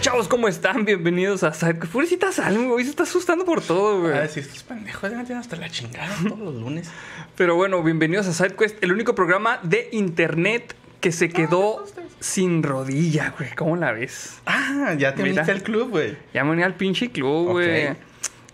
chavos? 0.00 0.28
¿Cómo 0.28 0.46
están? 0.46 0.84
Bienvenidos 0.84 1.42
a 1.42 1.52
SideQuest. 1.52 1.92
Pobrecita 1.92 2.30
Salmo, 2.30 2.72
hoy 2.74 2.84
se 2.84 2.90
está 2.90 3.02
asustando 3.02 3.44
por 3.44 3.62
todo, 3.62 4.00
güey. 4.00 4.12
Ah, 4.12 4.28
sí, 4.28 4.40
estos 4.40 4.62
pendejos 4.62 5.10
ya 5.10 5.24
tienen 5.24 5.38
hasta 5.38 5.56
la 5.56 5.68
chingada 5.68 6.14
todos 6.22 6.38
los 6.38 6.54
lunes. 6.54 6.88
Pero 7.36 7.56
bueno, 7.56 7.82
bienvenidos 7.82 8.28
a 8.28 8.32
SideQuest, 8.32 8.82
el 8.82 8.92
único 8.92 9.16
programa 9.16 9.58
de 9.64 9.88
internet 9.92 10.76
que 11.00 11.10
se 11.10 11.28
quedó 11.30 11.84
sin 12.20 12.62
rodilla, 12.62 13.34
güey. 13.36 13.50
¿Cómo 13.56 13.76
la 13.76 13.90
ves? 13.92 14.40
Ah, 14.46 14.94
ya 14.96 15.14
te 15.14 15.22
uniste 15.22 15.50
al 15.50 15.62
club, 15.62 15.90
güey. 15.90 16.16
Ya 16.32 16.44
me 16.44 16.50
venía 16.50 16.66
al 16.66 16.74
pinche 16.74 17.10
club, 17.10 17.50
güey. 17.52 17.88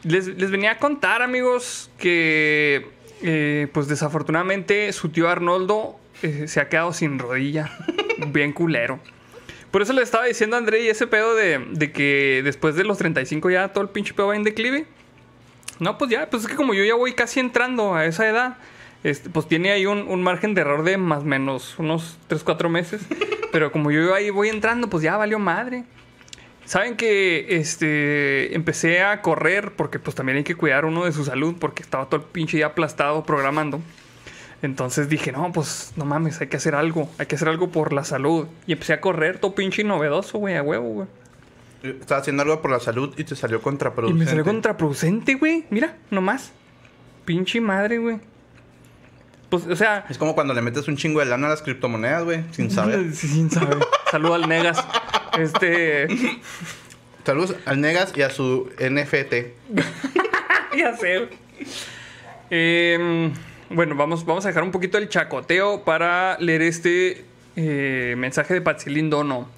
Les, 0.02 0.26
les 0.26 0.50
venía 0.50 0.72
a 0.72 0.78
contar, 0.78 1.20
amigos, 1.20 1.90
que 1.98 2.88
eh, 3.22 3.68
pues 3.72 3.86
desafortunadamente 3.88 4.90
su 4.92 5.10
tío 5.10 5.28
Arnoldo 5.28 5.98
eh, 6.22 6.44
se 6.48 6.60
ha 6.60 6.70
quedado 6.70 6.94
sin 6.94 7.18
rodilla. 7.18 7.70
Bien 8.28 8.52
culero. 8.52 9.00
Por 9.74 9.82
eso 9.82 9.92
le 9.92 10.02
estaba 10.02 10.26
diciendo 10.26 10.54
a 10.54 10.60
André 10.60 10.84
y 10.84 10.88
ese 10.88 11.08
pedo 11.08 11.34
de, 11.34 11.58
de 11.72 11.90
que 11.90 12.42
después 12.44 12.76
de 12.76 12.84
los 12.84 12.96
35 12.96 13.50
ya 13.50 13.72
todo 13.72 13.82
el 13.82 13.90
pinche 13.90 14.14
pedo 14.14 14.28
va 14.28 14.36
en 14.36 14.44
declive. 14.44 14.86
No, 15.80 15.98
pues 15.98 16.12
ya, 16.12 16.30
pues 16.30 16.44
es 16.44 16.48
que 16.48 16.54
como 16.54 16.74
yo 16.74 16.84
ya 16.84 16.94
voy 16.94 17.12
casi 17.12 17.40
entrando 17.40 17.92
a 17.92 18.06
esa 18.06 18.28
edad, 18.28 18.56
este, 19.02 19.30
pues 19.30 19.48
tiene 19.48 19.72
ahí 19.72 19.84
un, 19.84 20.06
un 20.06 20.22
margen 20.22 20.54
de 20.54 20.60
error 20.60 20.84
de 20.84 20.96
más 20.96 21.22
o 21.22 21.26
menos 21.26 21.76
unos 21.76 22.18
3, 22.28 22.44
4 22.44 22.68
meses. 22.68 23.02
Pero 23.50 23.72
como 23.72 23.90
yo 23.90 24.14
ahí 24.14 24.30
voy 24.30 24.48
entrando, 24.48 24.88
pues 24.88 25.02
ya 25.02 25.16
valió 25.16 25.40
madre. 25.40 25.82
Saben 26.66 26.96
que 26.96 27.56
este 27.56 28.54
empecé 28.54 29.02
a 29.02 29.22
correr 29.22 29.72
porque 29.72 29.98
pues 29.98 30.14
también 30.14 30.38
hay 30.38 30.44
que 30.44 30.54
cuidar 30.54 30.84
uno 30.84 31.04
de 31.04 31.10
su 31.10 31.24
salud 31.24 31.56
porque 31.58 31.82
estaba 31.82 32.04
todo 32.04 32.20
el 32.20 32.26
pinche 32.28 32.58
día 32.58 32.66
aplastado 32.66 33.24
programando. 33.24 33.80
Entonces 34.62 35.08
dije, 35.08 35.30
no, 35.32 35.52
pues 35.52 35.92
no 35.96 36.04
mames, 36.04 36.40
hay 36.40 36.46
que 36.48 36.56
hacer 36.56 36.74
algo, 36.74 37.10
hay 37.18 37.26
que 37.26 37.34
hacer 37.36 37.48
algo 37.48 37.68
por 37.70 37.92
la 37.92 38.04
salud. 38.04 38.46
Y 38.66 38.72
empecé 38.72 38.94
a 38.94 39.00
correr 39.00 39.38
todo 39.38 39.54
pinche 39.54 39.82
y 39.82 39.84
novedoso, 39.84 40.38
güey, 40.38 40.56
a 40.56 40.62
huevo, 40.62 40.88
güey. 40.88 41.08
Estaba 41.82 42.20
haciendo 42.22 42.42
algo 42.42 42.62
por 42.62 42.70
la 42.70 42.80
salud 42.80 43.12
y 43.18 43.24
te 43.24 43.36
salió 43.36 43.58
Y 43.58 43.60
contraproducente. 43.60 44.24
me 44.24 44.30
salió 44.30 44.44
contraproducente, 44.44 45.34
güey. 45.34 45.64
Mira, 45.68 45.96
nomás. 46.10 46.52
Pinche 47.26 47.60
madre, 47.60 47.98
güey. 47.98 48.20
Pues, 49.50 49.66
o 49.66 49.76
sea, 49.76 50.06
Es 50.08 50.16
como 50.16 50.34
cuando 50.34 50.54
le 50.54 50.62
metes 50.62 50.88
un 50.88 50.96
chingo 50.96 51.20
de 51.20 51.26
lana 51.26 51.46
a 51.46 51.50
las 51.50 51.60
criptomonedas, 51.62 52.24
güey, 52.24 52.44
sin 52.52 52.70
saber. 52.70 53.12
Sí, 53.14 53.28
sin 53.28 53.50
saber. 53.50 53.78
Saludo 54.10 54.34
al 54.34 54.48
Negas. 54.48 54.82
Este. 55.38 56.06
Saludos 57.26 57.54
al 57.66 57.80
Negas 57.82 58.14
y 58.16 58.22
a 58.22 58.30
su 58.30 58.70
NFT. 58.78 59.34
ya 60.78 60.96
sé. 60.96 61.28
Eh, 62.50 63.30
bueno, 63.70 63.94
vamos, 63.96 64.24
vamos 64.24 64.44
a 64.44 64.48
dejar 64.48 64.62
un 64.62 64.70
poquito 64.70 64.98
el 64.98 65.08
chacoteo 65.08 65.84
para 65.84 66.36
leer 66.38 66.62
este 66.62 67.24
eh, 67.56 68.14
mensaje 68.16 68.54
de 68.54 68.60
Patzilín 68.60 69.10
Dono. 69.10 69.48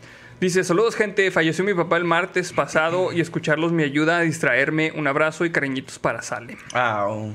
Dice, 0.41 0.65
saludos 0.65 0.95
gente, 0.97 1.31
falleció 1.31 1.65
mi 1.65 1.73
papá 1.73 1.97
el 1.97 2.05
martes 2.05 2.53
pasado 2.53 3.13
y 3.13 3.21
escucharlos 3.23 3.73
me 3.73 3.85
ayuda 3.85 4.19
a 4.19 4.21
distraerme. 4.21 4.93
Un 4.95 5.07
abrazo 5.07 5.45
y 5.47 5.51
cariñitos 5.51 5.99
para 5.99 6.21
Sale. 6.23 6.59
Ah, 6.75 7.07
un, 7.09 7.35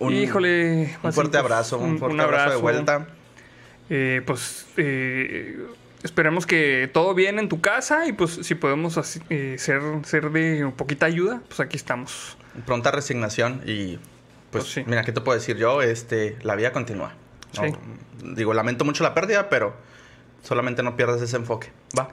un- 0.00 0.12
Híjole. 0.12 0.96
Un 1.04 1.12
fuerte 1.12 1.38
abrazo, 1.38 1.78
un, 1.78 1.98
fuerte 1.98 2.20
abrazo, 2.20 2.50
de 2.50 2.56
vuelta. 2.56 3.06
Eh, 3.90 4.22
pues 4.26 4.66
eh, 4.76 5.56
esperemos 6.02 6.44
que 6.46 6.90
todo 6.92 7.14
bien 7.14 7.38
en 7.38 7.48
tu 7.48 7.60
casa 7.60 8.06
y 8.06 8.12
pues 8.12 8.40
si 8.42 8.54
podemos 8.56 8.98
así, 8.98 9.20
eh, 9.30 9.54
ser, 9.58 9.80
ser 10.04 10.30
de 10.30 10.64
un 10.64 10.72
poquita 10.72 11.06
ayuda, 11.06 11.42
pues 11.46 11.60
aquí 11.60 11.76
estamos. 11.76 12.36
Pronta 12.66 12.90
resignación 12.90 13.62
y 13.66 13.98
pues, 14.52 14.64
Pues 14.64 14.72
sí. 14.74 14.84
mira, 14.86 15.02
¿qué 15.02 15.10
te 15.10 15.20
puedo 15.20 15.36
decir 15.36 15.56
yo? 15.56 15.82
Este, 15.82 16.36
la 16.42 16.54
vida 16.54 16.70
continúa. 16.72 17.14
¿no? 17.56 17.64
Sí. 17.64 17.72
Digo, 18.36 18.54
lamento 18.54 18.84
mucho 18.84 19.02
la 19.02 19.14
pérdida, 19.14 19.48
pero 19.50 19.74
solamente 20.42 20.82
no 20.84 20.94
pierdas 20.96 21.20
ese 21.20 21.36
enfoque. 21.36 21.72
Va. 21.98 22.10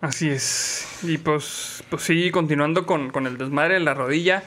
Así 0.00 0.28
es. 0.28 0.84
Y 1.04 1.18
pues, 1.18 1.84
pues 1.88 2.02
sí, 2.02 2.30
continuando 2.32 2.86
con, 2.86 3.10
con 3.10 3.26
el 3.28 3.38
desmadre 3.38 3.74
de 3.74 3.80
la 3.80 3.94
rodilla. 3.94 4.42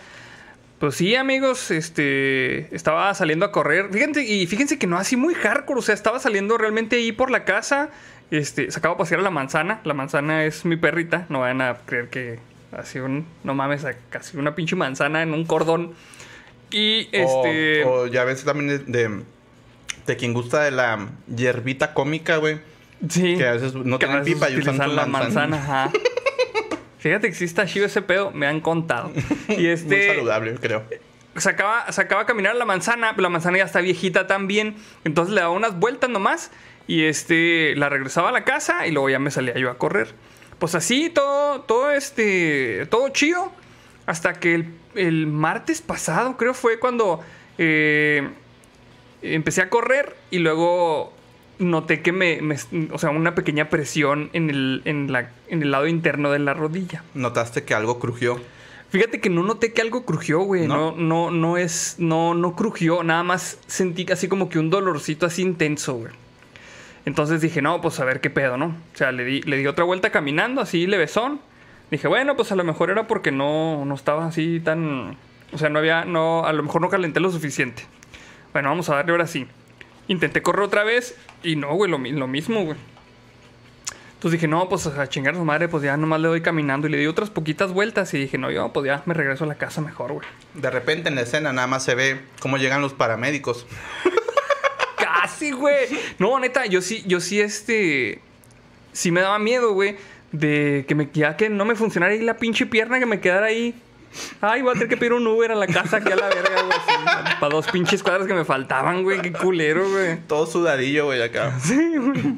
Pues 0.79 0.95
sí, 0.95 1.15
amigos, 1.15 1.71
este 1.71 2.75
estaba 2.75 3.13
saliendo 3.13 3.45
a 3.45 3.51
correr. 3.53 3.89
Fíjense, 3.93 4.23
y 4.25 4.45
fíjense 4.47 4.77
que 4.77 4.87
no 4.87 4.97
así 4.97 5.15
muy 5.15 5.33
hardcore. 5.33 5.79
O 5.79 5.81
sea, 5.81 5.95
estaba 5.95 6.19
saliendo 6.19 6.57
realmente 6.57 6.97
ahí 6.97 7.13
por 7.13 7.31
la 7.31 7.45
casa. 7.45 7.89
Este, 8.31 8.69
sacaba 8.71 8.95
a 8.95 8.97
pasear 8.97 9.21
a 9.21 9.23
la 9.23 9.29
manzana. 9.29 9.79
La 9.85 9.93
manzana 9.93 10.43
es 10.43 10.65
mi 10.65 10.75
perrita. 10.75 11.25
No 11.29 11.39
vayan 11.39 11.61
a 11.61 11.77
creer 11.85 12.09
que 12.09 12.39
así 12.73 12.99
un. 12.99 13.25
No 13.45 13.53
mames, 13.55 13.85
casi 14.09 14.35
una 14.35 14.53
pinche 14.55 14.75
manzana 14.75 15.23
en 15.23 15.33
un 15.33 15.45
cordón. 15.45 15.93
Y 16.71 17.07
este. 17.11 17.83
O, 17.83 18.01
o 18.01 18.07
ya 18.07 18.23
ves 18.23 18.43
también 18.43 18.67
de, 18.67 19.07
de, 19.07 19.23
de 20.05 20.17
quien 20.17 20.33
gusta 20.33 20.63
de 20.63 20.71
la 20.71 21.09
hierbita 21.33 21.93
cómica, 21.93 22.37
güey. 22.37 22.59
sí. 23.09 23.37
que 23.37 23.47
a 23.47 23.53
veces 23.53 23.73
no 23.75 23.99
tienen 23.99 24.23
pipa 24.23 24.49
y 24.49 24.57
usan 24.57 24.77
la 24.77 25.05
manzana. 25.05 25.47
manzana. 25.47 25.57
ajá. 25.57 25.91
Fíjate 26.99 27.27
que 27.27 27.33
existe 27.33 27.63
chido 27.67 27.85
ese 27.85 28.01
pedo, 28.01 28.31
me 28.31 28.47
han 28.47 28.61
contado. 28.61 29.11
Y 29.47 29.53
Muy 29.53 29.67
este. 29.67 30.15
saludable, 30.15 30.55
creo. 30.55 30.83
sacaba, 31.37 31.91
sacaba 31.91 32.23
a 32.23 32.25
caminar 32.25 32.55
la 32.55 32.65
manzana, 32.65 33.13
la 33.15 33.29
manzana 33.29 33.59
ya 33.59 33.65
está 33.65 33.79
viejita 33.81 34.25
también, 34.25 34.75
entonces 35.03 35.33
le 35.35 35.41
daba 35.41 35.53
unas 35.53 35.77
vueltas 35.77 36.09
nomás 36.09 36.49
y 36.87 37.03
este 37.03 37.75
la 37.75 37.89
regresaba 37.89 38.29
a 38.29 38.31
la 38.31 38.43
casa 38.43 38.87
y 38.87 38.91
luego 38.91 39.09
ya 39.09 39.19
me 39.19 39.29
salía 39.29 39.53
yo 39.53 39.69
a 39.69 39.77
correr. 39.77 40.15
Pues 40.57 40.73
así 40.73 41.11
todo, 41.11 41.61
todo 41.61 41.91
este, 41.91 42.87
todo 42.89 43.09
chido, 43.09 43.51
hasta 44.07 44.33
que 44.33 44.55
el, 44.55 44.73
el 44.95 45.27
martes 45.27 45.81
pasado 45.81 46.37
creo 46.37 46.53
fue 46.53 46.79
cuando 46.79 47.21
eh, 47.57 48.27
empecé 49.21 49.61
a 49.61 49.69
correr 49.69 50.15
y 50.31 50.39
luego 50.39 51.13
noté 51.59 52.01
que 52.01 52.11
me, 52.11 52.41
me- 52.41 52.57
o 52.91 52.97
sea, 52.97 53.09
una 53.11 53.33
pequeña 53.35 53.69
presión 53.69 54.29
en 54.33 54.49
el, 54.49 54.81
en 54.85 55.11
la, 55.11 55.29
en 55.47 55.61
el 55.61 55.71
lado 55.71 55.87
interno 55.87 56.31
de 56.31 56.39
la 56.39 56.53
rodilla. 56.53 57.03
Notaste 57.13 57.63
que 57.63 57.73
algo 57.73 57.99
crujió. 57.99 58.39
Fíjate 58.89 59.19
que 59.19 59.29
no 59.29 59.43
noté 59.43 59.73
que 59.73 59.81
algo 59.81 60.05
crujió, 60.05 60.39
güey. 60.41 60.67
No, 60.67 60.91
¿No? 60.91 60.97
no, 60.97 61.31
no 61.31 61.57
es. 61.57 61.95
No, 61.97 62.33
no 62.33 62.55
crujió. 62.55 63.03
Nada 63.03 63.23
más 63.23 63.57
sentí 63.67 64.05
así 64.11 64.27
como 64.27 64.47
que 64.47 64.59
un 64.59 64.69
dolorcito 64.69 65.25
así 65.25 65.41
intenso, 65.41 65.95
güey. 65.95 66.11
Entonces 67.05 67.41
dije, 67.41 67.61
no, 67.61 67.81
pues 67.81 67.99
a 67.99 68.05
ver 68.05 68.21
qué 68.21 68.29
pedo, 68.29 68.57
¿no? 68.57 68.67
O 68.67 68.97
sea, 68.97 69.11
le 69.11 69.25
di, 69.25 69.41
le 69.43 69.57
di 69.57 69.67
otra 69.67 69.83
vuelta 69.83 70.11
caminando, 70.11 70.61
así 70.61 70.87
levesón. 70.87 71.39
Dije, 71.91 72.07
bueno, 72.07 72.35
pues 72.35 72.51
a 72.51 72.55
lo 72.55 72.63
mejor 72.63 72.89
era 72.89 73.07
porque 73.07 73.31
no, 73.31 73.85
no 73.85 73.95
estaba 73.95 74.25
así 74.25 74.59
tan. 74.59 75.17
O 75.53 75.57
sea, 75.57 75.69
no 75.69 75.79
había. 75.79 76.05
No, 76.05 76.45
a 76.45 76.53
lo 76.53 76.63
mejor 76.63 76.81
no 76.81 76.89
calenté 76.89 77.19
lo 77.19 77.31
suficiente. 77.31 77.83
Bueno, 78.53 78.69
vamos 78.69 78.89
a 78.89 78.95
darle 78.95 79.11
ahora 79.11 79.27
sí. 79.27 79.47
Intenté 80.07 80.41
correr 80.41 80.63
otra 80.63 80.83
vez 80.83 81.17
y 81.43 81.55
no, 81.55 81.73
güey, 81.75 81.89
lo, 81.89 81.97
lo 81.97 82.27
mismo, 82.27 82.63
güey. 82.63 82.77
Entonces 84.15 84.39
dije, 84.39 84.47
no, 84.47 84.67
pues 84.69 84.87
a 84.87 85.07
chingar 85.07 85.35
a 85.35 85.37
su 85.37 85.45
madre, 85.45 85.67
pues 85.67 85.83
ya 85.83 85.97
nomás 85.97 86.19
le 86.21 86.29
doy 86.29 86.41
caminando. 86.41 86.87
Y 86.87 86.89
le 86.89 86.97
di 86.97 87.05
otras 87.05 87.29
poquitas 87.29 87.73
vueltas 87.73 88.13
y 88.13 88.17
dije, 88.17 88.37
no, 88.37 88.49
yo 88.49 88.71
pues 88.73 88.85
ya 88.85 89.03
me 89.05 89.13
regreso 89.13 89.43
a 89.43 89.47
la 89.47 89.55
casa 89.55 89.81
mejor, 89.81 90.13
güey. 90.13 90.27
De 90.53 90.71
repente 90.71 91.09
en 91.09 91.15
la 91.15 91.21
escena 91.21 91.53
nada 91.53 91.67
más 91.67 91.83
se 91.83 91.95
ve 91.95 92.21
cómo 92.39 92.57
llegan 92.57 92.81
los 92.81 92.93
paramédicos. 92.93 93.67
Casi, 94.97 95.51
güey. 95.51 95.87
No, 96.17 96.39
neta, 96.39 96.65
yo 96.65 96.81
sí, 96.81 97.03
yo 97.05 97.19
sí, 97.19 97.39
este. 97.39 98.21
Sí 98.93 99.11
me 99.11 99.21
daba 99.21 99.37
miedo, 99.37 99.73
güey. 99.73 99.97
De 100.37 100.85
que 100.87 100.95
me 100.95 101.09
ya 101.13 101.37
que 101.37 101.49
no 101.49 101.65
me 101.65 101.75
funcionara 101.75 102.13
ahí 102.13 102.21
la 102.21 102.37
pinche 102.37 102.65
pierna, 102.65 102.99
que 102.99 103.05
me 103.05 103.19
quedara 103.19 103.47
ahí. 103.47 103.75
Ay, 104.41 104.61
voy 104.61 104.71
a 104.71 104.73
tener 104.73 104.87
que 104.87 104.97
pedir 104.97 105.13
un 105.13 105.27
Uber 105.27 105.51
a 105.51 105.55
la 105.55 105.67
casa 105.67 105.97
aquí 105.97 106.11
a 106.11 106.15
la 106.15 106.27
verga, 106.27 106.61
güey. 106.63 106.77
Para 107.39 107.53
dos 107.53 107.67
pinches 107.67 108.01
cuadras 108.01 108.27
que 108.27 108.33
me 108.33 108.45
faltaban, 108.45 109.03
güey. 109.03 109.21
Qué 109.21 109.33
culero, 109.33 109.89
güey. 109.89 110.17
Todo 110.27 110.45
sudadillo, 110.47 111.05
güey, 111.05 111.21
acá. 111.21 111.57
Sí, 111.61 111.97
güey. 111.97 112.35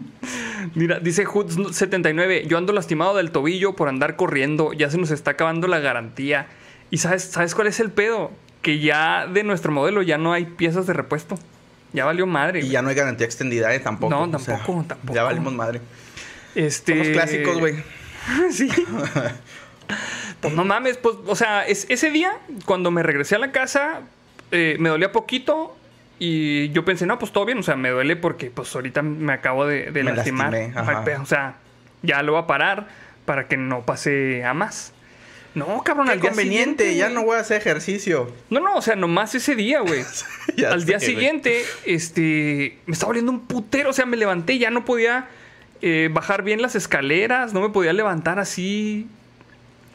Mira, 0.76 1.00
dice 1.00 1.26
Hoods79, 1.26 2.48
yo 2.48 2.58
ando 2.58 2.74
lastimado 2.74 3.16
del 3.16 3.32
tobillo 3.32 3.76
por 3.76 3.90
andar 3.90 4.16
corriendo, 4.16 4.74
ya 4.74 4.90
se 4.90 4.98
nos 4.98 5.12
está 5.12 5.32
acabando 5.32 5.68
la 5.68 5.80
garantía. 5.80 6.48
¿Y 6.90 6.98
sabes, 6.98 7.24
sabes 7.24 7.56
cuál 7.56 7.68
es 7.68 7.80
el 7.80 7.92
pedo? 7.92 8.32
Que 8.62 8.80
ya 8.80 9.28
de 9.28 9.44
nuestro 9.44 9.72
modelo 9.72 10.02
ya 10.02 10.18
no 10.18 10.34
hay 10.34 10.46
piezas 10.46 10.88
de 10.88 10.94
repuesto. 10.94 11.38
Ya 11.94 12.06
valió 12.06 12.26
madre. 12.26 12.60
Y 12.60 12.64
güey. 12.64 12.72
ya 12.72 12.82
no 12.82 12.90
hay 12.90 12.96
garantía 12.96 13.26
extendida, 13.26 13.74
¿eh? 13.74 13.80
Tampoco. 13.80 14.10
No, 14.10 14.24
o 14.24 14.40
sea, 14.40 14.58
tampoco, 14.58 14.86
tampoco. 14.88 15.14
Ya 15.14 15.24
valimos 15.24 15.54
madre. 15.54 15.80
Este... 16.58 16.94
Somos 16.94 17.08
clásicos, 17.10 17.60
güey. 17.60 17.76
sí. 18.52 18.70
pues 20.42 20.54
no 20.54 20.66
mames, 20.66 20.98
pues, 20.98 21.16
o 21.26 21.36
sea, 21.36 21.66
es- 21.66 21.86
ese 21.90 22.12
día, 22.12 22.34
cuando 22.66 22.92
me 22.92 23.04
regresé 23.04 23.36
a 23.36 23.40
la 23.40 23.52
casa, 23.52 24.02
eh, 24.52 24.76
me 24.80 24.90
dolía 24.90 25.12
poquito. 25.12 25.76
Y 26.20 26.70
yo 26.72 26.84
pensé, 26.84 27.06
no, 27.06 27.20
pues 27.20 27.32
todo 27.32 27.46
bien, 27.46 27.60
o 27.60 27.64
sea, 27.64 27.76
me 27.76 27.90
duele 27.90 28.16
porque 28.16 28.50
pues 28.50 28.74
ahorita 28.74 29.04
me 29.04 29.34
acabo 29.34 29.68
de, 29.68 29.92
de 29.92 30.04
Me 30.04 30.14
lastimar. 30.14 30.52
lastimé, 30.52 31.18
O 31.18 31.26
sea, 31.28 31.58
ya 32.02 32.24
lo 32.24 32.32
voy 32.34 32.42
a 32.42 32.48
parar 32.48 32.88
para 33.26 33.48
que 33.48 33.56
no 33.56 33.86
pase 33.86 34.44
a 34.44 34.56
más. 34.56 34.94
No, 35.54 35.84
cabrón, 35.84 36.08
Qué 36.08 36.14
al 36.14 36.22
día 36.22 36.30
conveniente, 36.32 36.86
siguiente, 36.86 36.96
ya 36.98 37.10
no 37.10 37.24
voy 37.24 37.38
a 37.38 37.42
hacer 37.42 37.58
ejercicio. 37.58 38.32
No, 38.50 38.60
no, 38.60 38.76
o 38.76 38.82
sea, 38.82 38.96
nomás 38.96 39.36
ese 39.36 39.56
día, 39.56 39.82
güey. 39.82 40.04
Al 40.68 40.86
día 40.86 41.00
siguiente, 41.00 41.64
este, 41.86 42.80
me 42.88 42.94
estaba 42.94 43.12
oliendo 43.12 43.32
un 43.32 43.42
putero, 43.48 43.92
o 43.92 43.94
sea, 43.94 44.06
me 44.08 44.18
levanté, 44.18 44.58
ya 44.58 44.72
no 44.72 44.86
podía 44.86 45.28
eh, 45.82 46.10
bajar 46.12 46.44
bien 46.44 46.62
las 46.62 46.76
escaleras, 46.76 47.54
no 47.54 47.62
me 47.62 47.70
podía 47.70 47.94
levantar 47.94 48.40
así. 48.40 49.08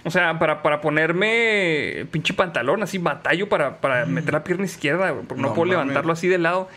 O 0.05 0.11
sea, 0.11 0.39
para, 0.39 0.63
para 0.63 0.81
ponerme 0.81 2.07
pinche 2.11 2.35
pantalón, 2.35 2.83
así 2.83 2.99
batallo 2.99 3.49
para, 3.49 3.81
para 3.81 4.05
meter 4.05 4.35
la 4.35 4.43
pierna 4.45 4.65
izquierda, 4.65 5.15
porque 5.15 5.41
no, 5.41 5.49
No 5.49 5.55
puedo 5.55 5.71
levantarlo 5.71 6.13
así 6.13 6.29
de 6.29 6.39
lado. 6.39 6.69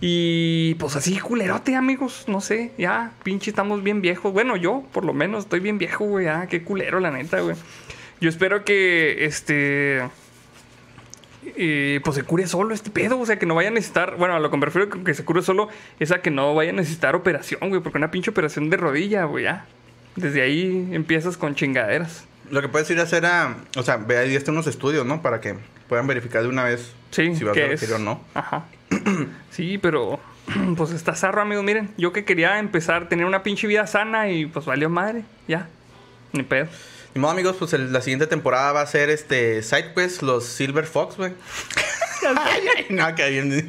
Y 0.00 0.74
pues 0.74 0.96
así, 0.96 1.18
culerote, 1.18 1.76
amigos. 1.76 2.24
No 2.26 2.40
sé, 2.40 2.72
ya, 2.76 3.12
pinche, 3.22 3.50
estamos 3.50 3.82
bien 3.82 4.00
viejos. 4.00 4.32
Bueno, 4.32 4.56
yo, 4.56 4.84
por 4.92 5.04
lo 5.04 5.12
menos, 5.12 5.44
estoy 5.44 5.60
bien 5.60 5.78
viejo, 5.78 6.04
güey. 6.04 6.26
Ya, 6.26 6.46
qué 6.46 6.62
culero, 6.62 7.00
la 7.00 7.10
neta, 7.10 7.40
güey. 7.40 7.56
Yo 8.20 8.28
espero 8.28 8.64
que 8.64 9.24
este. 9.24 10.02
Eh, 11.56 12.00
pues 12.04 12.16
se 12.16 12.22
cure 12.22 12.46
solo 12.46 12.74
este 12.74 12.90
pedo, 12.90 13.18
o 13.18 13.26
sea, 13.26 13.38
que 13.38 13.46
no 13.46 13.54
vaya 13.54 13.68
a 13.68 13.72
necesitar, 13.72 14.16
bueno, 14.16 14.34
a 14.34 14.40
lo 14.40 14.50
que 14.50 14.56
me 14.56 14.66
refiero 14.66 14.88
que 14.88 15.14
se 15.14 15.24
cure 15.24 15.42
solo 15.42 15.68
es 16.00 16.10
a 16.12 16.20
que 16.20 16.30
no 16.30 16.54
vaya 16.54 16.70
a 16.70 16.74
necesitar 16.74 17.14
operación, 17.14 17.68
güey, 17.68 17.80
porque 17.82 17.98
una 17.98 18.10
pinche 18.10 18.30
operación 18.30 18.70
de 18.70 18.76
rodilla, 18.76 19.24
güey, 19.24 19.44
ya. 19.44 19.66
Desde 20.16 20.42
ahí 20.42 20.88
empiezas 20.92 21.36
con 21.36 21.54
chingaderas. 21.54 22.24
Lo 22.50 22.60
que 22.60 22.68
puedes 22.68 22.88
ir 22.90 23.00
a 23.00 23.02
hacer 23.02 23.26
a... 23.26 23.56
O 23.76 23.82
sea, 23.82 23.96
ve 23.96 24.18
ahí 24.18 24.34
están 24.36 24.54
unos 24.54 24.66
estudios, 24.66 25.06
¿no? 25.06 25.22
Para 25.22 25.40
que 25.40 25.56
puedan 25.88 26.06
verificar 26.06 26.42
de 26.42 26.48
una 26.48 26.64
vez 26.64 26.92
Sí, 27.10 27.34
si 27.34 27.44
vas 27.44 27.56
a 27.56 27.60
requerir 27.60 27.94
o 27.94 27.98
no. 27.98 28.20
Ajá. 28.34 28.64
Sí, 29.50 29.78
pero 29.78 30.18
pues 30.76 30.90
está 30.90 31.14
zarro, 31.14 31.40
amigos. 31.40 31.64
Miren, 31.64 31.90
yo 31.96 32.12
que 32.12 32.24
quería 32.24 32.58
empezar 32.58 33.04
a 33.04 33.08
tener 33.08 33.24
una 33.24 33.42
pinche 33.42 33.66
vida 33.66 33.86
sana 33.86 34.28
y 34.30 34.46
pues 34.46 34.66
valió 34.66 34.90
madre. 34.90 35.24
Ya. 35.46 35.68
Ni 36.32 36.42
pedo. 36.42 36.66
Ni 37.14 37.20
modo, 37.20 37.30
amigos, 37.32 37.56
pues 37.58 37.72
el- 37.74 37.92
la 37.92 38.00
siguiente 38.00 38.26
temporada 38.26 38.72
va 38.72 38.80
a 38.80 38.86
ser 38.86 39.08
este 39.10 39.62
SideQuest, 39.62 40.22
los 40.22 40.44
Silver 40.44 40.84
Fox, 40.86 41.16
güey. 41.16 41.32
Ay, 42.36 42.62
ay, 42.76 42.86
no, 42.90 43.14
que 43.14 43.30
bien. 43.30 43.68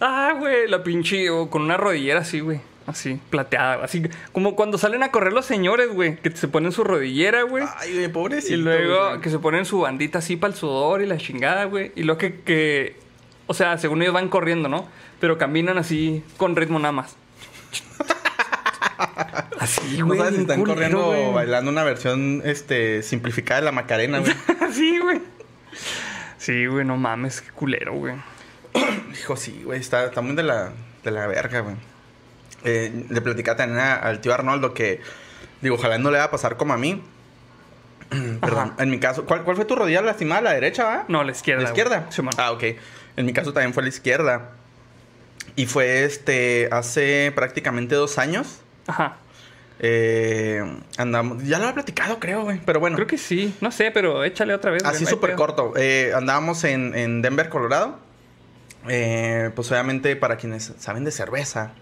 Ah, 0.00 0.34
güey, 0.38 0.68
la 0.68 0.82
pinche. 0.82 1.30
O 1.30 1.50
con 1.50 1.62
una 1.62 1.76
rodillera 1.76 2.20
así, 2.20 2.40
güey. 2.40 2.60
Así, 2.86 3.20
plateada. 3.30 3.84
Así 3.84 4.02
como 4.32 4.54
cuando 4.56 4.78
salen 4.78 5.02
a 5.02 5.10
correr 5.10 5.32
los 5.32 5.44
señores, 5.46 5.92
güey. 5.92 6.16
Que 6.16 6.30
se 6.30 6.48
ponen 6.48 6.72
su 6.72 6.84
rodillera, 6.84 7.42
güey. 7.42 7.64
Ay, 7.76 7.94
güey, 7.94 8.08
pobrecito. 8.08 8.54
Y 8.54 8.56
luego 8.58 9.20
que 9.20 9.28
se 9.30 9.38
ponen 9.38 9.64
su 9.64 9.80
bandita 9.80 10.18
así 10.20 10.36
para 10.36 10.52
el 10.52 10.58
sudor 10.58 11.02
y 11.02 11.06
la 11.06 11.18
chingada, 11.18 11.64
güey. 11.64 11.92
Y 11.96 12.04
luego 12.04 12.18
que, 12.18 12.40
que. 12.40 12.96
O 13.46 13.54
sea, 13.54 13.76
según 13.78 14.00
ellos 14.02 14.14
van 14.14 14.28
corriendo, 14.28 14.68
¿no? 14.68 14.88
Pero 15.20 15.36
caminan 15.38 15.78
así 15.78 16.22
con 16.36 16.54
ritmo 16.54 16.78
nada 16.78 16.92
más. 16.92 17.16
Así, 19.60 19.98
No 19.98 20.06
güey. 20.06 20.18
sabes 20.18 20.34
si 20.34 20.40
están 20.42 20.64
corriendo 20.64 21.06
güey. 21.06 21.24
o 21.26 21.32
bailando 21.32 21.70
una 21.70 21.84
versión 21.84 22.42
este, 22.44 23.02
simplificada 23.02 23.60
de 23.60 23.64
la 23.66 23.72
Macarena, 23.72 24.18
güey. 24.20 24.32
sí, 24.72 24.98
güey. 24.98 25.20
Sí, 26.38 26.66
güey, 26.66 26.84
no 26.84 26.96
mames, 26.96 27.40
qué 27.40 27.50
culero, 27.50 27.94
güey. 27.94 28.14
Hijo, 29.20 29.36
sí, 29.36 29.62
güey, 29.64 29.80
está, 29.80 30.04
está 30.06 30.20
muy 30.20 30.34
de 30.36 30.42
la, 30.42 30.72
de 31.04 31.10
la 31.10 31.26
verga, 31.26 31.60
güey. 31.60 31.76
Eh, 32.64 33.06
le 33.08 33.20
platicaba 33.20 33.56
también 33.56 33.80
a- 33.80 33.94
al 33.96 34.20
tío 34.20 34.34
Arnoldo 34.34 34.74
que, 34.74 35.00
digo, 35.60 35.76
ojalá 35.76 35.98
no 35.98 36.10
le 36.10 36.18
va 36.18 36.24
a 36.24 36.30
pasar 36.30 36.56
como 36.56 36.72
a 36.74 36.78
mí. 36.78 37.02
Perdón, 38.40 38.72
Ajá. 38.74 38.82
en 38.82 38.90
mi 38.90 38.98
caso, 38.98 39.24
¿cuál, 39.26 39.44
cuál 39.44 39.56
fue 39.56 39.64
tu 39.64 39.76
rodilla 39.76 40.00
lastimada? 40.02 40.40
¿La 40.40 40.52
derecha, 40.54 40.84
va? 40.84 41.04
No, 41.08 41.22
la 41.24 41.32
izquierda. 41.32 41.62
¿La 41.62 41.68
izquierda? 41.68 42.08
Ah, 42.36 42.52
ok. 42.52 42.64
En 43.16 43.26
mi 43.26 43.32
caso 43.32 43.52
también 43.52 43.74
fue 43.74 43.82
la 43.82 43.88
izquierda. 43.90 44.50
Y 45.56 45.66
fue 45.66 46.04
este, 46.04 46.68
hace 46.70 47.32
prácticamente 47.34 47.94
dos 47.96 48.18
años. 48.18 48.60
Ajá. 48.88 49.16
Eh, 49.80 50.60
andamos, 50.96 51.44
ya 51.44 51.58
lo 51.60 51.68
he 51.68 51.72
platicado, 51.72 52.18
creo, 52.18 52.42
güey. 52.42 52.60
Pero 52.64 52.80
bueno, 52.80 52.96
Creo 52.96 53.06
que 53.06 53.16
sí. 53.18 53.54
No 53.60 53.70
sé, 53.70 53.92
pero 53.92 54.24
échale 54.24 54.52
otra 54.54 54.72
vez. 54.72 54.84
Así 54.84 55.06
súper 55.06 55.34
corto. 55.36 55.72
Eh, 55.76 56.12
andábamos 56.16 56.64
en, 56.64 56.96
en 56.96 57.22
Denver, 57.22 57.48
Colorado. 57.48 57.98
Eh, 58.88 59.50
pues 59.54 59.70
obviamente 59.70 60.16
para 60.16 60.36
quienes 60.36 60.72
saben 60.78 61.04
de 61.04 61.10
cerveza. 61.12 61.72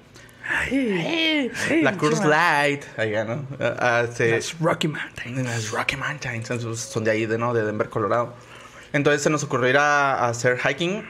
Ay, 0.48 1.50
ay, 1.70 1.82
la 1.82 1.96
Cruz. 1.96 2.22
Light. 2.24 2.84
Ahí 2.98 3.12
¿no? 3.26 3.44
Ah, 3.60 4.04
se- 4.14 4.30
Las 4.30 4.58
Rocky 4.60 4.88
Mountain. 4.88 5.38
en 5.38 5.44
las 5.44 5.70
Rocky 5.70 5.96
Mountains. 5.96 6.48
Son 6.78 7.02
de 7.02 7.10
ahí, 7.10 7.26
de, 7.26 7.38
¿no? 7.38 7.54
De 7.54 7.64
Denver, 7.64 7.88
Colorado. 7.88 8.34
Entonces 8.92 9.22
se 9.22 9.30
nos 9.30 9.42
ocurrió 9.42 9.70
ir 9.70 9.78
a, 9.78 10.14
a 10.14 10.28
hacer 10.28 10.58
hiking. 10.58 11.04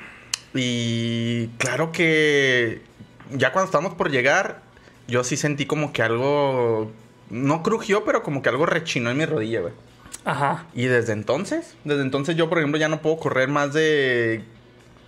Y 0.55 1.49
claro 1.59 1.93
que 1.93 2.81
ya 3.33 3.53
cuando 3.53 3.67
estábamos 3.67 3.95
por 3.95 4.11
llegar, 4.11 4.63
yo 5.09 5.25
sí 5.25 5.37
sentí 5.37 5.67
como 5.67 5.93
que 5.93 6.03
algo... 6.03 6.93
No 7.29 7.63
crujió, 7.63 8.05
pero 8.05 8.23
como 8.23 8.41
que 8.41 8.49
algo 8.49 8.67
rechinó 8.67 9.11
en 9.11 9.17
mi 9.17 9.27
rodilla, 9.27 9.61
güey. 9.61 9.73
Ajá. 10.25 10.67
Y 10.75 10.87
desde 10.87 11.13
entonces, 11.13 11.75
desde 11.85 12.03
entonces 12.03 12.37
yo, 12.37 12.49
por 12.49 12.59
ejemplo, 12.59 12.79
ya 12.79 12.89
no 12.89 13.01
puedo 13.01 13.17
correr 13.17 13.49
más 13.49 13.73
de. 13.73 14.43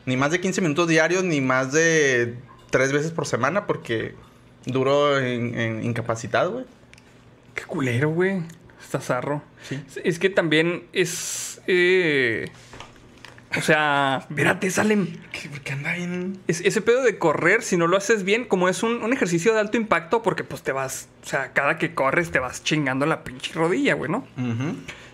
Ni 0.06 0.16
más 0.16 0.30
de 0.30 0.40
15 0.40 0.60
minutos 0.60 0.88
diarios, 0.88 1.24
ni 1.24 1.40
más 1.40 1.72
de 1.72 2.36
tres 2.70 2.92
veces 2.92 3.10
por 3.10 3.26
semana, 3.26 3.66
porque 3.66 4.14
duro 4.64 5.18
en, 5.18 5.58
en 5.58 5.84
incapacitado, 5.84 6.52
güey. 6.52 6.64
Qué 7.54 7.64
culero, 7.64 8.10
güey. 8.10 8.42
Está 8.80 9.00
zarro. 9.00 9.42
Sí. 9.62 9.80
Es 10.04 10.18
que 10.18 10.30
también 10.30 10.84
es. 10.92 11.60
eh, 11.66 12.48
o 13.56 13.60
sea, 13.62 14.26
espérate, 14.28 14.70
Salem. 14.70 15.06
¿Qué, 15.32 15.48
¿Por 15.48 15.60
qué 15.60 15.72
anda 15.72 15.94
bien? 15.94 16.38
Es- 16.48 16.60
ese 16.60 16.82
pedo 16.82 17.02
de 17.02 17.18
correr, 17.18 17.62
si 17.62 17.76
no 17.76 17.86
lo 17.86 17.96
haces 17.96 18.24
bien, 18.24 18.44
como 18.44 18.68
es 18.68 18.82
un, 18.82 19.02
un 19.02 19.12
ejercicio 19.12 19.54
de 19.54 19.60
alto 19.60 19.76
impacto, 19.76 20.22
porque 20.22 20.44
pues 20.44 20.62
te 20.62 20.72
vas. 20.72 21.08
O 21.22 21.26
sea, 21.26 21.52
cada 21.52 21.78
que 21.78 21.94
corres 21.94 22.30
te 22.30 22.38
vas 22.38 22.62
chingando 22.62 23.06
la 23.06 23.24
pinche 23.24 23.52
rodilla, 23.54 23.94
güey, 23.94 24.10
¿no? 24.10 24.26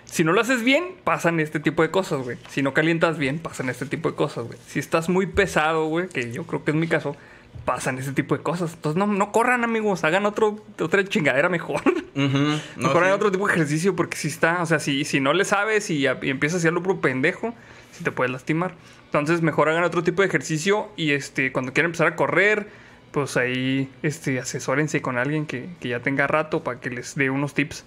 Si 0.04 0.22
no 0.22 0.32
lo 0.32 0.40
haces 0.40 0.62
bien, 0.62 0.84
pasan 1.02 1.40
este 1.40 1.58
tipo 1.60 1.82
de 1.82 1.90
cosas, 1.90 2.20
güey. 2.22 2.36
Si 2.48 2.62
no 2.62 2.72
calientas 2.74 3.18
bien, 3.18 3.38
pasan 3.38 3.68
este 3.68 3.86
tipo 3.86 4.10
de 4.10 4.16
cosas, 4.16 4.44
güey. 4.46 4.58
Si 4.66 4.78
estás 4.78 5.08
muy 5.08 5.26
pesado, 5.26 5.86
güey, 5.86 6.08
que 6.08 6.30
yo 6.32 6.44
creo 6.44 6.62
que 6.64 6.70
es 6.70 6.76
mi 6.76 6.86
caso, 6.86 7.16
pasan 7.64 7.98
este 7.98 8.12
tipo 8.12 8.36
de 8.36 8.42
cosas. 8.42 8.72
Entonces 8.74 8.98
no, 8.98 9.06
no 9.06 9.32
corran, 9.32 9.64
amigos. 9.64 10.04
Hagan 10.04 10.26
otro, 10.26 10.62
otra 10.80 11.04
chingadera 11.04 11.48
mejor. 11.48 11.82
No, 12.14 12.28
No, 12.76 12.92
corran 12.92 13.10
sí. 13.10 13.14
otro 13.16 13.32
tipo 13.32 13.44
de 13.48 13.54
ejercicio 13.54 13.96
porque 13.96 14.16
si 14.16 14.28
está, 14.28 14.62
o 14.62 14.66
sea, 14.66 14.78
si, 14.78 15.04
si 15.04 15.18
no 15.18 15.32
le 15.32 15.44
sabes 15.44 15.90
y, 15.90 16.06
y 16.06 16.06
empiezas 16.06 16.54
a 16.54 16.58
hacerlo 16.58 16.80
por 16.80 17.00
pendejo, 17.00 17.52
si 17.90 18.04
te 18.04 18.12
puedes 18.12 18.30
lastimar. 18.30 18.76
Entonces 19.06 19.42
mejor 19.42 19.68
hagan 19.68 19.82
otro 19.82 20.04
tipo 20.04 20.22
de 20.22 20.28
ejercicio 20.28 20.90
y 20.96 21.10
este, 21.10 21.50
cuando 21.50 21.72
quieran 21.72 21.88
empezar 21.88 22.06
a 22.06 22.14
correr, 22.14 22.68
pues 23.10 23.36
ahí 23.36 23.90
este, 24.04 24.38
asesórense 24.38 25.02
con 25.02 25.18
alguien 25.18 25.44
que, 25.44 25.70
que 25.80 25.88
ya 25.88 26.00
tenga 26.02 26.28
rato 26.28 26.62
para 26.62 26.78
que 26.78 26.90
les 26.90 27.16
dé 27.16 27.30
unos 27.30 27.52
tips. 27.52 27.84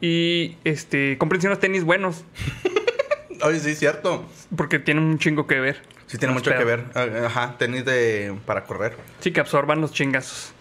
Y 0.00 0.56
este, 0.64 1.16
cómprense 1.18 1.46
unos 1.46 1.60
tenis 1.60 1.84
buenos, 1.84 2.24
Oye, 3.44 3.60
sí, 3.60 3.76
cierto. 3.76 4.24
porque 4.56 4.80
tienen 4.80 5.04
un 5.04 5.18
chingo 5.20 5.46
que 5.46 5.60
ver. 5.60 5.82
Sí, 6.12 6.18
tiene 6.18 6.34
mucho 6.34 6.54
que 6.54 6.62
ver. 6.62 6.84
Ah, 6.94 7.06
Ajá, 7.24 7.54
tenis 7.56 7.86
de, 7.86 8.34
para 8.44 8.64
correr. 8.64 8.98
Sí, 9.20 9.32
que 9.32 9.40
absorban 9.40 9.80
los 9.80 9.92
chingazos. 9.92 10.52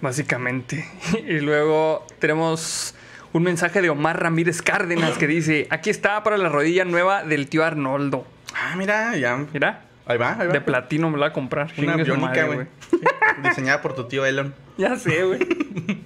Básicamente. 0.00 0.88
Y 1.26 1.40
luego 1.40 2.06
tenemos 2.20 2.94
un 3.32 3.42
mensaje 3.42 3.82
de 3.82 3.90
Omar 3.90 4.22
Ramírez 4.22 4.62
Cárdenas 4.62 5.18
que 5.18 5.26
dice: 5.26 5.66
Aquí 5.70 5.90
está 5.90 6.22
para 6.22 6.38
la 6.38 6.48
rodilla 6.50 6.84
nueva 6.84 7.24
del 7.24 7.48
tío 7.48 7.64
Arnoldo. 7.64 8.24
Ah, 8.54 8.76
mira, 8.76 9.16
ya. 9.16 9.44
Mira, 9.52 9.82
Ahí 10.06 10.18
va, 10.18 10.36
ahí 10.38 10.46
va. 10.46 10.52
de 10.52 10.60
platino 10.60 11.10
me 11.10 11.16
la 11.18 11.22
va 11.22 11.26
a 11.30 11.32
comprar. 11.32 11.72
Una 11.78 11.96
biónica, 11.96 12.44
güey. 12.46 12.68
Sí, 12.90 13.00
diseñada 13.42 13.82
por 13.82 13.96
tu 13.96 14.04
tío 14.06 14.24
Elon. 14.24 14.54
Ya 14.78 14.94
sé, 14.94 15.24
güey. 15.24 15.40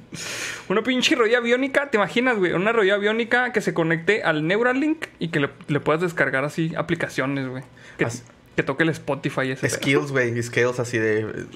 Una 0.69 0.83
pinche 0.83 1.17
rodilla 1.17 1.41
biónica, 1.41 1.91
¿te 1.91 1.97
imaginas, 1.97 2.39
güey? 2.39 2.53
Una 2.53 2.71
rodilla 2.71 2.99
biónica 2.99 3.53
que 3.53 3.61
se 3.61 3.75
conecte 3.75 4.23
al 4.23 4.47
Neuralink 4.47 5.07
y 5.19 5.29
que 5.29 5.41
le, 5.41 5.51
le 5.67 5.81
puedas 5.81 6.01
descargar 6.01 6.45
así 6.45 6.73
aplicaciones, 6.77 7.49
güey. 7.49 7.65
Que, 7.99 8.05
Así. 8.05 8.23
Que 8.57 8.63
toque 8.63 8.83
el 8.83 8.91
Spotify 8.91 9.53
ese. 9.53 9.69
Skills, 9.69 10.11
güey. 10.11 10.43
Skills 10.43 10.79
así 10.81 10.99
de. 10.99 11.47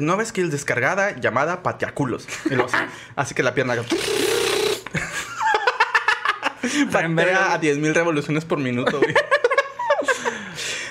Nueva 0.00 0.24
skill 0.24 0.50
descargada 0.50 1.16
llamada 1.18 1.62
pateaculos. 1.62 2.28
Y 2.50 2.54
así, 3.16 3.34
que 3.34 3.42
la 3.42 3.54
pierna. 3.54 3.76
Patea 6.92 7.52
a 7.54 7.60
10.000 7.60 7.94
revoluciones 7.94 8.44
por 8.44 8.58
minuto, 8.58 9.00
güey. 9.00 9.14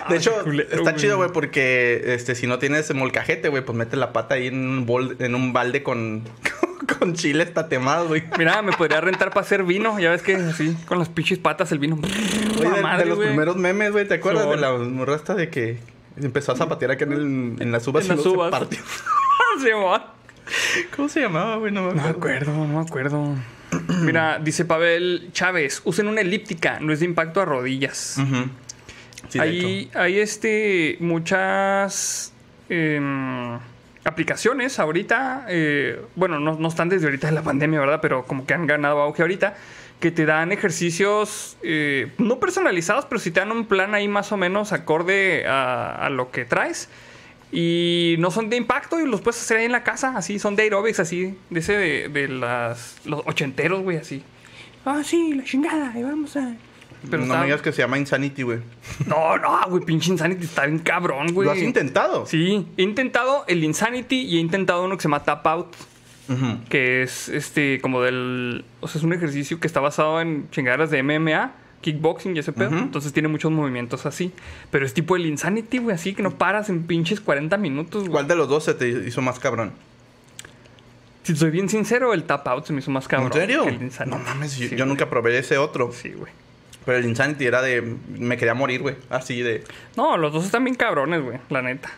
De 0.09 0.17
hecho, 0.17 0.43
está 0.71 0.95
chido, 0.95 1.17
güey, 1.17 1.31
porque 1.31 2.15
este, 2.15 2.33
si 2.33 2.47
no 2.47 2.57
tienes 2.57 2.91
molcajete, 2.93 3.49
güey, 3.49 3.63
pues 3.63 3.77
mete 3.77 3.95
la 3.95 4.11
pata 4.11 4.35
ahí 4.35 4.47
en 4.47 4.57
un, 4.57 4.85
bol, 4.87 5.15
en 5.19 5.35
un 5.35 5.53
balde 5.53 5.83
con, 5.83 6.23
con 6.97 7.13
chile 7.13 7.45
tatemado, 7.45 8.07
güey. 8.07 8.23
Mira, 8.37 8.61
me 8.61 8.71
podría 8.73 9.01
rentar 9.01 9.29
para 9.29 9.41
hacer 9.41 9.63
vino. 9.63 9.99
Ya 9.99 10.11
ves 10.11 10.21
que 10.21 10.35
así, 10.35 10.75
con 10.85 10.99
las 10.99 11.09
pinches 11.09 11.37
patas 11.39 11.71
el 11.71 11.79
vino. 11.79 11.99
Oye, 12.59 12.69
de, 12.69 12.81
madre, 12.81 13.03
de 13.03 13.09
los 13.09 13.17
güey. 13.17 13.29
primeros 13.29 13.55
memes, 13.57 13.91
güey, 13.91 14.07
¿te 14.07 14.15
acuerdas 14.15 14.49
de 14.49 14.57
la 14.57 14.73
morra 14.77 15.15
esta 15.15 15.35
de 15.35 15.49
que 15.49 15.79
empezó 16.21 16.51
a 16.51 16.55
zapatear 16.55 16.91
acá 16.91 17.05
en, 17.05 17.13
el, 17.13 17.21
en 17.61 17.71
las 17.71 17.87
uvas 17.87 18.05
En 18.05 18.13
y 18.13 18.15
las 18.15 18.25
luego 18.25 18.39
uvas. 18.41 18.53
se 18.53 18.59
partió? 18.59 18.79
Sí, 19.61 19.69
va. 19.71 20.13
¿Cómo 20.95 21.09
se 21.09 21.21
llamaba, 21.21 21.57
güey? 21.57 21.71
No 21.71 21.81
me 21.83 21.89
No 21.89 21.95
me 22.03 22.09
acuerdo. 22.09 22.51
acuerdo, 22.51 22.67
no 22.67 22.79
me 22.79 22.85
acuerdo. 22.87 23.35
Mira, 24.01 24.39
dice 24.39 24.63
Pavel 24.65 25.29
Chávez, 25.33 25.81
usen 25.85 26.07
una 26.07 26.21
elíptica, 26.21 26.79
no 26.79 26.93
es 26.93 26.99
de 27.01 27.05
impacto 27.05 27.41
a 27.41 27.45
rodillas. 27.45 28.17
Ujú. 28.17 28.49
Sí, 29.27 29.39
hay 29.93 30.19
este 30.19 30.97
muchas 31.01 32.31
em, 32.69 33.59
aplicaciones 34.03 34.79
ahorita, 34.79 35.45
eh, 35.49 36.01
bueno, 36.15 36.39
no, 36.39 36.57
no 36.57 36.67
están 36.67 36.89
desde 36.89 37.05
ahorita 37.05 37.27
de 37.27 37.33
la 37.33 37.43
pandemia, 37.43 37.79
¿verdad? 37.79 37.99
Pero 38.01 38.25
como 38.25 38.45
que 38.45 38.53
han 38.53 38.65
ganado 38.65 39.01
auge 39.01 39.21
ahorita, 39.21 39.55
que 39.99 40.11
te 40.11 40.25
dan 40.25 40.51
ejercicios 40.51 41.57
eh, 41.61 42.11
no 42.17 42.39
personalizados, 42.39 43.05
pero 43.05 43.19
sí 43.19 43.31
te 43.31 43.41
dan 43.41 43.51
un 43.51 43.65
plan 43.65 43.93
ahí 43.93 44.07
más 44.07 44.31
o 44.31 44.37
menos 44.37 44.71
acorde 44.71 45.45
a, 45.47 46.09
lo 46.11 46.31
que 46.31 46.45
traes. 46.45 46.89
Y 47.51 48.15
no 48.19 48.31
son 48.31 48.49
de 48.49 48.55
impacto 48.55 48.99
y 48.99 49.07
los 49.07 49.21
puedes 49.21 49.41
hacer 49.41 49.57
ahí 49.57 49.65
en 49.65 49.71
la 49.71 49.83
casa, 49.83 50.13
así, 50.15 50.39
son 50.39 50.55
de 50.55 50.63
aerobics, 50.63 50.99
así, 50.99 51.35
de 51.49 51.59
ese 51.59 51.73
de, 51.73 52.09
de 52.09 52.27
las, 52.27 52.97
los 53.05 53.21
ochenteros, 53.25 53.81
güey, 53.81 53.97
así. 53.97 54.23
Ah, 54.85 55.01
sí, 55.03 55.33
la 55.33 55.43
chingada, 55.43 55.91
y 55.97 56.03
vamos 56.03 56.37
a... 56.37 56.55
Pero 57.09 57.25
no 57.25 57.37
me 57.37 57.45
digas 57.45 57.61
que 57.61 57.71
se 57.71 57.81
llama 57.81 57.97
Insanity, 57.97 58.43
güey. 58.43 58.59
No, 59.07 59.37
no, 59.37 59.59
güey, 59.69 59.83
pinche 59.83 60.11
Insanity 60.11 60.45
está 60.45 60.65
bien 60.65 60.79
cabrón, 60.79 61.33
güey. 61.33 61.45
¿Lo 61.45 61.51
has 61.51 61.59
intentado? 61.59 62.25
Sí, 62.25 62.67
he 62.77 62.83
intentado 62.83 63.45
el 63.47 63.63
Insanity 63.63 64.21
y 64.21 64.37
he 64.37 64.39
intentado 64.39 64.83
uno 64.83 64.97
que 64.97 65.01
se 65.01 65.07
llama 65.07 65.23
Tap 65.23 65.45
Out, 65.47 65.75
que 66.67 67.01
es 67.03 67.29
este 67.29 67.79
como 67.81 68.01
del, 68.01 68.65
o 68.81 68.87
sea, 68.87 68.99
es 68.99 69.03
un 69.03 69.13
ejercicio 69.13 69.59
que 69.59 69.67
está 69.67 69.79
basado 69.79 70.19
en 70.21 70.49
chingaderas 70.51 70.91
de 70.91 71.01
MMA, 71.01 71.53
kickboxing 71.81 72.35
y 72.35 72.39
ese 72.39 72.51
pedo, 72.51 72.77
entonces 72.77 73.13
tiene 73.13 73.29
muchos 73.29 73.51
movimientos 73.51 74.05
así, 74.05 74.33
pero 74.69 74.85
es 74.85 74.93
tipo 74.93 75.15
el 75.15 75.25
Insanity, 75.25 75.77
güey, 75.77 75.95
así 75.95 76.13
que 76.13 76.21
no 76.21 76.31
paras 76.31 76.69
en 76.69 76.83
pinches 76.83 77.21
40 77.21 77.57
minutos, 77.57 78.01
güey. 78.01 78.11
¿Cuál 78.11 78.27
de 78.27 78.35
los 78.35 78.49
dos 78.49 78.65
se 78.65 78.73
te 78.73 78.89
hizo 78.89 79.21
más 79.21 79.39
cabrón? 79.39 79.71
Si 81.23 81.35
soy 81.35 81.51
bien 81.51 81.69
sincero, 81.69 82.13
el 82.13 82.23
Tap 82.23 82.47
Out 82.47 82.65
se 82.65 82.73
me 82.73 82.79
hizo 82.79 82.91
más 82.91 83.07
cabrón. 83.07 83.31
¿En 83.33 83.39
serio? 83.39 83.63
que 83.63 83.69
el 83.69 83.81
Insanity. 83.83 84.17
No 84.17 84.23
mames, 84.23 84.57
yo, 84.57 84.67
Sí, 84.67 84.75
yo 84.75 84.85
nunca 84.85 85.09
probé 85.09 85.37
ese 85.37 85.57
otro. 85.57 85.91
Sí, 85.91 86.09
güey. 86.09 86.31
Pero 86.85 86.97
el 86.97 87.05
Insanity 87.05 87.45
era 87.45 87.61
de. 87.61 87.81
Me 87.81 88.37
quería 88.37 88.53
morir, 88.53 88.81
güey. 88.81 88.95
Así 89.09 89.41
de. 89.41 89.63
No, 89.95 90.17
los 90.17 90.33
dos 90.33 90.45
están 90.45 90.63
bien 90.63 90.75
cabrones, 90.75 91.21
güey, 91.21 91.39
la 91.49 91.61
neta. 91.61 91.89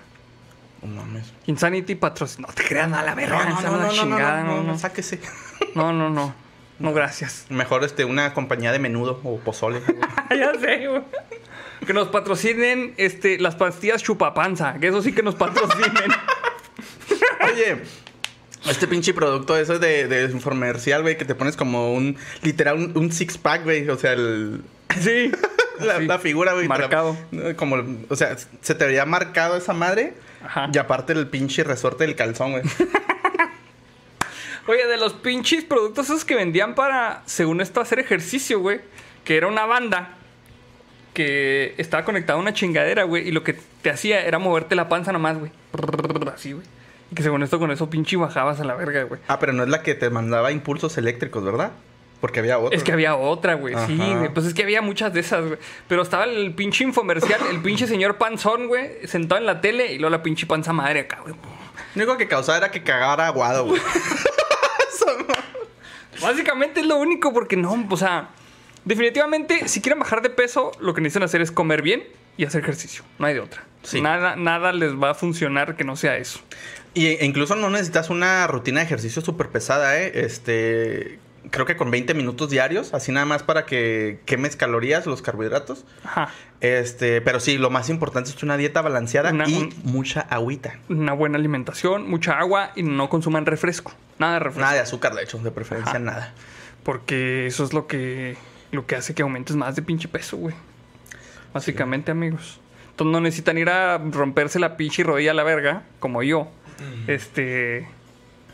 No 0.81 0.88
mames. 0.88 1.31
Insanity 1.45 1.95
patrocina. 1.95 2.47
No 2.47 2.53
te 2.53 2.63
crean 2.63 2.93
a 2.93 3.03
la 3.03 3.13
verga, 3.13 3.55
es 3.57 3.63
la 3.63 3.89
chingada, 3.89 4.43
no, 4.43 4.55
no, 4.55 4.63
no, 4.63 4.71
no. 4.73 4.77
sáquese. 4.77 5.19
No, 5.75 5.93
no, 5.93 6.09
no. 6.09 6.33
No, 6.79 6.93
gracias. 6.93 7.45
Mejor 7.50 7.83
este, 7.83 8.03
una 8.03 8.33
compañía 8.33 8.71
de 8.73 8.79
menudo 8.79 9.21
o 9.23 9.39
pozole. 9.39 9.81
ya 10.31 10.53
sé, 10.59 10.88
güey. 10.88 11.03
Que 11.85 11.93
nos 11.93 12.09
patrocinen 12.09 12.93
este, 12.97 13.39
las 13.39 13.55
pastillas 13.55 14.03
chupapanza. 14.03 14.73
Que 14.81 14.88
eso 14.88 15.01
sí 15.01 15.13
que 15.13 15.23
nos 15.23 15.35
patrocinen. 15.35 16.11
Oye, 17.45 17.83
este 18.70 18.88
pinche 18.88 19.13
producto 19.13 19.58
eso 19.58 19.80
de, 19.80 20.08
de 20.08 20.39
comercial, 20.41 21.01
güey, 21.01 21.18
que 21.18 21.25
te 21.25 21.36
pones 21.36 21.56
como 21.56 21.94
un. 21.94 22.18
Literal, 22.44 22.75
un, 22.77 22.98
un 22.98 23.12
six 23.12 23.38
pack, 23.38 23.63
güey. 23.63 23.88
O 23.89 23.98
sea, 23.98 24.13
el. 24.13 24.62
sí. 25.00 25.32
La, 25.82 25.98
Sí. 25.98 26.06
la 26.06 26.20
figura, 26.20 26.53
güey. 26.53 26.68
la- 26.68 26.77
Marcado. 26.77 27.18
como, 27.56 27.77
o 28.08 28.15
sea, 28.15 28.38
se 28.62 28.75
te 28.75 28.86
veía 28.86 29.03
marcado 29.06 29.58
esa 29.58 29.74
madre. 29.74 30.13
Ajá. 30.46 30.70
Y 30.72 30.77
aparte 30.77 31.12
el 31.13 31.25
pinche 31.27 31.63
resorte 31.63 32.06
del 32.06 32.15
calzón, 32.15 32.51
güey. 32.51 32.63
Oye, 34.68 34.86
de 34.86 34.98
los 34.98 35.13
pinches 35.13 35.63
productos 35.63 36.06
esos 36.06 36.24
que 36.24 36.36
vendían 36.36 36.75
para, 36.75 37.24
según 37.25 37.62
esto, 37.62 37.82
hacer 37.82 37.98
ejercicio, 37.98 38.60
güey. 38.60 38.82
Que 39.24 39.38
era 39.38 39.48
una 39.48 39.65
banda 39.65 40.18
que 41.15 41.74
estaba 41.77 42.06
conectada 42.06 42.38
a 42.38 42.41
una 42.41 42.53
chingadera, 42.53 43.03
güey. 43.03 43.27
Y 43.27 43.32
lo 43.32 43.44
que 43.44 43.58
te 43.82 43.89
hacía 43.89 44.24
era 44.24 44.38
moverte 44.38 44.75
la 44.75 44.88
panza 44.88 45.12
nomás, 45.12 45.39
güey. 45.39 45.51
Así, 46.34 46.51
güey. 46.53 46.65
Que 47.15 47.24
según 47.24 47.44
esto, 47.44 47.60
con 47.60 47.72
eso 47.72 47.89
pinche 47.89 48.15
bajabas 48.15 48.60
a 48.60 48.63
la 48.63 48.75
verga, 48.75 49.03
güey. 49.03 49.20
Ah, 49.27 49.39
pero 49.39 49.51
no 49.53 49.63
es 49.63 49.70
la 49.70 49.84
que 49.84 49.96
te 49.96 50.10
mandaba 50.10 50.51
impulsos 50.51 50.98
eléctricos, 50.98 51.44
¿verdad? 51.44 51.72
Porque 52.22 52.39
había 52.39 52.60
otra. 52.60 52.77
Es 52.77 52.84
que 52.84 52.94
había 52.94 53.15
otra, 53.15 53.56
güey. 53.56 53.75
Sí, 53.88 53.98
güey. 53.98 54.32
Pues 54.34 54.46
es 54.46 54.53
que 54.53 54.62
había 54.63 54.82
muchas 54.82 55.12
de 55.12 55.20
esas, 55.20 55.46
güey. 55.46 55.58
Pero 55.88 56.03
estaba 56.03 56.24
el 56.25 56.53
pinche 56.53 56.84
infomercial, 56.84 57.41
el 57.50 57.60
pinche 57.62 57.88
señor 57.88 58.18
panzón, 58.18 58.68
güey, 58.68 59.08
sentado 59.08 59.39
en 59.41 59.48
la 59.48 59.60
tele 59.60 59.91
y 59.91 59.98
luego 59.98 60.12
la 60.12 60.24
pinche 60.24 60.46
panza 60.46 60.72
madre 60.72 61.01
acá, 61.01 61.20
güey. 61.22 61.34
Lo 61.96 62.03
único 62.03 62.18
que 62.18 62.27
causaba 62.27 62.60
era 62.60 62.72
que 62.72 62.84
cagara 62.84 63.27
aguado, 63.27 63.65
güey. 63.65 63.82
Básicamente 66.22 66.82
es 66.82 66.86
lo 66.86 66.98
único 66.98 67.34
porque 67.34 67.58
no, 67.58 67.88
o 67.89 67.98
sea, 67.98 68.30
definitivamente 68.86 69.68
si 69.68 69.82
quieren 69.82 70.00
bajar 70.00 70.22
de 70.22 70.30
peso, 70.30 70.72
lo 70.80 70.94
que 70.94 71.01
necesitan 71.01 71.24
hacer 71.24 71.41
es 71.41 71.51
comer 71.51 71.82
bien 71.82 72.03
y 72.38 72.46
hacer 72.46 72.62
ejercicio. 72.62 73.03
No 73.18 73.25
hay 73.25 73.34
de 73.34 73.39
otra. 73.39 73.63
Sí. 73.84 74.01
Nada, 74.01 74.36
nada 74.36 74.72
les 74.72 74.94
va 74.94 75.10
a 75.12 75.13
funcionar 75.15 75.75
que 75.75 75.84
no 75.84 75.96
sea 75.96 76.18
eso. 76.18 76.39
Y 76.93 77.07
e 77.07 77.25
incluso 77.25 77.55
no 77.55 77.69
necesitas 77.69 78.10
una 78.10 78.45
rutina 78.48 78.79
de 78.81 78.86
ejercicio 78.86 79.21
súper 79.21 79.50
pesada, 79.50 79.98
¿eh? 80.00 80.12
Este. 80.15 81.19
Creo 81.50 81.65
que 81.65 81.75
con 81.75 81.89
20 81.89 82.13
minutos 82.13 82.50
diarios, 82.51 82.93
así 82.93 83.12
nada 83.12 83.25
más 83.25 83.41
para 83.41 83.65
que 83.65 84.19
quemes 84.25 84.55
calorías, 84.55 85.07
los 85.07 85.21
carbohidratos. 85.24 85.86
Ajá. 86.03 86.29
Este, 86.62 87.19
pero 87.19 87.39
sí, 87.39 87.57
lo 87.57 87.71
más 87.71 87.89
importante 87.89 88.29
es 88.29 88.43
una 88.43 88.57
dieta 88.57 88.81
balanceada 88.83 89.31
Una- 89.31 89.50
y 89.50 89.55
un- 89.57 89.74
mucha 89.83 90.21
agüita. 90.21 90.75
Una 90.88 91.13
buena 91.13 91.39
alimentación, 91.39 92.07
mucha 92.07 92.38
agua 92.38 92.71
y 92.75 92.83
no 92.83 93.10
consuman 93.10 93.48
refresco. 93.48 93.91
Nada 94.19 94.33
de 94.33 94.39
refresco. 94.39 94.62
Nada 94.62 94.74
de 94.75 94.79
azúcar, 94.81 95.15
de 95.15 95.24
hecho, 95.24 95.39
de 95.39 95.50
preferencia 95.51 95.91
Ajá. 95.93 96.00
nada. 96.00 96.33
Porque 96.83 97.48
eso 97.48 97.63
es 97.63 97.74
lo 97.74 97.88
que, 97.88 98.38
lo 98.71 98.86
que 98.86 98.95
hace 98.95 99.15
que 99.15 99.24
aumentes 99.24 99.55
más 99.55 99.75
de 99.75 99.81
pinche 99.81 100.07
peso, 100.07 100.38
güey. 100.38 100.53
Básicamente, 101.53 102.12
amigos. 102.12 102.60
Entonces 102.91 103.12
no 103.13 103.19
necesitan 103.21 103.57
ir 103.57 103.69
a 103.69 103.98
romperse 103.98 104.60
la 104.60 104.77
pinche 104.77 105.03
rodilla 105.03 105.31
a 105.31 105.33
la 105.33 105.43
verga, 105.43 105.83
como 106.00 106.21
yo. 106.24 106.50
Este. 107.07 107.87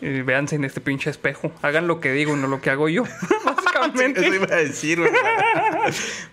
eh, 0.02 0.24
véanse 0.26 0.56
en 0.56 0.64
este 0.64 0.80
pinche 0.82 1.10
espejo. 1.10 1.52
Hagan 1.62 1.88
lo 1.88 2.00
que 2.00 2.12
digo 2.12 2.36
y 2.36 2.40
no 2.40 2.48
lo 2.48 2.62
que 2.62 2.70
hago 2.70 2.88
yo. 2.90 3.04
Básicamente. 3.46 4.26
Eso 4.26 4.36
iba 4.36 4.46
a 4.54 4.58
decir, 4.58 5.00
güey. 5.00 5.12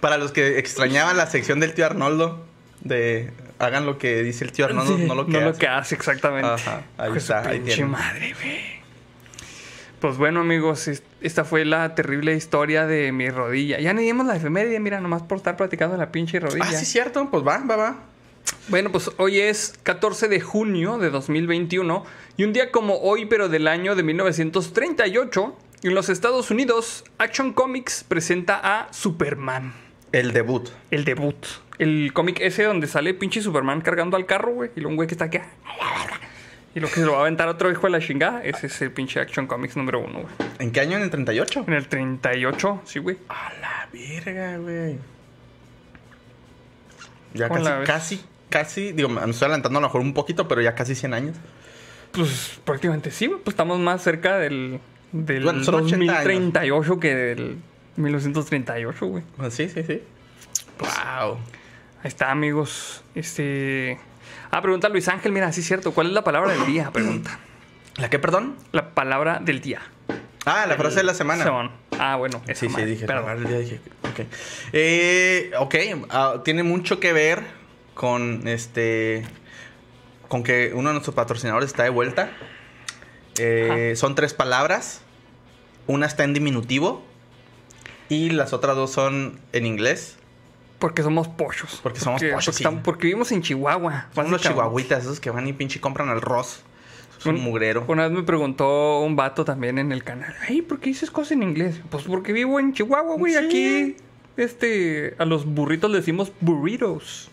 Para 0.00 0.18
los 0.18 0.32
que 0.32 0.58
extrañaban 0.58 1.16
la 1.16 1.26
sección 1.26 1.60
del 1.60 1.74
tío 1.74 1.86
Arnoldo, 1.86 2.44
de 2.82 3.30
hagan 3.58 3.86
lo 3.86 3.96
que 3.98 4.22
dice 4.22 4.44
el 4.44 4.52
tío 4.52 4.66
Arnoldo, 4.66 4.96
Sí, 4.98 5.04
no 5.06 5.14
lo 5.14 5.26
que 5.26 5.38
hace. 5.38 5.66
hace, 5.68 5.94
exactamente. 5.94 6.46
Ajá, 6.48 6.82
ahí 6.98 7.12
está, 7.16 7.40
ahí 7.48 7.58
pinche 7.58 7.74
tienen. 7.76 7.92
madre, 7.92 8.34
güey. 8.34 8.74
Pues 10.00 10.18
bueno, 10.18 10.40
amigos, 10.40 10.86
es- 10.88 11.02
esta 11.22 11.44
fue 11.44 11.64
la 11.64 11.94
terrible 11.94 12.34
historia 12.34 12.86
de 12.86 13.10
mi 13.12 13.30
rodilla. 13.30 13.80
Ya 13.80 13.94
ni 13.94 14.02
dimos 14.02 14.26
la 14.26 14.36
efeméride, 14.36 14.78
mira, 14.80 15.00
nomás 15.00 15.22
por 15.22 15.38
estar 15.38 15.56
platicando 15.56 15.94
de 15.94 15.98
la 16.00 16.12
pinche 16.12 16.38
rodilla. 16.40 16.66
Ah, 16.68 16.72
sí, 16.72 16.84
cierto. 16.84 17.30
Pues 17.30 17.42
va, 17.46 17.58
va, 17.58 17.76
va. 17.76 17.96
Bueno, 18.68 18.90
pues 18.90 19.10
hoy 19.18 19.40
es 19.40 19.74
14 19.82 20.28
de 20.28 20.40
junio 20.40 20.98
de 20.98 21.10
2021 21.10 22.04
y 22.36 22.44
un 22.44 22.52
día 22.52 22.70
como 22.70 22.96
hoy, 22.98 23.26
pero 23.26 23.48
del 23.48 23.68
año 23.68 23.94
de 23.94 24.02
1938, 24.02 25.56
en 25.82 25.94
los 25.94 26.08
Estados 26.08 26.50
Unidos, 26.50 27.04
Action 27.18 27.52
Comics 27.52 28.04
presenta 28.04 28.60
a 28.62 28.92
Superman, 28.92 29.74
El 30.12 30.32
debut. 30.32 30.70
el 30.90 31.04
debut. 31.04 31.36
El 31.78 32.12
cómic 32.14 32.38
ese 32.40 32.62
donde 32.64 32.86
sale 32.86 33.14
pinche 33.14 33.42
Superman 33.42 33.80
cargando 33.80 34.16
al 34.16 34.26
carro, 34.26 34.52
güey, 34.54 34.70
y 34.76 34.80
luego 34.80 34.90
un 34.90 34.96
güey 34.96 35.08
que 35.08 35.14
está 35.14 35.26
aquí. 35.26 35.38
Y 36.74 36.80
lo 36.80 36.88
que 36.88 36.94
se 36.94 37.04
lo 37.04 37.12
va 37.12 37.18
a 37.18 37.20
aventar 37.22 37.48
otro 37.48 37.70
hijo 37.70 37.82
de 37.82 37.90
la 37.90 38.00
chingada, 38.00 38.42
ese 38.42 38.66
es 38.66 38.82
el 38.82 38.90
pinche 38.92 39.20
Action 39.20 39.46
Comics 39.46 39.76
número 39.76 40.00
uno, 40.00 40.22
güey. 40.22 40.34
¿En 40.58 40.72
qué 40.72 40.80
año? 40.80 40.96
¿En 40.96 41.02
el 41.02 41.10
38? 41.10 41.64
En 41.68 41.74
el 41.74 41.86
38, 41.86 42.82
sí, 42.84 42.98
güey. 42.98 43.16
A 43.28 43.52
la 43.60 43.88
verga, 43.92 44.56
güey. 44.58 44.98
Ya 47.34 47.48
¿Cómo 47.48 47.60
la 47.60 47.82
casi, 47.84 48.16
casi, 48.16 48.24
casi, 48.54 48.92
digo, 48.92 49.08
me 49.08 49.20
estoy 49.28 49.46
adelantando 49.46 49.80
a 49.80 49.82
lo 49.82 49.88
mejor 49.88 50.00
un 50.00 50.14
poquito, 50.14 50.46
pero 50.46 50.62
ya 50.62 50.76
casi 50.76 50.94
100 50.94 51.12
años. 51.12 51.36
Pues 52.12 52.60
prácticamente 52.64 53.10
sí, 53.10 53.26
güey. 53.26 53.40
Pues 53.40 53.54
estamos 53.54 53.80
más 53.80 54.00
cerca 54.00 54.38
del, 54.38 54.78
del 55.10 55.42
Bueno, 55.42 55.64
son 55.64 55.74
80 55.74 55.94
años. 55.96 56.24
2038 56.24 57.00
que 57.00 57.14
del 57.16 57.56
1938, 57.96 59.06
güey. 59.06 59.24
Ah, 59.38 59.50
Sí, 59.50 59.68
sí, 59.68 59.82
sí. 59.82 60.02
Wow. 60.78 61.38
Ahí 62.00 62.08
está, 62.08 62.30
amigos. 62.30 63.02
Este. 63.16 63.98
Ah, 64.52 64.62
pregunta 64.62 64.88
Luis 64.88 65.08
Ángel, 65.08 65.32
mira, 65.32 65.50
sí 65.50 65.60
es 65.60 65.66
cierto. 65.66 65.92
¿Cuál 65.92 66.06
es 66.06 66.12
la 66.12 66.22
palabra 66.22 66.52
del 66.52 66.64
día? 66.64 66.92
Pregunta. 66.92 67.40
¿La 67.96 68.08
qué, 68.08 68.20
perdón? 68.20 68.54
La 68.70 68.90
palabra 68.90 69.40
del 69.42 69.60
día. 69.60 69.82
Ah, 70.46 70.66
la 70.68 70.76
frase 70.76 70.98
de 70.98 71.04
la 71.04 71.14
semana. 71.14 71.72
Ah, 71.98 72.14
bueno. 72.14 72.40
esa 72.46 72.60
Sí, 72.60 72.72
sí, 72.72 72.84
dije. 72.84 73.06
Perdón. 73.06 73.48
ya 73.50 73.58
dije. 73.58 73.80
Ok. 74.02 74.20
Eh, 74.72 75.50
ok, 75.58 75.74
ah, 76.10 76.34
tiene 76.44 76.62
mucho 76.62 77.00
que 77.00 77.12
ver 77.12 77.63
con 77.94 78.46
este. 78.48 79.24
Con 80.28 80.42
que 80.42 80.72
uno 80.74 80.88
de 80.88 80.94
nuestros 80.94 81.14
patrocinadores 81.14 81.68
está 81.70 81.84
de 81.84 81.90
vuelta. 81.90 82.30
Eh, 83.38 83.94
son 83.96 84.14
tres 84.14 84.34
palabras. 84.34 85.02
Una 85.86 86.06
está 86.06 86.24
en 86.24 86.34
diminutivo. 86.34 87.02
Y 88.08 88.30
las 88.30 88.52
otras 88.52 88.76
dos 88.76 88.90
son 88.92 89.40
en 89.52 89.66
inglés. 89.66 90.16
Porque 90.78 91.02
somos 91.02 91.28
pochos. 91.28 91.80
Porque 91.82 92.00
somos 92.00 92.20
pochos, 92.20 92.32
Porque, 92.34 92.52
sí. 92.52 92.62
estamos- 92.62 92.82
porque 92.84 93.06
vivimos 93.06 93.32
en 93.32 93.42
Chihuahua. 93.42 94.08
Son 94.14 94.30
los 94.30 94.42
chihuahuitas, 94.42 95.04
esos 95.04 95.20
que 95.20 95.30
van 95.30 95.46
y 95.48 95.52
pinche 95.52 95.80
compran 95.80 96.08
al 96.10 96.20
Ross. 96.20 96.62
Es 97.18 97.26
un 97.26 97.36
Un- 97.36 97.42
mugrero. 97.42 97.84
Una 97.88 98.02
vez 98.08 98.12
me 98.12 98.22
preguntó 98.22 99.00
un 99.00 99.16
vato 99.16 99.44
también 99.46 99.78
en 99.78 99.92
el 99.92 100.04
canal, 100.04 100.34
ay, 100.46 100.60
¿por 100.60 100.80
qué 100.80 100.90
dices 100.90 101.10
cosas 101.10 101.32
en 101.32 101.42
inglés? 101.42 101.80
Pues 101.90 102.04
porque 102.04 102.32
vivo 102.34 102.60
en 102.60 102.74
Chihuahua, 102.74 103.16
güey, 103.16 103.32
Sí. 103.32 103.38
aquí, 103.38 103.96
este, 104.36 105.14
a 105.18 105.24
los 105.24 105.46
burritos 105.46 105.90
le 105.90 105.98
decimos 105.98 106.32
burritos. 106.40 107.30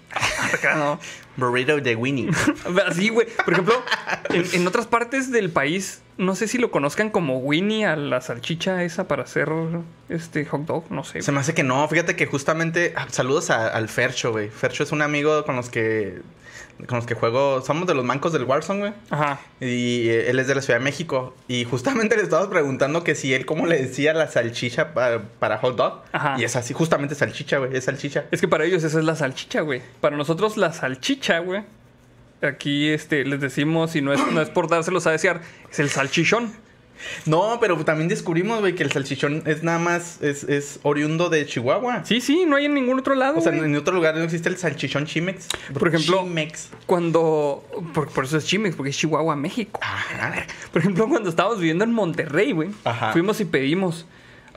No. 0.76 1.00
Burrito 1.38 1.80
de 1.80 1.96
Winnie. 1.96 2.30
Así, 2.88 3.10
güey. 3.10 3.28
Por 3.46 3.54
ejemplo, 3.54 3.74
en, 4.30 4.46
en 4.54 4.68
otras 4.68 4.86
partes 4.88 5.32
del 5.32 5.50
país, 5.50 6.02
no 6.18 6.36
sé 6.36 6.48
si 6.48 6.58
lo 6.58 6.72
conozcan 6.72 7.10
como 7.10 7.38
Winnie 7.40 7.86
a 7.86 7.96
la 7.96 8.20
salchicha 8.22 8.84
esa 8.84 9.08
para 9.08 9.24
hacer 9.24 9.50
este 10.10 10.46
hot 10.46 10.66
dog, 10.66 10.92
no 10.92 11.04
sé. 11.04 11.22
Se 11.22 11.32
me 11.32 11.40
hace 11.40 11.54
que 11.54 11.64
no. 11.64 11.88
Fíjate 11.88 12.16
que 12.16 12.26
justamente. 12.26 12.94
ah, 12.98 13.08
Saludos 13.10 13.50
a- 13.50 13.68
al 13.70 13.88
Fercho, 13.90 14.32
güey. 14.32 14.50
Fercho 14.50 14.84
es 14.84 14.92
un 14.92 15.02
amigo 15.02 15.46
con 15.46 15.56
los 15.56 15.70
que. 15.70 16.22
Con 16.88 16.98
los 16.98 17.06
que 17.06 17.14
juego. 17.16 17.62
Somos 17.62 17.88
de 17.88 17.94
los 17.94 18.04
mancos 18.06 18.34
del 18.34 18.44
Warzone, 18.44 18.80
güey. 18.80 18.94
Ajá. 19.10 19.40
Y 19.60 20.10
eh, 20.10 20.30
él 20.30 20.40
es 20.40 20.48
de 20.48 20.56
la 20.56 20.62
Ciudad 20.62 20.80
de 20.80 20.84
México. 20.84 21.36
Y 21.48 21.64
justamente 21.66 22.16
le 22.18 22.24
estábamos 22.24 22.50
preguntando 22.50 23.04
que 23.04 23.16
si 23.16 23.34
él, 23.34 23.46
¿cómo 23.46 23.66
le 23.68 23.78
decía 23.82 24.14
la 24.14 24.28
salchicha 24.28 24.94
pa- 24.94 25.22
para 25.40 25.58
hot 25.60 25.76
dog? 25.76 26.02
Ajá. 26.12 26.36
Y 26.40 26.44
es 26.44 26.56
así, 26.56 26.74
justamente 26.74 27.16
salchicha, 27.16 27.58
güey. 27.60 27.76
Es 27.76 27.86
salchicha. 27.86 28.26
Es 28.32 28.42
que 28.42 28.48
para 28.48 28.66
ellos 28.66 28.84
esa 28.84 29.00
es 29.00 29.06
la 29.06 29.16
salchicha, 29.16 29.62
güey. 29.62 29.82
Para 30.02 30.18
nosotros 30.18 30.58
la 30.58 30.74
salchicha, 30.74 31.40
güey. 31.40 31.64
Aquí 32.42 32.90
este, 32.90 33.24
les 33.24 33.40
decimos, 33.40 33.96
y 33.96 34.02
no 34.02 34.12
es, 34.14 34.20
no 34.32 34.42
es 34.42 34.50
por 34.50 34.68
dárselos 34.68 35.06
a 35.06 35.12
desear, 35.12 35.42
es 35.72 35.80
el 35.80 35.90
salchichón. 35.90 36.52
No, 37.26 37.58
pero 37.60 37.78
también 37.84 38.08
descubrimos, 38.08 38.60
güey, 38.60 38.76
que 38.76 38.84
el 38.84 38.92
salchichón 38.92 39.44
es 39.46 39.64
nada 39.64 39.80
más, 39.80 40.22
es, 40.22 40.44
es 40.44 40.80
oriundo 40.84 41.30
de 41.30 41.46
Chihuahua. 41.46 42.04
Sí, 42.06 42.22
sí, 42.22 42.46
no 42.46 42.56
hay 42.56 42.66
en 42.66 42.74
ningún 42.74 43.00
otro 43.00 43.16
lado. 43.16 43.40
O 43.40 43.42
sea, 43.42 43.52
güey. 43.52 43.66
en 43.66 43.76
otro 43.76 43.94
lugar 43.94 44.16
no 44.16 44.24
existe 44.24 44.50
el 44.50 44.58
salchichón 44.58 45.06
Chimex. 45.06 45.48
Por 45.78 45.88
ejemplo, 45.88 46.24
Chimex. 46.24 46.70
Cuando. 46.86 47.64
Por, 47.94 48.10
por 48.10 48.26
eso 48.26 48.38
es 48.38 48.46
Chimex, 48.46 48.76
porque 48.76 48.90
es 48.90 48.98
Chihuahua, 48.98 49.36
México. 49.36 49.80
Ajá. 49.82 50.46
Por 50.72 50.82
ejemplo, 50.82 51.08
cuando 51.08 51.30
estábamos 51.30 51.60
viviendo 51.60 51.84
en 51.84 51.94
Monterrey, 51.94 52.52
güey. 52.52 52.70
Ajá. 52.84 53.12
Fuimos 53.14 53.40
y 53.42 53.46
pedimos. 53.46 54.06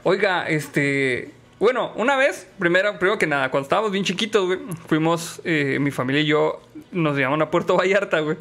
Oiga, 0.03 0.49
este. 0.49 1.33
Bueno, 1.65 1.93
una 1.97 2.15
vez, 2.15 2.47
primero, 2.59 2.99
primero 2.99 3.17
que 3.17 3.27
nada, 3.27 3.51
cuando 3.51 3.65
estábamos 3.65 3.91
bien 3.91 4.05
chiquitos, 4.05 4.45
güey, 4.45 4.59
fuimos, 4.87 5.41
eh, 5.45 5.79
mi 5.81 5.91
familia 5.91 6.21
y 6.21 6.27
yo 6.27 6.61
nos 6.93 7.17
llevamos 7.17 7.41
a 7.41 7.51
Puerto 7.51 7.75
Vallarta, 7.75 8.21
güey. 8.21 8.37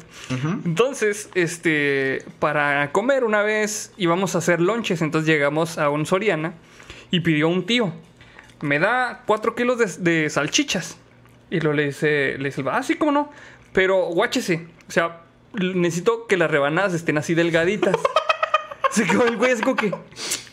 Entonces, 0.66 1.30
este, 1.34 2.22
para 2.38 2.92
comer 2.92 3.24
una 3.24 3.40
vez 3.40 3.94
íbamos 3.96 4.34
a 4.34 4.38
hacer 4.40 4.60
lonches, 4.60 5.00
entonces 5.00 5.26
llegamos 5.26 5.78
a 5.78 5.88
un 5.88 6.04
Soriana 6.04 6.52
y 7.10 7.20
pidió 7.20 7.48
un 7.48 7.64
tío, 7.64 7.94
me 8.60 8.78
da 8.78 9.22
cuatro 9.24 9.54
kilos 9.54 9.78
de, 9.78 9.86
de 10.10 10.28
salchichas. 10.28 10.98
Y 11.48 11.60
luego 11.60 11.76
le 11.76 11.86
dice, 11.86 12.36
le 12.36 12.50
dice, 12.50 12.62
ah, 12.70 12.82
sí, 12.82 12.96
cómo 12.96 13.10
no, 13.10 13.32
pero 13.72 14.04
guáchese, 14.08 14.66
o 14.86 14.90
sea, 14.90 15.22
necesito 15.54 16.26
que 16.26 16.36
las 16.36 16.50
rebanadas 16.50 16.92
estén 16.92 17.16
así 17.16 17.32
delgaditas. 17.32 17.96
Se 18.90 19.06
quedó 19.06 19.26
el 19.26 19.38
güey 19.38 19.52
así 19.52 19.62
como 19.62 19.76
que, 19.76 19.94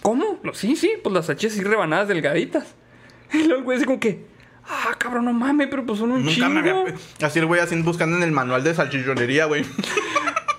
¿cómo? 0.02 0.40
No, 0.44 0.54
sí, 0.54 0.76
sí, 0.76 0.94
pues 1.04 1.14
las 1.14 1.26
salchichas 1.28 1.58
sí 1.58 1.64
rebanadas 1.64 2.08
delgaditas. 2.08 2.66
Y 3.34 3.44
luego 3.44 3.56
el 3.60 3.64
güey 3.64 3.78
así 3.78 3.86
como 3.86 4.00
que, 4.00 4.26
ah, 4.68 4.94
cabrón, 4.98 5.24
no 5.24 5.32
mames, 5.32 5.68
pero 5.70 5.86
pues 5.86 6.00
son 6.00 6.12
un 6.12 6.20
Nunca 6.26 6.36
chingo. 6.36 6.50
me 6.50 6.60
había... 6.60 6.96
Así 7.22 7.40
el 7.40 7.46
güey 7.46 7.62
así 7.62 7.82
buscando 7.82 8.18
en 8.18 8.24
el 8.24 8.32
manual 8.32 8.62
de 8.64 8.74
salchichonería, 8.76 9.46
güey. 9.46 9.66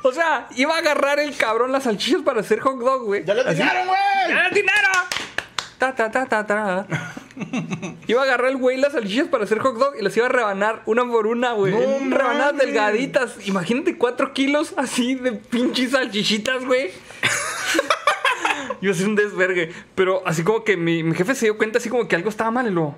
O 0.04 0.11
sea, 0.11 0.49
iba 0.56 0.75
a 0.75 0.78
agarrar 0.78 1.20
el 1.20 1.37
cabrón 1.37 1.70
las 1.70 1.84
salchichas 1.84 2.22
para 2.22 2.40
hacer 2.40 2.58
hot 2.58 2.76
dog, 2.80 3.04
güey. 3.04 3.25
¡Ya 3.25 3.34
le 3.34 3.42
Así, 3.42 3.50
atinaron, 3.62 3.87
güey! 3.87 3.99
¡Ya 4.30 4.46
el 4.49 4.54
dinero! 4.54 4.88
Ta, 5.78 5.94
ta, 5.94 6.11
ta, 6.11 6.26
ta, 6.26 6.44
ta. 6.44 6.87
Iba 8.08 8.20
a 8.22 8.25
agarrar 8.25 8.50
el 8.50 8.56
güey 8.56 8.78
las 8.78 8.94
salchichas 8.94 9.28
para 9.28 9.44
hacer 9.44 9.61
hot 9.61 9.76
dog 9.76 9.94
y 9.99 10.02
las 10.02 10.16
iba 10.16 10.26
a 10.26 10.28
rebanar 10.28 10.82
una 10.87 11.04
por 11.04 11.28
una, 11.28 11.52
güey. 11.52 11.72
No 11.72 11.78
En 11.80 12.11
rebanadas 12.11 12.56
delgaditas. 12.58 13.46
Imagínate 13.46 13.96
cuatro 13.96 14.32
kilos 14.32 14.75
así 14.76 15.14
de 15.14 15.32
pinches 15.34 15.92
salchichitas, 15.92 16.64
güey. 16.64 16.90
Yo 18.81 18.92
hacía 18.92 19.07
un 19.07 19.14
desvergue. 19.14 19.73
Pero 19.95 20.23
así 20.26 20.42
como 20.42 20.64
que 20.64 20.76
mi, 20.76 21.02
mi 21.02 21.14
jefe 21.14 21.35
se 21.35 21.47
dio 21.47 21.57
cuenta 21.57 21.78
así 21.78 21.88
como 21.88 22.09
que 22.09 22.16
algo 22.16 22.28
estaba 22.28 22.50
mal 22.50 22.66
y 22.66 22.71
lo... 22.71 22.95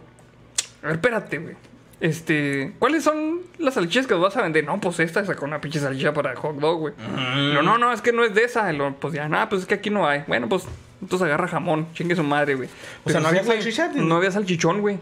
A 0.83 0.87
ver, 0.87 0.97
espérate, 0.97 1.39
güey. 1.39 1.57
Este, 2.01 2.75
¿cuáles 2.79 3.05
son 3.05 3.41
las 3.59 3.75
salchichas 3.75 4.07
que 4.07 4.15
vas 4.15 4.37
a 4.37 4.43
vender? 4.43 4.65
No, 4.65 4.79
pues 4.79 5.01
esta 5.01 5.25
sacó 5.25 5.47
una 5.47 5.61
pinche 5.61 5.81
salchicha 5.81 6.13
para 6.13 6.37
hot 6.37 6.57
dog, 6.57 6.79
güey. 6.79 6.95
No, 6.99 7.63
no, 7.63 7.79
no, 7.79 7.93
es 7.93 8.03
que 8.03 8.13
no 8.13 8.25
es 8.25 8.35
de 8.35 8.45
esa. 8.45 8.71
Lo, 8.73 8.95
pues 8.97 9.15
ya, 9.15 9.29
nada, 9.29 9.49
pues 9.49 9.63
es 9.63 9.67
que 9.67 9.75
aquí 9.75 9.91
no 9.91 10.07
hay. 10.07 10.25
Bueno, 10.27 10.49
pues 10.49 10.65
entonces 11.01 11.25
agarra 11.25 11.49
jamón, 11.49 11.87
chingue 11.95 12.15
su 12.17 12.23
madre, 12.23 12.57
güey. 12.57 12.69
O 13.05 13.11
sea, 13.11 13.21
¿no 13.21 13.29
había 13.29 13.43
güey, 13.43 13.59
salchicha? 13.59 13.91
No 13.95 14.17
había 14.17 14.31
salchichón, 14.31 14.81
güey. 14.81 14.99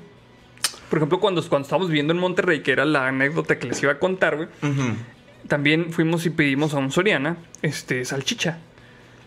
Por 0.91 0.99
ejemplo, 0.99 1.19
cuando, 1.21 1.43
cuando 1.49 1.65
estábamos 1.65 1.89
viviendo 1.89 2.13
en 2.13 2.21
Monterrey, 2.21 2.63
que 2.63 2.71
era 2.71 2.85
la 2.85 3.09
anécdota 3.09 3.59
que 3.59 3.67
les 3.67 3.83
iba 3.83 3.93
a 3.93 3.99
contar, 3.99 4.37
güey. 4.37 4.49
Ujú. 4.63 4.95
También 5.49 5.93
fuimos 5.93 6.25
y 6.27 6.31
pedimos 6.31 6.75
a 6.75 6.79
un 6.79 6.93
Soriana, 6.93 7.37
este, 7.63 8.05
salchicha. 8.05 8.59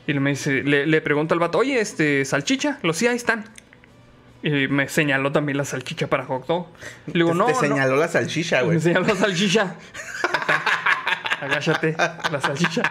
Y 0.08 0.14
le, 0.14 0.20
me 0.20 0.32
dice, 0.32 0.64
le, 0.64 0.86
le 0.86 1.02
pregunto 1.02 1.34
al 1.34 1.40
vato, 1.40 1.58
oye, 1.58 1.80
este, 1.80 2.24
salchicha, 2.26 2.80
los 2.84 2.98
sí, 2.98 3.08
ahí 3.08 3.16
están. 3.16 3.46
Y 4.44 4.68
me 4.68 4.88
señaló 4.88 5.32
también 5.32 5.58
la 5.58 5.66
salchicha 5.66 6.08
para 6.08 6.26
hot 6.26 6.46
dog. 6.46 6.68
Le 7.08 7.14
digo, 7.14 7.32
Te- 7.32 7.36
no, 7.38 7.46
Te 7.48 7.54
no. 7.54 7.60
señaló 7.60 7.96
la 7.96 8.08
salchicha, 8.08 8.58
Me 8.60 8.64
güey. 8.66 8.80
señaló 8.80 9.08
la 9.08 9.16
salchicha. 9.16 9.76
Agáchate, 11.42 11.96
la 12.32 12.40
salchicha. 12.42 12.82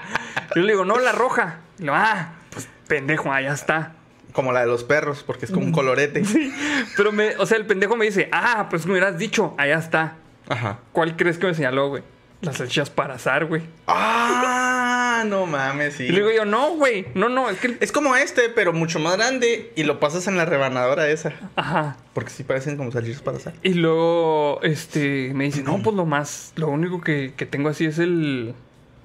Yo 0.55 0.63
le 0.63 0.73
digo, 0.73 0.85
no, 0.85 0.99
la 0.99 1.13
roja. 1.13 1.59
Y 1.79 1.83
le 1.83 1.85
digo, 1.87 1.95
ah, 1.97 2.33
pues 2.51 2.69
pendejo, 2.87 3.33
allá 3.33 3.53
está. 3.53 3.93
Como 4.33 4.53
la 4.53 4.61
de 4.61 4.67
los 4.67 4.83
perros, 4.85 5.23
porque 5.25 5.45
es 5.47 5.51
como 5.53 5.65
un 5.67 5.73
colorete. 5.73 6.23
Pero, 6.97 7.13
me, 7.13 7.37
o 7.37 7.47
sea, 7.47 7.57
el 7.57 7.67
pendejo 7.67 7.97
me 7.97 8.05
dice, 8.05 8.29
ah, 8.33 8.67
pues 8.69 8.85
me 8.87 8.93
hubieras 8.93 9.17
dicho, 9.19 9.55
allá 9.59 9.79
está. 9.79 10.17
Ajá. 10.49 10.79
¿Cuál 10.93 11.17
crees 11.17 11.39
que 11.39 11.47
me 11.47 11.55
señaló, 11.55 11.89
güey? 11.89 12.03
Las 12.45 12.57
salchichas 12.59 12.91
para 12.91 13.15
azar, 13.15 13.47
güey. 13.47 13.63
Ah, 13.87 15.25
no 15.27 15.47
mames, 15.47 15.95
sí. 15.95 16.05
Y 16.05 16.09
le 16.11 16.19
digo 16.19 16.31
yo, 16.33 16.45
no, 16.45 16.71
güey, 16.77 17.07
no, 17.15 17.29
no, 17.29 17.49
es 17.51 17.59
que... 17.59 17.77
Es 17.81 17.91
como 17.93 18.15
este, 18.17 18.49
pero 18.51 18.73
mucho 18.73 18.99
más 18.99 19.17
grande. 19.17 19.73
Y 19.77 19.85
lo 19.85 19.99
pasas 20.01 20.27
en 20.27 20.37
la 20.37 20.45
rebanadora 20.45 21.09
esa. 21.09 21.33
Ajá. 21.57 21.97
Porque 22.13 22.31
sí 22.31 22.45
parecen 22.45 22.77
como 22.77 22.91
salchichas 22.93 23.23
para 23.23 23.39
asar. 23.39 23.55
Y 23.63 23.75
luego, 23.75 24.61
este, 24.63 25.33
me 25.35 25.45
dice, 25.45 25.63
no, 25.63 25.83
pues 25.83 25.97
lo 25.97 26.05
más, 26.07 26.53
lo 26.57 26.69
único 26.69 27.01
que, 27.01 27.33
que 27.37 27.47
tengo 27.47 27.69
así 27.69 27.87
es 27.87 27.99
el... 27.99 28.55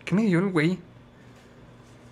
¿Qué 0.06 0.16
me 0.16 0.24
dio 0.24 0.40
el 0.40 0.48
güey? 0.48 0.80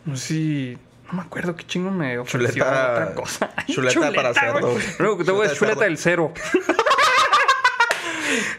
No 0.05 0.15
sé 0.15 0.27
si... 0.27 0.77
No 1.07 1.13
me 1.13 1.21
acuerdo 1.21 1.55
qué 1.55 1.65
chingo 1.65 1.89
me 1.89 2.17
ofreció 2.17 2.63
Chuleta- 2.65 2.91
otra 2.91 3.13
cosa. 3.15 3.49
Ay, 3.55 3.73
chuleta 3.73 4.11
para 4.11 4.33
cerdo, 4.33 4.71
güey. 4.73 4.83
Lo 4.99 5.05
único 5.05 5.17
que 5.19 5.23
tengo 5.23 5.37
Chuleta 5.39 5.53
es 5.53 5.59
chuleta 5.59 5.83
del 5.85 5.97
cero. 5.97 6.33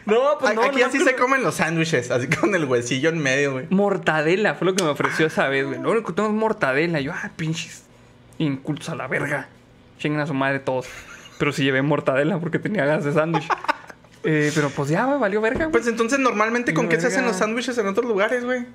no, 0.05 0.37
pues 0.39 0.55
no, 0.55 0.63
Aquí 0.63 0.79
no, 0.79 0.85
así 0.85 0.99
se 0.99 1.15
comen 1.15 1.43
los 1.43 1.55
sándwiches, 1.55 2.11
así 2.11 2.27
con 2.27 2.55
el 2.55 2.65
huesillo 2.65 3.09
en 3.09 3.19
medio, 3.19 3.53
güey. 3.53 3.67
Mortadela 3.69 4.55
fue 4.55 4.65
lo 4.65 4.75
que 4.75 4.83
me 4.83 4.89
ofreció 4.89 5.27
esa 5.27 5.47
vez, 5.47 5.65
güey. 5.65 5.79
Que 6.03 6.13
tengo 6.13 6.29
es 6.29 6.35
mortadela. 6.35 6.99
Y 6.99 7.05
yo, 7.05 7.13
ah, 7.13 7.31
pinches 7.35 7.83
incultos 8.37 8.89
a 8.89 8.95
la 8.95 9.07
verga. 9.07 9.47
Chingan 9.99 10.21
a 10.21 10.27
su 10.27 10.33
madre 10.33 10.59
todos. 10.59 10.87
Pero 11.37 11.51
sí 11.51 11.63
llevé 11.63 11.81
mortadela 11.81 12.39
porque 12.39 12.59
tenía 12.59 12.85
gas 12.85 13.03
de 13.03 13.13
sándwich. 13.13 13.47
Eh, 14.25 14.51
pero 14.53 14.69
pues 14.69 14.89
ya, 14.89 15.05
güey, 15.05 15.17
valió 15.17 15.39
verga, 15.39 15.59
güey. 15.59 15.71
Pues 15.71 15.87
entonces, 15.87 16.19
normalmente, 16.19 16.73
¿con 16.73 16.89
qué 16.89 16.99
se 16.99 17.07
hacen 17.07 17.25
los 17.25 17.37
sándwiches 17.37 17.77
en 17.77 17.87
otros 17.87 18.05
lugares, 18.05 18.43
güey? 18.43 18.65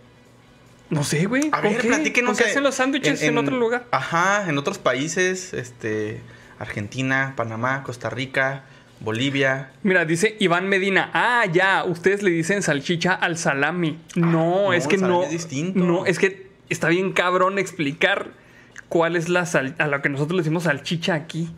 no 0.91 1.05
sé, 1.05 1.27
güey. 1.27 1.49
A 1.53 1.61
¿con 1.61 1.71
ver, 1.71 1.81
qué? 1.81 1.89
platíquenos. 1.89 2.31
¿Con 2.31 2.39
qué 2.39 2.51
hacen 2.51 2.63
los 2.63 2.77
sándwiches 2.77 3.23
en, 3.23 3.37
otro 3.37 3.57
lugar? 3.57 3.85
Ajá, 3.91 4.49
en 4.49 4.57
otros 4.59 4.79
países, 4.79 5.53
este, 5.53 6.23
Argentina, 6.59 7.35
Panamá, 7.37 7.83
Costa 7.83 8.11
Rica, 8.11 8.65
Bolivia. 9.05 9.71
Mira, 9.83 10.05
dice 10.05 10.37
Iván 10.41 10.69
Medina. 10.69 11.11
Ah, 11.13 11.45
ya, 11.53 11.85
ustedes 11.85 12.23
le 12.23 12.31
dicen 12.31 12.63
salchicha 12.63 13.13
al 13.13 13.37
salami. 13.37 13.99
No, 14.17 14.29
no, 14.67 14.73
es 14.73 14.87
que 14.87 14.97
no. 14.97 15.23
es 15.23 15.31
distinto. 15.31 15.79
No, 15.79 16.07
es 16.07 16.19
que 16.19 16.49
está 16.69 16.89
bien 16.89 17.13
cabrón 17.13 17.59
explicar 17.59 18.31
cuál 18.89 19.17
es 19.17 19.29
la 19.29 19.47
sal 19.47 19.75
a 19.79 19.87
lo 19.87 20.01
que 20.03 20.09
nosotros 20.09 20.37
le 20.37 20.43
decimos 20.43 20.65
salchicha 20.65 21.15
aquí. 21.15 21.51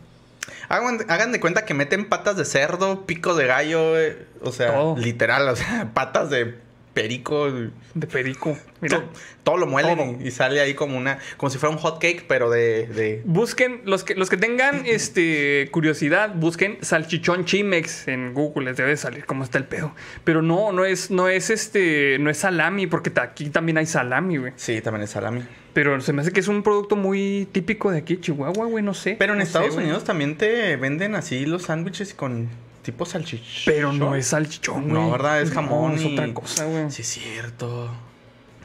Hagan, 0.69 0.99
hagan 1.09 1.31
de 1.31 1.39
cuenta 1.39 1.65
que 1.65 1.73
meten 1.73 2.05
patas 2.09 2.35
de 2.37 2.45
cerdo, 2.45 3.05
pico 3.05 3.35
de 3.35 3.47
gallo, 3.47 3.91
güey. 3.91 4.13
o 4.41 4.51
sea, 4.51 4.73
Todo. 4.73 4.97
literal, 4.97 5.47
o 5.47 5.55
sea, 5.55 5.91
patas 5.93 6.29
de 6.29 6.55
perico. 7.01 7.51
De 7.93 8.07
perico. 8.07 8.57
Mira. 8.81 8.97
to- 8.99 9.09
todo 9.43 9.57
lo 9.57 9.65
muelen. 9.67 10.19
Y, 10.21 10.27
y 10.27 10.31
sale 10.31 10.59
ahí 10.59 10.73
como 10.73 10.97
una, 10.97 11.19
como 11.37 11.49
si 11.49 11.57
fuera 11.57 11.73
un 11.73 11.79
hot 11.81 11.99
cake, 12.01 12.25
pero 12.27 12.49
de, 12.49 12.85
de 12.87 13.21
Busquen, 13.25 13.81
los 13.85 14.03
que, 14.03 14.13
los 14.15 14.29
que 14.29 14.37
tengan 14.37 14.81
este, 14.85 15.69
curiosidad, 15.71 16.33
busquen 16.35 16.77
salchichón 16.81 17.45
Chimex 17.45 18.07
en 18.07 18.33
Google, 18.33 18.65
les 18.65 18.77
debe 18.77 18.97
salir 18.97 19.25
cómo 19.25 19.43
está 19.43 19.57
el 19.57 19.65
pedo. 19.65 19.93
Pero 20.23 20.41
no, 20.41 20.71
no 20.73 20.85
es, 20.85 21.09
no 21.11 21.27
es 21.29 21.49
este, 21.49 22.17
no 22.19 22.29
es 22.29 22.37
salami, 22.37 22.87
porque 22.87 23.11
aquí 23.19 23.49
también 23.49 23.77
hay 23.77 23.85
salami, 23.85 24.37
güey. 24.37 24.53
sí, 24.57 24.81
también 24.81 25.03
es 25.03 25.11
salami. 25.11 25.41
Pero 25.73 26.01
se 26.01 26.11
me 26.11 26.21
hace 26.23 26.31
que 26.31 26.39
es 26.39 26.47
un 26.47 26.63
producto 26.63 26.95
muy 26.95 27.47
típico 27.51 27.91
de 27.91 27.99
aquí, 27.99 28.17
Chihuahua, 28.17 28.65
güey, 28.65 28.83
no 28.83 28.93
sé. 28.95 29.15
Pero 29.19 29.33
en 29.33 29.39
No 29.39 29.45
sé, 29.45 29.49
Estados 29.49 29.73
güey. 29.75 29.85
Unidos 29.85 30.03
también 30.03 30.35
te 30.35 30.75
venden 30.75 31.13
así 31.15 31.45
los 31.45 31.63
sándwiches 31.63 32.13
con 32.15 32.49
tipo 32.87 33.05
salchichón. 33.05 33.63
Pero 33.65 33.91
no 33.91 34.15
es 34.15 34.27
salchichón, 34.27 34.83
güey. 34.87 34.93
No, 34.93 35.11
¿verdad? 35.11 35.41
Es 35.41 35.49
No, 35.49 35.55
jamón. 35.55 35.95
es 35.95 36.03
y- 36.03 36.13
otra 36.13 36.33
cosa, 36.33 36.63
güey. 36.65 36.89
Sí, 36.89 37.01
es 37.01 37.07
cierto. 37.09 37.91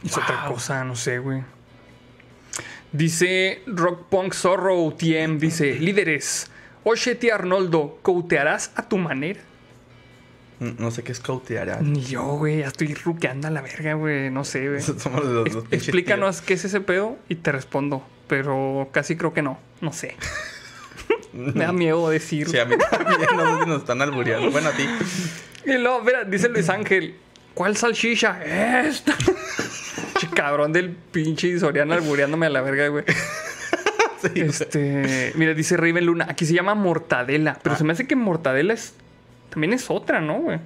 Es 0.04 0.16
otra 0.16 0.44
cosa, 0.46 0.85
no 0.85 0.94
sé, 0.94 1.18
güey. 1.18 1.42
Dice 2.92 3.62
Rock 3.66 4.04
Punk 4.08 4.32
Zorro 4.32 4.92
TM, 4.96 5.38
dice, 5.38 5.74
líderes, 5.74 6.50
Osheti 6.85 7.30
Arnoldo, 7.30 7.98
¿coutearás 8.02 8.70
a 8.76 8.88
tu 8.88 8.96
manera? 8.96 9.40
No 10.61 10.92
sé 10.92 11.02
qué 11.02 11.11
es 11.11 11.18
cautear. 11.18 11.82
Ni 11.82 12.02
yo, 12.04 12.22
güey, 12.37 12.58
ya 12.58 12.68
estoy 12.68 12.94
ruqueando 12.94 13.48
a 13.48 13.50
la 13.50 13.61
verga, 13.62 13.94
güey, 13.94 14.30
no 14.30 14.44
sé, 14.44 14.68
güey. 14.68 14.80
Somos 14.98 15.24
los, 15.24 15.64
explícanos 15.72 16.42
qué 16.42 16.54
es 16.54 16.64
ese 16.64 16.80
pedo 16.80 17.16
y 17.28 17.35
te 17.35 17.50
respondo, 17.50 18.06
pero 18.28 18.88
casi 18.92 19.16
creo 19.16 19.32
que 19.35 19.42
no, 19.42 19.58
no 19.80 19.92
sé. 19.92 20.14
Me 21.33 21.64
da 21.64 21.72
miedo 21.72 22.09
decir. 22.11 22.48
Sí, 22.48 22.59
a 22.59 22.64
mí 22.64 22.75
también. 22.90 23.20
No 23.37 23.57
sé 23.59 23.62
si 23.64 23.68
nos 23.70 23.79
están 23.81 24.03
albureando. 24.03 24.51
Bueno, 24.51 24.68
a 24.68 24.72
ti. 24.72 24.87
Y 25.66 25.72
luego, 25.79 26.03
mira, 26.03 26.25
dice 26.25 26.48
Luis 26.48 26.68
Ángel, 26.68 27.14
¿cuál 27.55 27.77
salchicha? 27.77 28.42
Esta. 28.87 29.14
Che, 30.18 30.29
cabrón 30.29 30.72
del 30.72 30.90
pinche 30.90 31.59
Soriano 31.59 31.94
albureándome 31.94 32.46
a 32.46 32.51
la 32.51 32.61
verga, 32.61 32.88
güey. 32.88 33.05
Sí, 34.22 34.40
Este, 34.40 35.33
mira, 35.35 35.53
dice 35.53 35.77
Raven 35.77 36.07
Luna, 36.07 36.27
aquí 36.29 36.46
se 36.46 36.55
llama 36.55 36.77
mortadela, 36.77 37.59
pero 37.61 37.75
Ah. 37.75 37.79
se 37.79 37.83
me 37.83 37.92
hace 37.92 38.07
que 38.07 38.14
mortadela 38.14 38.72
es 38.72 38.94
también 39.51 39.72
es 39.72 39.90
otra, 39.90 40.20
¿no, 40.20 40.38
güey? 40.38 40.61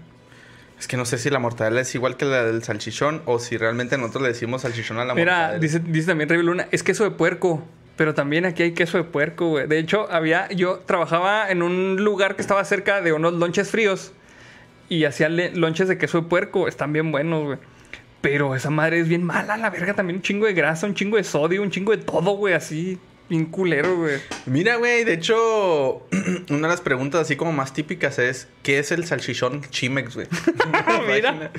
Es 0.79 0.87
que 0.87 0.99
no 0.99 1.07
sé 1.07 1.17
si 1.17 1.31
la 1.31 1.39
mortadela 1.39 1.81
es 1.81 1.95
igual 1.95 2.19
que 2.19 2.27
la 2.27 2.45
del 2.45 2.63
salchichón 2.63 3.23
o 3.25 3.39
si 3.39 3.57
realmente 3.57 3.97
nosotros 3.97 4.25
le 4.25 4.29
decimos 4.29 4.61
salchichón 4.61 4.99
a 4.99 5.07
la 5.07 5.15
Mira, 5.15 5.33
mortadela. 5.33 5.59
dice, 5.59 5.79
dice 5.81 6.09
también 6.09 6.29
Raven 6.29 6.45
Luna, 6.45 6.69
es 6.71 6.83
queso 6.83 7.05
de 7.05 7.13
puerco. 7.13 7.65
Pero 7.97 8.15
también 8.15 8.45
aquí 8.45 8.63
hay 8.63 8.73
queso 8.73 8.99
de 8.99 9.05
puerco, 9.05 9.49
güey. 9.49 9.67
De 9.67 9.79
hecho, 9.79 10.07
había, 10.11 10.49
yo 10.53 10.81
trabajaba 10.87 11.51
en 11.51 11.63
un 11.63 11.97
lugar 11.97 12.37
que 12.37 12.43
estaba 12.43 12.63
cerca 12.65 13.01
de 13.01 13.13
unos 13.13 13.33
lonches 13.35 13.71
fríos. 13.71 14.13
Y 14.89 15.05
hacían 15.05 15.35
le- 15.37 15.51
lonches 15.57 15.89
de 15.89 15.97
queso 15.99 16.21
de 16.21 16.29
puerco. 16.29 16.69
Están 16.69 16.93
bien 16.93 17.11
buenos, 17.11 17.45
güey. 17.45 17.59
Pero 18.21 18.55
esa 18.55 18.71
madre 18.71 19.01
es 19.01 19.09
bien 19.09 19.25
mala, 19.25 19.57
la 19.57 19.71
verga. 19.71 19.95
También 19.95 20.17
un 20.19 20.23
chingo 20.23 20.47
de 20.47 20.53
grasa, 20.53 20.87
un 20.87 20.95
chingo 20.95 21.17
de 21.17 21.25
sodio, 21.25 21.63
un 21.63 21.71
chingo 21.71 21.97
de 21.97 22.03
todo, 22.03 22.33
güey. 22.37 22.55
Así. 22.55 22.99
Bien 23.29 23.47
culero, 23.47 23.97
güey. 23.97 24.19
Mira, 24.45 24.77
güey, 24.77 25.03
de 25.03 25.15
hecho, 25.15 26.07
una 26.51 26.69
de 26.69 26.69
las 26.69 26.81
preguntas 26.81 27.23
así 27.23 27.35
como 27.35 27.51
más 27.51 27.73
típicas 27.73 28.21
es, 28.21 28.47
¿qué 28.63 28.79
es 28.79 28.93
el 28.93 29.05
salchichón 29.05 29.63
Chimex, 29.69 30.15
güey? 30.15 30.29
Mira. 31.09 31.51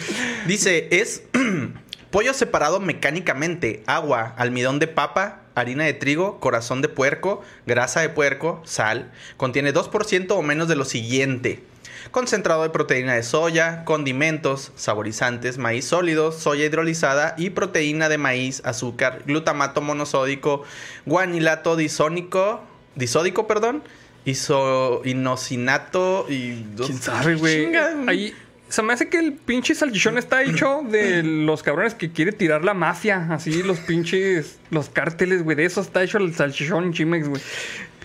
Dice, 0.46 0.88
es 0.92 1.24
pollo 2.12 2.34
separado 2.34 2.80
mecánicamente, 2.80 3.84
agua, 3.86 4.34
almidón 4.38 4.80
de 4.80 4.88
papa, 4.88 5.42
harina 5.60 5.86
de 5.86 5.94
trigo, 5.94 6.40
corazón 6.40 6.82
de 6.82 6.90
puerco, 6.90 7.42
grasa 7.66 8.02
de 8.02 8.10
puerco, 8.10 8.62
sal. 8.64 9.12
Contiene 9.38 9.74
2% 9.74 10.32
o 10.32 10.42
menos 10.42 10.68
de 10.68 10.76
lo 10.76 10.86
siguiente. 10.86 11.64
Concentrado 12.12 12.64
de 12.64 12.70
proteína 12.70 13.16
de 13.16 13.24
soya, 13.24 13.84
condimentos, 13.84 14.72
saborizantes, 14.76 15.58
maíz 15.58 15.86
sólido, 15.86 16.32
soya 16.32 16.66
hidrolizada 16.66 17.36
y 17.38 17.50
proteína 17.50 18.08
de 18.08 18.18
maíz, 18.18 18.62
azúcar, 18.66 19.24
glutamato 19.26 19.82
monosódico, 19.82 20.64
guanilato 21.06 21.76
disónico, 21.76 22.62
disódico, 22.96 23.48
perdón, 23.48 23.84
iso, 24.26 25.02
inosinato 25.06 26.28
y... 26.30 26.66
¿Quién 26.78 27.02
sabe, 27.02 27.36
güey? 27.36 27.76
Ahí... 28.08 28.34
Se 28.70 28.82
me 28.84 28.94
hace 28.94 29.08
que 29.08 29.18
el 29.18 29.34
pinche 29.34 29.74
salchichón 29.76 30.18
está 30.18 30.44
hecho 30.44 30.82
de 30.90 31.24
los 31.24 31.64
cabrones 31.64 31.96
que 31.96 32.12
quiere 32.12 32.34
tirar 32.34 32.66
la 32.66 32.74
mafia. 32.74 33.28
Así, 33.32 33.64
los 33.64 33.80
pinches... 33.80 34.60
Los 34.72 34.90
cárteles, 34.90 35.44
güey. 35.44 35.56
De 35.56 35.66
eso 35.66 35.80
está 35.82 36.04
hecho 36.04 36.18
el 36.18 36.36
salchichón 36.36 36.92
Chimex, 36.92 37.30
güey. 37.30 37.42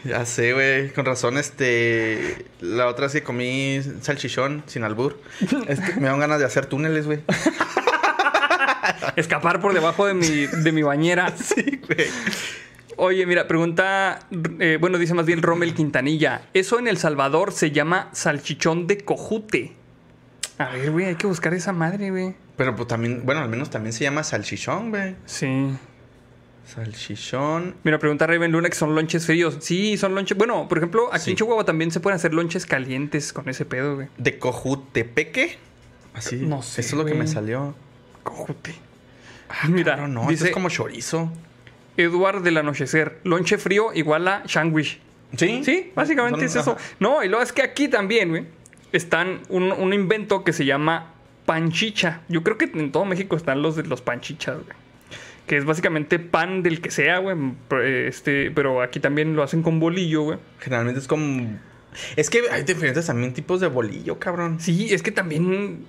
Ya 0.04 0.24
sé, 0.26 0.52
güey. 0.52 0.90
Con 0.90 1.04
razón, 1.04 1.38
este. 1.38 2.46
La 2.60 2.86
otra 2.88 3.08
sí 3.08 3.20
comí 3.20 3.80
salchichón 4.00 4.64
sin 4.66 4.82
albur. 4.84 5.20
Este, 5.68 5.94
me 6.00 6.08
dan 6.08 6.18
ganas 6.18 6.38
de 6.38 6.44
hacer 6.44 6.66
túneles, 6.66 7.06
güey. 7.06 7.20
Escapar 9.16 9.60
por 9.60 9.74
debajo 9.74 10.06
de 10.06 10.14
mi, 10.14 10.46
de 10.46 10.72
mi 10.72 10.82
bañera. 10.82 11.32
Sí, 11.42 11.80
güey. 11.86 12.08
Oye, 12.96 13.26
mira, 13.26 13.48
pregunta, 13.48 14.26
eh, 14.60 14.76
bueno, 14.80 14.98
dice 14.98 15.14
más 15.14 15.26
bien 15.26 15.42
Rommel 15.42 15.74
Quintanilla. 15.74 16.42
Eso 16.52 16.78
en 16.78 16.88
El 16.88 16.98
Salvador 16.98 17.52
se 17.52 17.70
llama 17.70 18.10
salchichón 18.12 18.86
de 18.86 18.98
cojute. 18.98 19.72
A 20.58 20.70
ver, 20.70 20.90
güey, 20.90 21.06
hay 21.06 21.14
que 21.16 21.26
buscar 21.26 21.54
esa 21.54 21.72
madre, 21.72 22.10
güey. 22.10 22.34
Pero 22.56 22.76
pues 22.76 22.86
también, 22.88 23.22
bueno, 23.24 23.40
al 23.40 23.48
menos 23.48 23.70
también 23.70 23.92
se 23.92 24.04
llama 24.04 24.22
salchichón, 24.22 24.90
güey. 24.90 25.16
Sí. 25.26 25.70
Salchichón. 26.66 27.74
Mira, 27.82 27.98
pregunta 27.98 28.26
Raven 28.26 28.52
Luna 28.52 28.68
que 28.68 28.76
son 28.76 28.94
lonches 28.94 29.26
fríos. 29.26 29.58
Sí, 29.60 29.96
son 29.96 30.14
lonches. 30.14 30.36
Bueno, 30.38 30.68
por 30.68 30.78
ejemplo, 30.78 31.08
aquí 31.12 31.24
Sí. 31.24 31.30
en 31.32 31.36
Chihuahua 31.36 31.64
también 31.64 31.90
se 31.90 32.00
pueden 32.00 32.16
hacer 32.16 32.32
lonches 32.32 32.66
calientes 32.66 33.32
con 33.32 33.48
ese 33.48 33.64
pedo, 33.64 33.96
güey. 33.96 34.08
De 34.18 34.38
cojutepeque. 34.38 35.58
Así. 36.14 36.36
No 36.36 36.62
sé, 36.62 36.80
Eso 36.82 36.96
es 36.96 36.98
lo 36.98 37.04
que 37.04 37.14
me 37.14 37.26
salió. 37.26 37.74
Cojute. 38.22 38.74
Mira, 39.68 39.94
Claro, 39.94 40.08
no, 40.08 40.22
dice 40.22 40.34
esto 40.34 40.44
es 40.46 40.52
como 40.52 40.68
chorizo. 40.70 41.30
Eduard 41.96 42.42
del 42.42 42.56
Anochecer. 42.56 43.18
Lonche 43.24 43.58
frío 43.58 43.92
igual 43.92 44.26
a 44.28 44.42
sandwich. 44.48 44.98
Sí. 45.36 45.62
Sí, 45.64 45.92
básicamente 45.94 46.38
Son- 46.40 46.46
es 46.46 46.56
eso. 46.56 46.72
ajá. 46.72 46.80
No, 47.00 47.22
y 47.22 47.28
luego 47.28 47.42
es 47.42 47.52
que 47.52 47.62
aquí 47.62 47.88
también, 47.88 48.28
güey, 48.30 48.46
están 48.92 49.40
un, 49.48 49.72
un 49.72 49.92
invento 49.92 50.44
que 50.44 50.52
se 50.52 50.64
llama 50.64 51.12
panchicha. 51.46 52.20
Yo 52.28 52.42
creo 52.42 52.58
que 52.58 52.66
en 52.66 52.92
todo 52.92 53.04
México 53.04 53.36
están 53.36 53.62
los 53.62 53.76
de 53.76 53.84
los 53.84 54.02
panchichas, 54.02 54.56
güey. 54.56 54.76
Que 55.46 55.56
es 55.56 55.64
básicamente 55.64 56.18
pan 56.18 56.62
del 56.62 56.80
que 56.80 56.90
sea, 56.90 57.18
güey. 57.18 57.36
pero, 57.68 57.82
Este, 57.82 58.50
pero 58.50 58.80
aquí 58.82 59.00
también 59.00 59.34
lo 59.34 59.42
hacen 59.42 59.62
con 59.62 59.80
bolillo, 59.80 60.22
güey. 60.22 60.38
Generalmente 60.60 61.00
es 61.00 61.08
como. 61.08 61.58
Es 62.16 62.30
que 62.30 62.42
hay 62.50 62.62
diferentes 62.62 63.06
también 63.06 63.34
tipos 63.34 63.60
de 63.60 63.66
bolillo, 63.66 64.18
cabrón. 64.18 64.60
Sí, 64.60 64.92
es 64.94 65.02
que 65.02 65.10
también. 65.10 65.84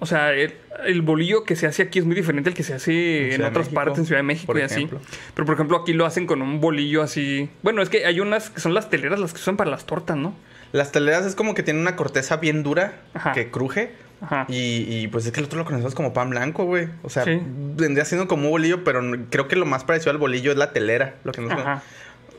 O 0.00 0.06
sea, 0.06 0.32
el, 0.32 0.54
el 0.86 1.02
bolillo 1.02 1.42
que 1.42 1.56
se 1.56 1.66
hace 1.66 1.82
aquí 1.82 1.98
es 1.98 2.04
muy 2.04 2.14
diferente 2.14 2.50
al 2.50 2.54
que 2.54 2.62
se 2.62 2.74
hace 2.74 3.34
En 3.34 3.42
otras 3.42 3.66
México, 3.66 3.74
partes, 3.74 3.98
en 3.98 4.06
Ciudad 4.06 4.20
de 4.20 4.24
México 4.24 4.46
por 4.46 4.58
y 4.58 4.62
así. 4.62 4.88
Pero 5.34 5.44
por 5.44 5.54
ejemplo, 5.54 5.76
aquí 5.78 5.92
lo 5.92 6.06
hacen 6.06 6.26
con 6.26 6.40
un 6.40 6.60
bolillo 6.60 7.02
así. 7.02 7.50
Bueno, 7.62 7.82
es 7.82 7.88
que 7.88 8.06
hay 8.06 8.20
unas 8.20 8.50
que 8.50 8.60
son 8.60 8.74
las 8.74 8.90
teleras, 8.90 9.18
las 9.18 9.32
que 9.32 9.40
son 9.40 9.56
para 9.56 9.70
las 9.70 9.86
tortas, 9.86 10.16
¿no? 10.16 10.36
Las 10.72 10.92
teleras 10.92 11.24
es 11.26 11.34
como 11.34 11.54
que 11.54 11.62
tienen 11.62 11.82
una 11.82 11.96
corteza 11.96 12.36
bien 12.36 12.62
dura 12.62 12.92
Ajá. 13.14 13.32
que 13.32 13.50
cruje. 13.50 13.92
Ajá. 14.20 14.46
Y, 14.48 14.84
y, 14.88 15.08
pues 15.08 15.24
es 15.26 15.32
que 15.32 15.40
el 15.40 15.46
otro 15.46 15.58
lo 15.58 15.64
conocemos 15.64 15.94
como 15.94 16.12
pan 16.12 16.30
blanco, 16.30 16.64
güey. 16.64 16.88
O 17.02 17.08
sea, 17.10 17.24
Sí. 17.24 17.40
vendría 17.42 18.04
siendo 18.04 18.26
como 18.28 18.44
un 18.46 18.50
bolillo, 18.50 18.82
pero 18.84 19.00
creo 19.30 19.46
que 19.48 19.54
lo 19.56 19.64
más 19.64 19.84
parecido 19.84 20.10
al 20.10 20.18
bolillo 20.18 20.50
es 20.50 20.58
la 20.58 20.72
telera. 20.72 21.14
Lo 21.24 21.32
que 21.32 21.40
nos 21.40 21.52
Ajá. 21.52 21.82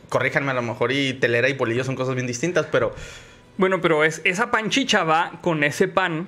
Corríjanme 0.10 0.52
a 0.52 0.56
lo 0.56 0.62
mejor 0.62 0.92
y 0.92 1.14
telera 1.14 1.50
y 1.50 1.54
bolillo 1.54 1.84
son 1.84 1.96
cosas 1.96 2.16
bien 2.16 2.28
distintas, 2.28 2.66
pero 2.72 2.94
Bueno, 3.58 3.80
pero 3.82 4.04
es, 4.04 4.22
esa 4.26 4.52
panchicha 4.52 5.04
va 5.04 5.34
con 5.42 5.64
ese 5.64 5.88
pan, 5.88 6.28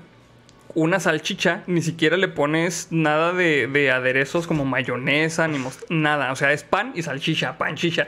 una 0.73 0.99
salchicha, 0.99 1.63
ni 1.67 1.81
siquiera 1.81 2.15
le 2.15 2.27
pones 2.29 2.87
nada 2.91 3.33
de, 3.33 3.67
de 3.67 3.91
aderezos 3.91 4.47
como 4.47 4.63
mayonesa, 4.65 5.47
ni 5.47 5.57
nada. 5.89 6.31
O 6.31 6.35
sea, 6.35 6.53
es 6.53 6.63
pan 6.63 6.91
y 6.95 7.03
salchicha, 7.03 7.57
panchicha. 7.57 8.07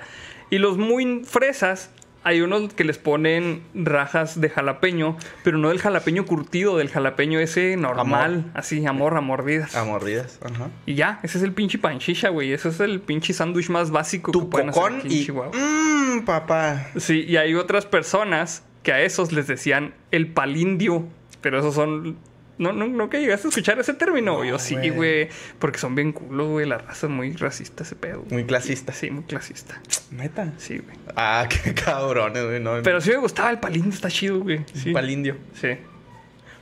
Y 0.50 0.60
los 0.60 0.78
muy 0.78 1.24
fresas, 1.26 1.90
hay 2.24 2.42
unos 2.42 2.74
que 2.74 2.84
les 2.84 2.98
ponen 2.98 3.64
rajas 3.74 4.40
de 4.40 4.50
jalapeño, 4.50 5.18
pero 5.44 5.58
no 5.58 5.70
del 5.70 5.80
jalapeño 5.80 6.26
curtido, 6.26 6.78
del 6.78 6.90
jalapeño 6.90 7.40
ese 7.40 7.76
normal, 7.78 8.52
así, 8.54 8.86
amor 8.86 9.16
a 9.18 9.22
mordidas. 9.22 9.76
a 9.76 9.84
mordidas. 9.84 10.40
Ajá. 10.42 10.70
Y 10.86 10.96
ya, 10.96 11.20
ese 11.24 11.38
es 11.38 11.44
el 11.44 11.54
pinche 11.54 11.78
panchicha, 11.78 12.30
güey. 12.30 12.54
Ese 12.54 12.70
es 12.70 12.80
el 12.80 13.02
pinche 13.02 13.34
sándwich 13.34 13.70
más 13.70 13.92
básico 13.92 14.32
que 14.32 14.40
Tu 14.40 14.50
pueden 14.50 14.70
hacer 14.70 14.84
aquí 14.84 15.08
en 15.08 15.12
y. 15.12 15.26
Chihuahua. 15.26 15.52
Mmm, 15.54 16.22
papá. 16.26 16.88
Sí, 16.98 17.26
y 17.28 17.38
hay 17.38 17.56
otras 17.56 17.86
personas 17.86 18.64
que 18.84 18.94
a 18.94 19.02
esos 19.02 19.32
les 19.32 19.48
decían 19.48 19.94
el 20.12 20.28
palindio, 20.28 21.08
pero 21.42 21.60
esos 21.60 21.76
son... 21.76 22.18
No, 22.58 22.72
no, 22.72 22.88
no 22.88 23.10
que 23.10 23.20
llegaste 23.20 23.48
a 23.48 23.50
escuchar 23.50 23.80
ese 23.80 23.94
término. 23.94 24.38
No, 24.38 24.46
Yo 24.46 24.60
sí, 24.60 24.76
güey. 24.90 25.30
Porque 25.60 25.80
son 25.80 25.96
bien 25.96 26.12
culos, 26.12 26.50
güey. 26.50 26.68
La 26.68 26.78
raza 26.78 27.08
es 27.08 27.12
muy 27.12 27.34
racista 27.34 27.84
ese 27.84 27.96
pedo. 27.96 28.24
Muy 28.30 28.46
clasista. 28.46 28.94
Sí, 28.94 29.10
muy 29.10 29.24
clasista. 29.24 29.82
Neta. 30.12 30.54
Sí, 30.58 30.78
güey. 30.78 30.96
Ah, 31.16 31.48
qué 31.64 31.74
cabrones, 31.74 32.44
güey. 32.44 32.60
No, 32.60 32.82
Pero 32.84 33.02
sí 33.02 33.10
me 33.10 33.18
gustaba 33.18 33.50
el 33.50 33.60
palindio, 33.60 33.92
está 33.92 34.10
chido, 34.10 34.40
güey. 34.40 34.64
Sí. 34.74 34.94
Palindio. 34.94 35.38
Sí. 35.60 35.70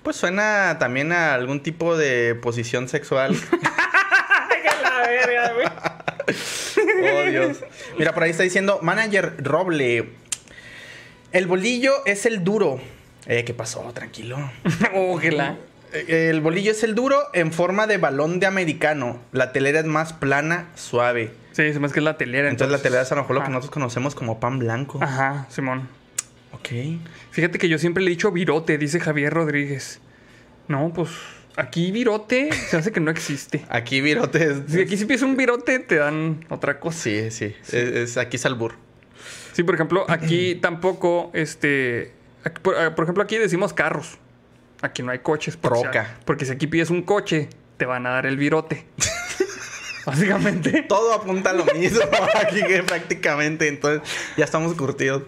Pues 0.02 0.16
suena 0.16 0.78
también 0.80 1.12
a 1.12 1.34
algún 1.34 1.62
tipo 1.62 1.98
de 1.98 2.36
posición 2.36 2.88
sexual. 2.88 3.36
la 4.84 5.08
verga, 5.08 5.54
güey. 5.54 5.68
Oh, 7.04 7.30
Dios. 7.30 7.58
Mira, 7.98 8.14
por 8.14 8.24
ahí 8.24 8.30
está 8.30 8.44
diciendo, 8.44 8.80
manager 8.82 9.36
Roble. 9.44 10.10
El 11.32 11.48
bolillo 11.48 12.06
es 12.06 12.26
el 12.26 12.44
duro. 12.44 12.80
Eh, 13.26 13.44
¿qué 13.44 13.54
pasó? 13.54 13.92
Tranquilo. 13.94 14.38
Ojalá. 14.94 15.54
Eh, 15.54 15.71
El 15.94 16.40
bolillo 16.42 16.72
es 16.72 16.84
el 16.84 16.96
duro 16.96 17.20
en 17.34 17.52
forma 17.52 17.86
de 17.88 17.98
balón 17.98 18.40
de 18.40 18.46
americano. 18.46 19.20
La 19.32 19.52
telera 19.52 19.80
es 19.80 19.86
más 19.86 20.14
plana, 20.14 20.70
suave. 20.76 21.34
Sí, 21.52 21.74
se 21.74 21.80
me 21.80 21.86
hace 21.88 21.94
que 21.96 22.00
es 22.00 22.04
la 22.06 22.18
telera. 22.18 22.50
Entonces, 22.50 22.72
la 22.72 22.82
telera 22.82 23.02
es 23.02 23.12
a 23.12 23.16
lo 23.16 23.22
mejor 23.22 23.36
lo 23.38 23.44
que 23.44 23.50
nosotros 23.50 23.72
conocemos 23.72 24.16
como 24.16 24.40
pan 24.40 24.58
blanco. 24.60 25.00
Ajá, 25.02 25.48
Simón. 25.50 25.90
Ok. 26.54 26.70
Fíjate 27.32 27.58
que 27.58 27.68
yo 27.68 27.78
siempre 27.78 28.04
le 28.04 28.10
he 28.10 28.14
dicho 28.14 28.32
virote, 28.32 28.78
dice 28.78 29.00
Javier 29.00 29.34
Rodríguez. 29.34 30.00
No, 30.68 30.94
pues 30.94 31.10
aquí 31.58 31.92
virote 31.92 32.52
se 32.54 32.78
hace 32.78 32.92
que 32.94 33.00
no 33.02 33.12
existe. 33.12 33.66
Aquí 33.70 34.00
virote 34.00 34.44
es... 34.46 34.58
Si 34.72 34.80
aquí 34.80 34.96
si 34.96 35.06
pides 35.06 35.22
un 35.24 35.36
virote, 35.36 35.80
te 35.80 35.96
dan 35.96 36.46
otra 36.50 36.80
cosa. 36.80 36.98
Sí, 37.00 37.32
sí. 37.32 37.54
Es, 37.64 37.74
es- 37.74 38.18
aquí 38.18 38.38
es 38.38 38.46
albur. 38.46 38.76
Sí, 39.54 39.64
por 39.64 39.76
ejemplo, 39.76 40.06
aquí 40.08 40.56
tampoco, 40.56 41.30
este... 41.34 42.14
por, 42.62 42.78
ah, 42.78 42.96
por 42.96 43.04
ejemplo, 43.04 43.24
aquí 43.24 43.38
decimos 43.38 43.74
carros. 43.74 44.18
Aquí 44.82 45.04
no 45.04 45.12
hay 45.12 45.20
coches. 45.20 45.58
Porque 45.58 45.80
si- 45.80 45.84
porque 46.26 46.46
si 46.46 46.52
aquí 46.52 46.68
pides 46.68 46.90
un 46.90 47.02
coche, 47.04 47.50
te 47.78 47.86
van 47.86 48.06
a 48.08 48.12
dar 48.12 48.26
el 48.26 48.38
virote. 48.38 48.86
Básicamente. 50.06 50.82
Todo 50.90 51.14
apunta 51.14 51.52
a 51.52 51.54
lo 51.54 51.64
mismo 51.66 52.00
aquí 52.42 52.64
que 52.64 52.82
prácticamente. 52.82 53.68
Entonces, 53.68 54.02
ya 54.36 54.46
estamos 54.46 54.74
curtidos. 54.74 55.24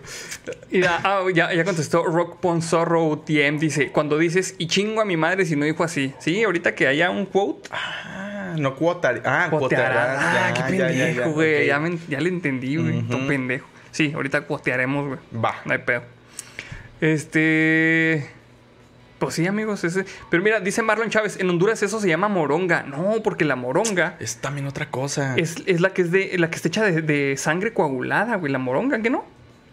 Ah, 0.87 1.21
ya, 1.33 1.53
ya 1.53 1.63
contestó 1.63 2.03
Rock 2.05 2.39
Ponzorro 2.39 3.19
TM. 3.19 3.59
Dice, 3.59 3.91
cuando 3.91 4.17
dices, 4.17 4.55
y 4.57 4.65
chingo 4.65 5.01
a 5.01 5.05
mi 5.05 5.15
madre 5.15 5.45
si 5.45 5.55
no 5.55 5.65
dijo 5.65 5.83
así. 5.83 6.13
Sí, 6.17 6.43
ahorita 6.43 6.73
que 6.73 6.87
haya 6.87 7.11
un 7.11 7.27
quote, 7.27 7.69
Ah, 7.71 8.55
no 8.57 8.75
cuotar. 8.75 9.21
Ah, 9.25 9.47
cuotearás. 9.51 10.17
Ah, 10.19 10.53
Ya, 10.57 10.65
qué 10.67 10.77
ya, 10.77 10.89
ya, 10.89 10.91
ya, 10.91 11.05
pendejo, 11.05 11.31
güey. 11.33 11.67
Ya, 11.67 11.79
me- 11.79 11.99
ya 12.09 12.19
le 12.19 12.29
entendí, 12.29 12.75
güey. 12.77 13.03
Todo 13.03 13.27
pendejo. 13.27 13.67
Sí, 13.91 14.11
ahorita 14.15 14.41
cuotearemos, 14.41 15.07
güey. 15.07 15.19
Va. 15.39 15.53
No 15.65 15.73
hay 15.73 15.79
pedo. 15.79 16.01
Este. 16.99 18.27
Pues 19.23 19.35
sí, 19.35 19.47
amigos. 19.47 19.83
Ese. 19.83 20.05
Pero 20.29 20.43
mira, 20.43 20.59
dice 20.59 20.81
Marlon 20.81 21.09
Chávez, 21.09 21.37
en 21.39 21.49
Honduras 21.49 21.81
eso 21.83 21.99
se 21.99 22.07
llama 22.07 22.27
moronga. 22.27 22.83
No, 22.83 23.21
porque 23.23 23.45
la 23.45 23.55
moronga 23.55 24.17
Es 24.19 24.37
también 24.37 24.67
otra 24.67 24.89
cosa. 24.89 25.35
es, 25.37 25.55
es 25.65 25.81
la 25.81 25.91
que 25.93 26.03
es 26.03 26.11
de. 26.11 26.37
la 26.37 26.49
que 26.49 26.55
está 26.55 26.67
hecha 26.67 26.83
de, 26.83 27.01
de 27.01 27.37
sangre 27.37 27.73
coagulada, 27.73 28.35
güey. 28.35 28.51
La 28.51 28.59
moronga, 28.59 29.01
¿qué 29.01 29.09
no? 29.09 29.25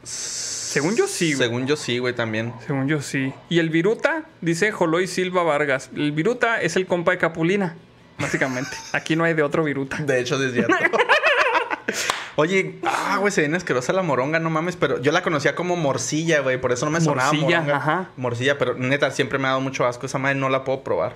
Según 0.03 0.97
yo 0.97 1.09
sí, 1.09 1.35
güey. 1.35 1.49
Según 1.49 1.67
yo 1.67 1.77
sí, 1.77 1.99
güey, 1.99 2.15
también. 2.15 2.53
Según 2.67 2.87
yo 2.87 3.03
sí. 3.03 3.33
Y 3.49 3.59
el 3.59 3.71
viruta, 3.71 4.25
dice 4.41 4.71
Joloy 4.71 5.07
Silva 5.07 5.43
Vargas. 5.43 5.91
El 5.95 6.13
viruta 6.13 6.61
es 6.61 6.77
el 6.77 6.87
compa 6.87 7.11
de 7.11 7.19
Capulina, 7.19 7.75
básicamente. 8.19 8.71
Aquí 8.93 9.17
no 9.17 9.25
hay 9.25 9.35
de 9.35 9.43
otro 9.43 9.65
viruta. 9.65 9.97
De 9.99 10.21
hecho, 10.21 10.43
es 10.43 10.53
cierto. 10.53 10.75
Oye, 12.41 12.77
ah, 12.85 13.19
güey, 13.21 13.31
se 13.31 13.43
viene 13.43 13.59
asquerosa 13.59 13.93
la 13.93 14.03
moronga, 14.03 14.39
no 14.39 14.49
mames, 14.49 14.77
pero 14.77 14.99
yo 15.03 15.13
la 15.13 15.23
conocía 15.23 15.55
como 15.55 15.77
morcilla, 15.77 16.41
güey, 16.41 16.59
por 16.59 16.73
eso 16.73 16.87
no 16.87 16.91
me 16.91 17.01
sonaba 17.03 17.33
Morcilla, 17.33 17.61
moronga. 17.61 17.77
ajá. 17.77 18.11
Morcilla, 18.17 18.57
pero 18.57 18.75
neta, 18.75 19.11
siempre 19.11 19.39
me 19.39 19.45
ha 19.45 19.51
dado 19.51 19.61
mucho 19.61 19.85
asco. 19.85 20.07
Esa 20.07 20.17
madre 20.19 20.37
no 20.37 20.49
la 20.49 20.65
puedo 20.65 20.83
probar. 20.83 21.13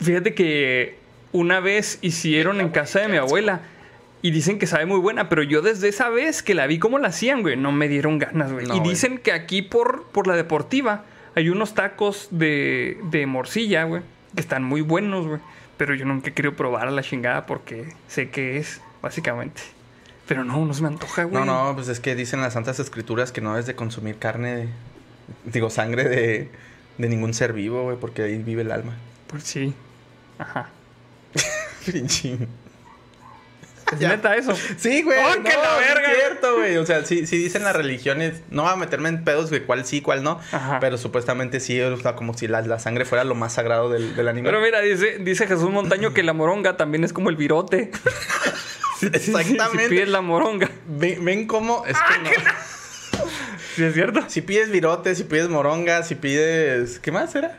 Fíjate 0.00 0.34
que 0.34 0.98
una 1.30 1.60
vez 1.60 1.98
hicieron 2.02 2.60
en 2.60 2.70
casa 2.70 3.00
de 3.00 3.08
mi 3.08 3.16
abuela 3.16 3.60
Y 4.22 4.30
dicen 4.32 4.58
que 4.58 4.66
sabe 4.66 4.86
muy 4.86 4.98
buena, 4.98 5.28
pero 5.28 5.42
yo 5.44 5.62
desde 5.62 5.88
esa 5.88 6.08
vez 6.08 6.42
que 6.42 6.54
la 6.54 6.66
vi 6.66 6.78
cómo 6.80 6.98
la 6.98 7.08
hacían, 7.08 7.42
güey, 7.42 7.56
no 7.56 7.70
me 7.72 7.86
dieron 7.88 8.18
ganas, 8.18 8.52
güey. 8.52 8.66
No, 8.66 8.74
y 8.74 8.78
güey. 8.78 8.90
dicen 8.90 9.18
que 9.18 9.30
aquí 9.32 9.62
por, 9.62 10.04
por 10.12 10.26
la 10.26 10.34
deportiva 10.34 11.04
hay 11.36 11.50
unos 11.50 11.74
tacos 11.74 12.28
de, 12.30 12.96
de 13.10 13.26
morcilla, 13.26 13.84
güey, 13.84 14.02
que 14.34 14.40
están 14.40 14.64
muy 14.64 14.80
buenos, 14.80 15.26
güey. 15.26 15.40
Pero 15.76 15.94
yo 15.94 16.04
nunca 16.04 16.30
he 16.30 16.32
querido 16.32 16.54
probar 16.54 16.88
a 16.88 16.90
la 16.90 17.02
chingada 17.02 17.46
porque 17.46 17.92
sé 18.08 18.30
que 18.30 18.56
es, 18.56 18.80
básicamente. 19.02 19.60
Pero 20.26 20.42
no, 20.44 20.64
no 20.64 20.72
se 20.74 20.82
me 20.82 20.88
antoja, 20.88 21.24
güey. 21.24 21.44
No, 21.44 21.66
no, 21.68 21.74
pues 21.74 21.88
es 21.88 22.00
que 22.00 22.14
dicen 22.14 22.40
las 22.40 22.54
santas 22.54 22.78
escrituras 22.80 23.30
que 23.32 23.40
no 23.40 23.50
debes 23.50 23.66
de 23.66 23.74
consumir 23.74 24.16
carne, 24.18 24.54
de- 24.56 24.68
digo, 25.44 25.68
sangre 25.70 26.04
de, 26.04 26.50
de 26.98 27.08
ningún 27.08 27.34
ser 27.34 27.52
vivo, 27.52 27.82
güey, 27.84 27.96
porque 27.98 28.22
ahí 28.22 28.38
vive 28.38 28.62
el 28.62 28.72
alma. 28.72 28.94
Pues 29.26 29.44
sí. 29.44 29.74
Ajá. 30.38 30.70
Pinche. 31.92 32.38
¿Es 33.92 33.98
Ya. 33.98 34.08
neta 34.08 34.34
eso? 34.34 34.56
Sí, 34.78 35.02
güey. 35.02 35.18
¡Oh, 35.18 35.36
no, 35.36 35.42
que 35.44 35.50
la 35.50 35.76
verga! 35.76 36.10
Es 36.10 36.18
cierto, 36.18 36.56
güey. 36.56 36.78
O 36.78 36.86
sea, 36.86 37.04
sí, 37.04 37.26
sí 37.26 37.36
dicen 37.36 37.62
las 37.64 37.76
religiones. 37.76 38.40
No 38.50 38.62
voy 38.62 38.72
a 38.72 38.76
meterme 38.76 39.10
en 39.10 39.24
pedos 39.24 39.50
de 39.50 39.62
cuál 39.62 39.84
sí, 39.84 40.00
cuál 40.00 40.22
no. 40.22 40.40
Ajá. 40.52 40.78
Pero 40.80 40.96
supuestamente 40.96 41.60
sí, 41.60 41.78
o 41.82 41.96
sea, 41.98 42.16
como 42.16 42.32
si 42.32 42.48
la, 42.48 42.62
la 42.62 42.78
sangre 42.78 43.04
fuera 43.04 43.24
lo 43.24 43.34
más 43.34 43.52
sagrado 43.52 43.90
del, 43.90 44.16
del 44.16 44.26
animal. 44.28 44.52
Pero 44.52 44.64
mira, 44.64 44.80
dice, 44.80 45.18
dice 45.18 45.46
Jesús 45.46 45.68
Montaño 45.70 46.14
que 46.14 46.22
la 46.22 46.32
moronga 46.32 46.78
también 46.78 47.04
es 47.04 47.12
como 47.12 47.28
el 47.28 47.36
virote. 47.36 47.90
Exactamente. 49.12 49.84
Si 49.84 49.88
pides 49.90 50.08
la 50.08 50.20
moronga. 50.20 50.70
Ven, 50.86 51.24
ven 51.24 51.46
cómo. 51.46 51.84
Es 51.86 51.96
Ah, 51.96 52.06
que 52.12 52.18
no. 52.22 52.30
¿Sí 53.76 53.84
es 53.84 53.94
cierto? 53.94 54.22
Si 54.28 54.40
pides 54.42 54.70
virote, 54.70 55.14
si 55.14 55.24
pides 55.24 55.48
moronga, 55.48 56.02
si 56.02 56.14
pides. 56.14 56.98
¿Qué 57.00 57.10
más 57.12 57.34
era? 57.34 57.58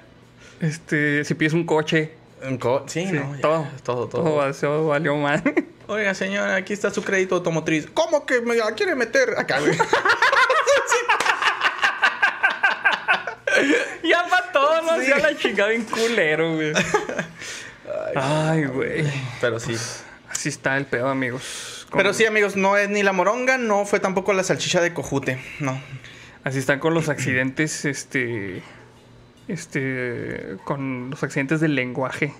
Este, 0.61 1.23
si 1.25 1.33
pides 1.33 1.53
un 1.53 1.65
coche. 1.65 2.11
Un 2.43 2.57
co- 2.57 2.85
sí, 2.87 3.05
Sí, 3.07 3.11
no, 3.13 3.35
ya, 3.35 3.41
todo. 3.41 3.67
Todo, 3.83 4.07
todo. 4.07 4.23
Todo 4.23 4.49
eso 4.49 4.87
valió 4.87 5.15
mal. 5.17 5.41
Oiga, 5.87 6.13
señora, 6.13 6.55
aquí 6.55 6.73
está 6.73 6.89
su 6.91 7.03
crédito 7.03 7.35
automotriz. 7.35 7.87
¿Cómo 7.93 8.25
que 8.25 8.41
me 8.41 8.55
la 8.55 8.71
quiere 8.73 8.95
meter 8.95 9.35
acá, 9.37 9.59
güey? 9.59 9.77
ya 14.03 14.25
para 14.29 14.51
todo, 14.51 14.81
no 14.81 14.95
Sí. 14.95 15.11
hacía 15.11 15.17
la 15.31 15.37
chingada 15.37 15.69
bien 15.69 15.83
culero, 15.85 16.55
güey. 16.55 16.73
Ay, 18.15 18.65
güey. 18.65 19.05
Pero 19.41 19.59
sí. 19.59 19.75
Así 20.35 20.49
está 20.49 20.75
el 20.77 20.85
pedo, 20.85 21.07
amigos. 21.09 21.87
Con- 21.89 21.97
Pero 21.97 22.13
sí, 22.13 22.25
amigos, 22.25 22.55
no 22.57 22.75
es 22.77 22.89
ni 22.89 23.03
la 23.03 23.13
moronga, 23.13 23.57
no 23.57 23.85
fue 23.85 23.99
tampoco 24.01 24.33
la 24.33 24.43
salchicha 24.43 24.81
de 24.81 24.93
cojute. 24.93 25.39
No. 25.59 25.79
Así 26.43 26.59
están 26.59 26.79
con 26.79 26.93
los 26.93 27.07
accidentes, 27.09 27.85
este. 27.85 28.61
Este. 29.47 30.57
Con 30.63 31.09
los 31.11 31.23
accidentes 31.23 31.59
del 31.61 31.75
lenguaje. 31.75 32.33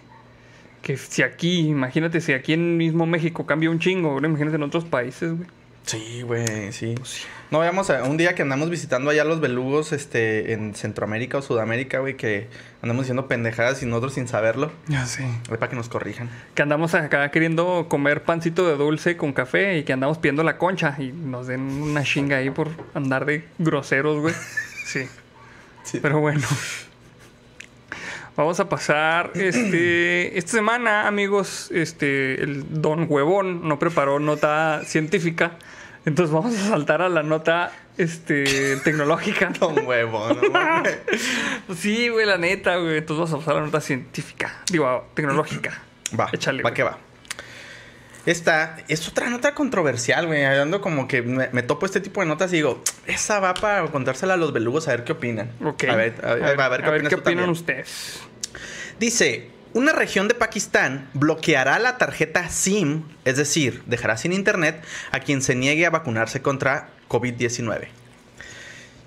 Que 0.81 0.97
si 0.97 1.23
aquí, 1.23 1.59
imagínate, 1.67 2.21
si 2.21 2.33
aquí 2.33 2.53
en 2.53 2.77
mismo 2.77 3.05
México 3.05 3.45
cambia 3.45 3.69
un 3.71 3.79
chingo, 3.79 4.11
ahora 4.11 4.27
imagínate 4.27 4.55
en 4.57 4.63
otros 4.63 4.85
países, 4.85 5.31
güey. 5.35 5.47
Sí, 5.85 6.23
güey, 6.23 6.71
sí. 6.71 6.95
Sí. 7.03 7.23
No 7.51 7.59
vayamos 7.59 7.91
a 7.91 8.03
un 8.03 8.17
día 8.17 8.33
que 8.33 8.41
andamos 8.41 8.71
visitando 8.71 9.11
allá 9.11 9.23
los 9.23 9.39
belugos 9.39 9.93
este, 9.93 10.53
en 10.53 10.73
Centroamérica 10.73 11.37
o 11.37 11.41
Sudamérica, 11.43 11.99
güey, 11.99 12.17
que 12.17 12.47
andamos 12.81 13.03
diciendo 13.03 13.27
pendejadas 13.27 13.83
y 13.83 13.85
nosotros 13.85 14.13
sin 14.13 14.27
saberlo. 14.27 14.71
Ya 14.87 15.05
sé. 15.05 15.27
Para 15.47 15.69
que 15.69 15.75
nos 15.75 15.87
corrijan. 15.87 16.29
Que 16.55 16.63
andamos 16.63 16.95
acá 16.95 17.29
queriendo 17.29 17.85
comer 17.87 18.23
pancito 18.23 18.67
de 18.67 18.75
dulce 18.75 19.15
con 19.15 19.31
café 19.31 19.77
y 19.77 19.83
que 19.83 19.93
andamos 19.93 20.17
pidiendo 20.17 20.43
la 20.43 20.57
concha 20.57 20.95
y 20.97 21.11
nos 21.11 21.45
den 21.45 21.61
una 21.61 22.03
chinga 22.03 22.37
ahí 22.37 22.49
por 22.49 22.69
andar 22.95 23.25
de 23.25 23.45
groseros, 23.59 24.19
güey. 24.21 24.33
Sí. 24.85 25.07
Sí. 25.83 25.99
Pero 25.99 26.19
bueno. 26.19 26.41
Vamos 28.35 28.59
a 28.59 28.69
pasar 28.69 29.31
este 29.35 30.37
esta 30.37 30.51
semana, 30.51 31.07
amigos, 31.07 31.69
este 31.71 32.41
el 32.43 32.81
Don 32.81 33.07
Huevón 33.09 33.67
no 33.67 33.79
preparó 33.79 34.19
nota 34.19 34.81
científica. 34.85 35.57
Entonces 36.05 36.33
vamos 36.33 36.55
a 36.55 36.69
saltar 36.69 37.01
a 37.01 37.09
la 37.09 37.23
nota 37.23 37.71
este 37.97 38.77
tecnológica. 38.83 39.51
Un 39.61 39.85
huevo, 39.85 40.27
¿no? 40.33 40.49
mames. 40.51 40.97
Sí, 41.77 42.09
güey, 42.09 42.25
la 42.25 42.37
neta, 42.37 42.75
güey. 42.77 42.97
Entonces 42.97 43.17
vamos 43.29 43.33
a 43.33 43.37
pasar 43.37 43.55
a 43.57 43.59
la 43.61 43.65
nota 43.65 43.81
científica. 43.81 44.61
Digo, 44.71 45.09
tecnológica. 45.13 45.81
Va, 46.17 46.29
Échale, 46.31 46.61
va 46.61 46.69
güey. 46.69 46.73
que 46.75 46.83
va. 46.83 46.97
Esta 48.25 48.77
es 48.87 49.07
otra 49.07 49.29
nota 49.29 49.53
controversial, 49.53 50.25
güey. 50.27 50.43
Ando 50.45 50.81
como 50.81 51.07
que 51.07 51.21
me, 51.21 51.49
me 51.51 51.61
topo 51.63 51.85
este 51.85 52.01
tipo 52.01 52.21
de 52.21 52.27
notas 52.27 52.51
y 52.53 52.57
digo, 52.57 52.81
esa 53.05 53.39
va 53.39 53.53
para 53.53 53.85
contársela 53.87 54.33
a 54.33 54.37
los 54.37 54.51
belugos 54.51 54.87
a 54.87 54.91
ver 54.91 55.03
qué 55.03 55.11
opinan. 55.11 55.51
Ok. 55.63 55.83
A 55.85 55.95
ver, 55.95 56.15
a, 56.25 56.33
ver, 56.35 56.59
a 56.61 56.69
ver 56.69 56.81
qué, 56.81 56.89
opinas 56.89 57.09
tú 57.11 57.19
opinan 57.19 57.45
también. 57.45 57.49
ustedes. 57.49 58.19
Dice, 58.99 59.49
una 59.75 59.91
región 59.91 60.29
de 60.29 60.35
Pakistán 60.35 61.09
bloqueará 61.13 61.77
la 61.79 61.97
tarjeta 61.97 62.47
SIM, 62.47 63.03
es 63.25 63.35
decir, 63.35 63.83
dejará 63.87 64.15
sin 64.15 64.31
internet 64.31 64.81
a 65.11 65.19
quien 65.19 65.41
se 65.41 65.53
niegue 65.53 65.85
a 65.85 65.89
vacunarse 65.89 66.41
contra 66.41 66.91
COVID-19. 67.09 67.89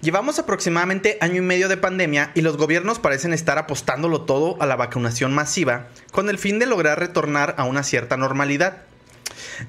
Llevamos 0.02 0.38
aproximadamente 0.38 1.16
año 1.22 1.36
y 1.36 1.40
medio 1.40 1.70
de 1.70 1.78
pandemia 1.78 2.32
y 2.34 2.42
los 2.42 2.58
gobiernos 2.58 2.98
parecen 2.98 3.32
estar 3.32 3.56
apostándolo 3.56 4.26
todo 4.26 4.60
a 4.60 4.66
la 4.66 4.76
vacunación 4.76 5.32
masiva 5.32 5.86
con 6.12 6.28
el 6.28 6.36
fin 6.36 6.58
de 6.58 6.66
lograr 6.66 7.00
retornar 7.00 7.54
a 7.56 7.64
una 7.64 7.82
cierta 7.82 8.18
normalidad. 8.18 8.82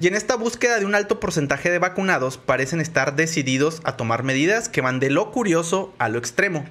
Y 0.00 0.06
en 0.06 0.14
esta 0.14 0.36
búsqueda 0.36 0.78
de 0.78 0.84
un 0.84 0.94
alto 0.94 1.18
porcentaje 1.18 1.70
de 1.70 1.78
vacunados 1.78 2.36
parecen 2.36 2.78
estar 2.82 3.16
decididos 3.16 3.80
a 3.84 3.96
tomar 3.96 4.22
medidas 4.22 4.68
que 4.68 4.82
van 4.82 5.00
de 5.00 5.08
lo 5.08 5.30
curioso 5.30 5.94
a 5.96 6.10
lo 6.10 6.18
extremo. 6.18 6.66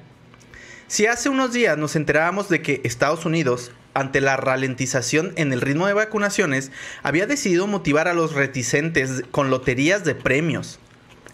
Si 0.89 1.05
hace 1.05 1.29
unos 1.29 1.53
días 1.53 1.77
nos 1.77 1.95
enterábamos 1.95 2.49
de 2.49 2.63
que 2.63 2.81
Estados 2.83 3.23
Unidos, 3.23 3.71
ante 3.93 4.21
la 4.21 4.37
ralentización 4.37 5.33
en 5.35 5.53
el 5.53 5.61
ritmo 5.61 5.85
de 5.85 5.93
vacunaciones, 5.93 6.71
había 7.03 7.27
decidido 7.27 7.67
motivar 7.67 8.07
a 8.07 8.15
los 8.15 8.33
reticentes 8.33 9.21
con 9.29 9.51
loterías 9.51 10.03
de 10.03 10.15
premios, 10.15 10.79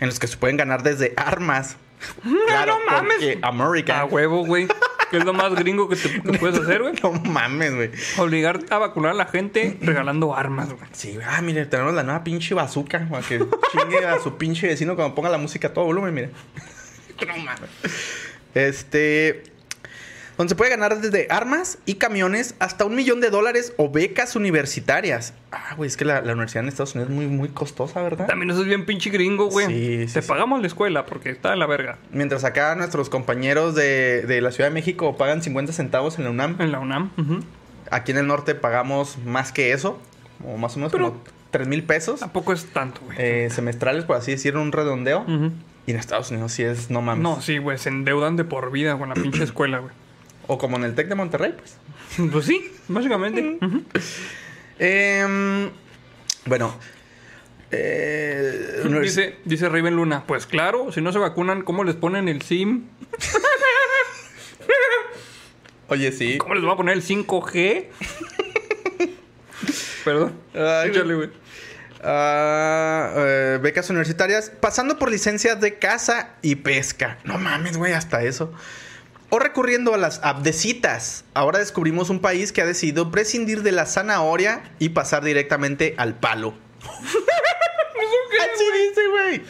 en 0.02 0.10
los 0.10 0.20
que 0.20 0.28
se 0.28 0.36
pueden 0.36 0.58
ganar 0.58 0.84
desde 0.84 1.14
armas. 1.16 1.78
Claro, 2.48 2.78
no 2.80 2.92
mames. 2.92 3.16
porque 3.16 3.40
America. 3.44 4.02
A 4.02 4.06
huevo, 4.06 4.46
güey. 4.46 4.68
Que 5.10 5.18
es 5.18 5.24
lo 5.24 5.34
más 5.34 5.56
gringo 5.56 5.88
que, 5.88 5.96
te, 5.96 6.22
que 6.22 6.38
puedes 6.38 6.60
hacer, 6.60 6.82
güey. 6.82 6.94
No 7.02 7.14
mames, 7.14 7.74
güey. 7.74 7.92
Obligar 8.18 8.60
a 8.70 8.78
vacunar 8.78 9.12
a 9.12 9.16
la 9.16 9.26
gente 9.28 9.78
regalando 9.80 10.36
armas, 10.36 10.74
güey. 10.74 10.84
Sí, 10.92 11.14
güey. 11.14 11.26
ah, 11.28 11.42
mire, 11.42 11.66
tenemos 11.66 11.94
la 11.94 12.04
nueva 12.04 12.26
pinche 12.26 12.54
bazooka, 12.54 13.08
para 13.10 13.26
que 13.26 13.40
chingue 13.72 14.06
a 14.06 14.20
su 14.20 14.38
pinche 14.38 14.68
vecino 14.68 14.98
cuando 14.98 15.16
ponga 15.16 15.30
la 15.30 15.38
música 15.38 15.70
a 15.70 15.74
todo 15.74 15.86
volumen, 15.86 16.14
mire. 16.14 16.32
No 17.26 17.38
mames. 17.38 17.70
Este. 18.56 19.44
Donde 20.38 20.50
se 20.50 20.56
puede 20.58 20.72
ganar 20.72 21.00
desde 21.00 21.28
armas 21.30 21.78
y 21.86 21.94
camiones 21.94 22.56
hasta 22.60 22.84
un 22.84 22.94
millón 22.94 23.22
de 23.22 23.30
dólares 23.30 23.72
o 23.78 23.90
becas 23.90 24.36
universitarias. 24.36 25.34
Ah, 25.54 25.76
güey, 25.78 25.88
es 25.88 25.96
que 25.96 26.04
la, 26.04 26.20
la 26.22 26.34
universidad 26.34 26.64
en 26.64 26.68
Estados 26.68 26.94
Unidos 26.94 27.10
es 27.10 27.16
muy, 27.16 27.28
muy 27.28 27.48
costosa, 27.50 28.02
¿verdad? 28.02 28.28
También 28.28 28.52
eso 28.52 28.60
es 28.60 28.68
bien 28.68 28.86
pinche 28.86 29.10
gringo, 29.12 29.50
güey. 29.50 29.68
Sí, 29.68 30.08
sí, 30.10 30.14
Te 30.16 30.22
sí. 30.22 30.28
pagamos 30.28 30.60
la 30.60 30.68
escuela 30.68 31.06
porque 31.06 31.30
está 31.30 31.54
en 31.54 31.60
la 31.60 31.68
verga. 31.68 32.00
Mientras 32.12 32.44
acá 32.44 32.76
nuestros 32.76 33.10
compañeros 33.10 33.76
de, 33.76 34.24
de 34.24 34.42
la 34.42 34.52
Ciudad 34.52 34.70
de 34.70 34.74
México 34.74 35.16
pagan 35.16 35.42
50 35.42 35.72
centavos 35.72 36.18
en 36.18 36.26
la 36.26 36.32
UNAM, 36.32 36.58
En 36.60 36.74
la 36.74 36.80
UNAM. 36.80 37.12
ujú. 37.18 37.40
aquí 37.90 38.12
en 38.12 38.18
el 38.18 38.28
norte 38.28 38.56
pagamos 38.56 39.18
más 39.26 39.54
que 39.54 39.72
eso, 39.72 40.02
o 40.46 40.58
más 40.58 40.74
o 40.76 40.80
menos 40.80 40.92
Pero- 40.92 41.12
como 41.12 41.24
3 41.52 41.66
mil 41.70 41.84
pesos 41.86 42.20
Tampoco 42.20 42.52
es 42.52 42.66
tanto, 42.74 43.00
güey. 43.06 43.16
eh, 43.22 43.50
semestrales, 43.52 44.04
por 44.04 44.18
así 44.18 44.32
decir, 44.32 44.58
un 44.58 44.74
redondeo. 44.74 45.22
Ujú. 45.22 45.54
Y 45.88 45.92
en 45.92 45.98
Estados 45.98 46.32
Unidos 46.32 46.52
sí 46.52 46.64
es, 46.64 46.90
no 46.90 47.02
mames. 47.02 47.24
No, 47.24 47.42
sí, 47.42 47.58
güey. 47.60 47.78
Se 47.78 47.90
endeudan 47.90 48.36
de 48.38 48.44
por 48.44 48.72
vida 48.72 48.98
con 48.98 49.10
la 49.10 49.16
pinche 49.16 49.44
escuela, 49.44 49.80
güey. 49.80 49.92
O 50.48 50.58
como 50.58 50.78
en 50.78 50.84
el 50.84 50.96
TEC 50.96 51.08
de 51.08 51.16
Monterrey, 51.16 51.54
pues. 51.58 51.78
Pues 52.32 52.46
sí, 52.46 52.72
básicamente. 52.88 53.60
Em, 54.80 55.70
bueno. 56.46 56.76
eh, 57.72 58.82
Dice, 59.02 59.38
dice 59.46 59.70
Raven 59.70 59.96
Luna, 59.96 60.24
pues 60.26 60.46
claro, 60.48 60.92
si 60.92 61.02
no 61.02 61.12
se 61.12 61.20
vacunan, 61.20 61.62
¿cómo 61.64 61.84
les 61.84 61.96
ponen 61.96 62.28
el 62.30 62.42
SIM? 62.42 62.86
Oye, 65.88 66.12
sí. 66.12 66.38
¿Cómo 66.40 66.56
les 66.56 66.66
va 66.66 66.74
a 66.74 66.78
poner 66.78 66.96
el 66.96 67.04
5G? 67.04 67.86
Perdón. 70.04 70.34
Ay, 70.54 70.90
Échale, 70.90 71.16
güey. 71.16 71.30
Ah, 72.04 73.14
eh, 73.16 73.60
becas 73.62 73.90
universitarias, 73.90 74.52
pasando 74.60 75.00
por 75.00 75.10
licencias 75.10 75.60
de 75.60 75.80
caza 75.80 76.30
y 76.42 76.56
pesca. 76.56 77.18
No 77.24 77.38
mames, 77.38 77.78
güey, 77.78 77.94
hasta 77.94 78.24
eso. 78.24 78.54
O 79.30 79.40
recurriendo 79.40 79.94
a 79.94 79.98
las 79.98 80.20
app 80.24 80.44
de 80.44 80.54
citas. 80.54 81.26
Ahora 81.34 81.60
descubrimos 81.60 82.10
un 82.10 82.20
país 82.20 82.52
que 82.52 82.62
ha 82.62 82.66
decidido 82.66 83.12
prescindir 83.12 83.64
de 83.64 83.72
la 83.72 83.86
zanahoria 83.86 84.64
y 84.80 84.90
pasar 84.90 85.24
directamente 85.24 85.96
al 85.98 86.16
palo. 86.16 86.54
Así 88.54 88.66
dice, 88.88 89.02
güey. 89.10 89.42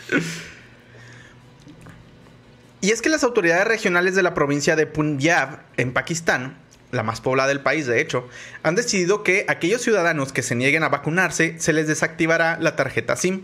Y 2.82 2.92
es 2.92 3.02
que 3.02 3.10
las 3.10 3.24
autoridades 3.24 3.66
regionales 3.66 4.16
de 4.16 4.22
la 4.22 4.36
provincia 4.36 4.76
de 4.76 4.86
Punjab, 4.86 5.62
en 5.76 5.92
Pakistán, 5.92 6.58
la 6.96 7.04
más 7.04 7.22
poblada 7.22 7.50
del 7.50 7.62
país 7.62 7.86
de 7.86 8.02
hecho, 8.02 8.28
han 8.64 8.76
decidido 8.76 9.24
que 9.24 9.46
aquellos 9.48 9.82
ciudadanos 9.82 10.34
que 10.34 10.42
se 10.42 10.56
nieguen 10.56 10.84
a 10.84 10.90
vacunarse 10.90 11.56
se 11.60 11.74
les 11.74 11.88
desactivará 11.88 12.58
la 12.60 12.76
tarjeta 12.76 13.16
SIM. 13.16 13.44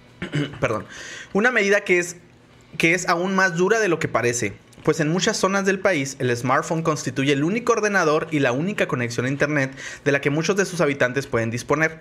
Perdón. 0.60 0.86
Una 1.32 1.50
medida 1.50 1.82
que 1.82 1.98
es, 1.98 2.16
que 2.76 2.94
es 2.94 3.08
aún 3.08 3.34
más 3.34 3.56
dura 3.56 3.78
de 3.80 3.88
lo 3.88 3.98
que 3.98 4.08
parece, 4.08 4.54
pues 4.82 5.00
en 5.00 5.08
muchas 5.08 5.36
zonas 5.36 5.66
del 5.66 5.80
país 5.80 6.16
el 6.18 6.34
smartphone 6.36 6.82
constituye 6.82 7.32
el 7.32 7.44
único 7.44 7.72
ordenador 7.72 8.28
y 8.30 8.38
la 8.40 8.52
única 8.52 8.88
conexión 8.88 9.26
a 9.26 9.28
Internet 9.28 9.76
de 10.04 10.12
la 10.12 10.20
que 10.20 10.30
muchos 10.30 10.56
de 10.56 10.64
sus 10.64 10.80
habitantes 10.80 11.26
pueden 11.26 11.50
disponer. 11.50 12.00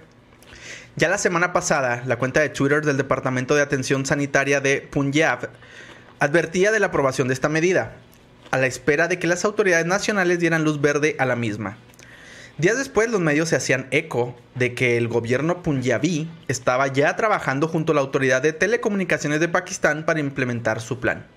Ya 0.95 1.09
la 1.09 1.17
semana 1.17 1.53
pasada, 1.53 2.01
la 2.05 2.17
cuenta 2.17 2.39
de 2.39 2.49
Twitter 2.49 2.83
del 2.83 2.97
Departamento 2.97 3.53
de 3.55 3.61
Atención 3.61 4.05
Sanitaria 4.05 4.61
de 4.61 4.81
Punjab 4.81 5.49
advertía 6.19 6.71
de 6.71 6.79
la 6.79 6.87
aprobación 6.87 7.27
de 7.27 7.35
esta 7.35 7.49
medida, 7.49 7.97
a 8.51 8.57
la 8.57 8.67
espera 8.67 9.07
de 9.07 9.19
que 9.19 9.27
las 9.27 9.45
autoridades 9.45 9.85
nacionales 9.85 10.39
dieran 10.39 10.63
luz 10.63 10.81
verde 10.81 11.15
a 11.19 11.25
la 11.25 11.35
misma. 11.35 11.77
Días 12.57 12.77
después 12.77 13.11
los 13.11 13.21
medios 13.21 13.49
se 13.49 13.55
hacían 13.55 13.87
eco 13.91 14.35
de 14.55 14.73
que 14.73 14.97
el 14.97 15.07
gobierno 15.07 15.61
punjabí 15.61 16.27
estaba 16.47 16.87
ya 16.87 17.15
trabajando 17.15 17.67
junto 17.67 17.91
a 17.91 17.95
la 17.95 18.01
autoridad 18.01 18.41
de 18.41 18.51
telecomunicaciones 18.51 19.39
de 19.39 19.47
Pakistán 19.47 20.05
para 20.05 20.19
implementar 20.19 20.81
su 20.81 20.99
plan. 20.99 21.27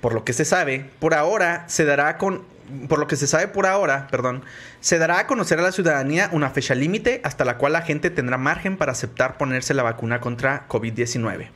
Por 0.00 0.14
lo 0.14 0.24
que 0.24 0.32
se 0.32 0.44
sabe, 0.44 0.90
por 1.00 1.14
ahora 1.14 1.64
se 1.68 1.84
dará 1.84 2.18
con 2.18 2.44
por 2.88 2.98
lo 2.98 3.06
que 3.06 3.16
se 3.16 3.26
sabe 3.26 3.48
por 3.48 3.66
ahora, 3.66 4.06
perdón, 4.10 4.44
se 4.80 4.98
dará 4.98 5.18
a 5.18 5.26
conocer 5.26 5.58
a 5.58 5.62
la 5.62 5.72
ciudadanía 5.72 6.30
una 6.32 6.50
fecha 6.50 6.74
límite 6.74 7.20
hasta 7.24 7.44
la 7.44 7.58
cual 7.58 7.72
la 7.72 7.82
gente 7.82 8.08
tendrá 8.08 8.38
margen 8.38 8.76
para 8.76 8.92
aceptar 8.92 9.36
ponerse 9.36 9.74
la 9.74 9.82
vacuna 9.82 10.20
contra 10.20 10.66
COVID-19. 10.68 11.50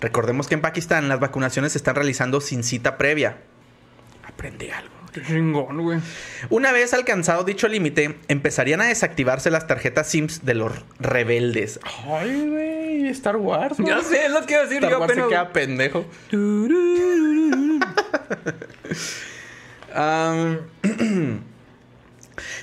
Recordemos 0.00 0.48
que 0.48 0.54
en 0.54 0.62
Pakistán 0.62 1.08
las 1.08 1.20
vacunaciones 1.20 1.72
se 1.72 1.78
están 1.78 1.94
realizando 1.94 2.40
sin 2.40 2.64
cita 2.64 2.96
previa. 2.96 3.36
Aprende 4.32 4.72
algo. 4.72 4.94
Qué 5.12 5.22
chingón, 5.22 5.82
güey. 5.82 5.98
Una 6.50 6.70
vez 6.72 6.94
alcanzado 6.94 7.42
dicho 7.42 7.66
límite, 7.66 8.16
empezarían 8.28 8.80
a 8.80 8.84
desactivarse 8.84 9.50
las 9.50 9.66
tarjetas 9.66 10.08
SIMS 10.08 10.44
de 10.44 10.54
los 10.54 10.72
rebeldes. 11.00 11.80
Ay, 12.06 12.48
güey, 12.48 13.08
Star 13.08 13.36
Wars. 13.36 13.78
¿no? 13.80 13.86
Ya 13.88 14.02
sé, 14.02 14.26
es 14.26 14.30
lo 14.30 14.46
que 14.46 14.52
iba 14.52 14.62
a 14.62 14.64
decir 14.66 14.78
Star 14.78 14.92
yo 14.92 15.00
Wars 15.00 15.12
se 15.12 15.20
apenas. 15.20 15.28
queda 15.28 15.52
pendejo. 15.52 16.06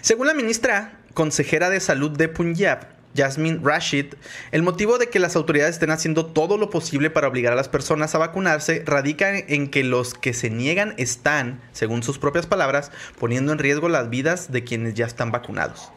Según 0.02 0.28
la 0.28 0.34
ministra 0.34 1.00
consejera 1.14 1.70
de 1.70 1.80
salud 1.80 2.12
de 2.12 2.30
Punjab, 2.30 2.97
Jasmine 3.18 3.60
Rashid, 3.64 4.14
el 4.52 4.62
motivo 4.64 4.98
de 5.00 5.10
que 5.10 5.20
las 5.20 5.36
autoridades 5.36 5.76
estén 5.76 5.90
haciendo 5.92 6.28
todo 6.28 6.58
lo 6.58 6.70
posible 6.70 7.10
para 7.10 7.28
obligar 7.28 7.54
a 7.54 7.56
las 7.56 7.68
personas 7.68 8.14
a 8.16 8.20
vacunarse 8.20 8.84
radica 8.86 9.36
en 9.38 9.70
que 9.70 9.84
los 9.84 10.14
que 10.14 10.34
se 10.34 10.50
niegan 10.50 10.94
están, 10.98 11.60
según 11.72 12.04
sus 12.04 12.20
propias 12.20 12.46
palabras, 12.46 12.92
poniendo 13.20 13.52
en 13.52 13.60
riesgo 13.60 13.90
las 13.90 14.10
vidas 14.10 14.52
de 14.52 14.64
quienes 14.64 14.94
ya 14.94 15.06
están 15.06 15.32
vacunados. 15.32 15.92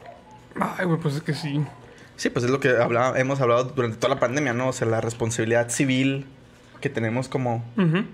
Ay, 0.59 0.87
güey, 0.87 0.98
pues 0.98 1.14
es 1.16 1.22
que 1.22 1.35
sí. 1.35 1.61
Sí, 2.16 2.28
pues 2.30 2.44
es 2.44 2.50
lo 2.50 2.61
que 2.61 2.70
hablaba- 2.70 3.18
hemos 3.18 3.40
hablado 3.40 3.64
durante 3.64 3.96
toda 3.96 4.14
la 4.14 4.20
pandemia, 4.20 4.52
¿no? 4.52 4.68
O 4.68 4.72
sea, 4.72 4.87
la 4.88 5.00
responsabilidad 5.00 5.70
civil 5.70 6.26
que 6.80 6.88
tenemos 6.90 7.28
como 7.28 7.64
Ujú. 7.76 8.04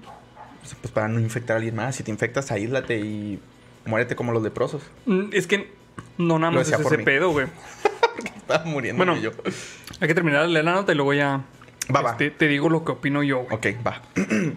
pues 0.81 0.92
para 0.92 1.09
no 1.09 1.19
infectar 1.21 1.55
a 1.55 1.59
alguien 1.59 1.75
más. 1.77 1.97
Si 1.97 2.03
te 2.03 2.11
infectas, 2.11 2.51
aíslate 2.51 2.99
y 3.01 3.40
muérete 3.85 4.14
como 4.16 4.33
los 4.33 4.42
leprosos. 4.42 4.83
Mm, 5.07 5.31
Es 5.33 5.47
que 5.47 5.73
no 6.19 6.38
nada 6.38 6.51
más 6.53 6.69
es 6.71 6.79
ese 6.79 6.99
mí. 6.99 7.05
pedo, 7.05 7.31
güey. 7.31 7.47
Estaba 8.24 8.64
muriendo 8.64 9.05
Bueno. 9.05 9.20
yo. 9.20 9.31
Hay 10.00 10.09
que 10.09 10.14
terminar 10.14 10.48
la 10.48 10.62
nota 10.62 10.92
y 10.92 10.94
luego 10.94 11.14
ya 11.14 11.42
Va, 11.94 12.00
va. 12.02 12.11
este, 12.12 12.31
te 12.31 12.48
digo 12.48 12.68
lo 12.68 12.85
que 12.85 12.92
opino 12.92 13.22
yo, 13.22 13.44
güey. 13.44 13.55
Ok, 13.55 13.66
va. 13.87 14.02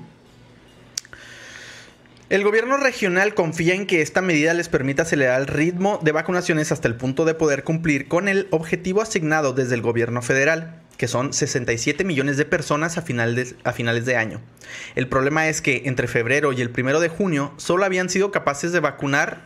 El 2.29 2.43
gobierno 2.43 2.77
regional 2.77 3.33
confía 3.33 3.73
en 3.73 3.87
que 3.87 4.01
esta 4.03 4.21
medida 4.21 4.53
les 4.53 4.69
permita 4.69 5.01
acelerar 5.01 5.41
el 5.41 5.47
ritmo 5.47 5.99
de 6.03 6.11
vacunaciones 6.11 6.71
hasta 6.71 6.87
el 6.87 6.95
punto 6.95 7.25
de 7.25 7.33
poder 7.33 7.63
cumplir 7.63 8.07
con 8.07 8.27
el 8.27 8.47
objetivo 8.51 9.01
asignado 9.01 9.53
desde 9.53 9.73
el 9.73 9.81
gobierno 9.81 10.21
federal, 10.21 10.79
que 10.97 11.07
son 11.07 11.33
67 11.33 12.03
millones 12.03 12.37
de 12.37 12.45
personas 12.45 12.99
a 12.99 13.01
finales 13.01 14.05
de 14.05 14.15
año. 14.15 14.41
El 14.93 15.07
problema 15.07 15.47
es 15.47 15.61
que 15.63 15.81
entre 15.85 16.07
febrero 16.07 16.53
y 16.53 16.61
el 16.61 16.69
primero 16.69 16.99
de 16.99 17.09
junio 17.09 17.51
solo 17.57 17.83
habían 17.83 18.09
sido 18.09 18.29
capaces 18.31 18.71
de 18.73 18.79
vacunar 18.79 19.41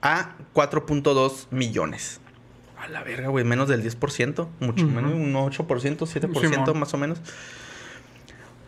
a 0.00 0.36
4.2 0.54 1.48
millones. 1.50 2.20
A 2.80 2.88
la 2.88 3.02
verga, 3.02 3.28
güey, 3.28 3.44
menos 3.44 3.68
del 3.68 3.82
10%, 3.82 4.48
mucho 4.60 4.86
menos, 4.86 5.12
un 5.12 5.34
8%, 5.34 5.98
7% 5.98 6.40
Simón. 6.50 6.78
más 6.78 6.94
o 6.94 6.98
menos. 6.98 7.20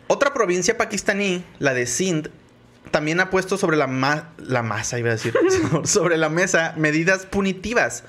Otra 0.07 0.33
provincia 0.33 0.77
pakistaní, 0.77 1.43
la 1.59 1.73
de 1.73 1.85
Sindh, 1.87 2.27
también 2.91 3.19
ha 3.19 3.29
puesto 3.29 3.57
sobre 3.57 3.77
la, 3.77 3.87
ma- 3.87 4.29
la 4.37 4.61
masa, 4.61 4.99
iba 4.99 5.09
a 5.09 5.13
decir, 5.13 5.33
sobre 5.83 6.17
la 6.17 6.29
mesa 6.29 6.73
medidas 6.77 7.25
punitivas. 7.25 8.03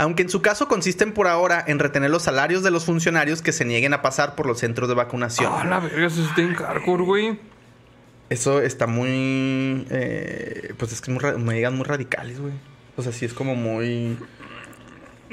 Aunque 0.00 0.22
en 0.22 0.28
su 0.28 0.42
caso 0.42 0.68
consisten 0.68 1.12
por 1.12 1.26
ahora 1.26 1.64
en 1.66 1.80
retener 1.80 2.10
los 2.10 2.22
salarios 2.22 2.62
de 2.62 2.70
los 2.70 2.84
funcionarios 2.84 3.42
que 3.42 3.50
se 3.50 3.64
nieguen 3.64 3.94
a 3.94 4.02
pasar 4.02 4.36
por 4.36 4.46
los 4.46 4.60
centros 4.60 4.88
de 4.88 4.94
vacunación. 4.94 5.50
Ah, 5.52 5.64
la 5.64 5.80
verga, 5.80 6.06
eso 6.06 6.22
está 6.22 6.40
en 6.40 6.54
hardcore, 6.54 7.02
güey. 7.02 7.40
Eso 8.30 8.60
está 8.60 8.86
muy. 8.86 9.86
eh, 9.90 10.72
pues 10.78 10.92
es 10.92 11.00
que 11.00 11.10
muy 11.10 11.18
ra- 11.20 11.36
medidas 11.36 11.72
muy 11.72 11.84
radicales, 11.84 12.38
güey. 12.38 12.52
O 12.96 13.02
sea, 13.02 13.10
sí 13.10 13.24
es 13.24 13.32
como 13.34 13.56
muy 13.56 14.16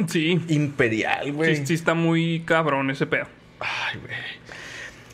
Sí. 0.08 0.42
imperial, 0.50 1.32
güey. 1.34 1.56
Sí, 1.58 1.66
sí 1.68 1.74
está 1.74 1.94
muy 1.94 2.42
cabrón 2.46 2.90
ese 2.92 3.06
pedo. 3.06 3.28
Ay, 3.60 4.00
güey. 4.00 4.14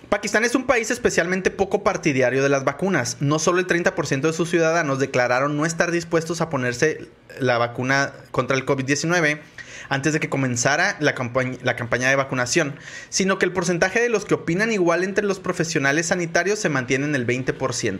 Pakistán 0.10 0.44
es 0.44 0.56
un 0.56 0.66
país 0.66 0.92
especialmente 0.92 1.52
poco 1.52 1.84
partidario 1.84 2.44
de 2.44 2.50
las 2.50 2.66
vacunas. 2.66 3.18
No 3.22 3.40
solo 3.40 3.60
el 3.60 3.68
30% 3.68 4.22
de 4.22 4.34
sus 4.34 4.50
ciudadanos 4.50 5.00
declararon 5.00 5.56
no 5.56 5.66
estar 5.66 5.90
dispuestos 5.92 6.42
a 6.42 6.50
ponerse 6.50 7.08
la 7.40 7.58
vacuna 7.58 8.12
contra 8.32 8.58
el 8.58 8.66
COVID-19 8.66 9.40
antes 9.88 10.12
de 10.12 10.20
que 10.20 10.28
comenzara 10.28 10.98
la, 11.00 11.16
campaña- 11.16 11.58
la 11.64 11.78
campaña 11.78 12.10
de 12.10 12.16
vacunación, 12.18 12.76
sino 13.10 13.40
que 13.40 13.46
el 13.46 13.54
porcentaje 13.54 14.02
de 14.02 14.10
los 14.10 14.26
que 14.26 14.34
opinan 14.34 14.72
igual 14.74 15.04
entre 15.06 15.24
los 15.26 15.40
profesionales 15.40 16.08
sanitarios 16.08 16.60
se 16.60 16.68
mantiene 16.68 17.06
en 17.06 17.16
el 17.16 17.26
20%. 17.26 18.00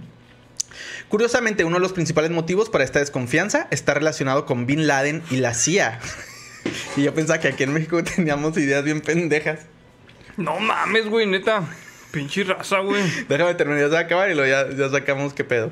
Curiosamente, 1.10 1.66
uno 1.66 1.78
de 1.78 1.82
los 1.82 1.94
principales 1.94 2.30
motivos 2.30 2.70
para 2.70 2.84
esta 2.84 3.00
desconfianza 3.00 3.68
está 3.72 3.96
relacionado 3.96 4.46
con 4.46 4.68
Bin 4.68 4.86
Laden 4.86 5.24
y 5.32 5.38
la 5.38 5.56
CIA. 5.56 6.00
y 6.96 7.04
yo 7.04 7.14
pensaba 7.16 7.40
que 7.40 7.48
aquí 7.48 7.64
en 7.64 7.74
México 7.74 8.04
teníamos 8.04 8.56
ideas 8.58 8.84
bien 8.84 9.02
pendejas. 9.02 9.62
No 10.38 10.60
mames, 10.60 11.08
güey, 11.08 11.26
neta. 11.26 11.64
Pinche 12.12 12.44
raza, 12.44 12.80
güey. 12.80 13.04
Déjame 13.28 13.56
terminar, 13.56 13.82
ya 13.82 13.88
se 13.88 13.94
va 13.94 14.00
a 14.00 14.04
acabar 14.04 14.30
y 14.30 14.36
luego 14.36 14.50
ya, 14.50 14.76
ya 14.76 14.90
sacamos 14.90 15.34
qué 15.34 15.44
pedo. 15.44 15.72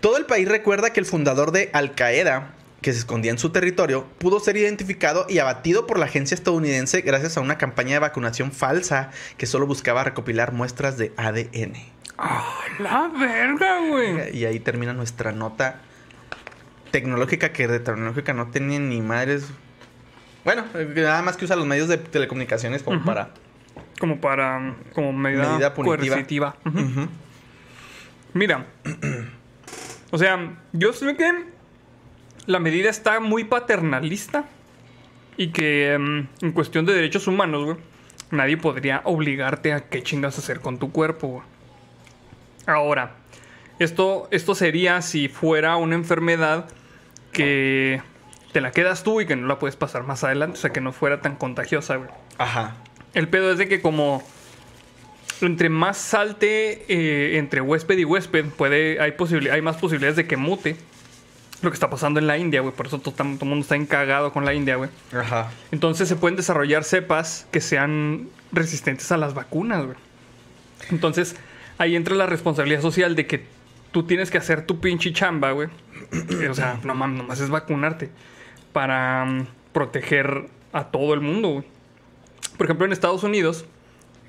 Todo 0.00 0.18
el 0.18 0.26
país 0.26 0.46
recuerda 0.46 0.92
que 0.92 1.00
el 1.00 1.06
fundador 1.06 1.52
de 1.52 1.70
Al 1.72 1.94
Qaeda, 1.94 2.54
que 2.82 2.92
se 2.92 2.98
escondía 2.98 3.30
en 3.30 3.38
su 3.38 3.50
territorio, 3.50 4.06
pudo 4.18 4.40
ser 4.40 4.58
identificado 4.58 5.26
y 5.28 5.38
abatido 5.38 5.86
por 5.86 5.98
la 5.98 6.04
agencia 6.04 6.34
estadounidense 6.34 7.00
gracias 7.00 7.36
a 7.36 7.40
una 7.40 7.56
campaña 7.56 7.94
de 7.94 8.00
vacunación 8.00 8.52
falsa 8.52 9.10
que 9.38 9.46
solo 9.46 9.66
buscaba 9.66 10.04
recopilar 10.04 10.52
muestras 10.52 10.98
de 10.98 11.12
ADN. 11.16 11.95
Ah, 12.18 12.60
la 12.78 13.08
verga, 13.08 13.80
güey. 13.88 14.36
Y 14.36 14.44
ahí 14.44 14.60
termina 14.60 14.92
nuestra 14.92 15.32
nota 15.32 15.80
tecnológica 16.90 17.52
que 17.52 17.68
de 17.68 17.80
tecnológica 17.80 18.32
no 18.32 18.48
tenía 18.48 18.78
ni 18.78 19.02
madres. 19.02 19.48
Bueno, 20.44 20.64
nada 20.94 21.22
más 21.22 21.36
que 21.36 21.44
usa 21.44 21.56
los 21.56 21.66
medios 21.66 21.88
de 21.88 21.98
telecomunicaciones 21.98 22.82
como 22.82 23.04
para... 23.04 23.30
Como 23.98 24.20
para. 24.20 24.76
Como 24.94 25.12
medida, 25.12 25.52
Medida 25.52 25.74
punitiva. 25.74 26.56
Mira. 28.32 28.66
o 30.10 30.18
sea, 30.18 30.56
yo 30.72 30.92
sé 30.92 31.16
que 31.16 31.32
la 32.46 32.60
medida 32.60 32.90
está 32.90 33.20
muy 33.20 33.44
paternalista. 33.44 34.44
Y 35.38 35.48
que 35.48 35.92
em, 35.92 36.28
en 36.40 36.52
cuestión 36.52 36.86
de 36.86 36.94
derechos 36.94 37.26
humanos, 37.26 37.64
güey, 37.64 37.76
nadie 38.30 38.56
podría 38.56 39.02
obligarte 39.04 39.74
a 39.74 39.80
qué 39.80 40.02
chingas 40.02 40.38
hacer 40.38 40.60
con 40.60 40.78
tu 40.78 40.92
cuerpo, 40.92 41.28
güey. 41.28 41.55
Ahora, 42.66 43.12
esto, 43.78 44.28
esto 44.30 44.54
sería 44.54 45.02
si 45.02 45.28
fuera 45.28 45.76
una 45.76 45.94
enfermedad 45.94 46.66
que 47.32 48.00
te 48.52 48.60
la 48.60 48.70
quedas 48.70 49.02
tú 49.02 49.20
y 49.20 49.26
que 49.26 49.36
no 49.36 49.46
la 49.46 49.58
puedes 49.58 49.76
pasar 49.76 50.02
más 50.02 50.24
adelante. 50.24 50.58
O 50.58 50.60
sea, 50.60 50.70
que 50.70 50.80
no 50.80 50.92
fuera 50.92 51.20
tan 51.20 51.36
contagiosa, 51.36 51.96
güey. 51.96 52.10
Ajá. 52.38 52.74
El 53.14 53.28
pedo 53.28 53.52
es 53.52 53.58
de 53.58 53.68
que 53.68 53.80
como 53.80 54.22
entre 55.42 55.68
más 55.68 55.98
salte 55.98 56.84
eh, 56.88 57.38
entre 57.38 57.60
huésped 57.60 57.98
y 57.98 58.04
huésped, 58.04 58.46
puede, 58.46 59.00
hay, 59.00 59.14
hay 59.50 59.62
más 59.62 59.76
posibilidades 59.76 60.16
de 60.16 60.26
que 60.26 60.36
mute. 60.36 60.76
Lo 61.62 61.70
que 61.70 61.74
está 61.74 61.88
pasando 61.88 62.20
en 62.20 62.26
la 62.26 62.36
India, 62.36 62.60
güey. 62.60 62.74
Por 62.74 62.86
eso 62.86 62.98
todo 62.98 63.14
el 63.18 63.28
mundo 63.28 63.62
está 63.62 63.76
encagado 63.76 64.32
con 64.32 64.44
la 64.44 64.52
India, 64.52 64.76
güey. 64.76 64.90
Ajá. 65.12 65.50
Entonces 65.72 66.08
se 66.08 66.16
pueden 66.16 66.36
desarrollar 66.36 66.84
cepas 66.84 67.46
que 67.50 67.60
sean 67.60 68.28
resistentes 68.52 69.10
a 69.12 69.16
las 69.16 69.34
vacunas, 69.34 69.84
güey. 69.84 69.96
Entonces 70.90 71.36
ahí 71.78 71.96
entra 71.96 72.14
la 72.14 72.26
responsabilidad 72.26 72.80
social 72.80 73.16
de 73.16 73.26
que 73.26 73.44
tú 73.92 74.04
tienes 74.04 74.30
que 74.30 74.38
hacer 74.38 74.66
tu 74.66 74.80
pinche 74.80 75.12
chamba, 75.12 75.52
güey. 75.52 75.68
o 76.50 76.54
sea, 76.54 76.78
no 76.84 76.94
mames, 76.94 77.18
nomás 77.18 77.40
es 77.40 77.50
vacunarte 77.50 78.10
para 78.72 79.24
mm, 79.24 79.46
proteger 79.72 80.46
a 80.72 80.84
todo 80.84 81.14
el 81.14 81.20
mundo, 81.20 81.48
güey. 81.48 81.64
Por 82.56 82.66
ejemplo, 82.66 82.86
en 82.86 82.92
Estados 82.92 83.22
Unidos 83.22 83.66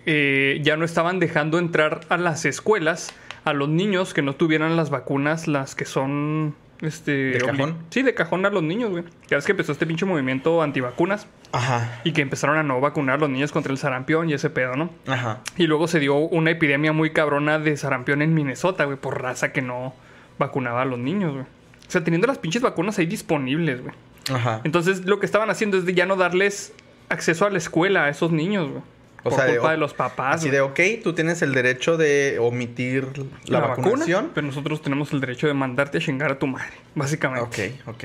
eh, 0.05 0.59
ya 0.63 0.77
no 0.77 0.85
estaban 0.85 1.19
dejando 1.19 1.59
entrar 1.59 2.01
a 2.09 2.17
las 2.17 2.45
escuelas 2.45 3.13
a 3.43 3.53
los 3.53 3.69
niños 3.69 4.13
que 4.13 4.21
no 4.21 4.35
tuvieran 4.35 4.75
las 4.75 4.89
vacunas, 4.89 5.47
las 5.47 5.75
que 5.75 5.85
son... 5.85 6.55
Este, 6.81 7.11
¿De 7.31 7.39
cajón? 7.39 7.77
Sí, 7.89 8.03
de 8.03 8.13
cajón 8.13 8.45
a 8.45 8.49
los 8.49 8.63
niños, 8.63 8.91
güey. 8.91 9.03
Ya 9.27 9.37
ves 9.37 9.45
que 9.45 9.51
empezó 9.53 9.71
este 9.71 9.85
pinche 9.85 10.05
movimiento 10.05 10.61
antivacunas 10.61 11.27
Ajá. 11.51 12.01
y 12.03 12.11
que 12.11 12.21
empezaron 12.21 12.57
a 12.57 12.63
no 12.63 12.79
vacunar 12.79 13.15
a 13.15 13.19
los 13.19 13.29
niños 13.29 13.51
contra 13.51 13.71
el 13.71 13.77
sarampión 13.77 14.29
y 14.29 14.33
ese 14.33 14.49
pedo, 14.49 14.75
¿no? 14.75 14.89
Ajá. 15.07 15.41
Y 15.57 15.67
luego 15.67 15.87
se 15.87 15.99
dio 15.99 16.15
una 16.15 16.51
epidemia 16.51 16.93
muy 16.93 17.11
cabrona 17.11 17.57
de 17.59 17.75
sarampión 17.77 18.21
en 18.21 18.33
Minnesota, 18.33 18.85
güey, 18.85 18.97
por 18.97 19.21
raza 19.21 19.51
que 19.51 19.61
no 19.61 19.93
vacunaba 20.37 20.83
a 20.83 20.85
los 20.85 20.99
niños, 20.99 21.33
güey. 21.33 21.45
O 21.45 21.91
sea, 21.91 22.03
teniendo 22.03 22.27
las 22.27 22.37
pinches 22.37 22.61
vacunas 22.61 22.99
ahí 22.99 23.05
disponibles, 23.05 23.81
güey. 23.81 23.95
Ajá. 24.31 24.61
Entonces, 24.63 25.05
lo 25.05 25.19
que 25.19 25.25
estaban 25.25 25.49
haciendo 25.49 25.77
es 25.77 25.85
de 25.85 25.93
ya 25.93 26.05
no 26.05 26.15
darles 26.15 26.73
acceso 27.09 27.45
a 27.45 27.49
la 27.49 27.57
escuela 27.57 28.05
a 28.05 28.09
esos 28.09 28.31
niños, 28.31 28.69
güey. 28.69 28.83
O 29.27 29.29
por 29.29 29.39
sea, 29.39 29.49
culpa 29.53 29.71
de, 29.71 29.77
los 29.77 29.93
papás. 29.93 30.35
Así 30.35 30.47
güey. 30.49 30.55
de, 30.57 30.61
ok, 30.61 31.03
tú 31.03 31.13
tienes 31.13 31.41
el 31.41 31.53
derecho 31.53 31.97
de 31.97 32.37
omitir 32.39 33.07
la, 33.45 33.59
vacuna, 33.59 33.87
vacunación. 33.87 34.31
pero 34.33 34.47
nosotros 34.47 34.81
tenemos 34.81 35.11
el 35.13 35.19
derecho 35.19 35.47
de 35.47 35.53
mandarte 35.53 35.97
a 35.97 36.01
chingar 36.01 36.31
a 36.31 36.39
tu 36.39 36.47
madre, 36.47 36.73
básicamente. 36.95 37.73
Ok, 37.85 37.95
ok. 37.95 38.03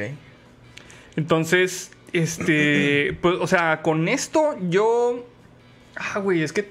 Entonces, 1.16 1.90
este, 2.12 3.16
pues, 3.20 3.36
o 3.40 3.46
sea, 3.46 3.82
con 3.82 4.08
esto 4.08 4.56
yo, 4.68 5.26
ah, 5.96 6.18
güey, 6.18 6.42
es 6.42 6.52
que 6.52 6.68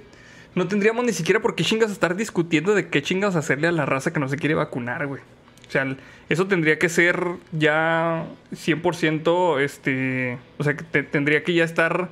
no 0.56 0.68
tendríamos 0.68 1.06
ni 1.06 1.14
siquiera 1.14 1.40
por 1.40 1.56
qué 1.56 1.64
chingas 1.64 1.92
estar 1.92 2.16
discutiendo 2.16 2.76
de 2.76 2.90
qué 2.90 3.02
chingas 3.02 3.36
hacerle 3.36 3.68
a 3.68 3.72
la 3.72 3.86
raza 3.86 4.12
que 4.12 4.20
no 4.20 4.28
se 4.28 4.38
quiere 4.38 4.56
vacunar, 4.56 5.08
güey. 5.08 5.22
O 5.68 5.72
sea, 5.72 5.96
eso 6.28 6.48
tendría 6.48 6.78
que 6.78 6.90
ser 6.90 7.26
ya 7.54 8.26
100%, 8.54 9.62
este, 9.62 10.38
o 10.58 10.64
sea, 10.66 10.76
que 10.76 10.84
te- 10.84 11.04
tendría 11.04 11.44
que 11.46 11.54
ya 11.54 11.64
estar 11.64 12.10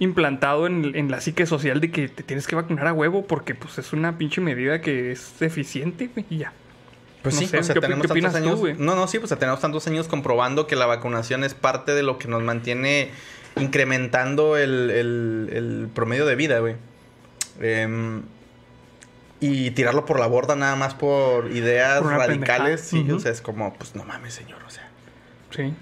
implantado 0.00 0.66
en, 0.66 0.94
en 0.94 1.10
la 1.10 1.20
psique 1.20 1.44
social 1.46 1.80
de 1.80 1.90
que 1.90 2.08
te 2.08 2.22
tienes 2.22 2.46
que 2.46 2.54
vacunar 2.56 2.86
a 2.86 2.92
huevo 2.92 3.26
porque 3.26 3.54
pues 3.54 3.78
es 3.78 3.92
una 3.92 4.16
pinche 4.18 4.40
medida 4.40 4.80
que 4.80 5.10
es 5.12 5.42
eficiente, 5.42 6.08
güey, 6.14 6.24
y 6.30 6.38
ya. 6.38 6.52
Pues 7.22 7.34
No 7.34 7.40
sí, 7.40 7.46
sé, 7.48 7.58
o 7.58 7.62
sea, 7.64 7.72
¿qué 7.74 7.80
opi- 7.80 7.82
tenemos 7.82 8.02
qué 8.02 8.08
tantos 8.08 8.30
opinas 8.30 8.32
tú, 8.42 8.48
años. 8.48 8.58
güey? 8.60 8.74
no, 8.78 8.94
no, 8.94 9.08
sí, 9.08 9.18
pues 9.18 9.36
tenemos 9.38 9.60
tantos 9.60 9.86
años 9.88 10.06
comprobando 10.06 10.66
que 10.68 10.76
la 10.76 10.86
vacunación 10.86 11.42
es 11.42 11.54
parte 11.54 11.92
de 11.94 12.02
lo 12.04 12.16
que 12.18 12.28
nos 12.28 12.42
mantiene 12.44 13.10
incrementando 13.56 14.56
el, 14.56 14.90
el- 14.90 15.50
el 15.52 15.88
promedio 15.92 16.26
de 16.26 16.36
vida, 16.36 16.60
güey. 16.60 16.76
Em, 17.60 18.22
y 19.40 19.70
tirarlo 19.72 20.04
por 20.04 20.20
la 20.20 20.26
borda 20.26 20.54
nada 20.56 20.76
más 20.76 20.94
por 20.94 21.50
ideas 21.50 22.00
Por 22.02 22.12
radicales, 22.12 22.80
sí, 22.82 22.96
pendejada. 22.98 23.16
o 23.16 23.20
sea, 23.20 23.32
es 23.32 23.40
como, 23.40 23.74
pues 23.74 23.94
no 23.96 24.04
mames, 24.04 24.34
señor, 24.34 24.58
o 24.66 24.70
sea. 24.70 24.88
Sí. 25.50 25.74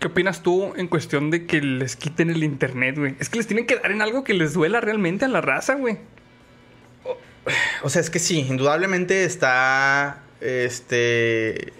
¿Qué 0.00 0.06
opinas 0.06 0.42
tú 0.42 0.72
en 0.76 0.86
cuestión 0.86 1.30
de 1.30 1.46
que 1.46 1.60
les 1.60 1.96
quiten 1.96 2.30
el 2.30 2.44
internet, 2.44 2.96
güey? 2.98 3.16
Es 3.18 3.28
que 3.28 3.38
les 3.38 3.46
tienen 3.46 3.66
que 3.66 3.76
dar 3.76 3.90
en 3.90 4.00
algo 4.00 4.22
que 4.22 4.32
les 4.34 4.52
duela 4.54 4.80
realmente 4.80 5.24
a 5.24 5.28
la 5.28 5.40
raza, 5.40 5.74
güey. 5.74 5.98
O 7.82 7.88
sea, 7.90 8.00
es 8.00 8.10
que 8.10 8.18
sí, 8.18 8.40
indudablemente 8.48 9.24
está. 9.24 10.22
Este. 10.40 11.72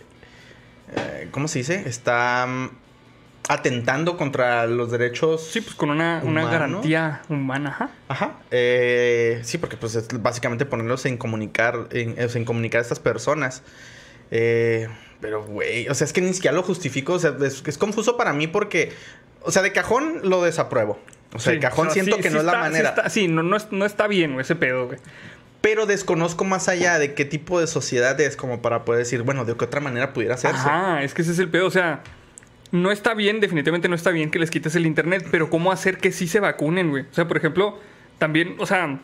eh, 0.97 1.29
¿Cómo 1.31 1.47
se 1.47 1.61
dice? 1.61 1.85
Está 1.87 2.45
mm, 2.47 2.71
atentando 3.49 4.17
contra 4.17 4.67
los 4.67 4.91
derechos. 4.91 5.49
Sí, 5.53 5.61
pues 5.61 5.77
con 5.77 5.91
una, 5.91 6.21
una 6.25 6.45
garantía 6.51 7.23
humana, 7.29 7.71
ajá. 7.71 7.91
Ajá. 8.09 8.33
Eh, 8.51 9.41
sí, 9.45 9.59
porque 9.59 9.77
pues 9.77 9.95
es 9.95 10.09
básicamente 10.21 10.67
ponerlos 10.67 11.07
en 11.07 11.19
comunicar, 11.19 11.89
en, 11.93 12.17
en 12.19 12.45
comunicar 12.45 12.81
a 12.81 12.83
estas 12.83 12.99
personas. 12.99 13.63
Eh, 14.33 14.89
pero, 15.21 15.45
güey, 15.45 15.89
o 15.89 15.95
sea, 15.95 16.05
es 16.05 16.13
que 16.13 16.21
ni 16.21 16.33
siquiera 16.35 16.55
lo 16.57 16.63
justifico. 16.63 17.15
O 17.15 17.19
sea, 17.19 17.35
es, 17.45 17.63
es 17.67 17.79
confuso 17.79 18.17
para 18.17 18.33
mí 18.33 18.47
porque, 18.47 18.93
o 19.43 19.51
sea, 19.51 19.63
de 19.63 19.73
cajón 19.73 20.21
lo 20.25 20.43
desapruebo. 20.43 20.99
O 21.35 21.39
sea, 21.39 21.53
de 21.53 21.59
Sí, 21.59 21.63
cajón 21.63 21.89
o 21.89 21.91
sea, 21.91 21.95
siento 22.03 22.17
sí- 22.17 22.23
que 22.23 22.29
sí 22.29 22.35
no 22.35 22.41
es 22.41 22.47
la 22.47 22.53
sí 22.53 22.59
manera. 22.59 22.89
está- 22.91 23.11
Sí, 23.11 23.29
no, 23.29 23.43
no, 23.43 23.57
es- 23.57 23.71
no 23.73 23.85
está 23.85 24.07
bien, 24.07 24.33
güey, 24.33 24.43
ese 24.43 24.57
pedo, 24.57 24.87
güey. 24.87 24.99
Pero 25.61 25.87
desconozco 25.87 26.45
más 26.45 26.69
allá 26.69 26.99
de 26.99 27.15
qué 27.15 27.25
tipo 27.25 27.61
de 27.61 27.67
sociedad 27.67 28.19
es 28.21 28.37
como 28.37 28.63
para 28.63 28.85
poder 28.85 29.01
decir, 29.01 29.23
bueno, 29.23 29.45
de 29.45 29.57
qué 29.57 29.65
otra 29.65 29.81
manera 29.81 30.13
pudiera 30.13 30.35
hacerse. 30.37 30.57
Ajá, 30.61 31.03
es 31.03 31.15
que 31.15 31.23
ese 31.23 31.33
es 31.33 31.39
el 31.41 31.49
pedo. 31.49 31.67
O 31.67 31.71
sea, 31.71 32.03
no 32.71 32.93
está 32.93 33.15
bien, 33.15 33.41
definitivamente 33.41 33.89
no 33.89 33.97
está 33.97 34.11
bien 34.11 34.31
que 34.31 34.39
les 34.39 34.51
quites 34.51 34.77
el 34.77 34.87
internet, 34.87 35.27
pero 35.33 35.51
¿cómo 35.51 35.73
hacer 35.73 35.99
que 35.99 36.13
sí 36.13 36.29
se 36.29 36.39
vacunen, 36.39 36.91
güey? 36.91 37.03
O 37.11 37.15
sea, 37.15 37.27
por 37.27 37.37
ejemplo, 37.37 37.79
también, 38.19 38.55
o 38.59 38.67
sea, 38.67 39.01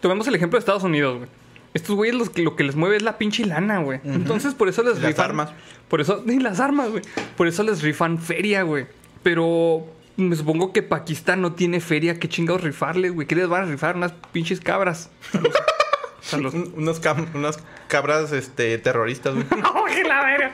tomemos 0.00 0.26
el 0.28 0.34
ejemplo 0.34 0.56
de 0.56 0.60
Estados 0.60 0.82
Unidos, 0.82 1.18
güey. 1.18 1.28
Estos 1.74 1.96
güeyes 1.96 2.14
los 2.16 2.28
que, 2.30 2.42
lo 2.42 2.54
que 2.56 2.64
les 2.64 2.76
mueve 2.76 2.96
es 2.96 3.02
la 3.02 3.16
pinche 3.18 3.46
lana, 3.46 3.78
güey. 3.78 4.00
Entonces, 4.04 4.54
por 4.54 4.68
eso 4.68 4.82
les 4.82 4.94
Las 4.98 5.04
rifan. 5.06 5.24
armas. 5.26 5.50
Por 5.88 6.00
eso, 6.00 6.22
ni 6.26 6.38
las 6.38 6.60
armas, 6.60 6.90
güey. 6.90 7.02
Por 7.36 7.46
eso 7.48 7.62
les 7.62 7.82
rifan 7.82 8.18
feria, 8.18 8.62
güey. 8.62 8.86
Pero 9.22 9.86
me 10.16 10.36
supongo 10.36 10.72
que 10.72 10.82
Pakistán 10.82 11.40
no 11.40 11.54
tiene 11.54 11.80
feria. 11.80 12.18
¿Qué 12.18 12.28
chingados 12.28 12.62
rifarles, 12.62 13.12
güey? 13.14 13.26
¿Qué 13.26 13.34
les 13.36 13.48
van 13.48 13.62
a 13.62 13.66
rifar? 13.70 13.96
Unas 13.96 14.12
pinches 14.32 14.60
cabras. 14.60 15.10
Los- 16.38 16.54
unos 16.54 17.02
cam- 17.02 17.26
unas 17.34 17.58
cabras 17.88 18.32
este, 18.32 18.78
terroristas, 18.78 19.34
güey. 19.34 19.46
¡Oh, 19.74 19.84
que 19.86 20.04
la 20.04 20.24
verga! 20.24 20.52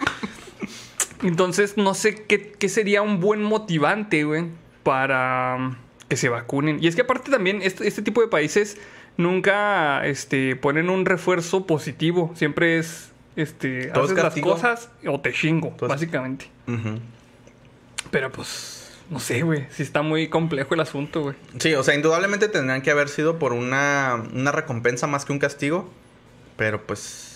Entonces, 1.22 1.76
no 1.76 1.94
sé 1.94 2.24
qué, 2.26 2.52
qué 2.52 2.68
sería 2.68 3.02
un 3.02 3.20
buen 3.20 3.42
motivante, 3.42 4.24
güey, 4.24 4.46
para 4.82 5.76
que 6.08 6.16
se 6.16 6.28
vacunen. 6.28 6.78
Y 6.82 6.86
es 6.86 6.94
que 6.94 7.02
aparte 7.02 7.30
también, 7.30 7.60
este, 7.62 7.86
este 7.88 8.02
tipo 8.02 8.20
de 8.20 8.28
países 8.28 8.78
nunca 9.18 10.06
este, 10.06 10.56
ponen 10.56 10.88
un 10.88 11.04
refuerzo 11.04 11.66
positivo. 11.66 12.32
Siempre 12.34 12.78
es, 12.78 13.10
este, 13.36 13.92
haces 13.92 14.16
las 14.16 14.34
cosas 14.40 14.90
o 15.06 15.20
te 15.20 15.34
chingo, 15.34 15.74
Todo 15.76 15.90
básicamente. 15.90 16.46
Pero 18.10 18.32
pues, 18.32 18.90
no 19.10 19.20
sé, 19.20 19.42
güey. 19.42 19.66
Sí 19.70 19.82
está 19.82 20.00
muy 20.00 20.28
complejo 20.28 20.72
el 20.72 20.80
asunto, 20.80 21.22
güey. 21.22 21.36
Sí, 21.58 21.74
o 21.74 21.82
sea, 21.82 21.94
indudablemente 21.94 22.48
tendrían 22.48 22.80
que 22.80 22.90
haber 22.90 23.10
sido 23.10 23.38
por 23.38 23.52
una, 23.52 24.24
una 24.32 24.52
recompensa 24.52 25.06
más 25.06 25.26
que 25.26 25.32
un 25.32 25.38
castigo. 25.38 25.90
Pero 26.56 26.86
pues. 26.86 27.26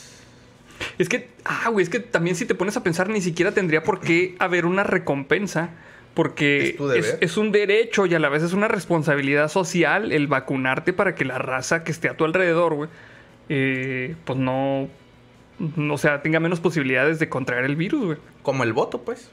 Es 0.99 1.09
que, 1.09 1.31
ah, 1.45 1.69
güey, 1.71 1.85
es 1.85 1.91
que 1.91 2.01
también 2.01 2.35
si 2.37 2.47
te 2.47 2.55
pones 2.55 2.77
a 2.77 2.83
pensar, 2.83 3.09
ni 3.09 3.21
siquiera 3.21 3.53
tendría 3.53 3.83
por 3.83 4.01
qué 4.01 4.35
haber 4.39 4.67
una 4.67 4.85
recompensa. 4.85 5.71
Porque 6.15 6.77
Es 7.21 7.37
un 7.39 7.53
derecho 7.53 8.05
y 8.07 8.15
a 8.15 8.19
la 8.19 8.29
vez 8.29 8.43
es 8.43 8.53
una 8.53 8.69
responsabilidad 8.69 9.49
social 9.49 10.13
el 10.13 10.27
vacunarte 10.27 10.93
para 10.93 11.15
que 11.15 11.25
la 11.25 11.39
raza 11.39 11.85
que 11.85 11.93
esté 11.93 12.09
a 12.11 12.17
tu 12.17 12.25
alrededor, 12.25 12.75
güey, 12.75 12.91
eh, 13.49 14.15
pues 14.25 14.39
no, 14.39 14.89
no, 15.77 15.95
o 15.95 15.99
sea, 15.99 16.21
tenga 16.23 16.39
menos 16.41 16.61
posibilidades 16.61 17.19
de 17.19 17.29
contraer 17.31 17.65
el 17.65 17.77
virus, 17.77 18.05
güey. 18.05 18.19
Como 18.43 18.63
el 18.65 18.73
voto, 18.75 19.03
pues. 19.03 19.31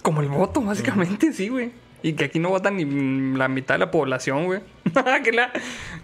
Como 0.00 0.22
el 0.22 0.28
voto, 0.28 0.62
básicamente, 0.62 1.32
sí, 1.34 1.48
güey. 1.48 1.70
Y 2.02 2.14
que 2.14 2.24
aquí 2.24 2.38
no 2.38 2.48
votan 2.48 2.76
ni 2.76 3.36
la 3.36 3.48
mitad 3.48 3.74
de 3.74 3.78
la 3.80 3.90
población, 3.90 4.46
güey. 4.46 4.60
Que 5.24 5.32
la- 5.32 5.52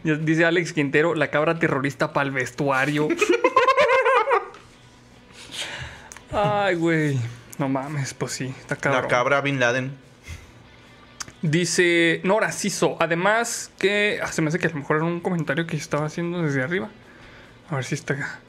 Dice 0.04 0.44
Alex 0.44 0.72
Quintero, 0.74 1.14
la 1.14 1.28
cabra 1.30 1.58
terrorista 1.58 2.12
para 2.12 2.26
el 2.26 2.32
vestuario. 2.32 3.08
Ay, 6.32 6.74
güey. 6.76 7.18
No 7.58 7.68
mames, 7.68 8.14
pues 8.14 8.32
sí, 8.32 8.54
está 8.60 8.76
cabrón. 8.76 9.02
La 9.02 9.08
cabra 9.08 9.40
Bin 9.40 9.58
Laden. 9.58 9.92
Dice 11.42 12.20
Nora 12.24 12.50
Ciso, 12.52 12.96
además 13.00 13.70
que... 13.78 14.18
ah, 14.22 14.32
se 14.32 14.42
me 14.42 14.48
hace 14.48 14.58
que 14.58 14.66
a 14.66 14.70
lo 14.70 14.76
mejor 14.76 14.96
era 14.96 15.04
un 15.04 15.20
comentario 15.20 15.66
que 15.66 15.76
estaba 15.76 16.06
haciendo 16.06 16.42
desde 16.42 16.62
arriba. 16.62 16.90
A 17.70 17.76
ver 17.76 17.84
si 17.84 17.94
está 17.94 18.14
acá. 18.14 18.40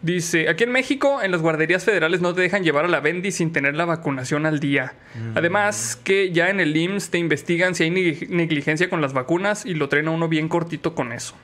Dice, 0.00 0.48
aquí 0.48 0.64
en 0.64 0.72
México, 0.72 1.22
en 1.22 1.30
las 1.30 1.40
guarderías 1.42 1.84
federales 1.84 2.20
no 2.20 2.34
te 2.34 2.40
dejan 2.40 2.64
llevar 2.64 2.84
a 2.84 2.88
la 2.88 2.98
Bendy 2.98 3.30
sin 3.30 3.52
tener 3.52 3.76
la 3.76 3.84
vacunación 3.84 4.46
al 4.46 4.58
día. 4.58 4.94
Además 5.36 5.96
que 6.02 6.32
ya 6.32 6.50
en 6.50 6.58
el 6.58 6.76
IMSS 6.76 7.10
te 7.10 7.18
investigan 7.18 7.76
si 7.76 7.84
hay 7.84 7.90
neg- 7.90 8.28
negligencia 8.28 8.90
con 8.90 9.00
las 9.00 9.12
vacunas 9.12 9.64
y 9.64 9.74
lo 9.74 9.88
traen 9.88 10.08
a 10.08 10.10
uno 10.10 10.26
bien 10.28 10.48
cortito 10.48 10.96
con 10.96 11.12
eso. 11.12 11.36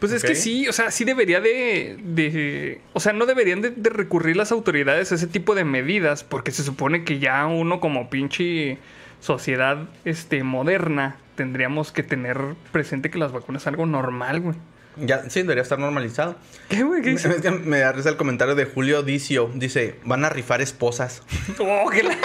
Pues 0.00 0.10
es 0.10 0.22
que 0.22 0.34
sí, 0.34 0.66
o 0.66 0.72
sea, 0.72 0.90
sí 0.90 1.04
debería 1.04 1.40
de... 1.40 1.96
de- 2.02 2.80
o 2.92 2.98
sea, 2.98 3.12
no 3.12 3.26
deberían 3.26 3.60
de, 3.62 3.70
de 3.70 3.90
recurrir 3.90 4.34
las 4.36 4.50
autoridades 4.50 5.12
a 5.12 5.14
ese 5.14 5.28
tipo 5.28 5.54
de 5.54 5.62
medidas 5.62 6.24
porque 6.24 6.50
se 6.50 6.64
supone 6.64 7.04
que 7.04 7.20
ya 7.20 7.46
uno 7.46 7.78
como 7.78 8.10
pinche 8.10 8.78
sociedad 9.24 9.78
este, 10.04 10.44
moderna 10.44 11.16
tendríamos 11.34 11.92
que 11.92 12.02
tener 12.02 12.38
presente 12.72 13.10
que 13.10 13.18
las 13.18 13.32
vacunas 13.32 13.62
es 13.62 13.66
algo 13.66 13.86
normal, 13.86 14.40
güey. 14.40 14.56
Ya, 14.96 15.28
sí, 15.30 15.40
debería 15.42 15.62
estar 15.62 15.78
normalizado. 15.78 16.36
¿Qué, 16.68 16.82
güey? 16.84 17.00
¿Qué 17.02 17.12
Es 17.12 17.22
dice? 17.24 17.40
que 17.40 17.50
me 17.50 17.78
da 17.80 17.90
risa 17.92 18.10
el 18.10 18.16
comentario 18.16 18.54
de 18.54 18.64
Julio 18.66 19.02
Dicio. 19.02 19.50
Dice, 19.54 19.98
van 20.04 20.24
a 20.24 20.28
rifar 20.28 20.60
esposas. 20.60 21.22
Oh, 21.58 21.88
que 21.90 22.02
la- 22.04 22.16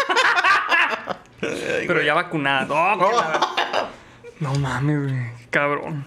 Pero 1.88 2.02
ya 2.02 2.14
vacunada. 2.14 2.68
Oh, 2.70 3.10
que 3.10 3.16
la- 3.16 3.89
No 4.39 4.54
mames, 4.56 5.02
güey. 5.04 5.20
Cabrón. 5.50 6.06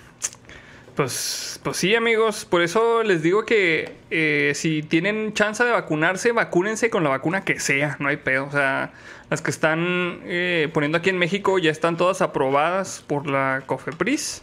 Pues, 0.95 1.59
pues 1.63 1.77
sí, 1.79 1.95
amigos. 1.97 2.45
Por 2.45 2.63
eso 2.63 3.03
les 3.03 3.23
digo 3.23 3.45
que 3.45 3.97
eh, 4.11 4.53
si 4.55 4.83
tienen 4.83 5.33
chance 5.33 5.65
de 5.65 5.71
vacunarse, 5.71 6.33
vacúnense 6.33 6.91
con 6.91 7.03
la 7.03 7.11
vacuna 7.11 7.45
que 7.45 7.59
sea. 7.59 7.97
No 7.99 8.09
hay 8.09 8.19
pedo. 8.19 8.45
O 8.47 8.51
sea, 8.53 8.93
las 9.33 9.41
que 9.41 9.51
están 9.51 10.21
eh, 10.25 10.69
poniendo 10.75 10.99
aquí 10.99 11.09
en 11.09 11.17
México 11.17 11.59
ya 11.59 11.71
están 11.71 11.97
todas 11.97 12.21
aprobadas 12.21 13.03
por 13.07 13.27
la 13.27 13.63
COFEPRIS. 13.65 14.43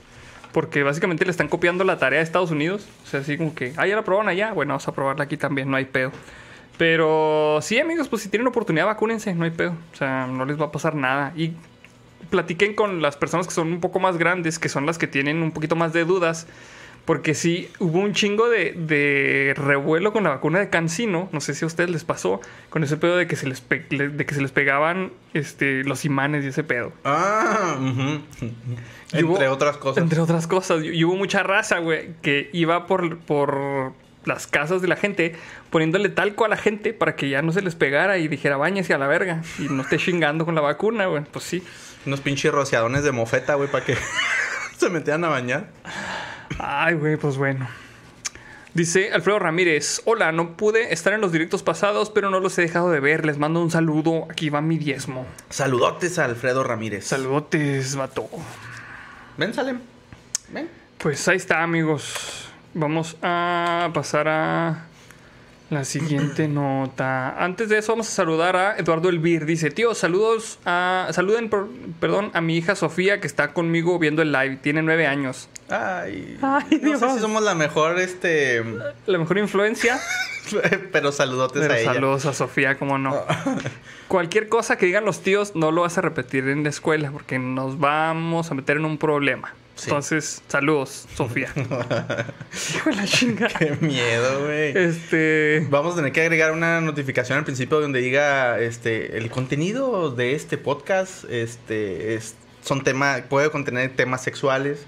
Porque 0.52 0.82
básicamente 0.82 1.26
le 1.26 1.32
están 1.32 1.48
copiando 1.48 1.84
la 1.84 2.00
tarea 2.00 2.22
a 2.22 2.24
Estados 2.24 2.50
Unidos. 2.50 2.88
O 3.04 3.06
sea, 3.08 3.20
así 3.20 3.38
como 3.38 3.54
que, 3.54 3.74
ah, 3.78 3.86
ya 3.86 3.94
la 3.94 4.02
aprobaron 4.02 4.30
allá. 4.30 4.52
Bueno, 4.52 4.72
vamos 4.72 4.88
a 4.88 4.90
aprobarla 4.90 5.26
aquí 5.26 5.38
también. 5.38 5.70
No 5.70 5.78
hay 5.78 5.86
pedo. 5.86 6.12
Pero 6.80 7.60
sí, 7.62 7.78
amigos, 7.78 8.08
pues 8.08 8.24
si 8.24 8.30
tienen 8.30 8.48
oportunidad, 8.48 8.88
vacúnense, 8.88 9.36
no 9.36 9.44
hay 9.44 9.52
pedo. 9.52 9.76
O 9.94 9.96
sea, 9.96 10.26
no 10.26 10.44
les 10.44 10.60
va 10.60 10.66
a 10.66 10.72
pasar 10.72 10.96
nada. 10.96 11.34
Y 11.36 11.54
platiquen 12.32 12.74
con 12.74 13.04
las 13.04 13.16
personas 13.16 13.46
que 13.46 13.54
son 13.54 13.72
un 13.72 13.82
poco 13.82 14.00
más 14.00 14.18
grandes, 14.18 14.58
que 14.58 14.70
son 14.70 14.88
las 14.88 14.98
que 14.98 15.06
tienen 15.06 15.44
un 15.44 15.52
poquito 15.52 15.76
más 15.76 15.94
de 15.94 16.04
dudas. 16.04 16.48
Porque 17.10 17.34
sí, 17.34 17.72
hubo 17.80 17.98
un 18.02 18.14
chingo 18.14 18.50
de, 18.50 18.74
de 18.74 19.56
revuelo 19.58 20.14
con 20.14 20.26
la 20.26 20.30
vacuna 20.30 20.60
de 20.60 20.70
Cancino. 20.70 21.28
No 21.32 21.42
sé 21.42 21.56
si 21.56 21.66
a 21.66 21.68
ustedes 21.68 21.90
les 21.90 22.04
pasó. 22.04 22.40
Con 22.70 22.84
ese 22.84 22.98
pedo 22.98 23.18
de 23.18 23.26
que 23.26 23.36
se 23.36 23.48
les, 23.48 23.62
pe- 23.62 23.80
de 23.90 24.26
que 24.28 24.36
se 24.36 24.42
les 24.44 24.52
pegaban 24.52 25.12
este, 25.34 25.84
los 25.86 26.06
imanes 26.06 26.46
y 26.46 26.50
ese 26.50 26.64
pedo. 26.64 26.94
Ah. 27.04 27.78
Y 28.40 28.46
Entre 29.18 29.24
hubo- 29.26 29.50
otras 29.50 29.78
cosas. 29.78 30.04
Entre 30.04 30.20
otras 30.20 30.46
cosas. 30.46 30.84
Y 30.84 30.90
y 30.90 31.04
hubo 31.04 31.16
mucha 31.16 31.42
raza, 31.42 31.80
güey, 31.80 32.12
que 32.22 32.52
iba 32.54 32.86
por, 32.86 33.18
por 33.18 33.94
las 34.26 34.46
casas 34.46 34.84
de 34.84 34.88
la 34.88 34.96
gente 34.96 35.34
poniéndole 35.72 36.10
talco 36.10 36.46
a 36.46 36.48
la 36.48 36.58
gente 36.58 36.94
para 36.94 37.16
que 37.16 37.28
ya 37.28 37.42
no 37.42 37.52
se 37.52 37.64
les 37.64 37.74
pegara 37.74 38.20
y 38.20 38.28
dijera, 38.28 38.56
bañese 38.58 38.94
a 38.94 39.00
la 39.00 39.08
verga 39.08 39.42
y 39.58 39.64
no 39.64 39.82
esté 39.82 39.98
chingando 39.98 40.46
con 40.46 40.54
la 40.54 40.62
vacuna, 40.62 41.08
güey. 41.08 41.24
Pues 41.24 41.44
sí. 41.44 41.64
Unos 42.06 42.22
pinches 42.22 42.52
rociadones 42.52 43.04
de 43.04 43.12
mofeta, 43.12 43.56
güey, 43.56 43.68
para 43.72 43.84
que 43.84 43.96
se 44.78 44.92
metieran 44.92 45.24
a 45.26 45.30
bañar. 45.30 45.70
Ay, 46.58 46.96
güey, 46.96 47.18
pues 47.18 47.38
bueno. 47.38 47.68
Dice 48.74 49.12
Alfredo 49.12 49.40
Ramírez, 49.40 50.02
hola, 50.06 50.32
no 50.32 50.56
pude 50.56 50.94
estar 50.94 51.14
en 51.14 51.22
los 51.22 51.32
directos 51.32 51.64
pasados, 51.64 52.12
pero 52.12 52.30
no 52.30 52.40
los 52.40 52.58
he 52.58 52.62
dejado 52.62 52.92
de 52.92 53.00
ver. 53.00 53.26
Les 53.26 53.38
mando 53.38 53.62
un 53.62 53.72
saludo. 53.72 54.28
Aquí 54.30 54.50
va 54.50 54.62
mi 54.62 54.78
diezmo. 54.78 55.26
Saludotes 55.50 56.20
a 56.20 56.26
Alfredo 56.26 56.64
Ramírez. 56.64 57.06
Saludotes, 57.06 57.96
vato. 57.96 58.30
Ven, 59.38 59.54
Salem. 59.54 59.80
Ven. 60.50 60.70
Pues 61.00 61.28
ahí 61.28 61.38
está, 61.38 61.64
amigos. 61.64 62.50
Vamos 62.74 63.18
a 63.24 63.90
pasar 63.94 64.28
a 64.28 64.89
la 65.70 65.84
siguiente 65.86 66.48
nota. 66.48 67.44
Antes 67.44 67.70
de 67.70 67.78
eso, 67.78 67.92
vamos 67.92 68.08
a 68.08 68.12
saludar 68.12 68.56
a 68.56 68.78
Eduardo 68.78 69.10
Elvir. 69.10 69.46
Dice, 69.46 69.70
tío, 69.70 69.94
saludos 69.94 70.60
a. 70.66 71.08
Saluden, 71.12 71.50
por- 71.50 71.70
perdón, 72.00 72.32
a 72.34 72.42
mi 72.42 72.58
hija 72.58 72.76
Sofía, 72.76 73.20
que 73.22 73.28
está 73.28 73.54
conmigo 73.54 74.00
viendo 74.00 74.22
el 74.22 74.32
live. 74.32 74.58
Tiene 74.58 74.82
nueve 74.82 75.06
años. 75.08 75.48
Ay, 75.70 76.38
Ay, 76.42 76.80
no 76.82 76.90
Dios. 76.90 77.00
sé 77.00 77.12
si 77.12 77.20
somos 77.20 77.44
la 77.44 77.54
mejor, 77.54 78.00
este... 78.00 78.64
La 79.06 79.20
mejor 79.20 79.38
influencia. 79.38 80.00
pero 80.92 81.12
saludotes 81.12 81.62
Pero 81.62 81.74
a 81.76 81.78
ella. 81.80 81.94
saludos 81.94 82.26
a 82.26 82.34
Sofía, 82.34 82.80
como 82.80 82.98
no. 82.98 83.16
Cualquier 84.08 84.50
cosa 84.50 84.78
que 84.80 84.88
digan 84.88 85.06
los 85.06 85.22
tíos, 85.22 85.56
no 85.56 85.72
lo 85.72 85.82
vas 85.82 86.00
a 86.00 86.02
repetir 86.02 86.48
en 86.50 86.64
la 86.64 86.70
escuela, 86.70 87.12
porque 87.12 87.38
nos 87.38 87.78
vamos 87.80 88.50
a 88.50 88.56
meter 88.56 88.78
en 88.78 88.86
un 88.86 88.98
problema. 88.98 89.54
Sí. 89.80 89.86
Entonces, 89.90 90.42
saludos, 90.48 91.08
Sofía. 91.16 91.50
Hijo 91.56 92.90
de 92.90 92.96
la 92.96 93.06
chingada. 93.06 93.58
Qué 93.58 93.78
miedo, 93.80 94.46
güey. 94.46 94.78
Este. 94.78 95.66
Vamos 95.70 95.94
a 95.94 95.96
tener 95.98 96.12
que 96.12 96.22
agregar 96.22 96.52
una 96.52 96.82
notificación 96.82 97.38
al 97.38 97.46
principio 97.46 97.80
donde 97.80 98.00
diga 98.02 98.60
este 98.60 99.18
el 99.18 99.30
contenido 99.30 100.12
de 100.12 100.36
este 100.36 100.58
podcast 100.58 101.24
este 101.30 102.16
es 102.16 102.36
son 102.62 102.84
temas 102.84 103.22
puede 103.22 103.50
contener 103.52 103.96
temas 103.96 104.22
sexuales, 104.22 104.80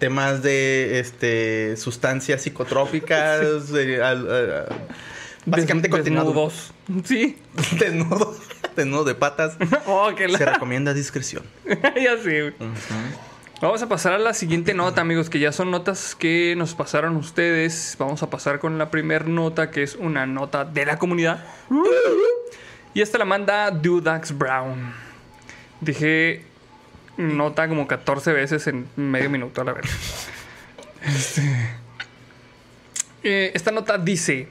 temas 0.00 0.42
de 0.42 0.98
este 0.98 1.76
sustancias 1.76 2.42
psicotrópicas, 2.42 3.68
de, 3.72 4.02
al- 4.02 4.28
a- 4.30 4.60
a- 4.62 4.76
básicamente 5.46 5.86
des- 5.88 5.96
contenido 5.96 6.24
desnudos. 6.24 6.72
Sí. 7.04 7.38
desnudo, 7.78 8.36
desnudo 8.74 9.04
de 9.04 9.14
patas. 9.14 9.56
Oh, 9.86 10.10
que 10.16 10.26
la... 10.26 10.38
Se 10.38 10.44
recomienda 10.44 10.92
discreción. 10.92 11.44
ya 11.66 12.18
sé, 12.20 12.42
güey. 12.50 12.54
Vamos 13.60 13.82
a 13.82 13.88
pasar 13.88 14.14
a 14.14 14.18
la 14.18 14.32
siguiente 14.32 14.72
nota, 14.72 15.02
amigos, 15.02 15.28
que 15.28 15.38
ya 15.38 15.52
son 15.52 15.70
notas 15.70 16.14
que 16.14 16.54
nos 16.56 16.74
pasaron 16.74 17.14
ustedes. 17.16 17.94
Vamos 17.98 18.22
a 18.22 18.30
pasar 18.30 18.58
con 18.58 18.78
la 18.78 18.90
primera 18.90 19.26
nota, 19.26 19.70
que 19.70 19.82
es 19.82 19.96
una 19.96 20.24
nota 20.24 20.64
de 20.64 20.86
la 20.86 20.98
comunidad. 20.98 21.44
Y 22.94 23.02
esta 23.02 23.18
la 23.18 23.26
manda 23.26 23.70
Dudax 23.70 24.36
Brown. 24.38 24.94
Dije 25.82 26.42
nota 27.18 27.68
como 27.68 27.86
14 27.86 28.32
veces 28.32 28.66
en 28.66 28.88
medio 28.96 29.28
minuto, 29.28 29.60
a 29.60 29.64
la 29.64 29.72
verdad. 29.74 29.90
Eh, 33.22 33.52
esta 33.52 33.70
nota 33.70 33.98
dice: 33.98 34.48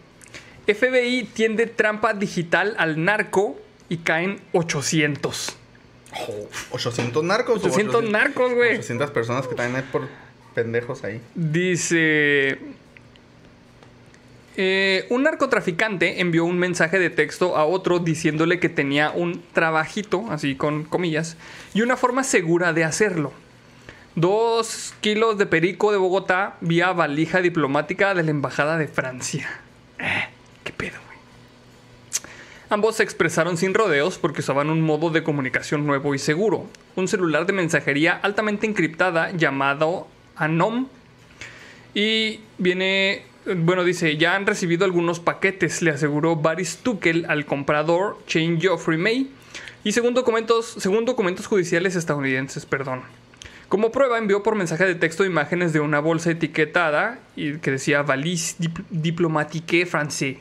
FBI 0.68 1.32
tiende 1.34 1.66
trampa 1.66 2.14
digital 2.14 2.76
al 2.78 3.04
narco 3.04 3.60
y 3.90 3.98
caen 3.98 4.40
800. 4.54 5.59
800 6.72 7.24
narcos. 7.24 7.64
o 7.64 7.68
800 7.68 8.10
narcos, 8.10 8.54
güey. 8.54 8.74
800 8.76 9.12
personas 9.12 9.48
que 9.48 9.56
también 9.56 9.84
hay 9.84 9.90
por 9.92 10.08
pendejos 10.56 11.04
ahí. 11.04 11.22
Dice. 11.36 12.60
eh, 14.58 15.06
un 15.10 15.24
narcotraficante 15.24 16.20
envió 16.20 16.44
un 16.46 16.58
mensaje 16.58 17.00
de 17.00 17.10
texto 17.10 17.56
a 17.56 17.66
otro 17.66 18.00
diciéndole 18.00 18.60
que 18.60 18.70
tenía 18.70 19.12
un 19.12 19.42
trabajito, 19.54 20.26
así 20.30 20.56
con 20.56 20.84
comillas, 20.84 21.38
y 21.74 21.82
una 21.82 21.96
forma 21.96 22.24
segura 22.24 22.74
de 22.74 22.84
hacerlo. 22.84 23.32
Dos 24.16 24.94
kilos 25.02 25.38
de 25.38 25.46
perico 25.46 25.92
de 25.92 25.98
Bogotá 25.98 26.58
vía 26.62 26.92
valija 26.92 27.42
diplomática 27.42 28.14
de 28.14 28.24
la 28.24 28.32
Embajada 28.32 28.78
de 28.78 28.88
Francia. 28.88 29.48
Eh, 30.00 30.26
¿Qué 30.64 30.74
pedo? 30.74 30.98
Ambos 32.72 32.98
se 32.98 33.04
expresaron 33.04 33.58
sin 33.58 33.74
rodeos 33.74 34.20
porque 34.20 34.42
usaban 34.42 34.70
un 34.70 34.82
modo 34.82 35.10
de 35.10 35.24
comunicación 35.24 35.88
nuevo 35.88 36.14
y 36.14 36.20
seguro, 36.20 36.68
un 36.96 37.08
celular 37.08 37.46
de 37.48 37.54
mensajería 37.54 38.20
altamente 38.22 38.68
encriptada 38.68 39.32
llamado 39.32 40.08
Anom. 40.36 40.88
Y 41.96 42.42
viene, 42.60 43.24
bueno, 43.58 43.84
dice, 43.84 44.18
ya 44.18 44.36
han 44.36 44.46
recibido 44.46 44.86
algunos 44.86 45.20
paquetes, 45.20 45.82
le 45.82 45.90
aseguró 45.90 46.36
Baris 46.36 46.78
Tukel 46.78 47.26
al 47.28 47.46
comprador 47.48 48.20
Shane 48.28 48.60
Geoffrey 48.62 49.00
May. 49.00 49.32
Y 49.84 49.94
según 49.94 50.14
documentos, 50.14 50.76
según 50.78 51.06
documentos 51.06 51.48
judiciales 51.48 51.96
estadounidenses, 51.96 52.68
perdón. 52.68 53.02
Como 53.68 53.92
prueba 53.92 54.18
envió 54.18 54.44
por 54.44 54.56
mensaje 54.56 54.86
de 54.86 54.96
texto 54.96 55.26
imágenes 55.26 55.74
de 55.74 55.80
una 55.80 56.00
bolsa 56.00 56.32
etiquetada 56.32 57.20
y 57.36 57.58
que 57.58 57.72
decía 57.72 58.02
Valise 58.04 58.56
dip- 58.60 58.84
diplomatique 58.90 59.86
français. 59.88 60.38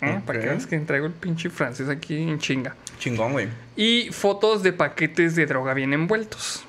¿Eh? 0.00 0.20
Para 0.24 0.40
que 0.40 0.46
veas 0.46 0.66
que 0.66 0.78
traigo 0.80 1.06
el 1.06 1.12
pinche 1.12 1.50
francés 1.50 1.88
aquí 1.88 2.16
en 2.16 2.38
chinga. 2.38 2.76
Chingón, 2.98 3.32
güey. 3.32 3.48
Y 3.76 4.10
fotos 4.12 4.62
de 4.62 4.72
paquetes 4.72 5.34
de 5.34 5.46
droga 5.46 5.74
bien 5.74 5.92
envueltos. 5.92 6.64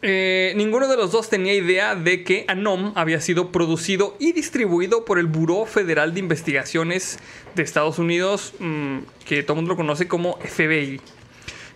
Eh, 0.00 0.52
ninguno 0.54 0.86
de 0.86 0.96
los 0.96 1.10
dos 1.10 1.28
tenía 1.28 1.54
idea 1.54 1.96
de 1.96 2.22
que 2.22 2.44
Anom 2.46 2.92
había 2.94 3.20
sido 3.20 3.50
producido 3.50 4.14
y 4.20 4.32
distribuido 4.32 5.04
por 5.04 5.18
el 5.18 5.26
Buró 5.26 5.66
Federal 5.66 6.14
de 6.14 6.20
Investigaciones 6.20 7.18
de 7.56 7.64
Estados 7.64 7.98
Unidos, 7.98 8.54
mm, 8.60 8.98
que 9.24 9.42
todo 9.42 9.54
el 9.54 9.56
mundo 9.56 9.72
lo 9.72 9.76
conoce 9.76 10.06
como 10.06 10.38
FBI. 10.38 11.00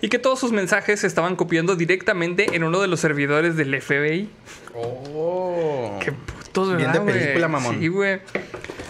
Y 0.03 0.09
que 0.09 0.19
todos 0.19 0.39
sus 0.39 0.53
mensajes 0.53 1.01
se 1.01 1.07
estaban 1.07 1.35
copiando 1.37 1.75
directamente 1.75 2.55
en 2.55 2.65
uno 2.65 2.81
de 2.81 2.89
los 2.89 3.01
servidores 3.01 3.57
del 3.57 3.81
FBI. 3.81 4.29
Oh. 4.75 5.99
Qué 6.01 6.13
putos, 6.13 6.77
Bien 6.77 6.93
¿verdad, 6.93 7.05
de 7.05 7.13
película, 7.13 7.49
mamón. 7.49 7.81
Sí, 7.81 7.89
güey. 7.89 8.21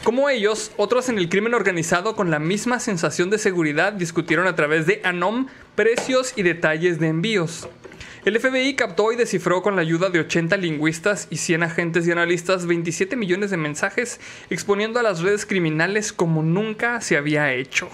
Como 0.04 0.28
ellos, 0.28 0.72
otros 0.76 1.08
en 1.08 1.18
el 1.18 1.28
crimen 1.28 1.54
organizado 1.54 2.16
con 2.16 2.30
la 2.30 2.40
misma 2.40 2.80
sensación 2.80 3.30
de 3.30 3.38
seguridad 3.38 3.92
discutieron 3.92 4.48
a 4.48 4.56
través 4.56 4.86
de 4.86 5.00
Anom 5.04 5.46
precios 5.76 6.32
y 6.36 6.42
detalles 6.42 6.98
de 6.98 7.06
envíos. 7.06 7.68
El 8.24 8.38
FBI 8.38 8.74
captó 8.74 9.12
y 9.12 9.16
descifró 9.16 9.62
con 9.62 9.76
la 9.76 9.82
ayuda 9.82 10.10
de 10.10 10.20
80 10.20 10.56
lingüistas 10.56 11.28
y 11.30 11.36
100 11.36 11.62
agentes 11.62 12.06
y 12.06 12.12
analistas 12.12 12.66
27 12.66 13.14
millones 13.16 13.50
de 13.50 13.56
mensajes 13.56 14.20
exponiendo 14.50 14.98
a 14.98 15.04
las 15.04 15.20
redes 15.20 15.46
criminales 15.46 16.12
como 16.12 16.42
nunca 16.42 17.00
se 17.00 17.16
había 17.16 17.52
hecho. 17.52 17.88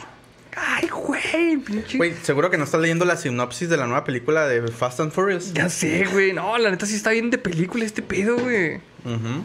Ay, 0.57 0.89
güey, 0.89 1.59
pinche. 1.59 1.99
Güey, 1.99 2.15
seguro 2.23 2.51
que 2.51 2.59
no 2.59 2.65
estás 2.65 2.81
leyendo 2.81 3.05
la 3.05 3.17
sinopsis 3.17 3.69
de 3.69 3.77
la 3.77 3.87
nueva 3.87 4.05
película 4.05 4.47
de 4.47 4.67
Fast 4.69 5.01
and 5.01 5.13
Furious. 5.13 5.53
Ya 5.53 5.69
sé, 5.69 6.05
güey. 6.11 6.33
No, 6.33 6.57
la 6.59 6.71
neta 6.71 6.87
sí 6.87 6.97
está 6.97 7.11
bien 7.11 7.31
de 7.31 7.39
película 7.39 7.85
este 7.85 8.03
pedo, 8.03 8.39
güey. 8.39 8.77
Ujú. 9.05 9.45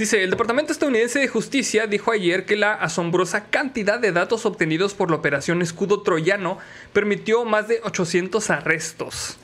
Dice, 0.00 0.24
el 0.24 0.30
Departamento 0.30 0.72
Estadounidense 0.72 1.18
de 1.18 1.28
Justicia 1.28 1.86
dijo 1.86 2.10
ayer 2.10 2.46
que 2.46 2.56
la 2.56 2.72
asombrosa 2.72 3.44
cantidad 3.50 3.98
de 3.98 4.12
datos 4.12 4.46
obtenidos 4.46 4.94
por 4.94 5.10
la 5.10 5.16
operación 5.16 5.60
Escudo 5.60 6.00
Troyano 6.00 6.56
permitió 6.94 7.44
más 7.44 7.68
de 7.68 7.82
800 7.84 8.48
arrestos. 8.48 9.36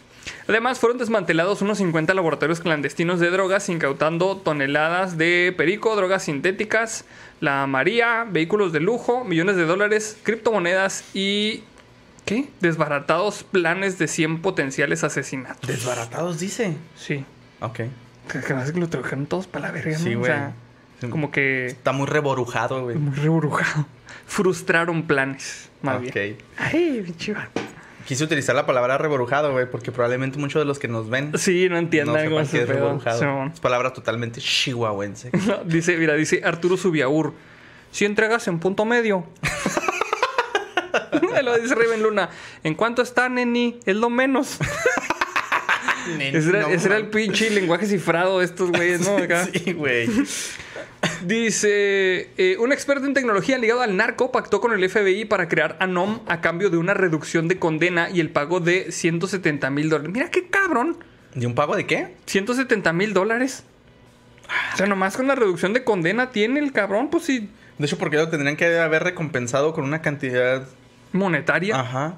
Además, 0.48 0.78
fueron 0.78 0.96
desmantelados 0.96 1.60
unos 1.60 1.76
50 1.76 2.14
laboratorios 2.14 2.60
clandestinos 2.60 3.20
de 3.20 3.28
drogas, 3.28 3.68
incautando 3.68 4.38
toneladas 4.38 5.18
de 5.18 5.52
perico, 5.54 5.94
drogas 5.94 6.22
sintéticas, 6.22 7.04
la 7.42 7.66
María, 7.66 8.26
vehículos 8.26 8.72
de 8.72 8.80
lujo, 8.80 9.24
millones 9.24 9.56
de 9.56 9.66
dólares, 9.66 10.16
criptomonedas 10.22 11.04
y... 11.12 11.64
¿Qué? 12.24 12.48
Desbaratados 12.60 13.42
planes 13.42 13.98
de 13.98 14.08
100 14.08 14.40
potenciales 14.40 15.04
asesinatos. 15.04 15.68
Desbaratados, 15.68 16.40
dice. 16.40 16.78
Sí. 16.96 17.26
Ok. 17.60 17.80
Que, 18.30 18.40
que 18.40 18.78
lo 18.80 18.88
trajeron 18.88 19.26
todos 19.26 19.46
para 19.46 19.66
la 19.68 19.72
verga, 19.72 19.92
¿no? 19.92 19.98
Sí, 20.04 20.14
O 20.14 20.18
güey. 20.20 20.30
sea, 20.30 20.52
como 21.10 21.30
que 21.30 21.66
Está 21.66 21.92
muy 21.92 22.06
reborujado, 22.06 22.82
güey. 22.84 22.96
muy 22.96 23.14
reburujado. 23.14 23.86
Frustraron 24.26 25.06
planes, 25.06 25.70
más 25.82 25.96
Ok. 25.96 26.14
bien. 26.14 26.38
Ay, 26.58 27.02
pinche 27.04 27.32
vato. 27.32 27.60
Quise 28.06 28.22
utilizar 28.22 28.54
la 28.54 28.66
palabra 28.66 28.98
reborujado, 28.98 29.50
güey, 29.52 29.68
porque 29.68 29.90
probablemente 29.90 30.38
muchos 30.38 30.60
de 30.60 30.64
los 30.66 30.78
que 30.78 30.86
nos 30.86 31.10
ven 31.10 31.32
Sí, 31.36 31.66
no 31.68 31.74
no 31.74 31.78
entiendan 31.80 32.28
sepan 32.28 32.46
qué 32.46 32.62
es 32.62 32.68
reborujado. 32.68 33.46
Es 33.52 33.60
palabra 33.60 33.92
totalmente 33.92 34.40
chihuahuense. 34.40 35.30
No, 35.46 35.64
dice, 35.64 35.96
mira, 35.96 36.14
dice 36.14 36.40
Arturo 36.44 36.76
Subiaur. 36.76 37.32
Si 37.90 38.04
entregas 38.04 38.46
en 38.48 38.58
punto 38.60 38.84
medio. 38.84 39.24
lo 41.42 41.58
dice 41.58 41.74
Raven 41.74 42.02
Luna. 42.02 42.28
¿En 42.64 42.74
cuánto 42.74 43.02
está, 43.02 43.28
neni? 43.28 43.78
Es 43.86 43.96
lo 43.96 44.10
menos. 44.10 44.58
Ese 46.20 46.48
era, 46.48 46.60
No, 46.62 46.68
ese 46.68 46.88
era 46.88 46.96
el 46.96 47.08
pinche 47.08 47.50
lenguaje 47.50 47.86
cifrado 47.86 48.38
de 48.38 48.44
estos 48.44 48.70
güeyes, 48.70 49.00
¿no? 49.00 49.16
Acá. 49.16 49.48
Sí, 49.52 49.72
güey. 49.72 50.08
Dice, 51.24 52.30
eh, 52.36 52.56
un 52.58 52.72
experto 52.72 53.06
en 53.06 53.14
tecnología 53.14 53.58
ligado 53.58 53.82
al 53.82 53.96
narco 53.96 54.32
pactó 54.32 54.60
con 54.60 54.72
el 54.72 54.88
FBI 54.88 55.24
para 55.24 55.48
crear 55.48 55.76
Anom 55.80 56.20
a 56.26 56.40
cambio 56.40 56.70
de 56.70 56.76
una 56.78 56.94
reducción 56.94 57.48
de 57.48 57.58
condena 57.58 58.10
y 58.10 58.20
el 58.20 58.30
pago 58.30 58.60
de 58.60 58.90
170 58.92 59.70
mil 59.70 59.88
dólares. 59.88 60.12
Mira 60.12 60.30
qué 60.30 60.48
cabrón. 60.48 60.96
¿De 61.34 61.46
un 61.46 61.54
pago 61.54 61.76
de 61.76 61.86
qué? 61.86 62.14
170 62.26 62.92
mil 62.92 63.12
dólares. 63.12 63.64
O 64.74 64.76
sea, 64.76 64.86
nomás 64.86 65.16
con 65.16 65.26
la 65.26 65.34
reducción 65.34 65.72
de 65.72 65.84
condena 65.84 66.30
tiene 66.30 66.60
el 66.60 66.72
cabrón, 66.72 67.10
pues 67.10 67.24
sí, 67.24 67.50
De 67.78 67.86
hecho, 67.86 67.98
porque 67.98 68.16
lo 68.16 68.28
tendrían 68.28 68.56
que 68.56 68.78
haber 68.78 69.02
recompensado 69.02 69.74
con 69.74 69.84
una 69.84 70.02
cantidad. 70.02 70.66
monetaria. 71.12 71.78
Ajá. 71.80 72.14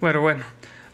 Bueno, 0.00 0.20
bueno. 0.20 0.44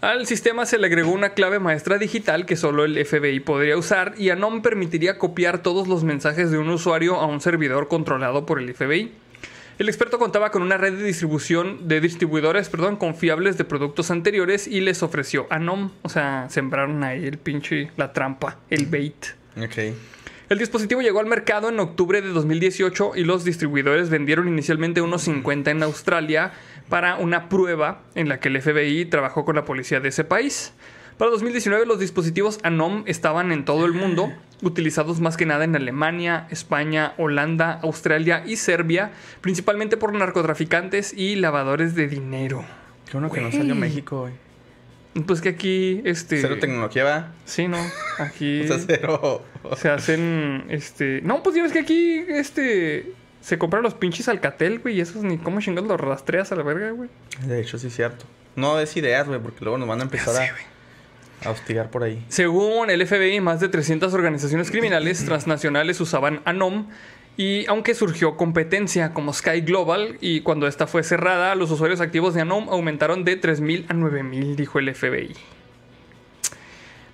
Al 0.02 0.26
sistema 0.26 0.66
se 0.66 0.78
le 0.78 0.88
agregó 0.88 1.12
una 1.12 1.32
clave 1.32 1.60
maestra 1.60 1.96
digital 1.96 2.44
que 2.44 2.56
solo 2.56 2.84
el 2.84 3.06
FBI 3.06 3.38
podría 3.38 3.76
usar 3.76 4.14
y 4.18 4.30
Anom 4.30 4.60
permitiría 4.60 5.16
copiar 5.16 5.62
todos 5.62 5.86
los 5.86 6.02
mensajes 6.02 6.50
de 6.50 6.58
un 6.58 6.70
usuario 6.70 7.20
a 7.20 7.26
un 7.26 7.40
servidor 7.40 7.86
controlado 7.86 8.44
por 8.44 8.58
el 8.58 8.74
FBI. 8.74 9.12
El 9.78 9.88
experto 9.88 10.18
contaba 10.18 10.50
con 10.50 10.62
una 10.62 10.76
red 10.76 10.94
de 10.94 11.04
distribución 11.04 11.86
de 11.86 12.00
distribuidores, 12.00 12.68
perdón, 12.68 12.96
confiables 12.96 13.56
de 13.58 13.64
productos 13.64 14.10
anteriores 14.10 14.66
y 14.66 14.80
les 14.80 15.04
ofreció 15.04 15.46
Anom, 15.50 15.92
o 16.02 16.08
sea, 16.08 16.48
sembraron 16.50 17.04
ahí 17.04 17.24
el 17.24 17.38
pinche 17.38 17.92
la 17.96 18.12
trampa, 18.12 18.58
el 18.70 18.86
bait. 18.86 19.26
El 20.52 20.58
dispositivo 20.58 21.00
llegó 21.00 21.20
al 21.20 21.26
mercado 21.26 21.68
en 21.70 21.80
octubre 21.80 22.20
de 22.20 22.28
2018 22.28 23.12
y 23.14 23.24
los 23.24 23.42
distribuidores 23.42 24.10
vendieron 24.10 24.48
inicialmente 24.48 25.00
unos 25.00 25.22
50 25.22 25.70
en 25.70 25.82
Australia 25.82 26.52
para 26.92 27.16
una 27.16 27.48
prueba 27.48 28.02
en 28.14 28.28
la 28.28 28.38
que 28.38 28.50
el 28.50 28.60
FBI 28.60 29.06
trabajó 29.06 29.46
con 29.46 29.56
la 29.56 29.64
policía 29.64 30.00
de 30.00 30.10
ese 30.10 30.24
país. 30.24 30.74
Para 31.16 31.30
2019 31.30 31.86
los 31.86 31.98
dispositivos 31.98 32.60
ANOM 32.64 33.04
estaban 33.06 33.50
en 33.50 33.64
todo 33.64 33.86
el 33.86 33.94
mundo, 33.94 34.30
utilizados 34.60 35.18
más 35.18 35.38
que 35.38 35.46
nada 35.46 35.64
en 35.64 35.74
Alemania, 35.74 36.46
España, 36.50 37.14
Holanda, 37.16 37.80
Australia 37.82 38.44
y 38.46 38.56
Serbia, 38.56 39.12
principalmente 39.40 39.96
por 39.96 40.12
narcotraficantes 40.12 41.14
y 41.14 41.36
lavadores 41.36 41.94
de 41.94 42.08
dinero. 42.08 42.62
Qué 43.06 43.12
bueno 43.12 43.30
que 43.30 43.40
no 43.40 43.50
salió 43.50 43.74
México, 43.74 44.20
güey. 44.20 44.34
Pues 45.24 45.40
que 45.40 45.48
aquí, 45.48 46.02
este... 46.04 46.42
Cero 46.42 46.58
tecnología, 46.60 47.04
va. 47.04 47.32
Sí, 47.46 47.68
no. 47.68 47.78
Aquí... 48.18 48.64
O 48.64 48.66
sea, 48.66 48.78
cero. 48.86 49.42
Se 49.78 49.88
hacen, 49.88 50.66
este... 50.68 51.22
No, 51.22 51.42
pues 51.42 51.56
ya 51.56 51.62
ves 51.62 51.72
que 51.72 51.78
aquí, 51.78 52.22
este... 52.28 53.14
Se 53.42 53.58
compran 53.58 53.82
los 53.82 53.94
pinches 53.94 54.28
Alcatel, 54.28 54.78
güey, 54.78 54.96
y 54.96 55.00
esos 55.00 55.24
ni 55.24 55.36
cómo 55.36 55.60
chingados 55.60 55.88
los 55.88 56.00
rastreas 56.00 56.52
a 56.52 56.56
la 56.56 56.62
verga, 56.62 56.92
güey. 56.92 57.10
De 57.44 57.60
hecho, 57.60 57.76
sí 57.76 57.88
es 57.88 57.96
cierto. 57.96 58.24
No 58.54 58.76
des 58.76 58.96
ideas, 58.96 59.26
güey, 59.26 59.40
porque 59.40 59.64
luego 59.64 59.78
nos 59.78 59.88
van 59.88 60.00
a 60.00 60.04
empezar 60.04 60.34
sé, 60.34 60.52
a, 61.44 61.48
a 61.48 61.50
hostigar 61.50 61.90
por 61.90 62.04
ahí. 62.04 62.24
Según 62.28 62.88
el 62.88 63.04
FBI, 63.06 63.40
más 63.40 63.58
de 63.60 63.68
300 63.68 64.14
organizaciones 64.14 64.70
criminales 64.70 65.24
transnacionales 65.26 66.00
usaban 66.00 66.40
ANOM 66.44 66.88
y 67.36 67.66
aunque 67.66 67.94
surgió 67.94 68.36
competencia 68.36 69.12
como 69.12 69.32
Sky 69.32 69.62
Global 69.62 70.18
y 70.20 70.42
cuando 70.42 70.68
esta 70.68 70.86
fue 70.86 71.02
cerrada, 71.02 71.54
los 71.56 71.70
usuarios 71.70 72.00
activos 72.00 72.34
de 72.34 72.42
ANOM 72.42 72.68
aumentaron 72.68 73.24
de 73.24 73.40
3.000 73.40 73.86
a 73.88 73.94
9.000, 73.94 74.54
dijo 74.54 74.78
el 74.78 74.94
FBI. 74.94 75.34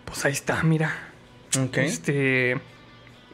Pues 0.05 0.25
ahí 0.25 0.33
está, 0.33 0.63
mira. 0.63 0.93
Ok. 1.59 1.79
Este. 1.79 2.59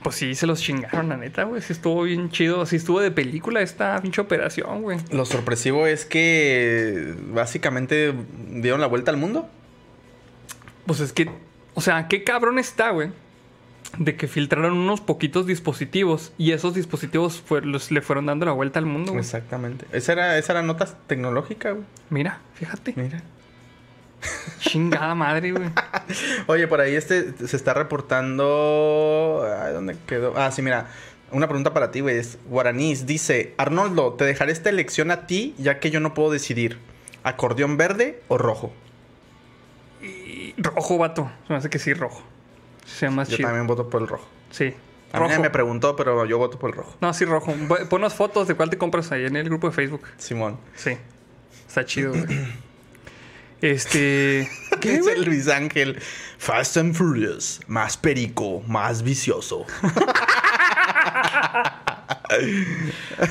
Pues 0.04 0.16
sí, 0.16 0.34
se 0.36 0.46
los 0.46 0.60
chingaron, 0.60 1.08
la 1.08 1.16
neta, 1.16 1.42
güey. 1.44 1.60
Sí 1.62 1.72
estuvo 1.72 2.02
bien 2.02 2.30
chido. 2.30 2.64
Sí 2.66 2.76
estuvo 2.76 3.00
de 3.00 3.10
película 3.10 3.62
esta 3.62 3.98
pinche 4.02 4.20
operación, 4.20 4.82
güey. 4.82 4.98
Lo 5.10 5.24
sorpresivo 5.24 5.86
es 5.86 6.04
que 6.04 7.14
básicamente 7.32 8.14
dieron 8.50 8.80
la 8.82 8.86
vuelta 8.86 9.10
al 9.10 9.16
mundo. 9.16 9.48
Pues 10.86 11.00
es 11.00 11.12
que. 11.12 11.30
O 11.74 11.80
sea, 11.80 12.06
qué 12.06 12.22
cabrón 12.22 12.58
está, 12.58 12.90
güey. 12.90 13.10
De 13.98 14.14
que 14.16 14.28
filtraron 14.28 14.74
unos 14.76 15.00
poquitos 15.00 15.46
dispositivos. 15.46 16.32
Y 16.36 16.52
esos 16.52 16.74
dispositivos 16.74 17.40
fue- 17.40 17.62
los- 17.62 17.90
le 17.90 18.02
fueron 18.02 18.26
dando 18.26 18.44
la 18.44 18.52
vuelta 18.52 18.78
al 18.78 18.86
mundo, 18.86 19.12
güey. 19.12 19.24
Exactamente. 19.24 19.86
Esa 19.92 20.12
era, 20.12 20.36
esa 20.38 20.52
era 20.52 20.62
nota 20.62 20.84
tecnológica, 21.06 21.70
güey. 21.70 21.84
Mira, 22.10 22.40
fíjate. 22.54 22.92
Mira. 22.96 23.22
Chingada 24.60 25.14
madre, 25.14 25.52
güey. 25.52 25.68
Oye, 26.46 26.66
por 26.68 26.80
ahí 26.80 26.94
este 26.94 27.32
se 27.46 27.56
está 27.56 27.74
reportando. 27.74 29.44
Ay, 29.62 29.72
¿Dónde 29.72 29.96
quedó? 30.06 30.34
Ah, 30.36 30.50
sí, 30.50 30.62
mira. 30.62 30.86
Una 31.30 31.46
pregunta 31.48 31.72
para 31.74 31.90
ti, 31.90 32.00
güey. 32.00 32.16
Es 32.18 32.38
Guaraníes 32.48 33.06
dice: 33.06 33.54
Arnoldo, 33.58 34.12
te 34.14 34.24
dejaré 34.24 34.52
esta 34.52 34.70
elección 34.70 35.10
a 35.10 35.26
ti, 35.26 35.54
ya 35.58 35.80
que 35.80 35.90
yo 35.90 36.00
no 36.00 36.14
puedo 36.14 36.30
decidir. 36.30 36.78
¿Acordeón 37.22 37.76
verde 37.76 38.20
o 38.28 38.38
rojo? 38.38 38.72
Y 40.02 40.54
rojo, 40.58 40.98
vato. 40.98 41.30
Se 41.46 41.52
me 41.52 41.58
hace 41.58 41.70
que 41.70 41.78
sí, 41.78 41.94
rojo. 41.94 42.22
Se 42.84 43.06
llama 43.06 43.24
Yo 43.24 43.36
chido. 43.36 43.48
también 43.48 43.66
voto 43.66 43.88
por 43.88 44.02
el 44.02 44.08
rojo. 44.08 44.26
Sí. 44.50 44.66
A 45.12 45.16
mí 45.16 45.20
Rojo. 45.20 45.28
nadie 45.28 45.42
me 45.42 45.50
preguntó, 45.50 45.96
pero 45.96 46.24
yo 46.26 46.38
voto 46.38 46.58
por 46.58 46.70
el 46.70 46.76
rojo. 46.76 46.96
No, 47.00 47.14
sí, 47.14 47.24
rojo. 47.24 47.54
Ponos 47.88 48.14
fotos 48.14 48.48
de 48.48 48.54
cuál 48.56 48.68
te 48.68 48.76
compras 48.78 49.10
ahí 49.12 49.24
en 49.24 49.36
el 49.36 49.44
grupo 49.44 49.68
de 49.68 49.72
Facebook. 49.74 50.02
Simón. 50.18 50.58
Sí. 50.74 50.98
Está 51.68 51.84
chido, 51.84 52.12
güey. 52.12 52.24
Este. 53.64 54.50
¿Qué, 54.80 54.98
Dice 54.98 55.14
güey? 55.14 55.24
Luis 55.24 55.48
Ángel. 55.48 55.98
Fast 56.36 56.76
and 56.76 56.94
Furious. 56.94 57.60
Más 57.66 57.96
perico, 57.96 58.62
más 58.66 59.02
vicioso. 59.02 59.64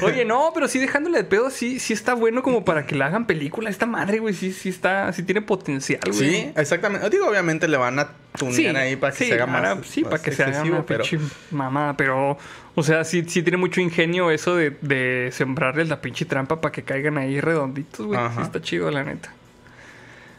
Oye, 0.01 0.25
no, 0.25 0.49
pero 0.53 0.67
sí 0.67 0.79
dejándole 0.79 1.19
de 1.19 1.23
pedo, 1.23 1.51
sí, 1.51 1.79
sí 1.79 1.93
está 1.93 2.15
bueno 2.15 2.41
como 2.41 2.65
para 2.65 2.87
que 2.87 2.95
la 2.95 3.05
hagan 3.07 3.27
película. 3.27 3.69
Esta 3.69 3.85
madre, 3.85 4.17
güey, 4.17 4.33
sí, 4.33 4.51
sí 4.51 4.69
está, 4.69 5.13
sí 5.13 5.21
tiene 5.21 5.43
potencial, 5.43 6.01
güey. 6.03 6.17
Sí, 6.17 6.51
exactamente. 6.55 7.07
Digo, 7.11 7.27
obviamente 7.27 7.67
le 7.67 7.77
van 7.77 7.99
a 7.99 8.09
tunear 8.35 8.75
ahí 8.77 8.95
para 8.95 9.13
que 9.13 9.25
sí, 9.25 9.29
se 9.29 9.33
haga 9.35 9.53
ahora, 9.53 9.75
más. 9.75 9.85
Sí, 9.85 10.01
más 10.01 10.11
para 10.11 10.23
que 10.23 10.31
se 10.31 10.43
haga 10.43 10.63
una 10.63 10.83
pero 10.83 11.03
pinche 11.03 11.23
mamada, 11.51 11.95
pero. 11.95 12.39
O 12.73 12.81
sea, 12.81 13.03
sí, 13.03 13.23
sí 13.27 13.43
tiene 13.43 13.57
mucho 13.57 13.81
ingenio 13.81 14.31
eso 14.31 14.55
de, 14.55 14.71
de 14.81 15.29
sembrarles 15.31 15.89
la 15.89 16.01
pinche 16.01 16.25
trampa 16.25 16.59
para 16.59 16.71
que 16.71 16.81
caigan 16.81 17.19
ahí 17.19 17.39
redonditos, 17.39 18.07
güey. 18.07 18.19
Sí 18.35 18.41
está 18.41 18.59
chido, 18.61 18.89
la 18.89 19.03
neta. 19.03 19.31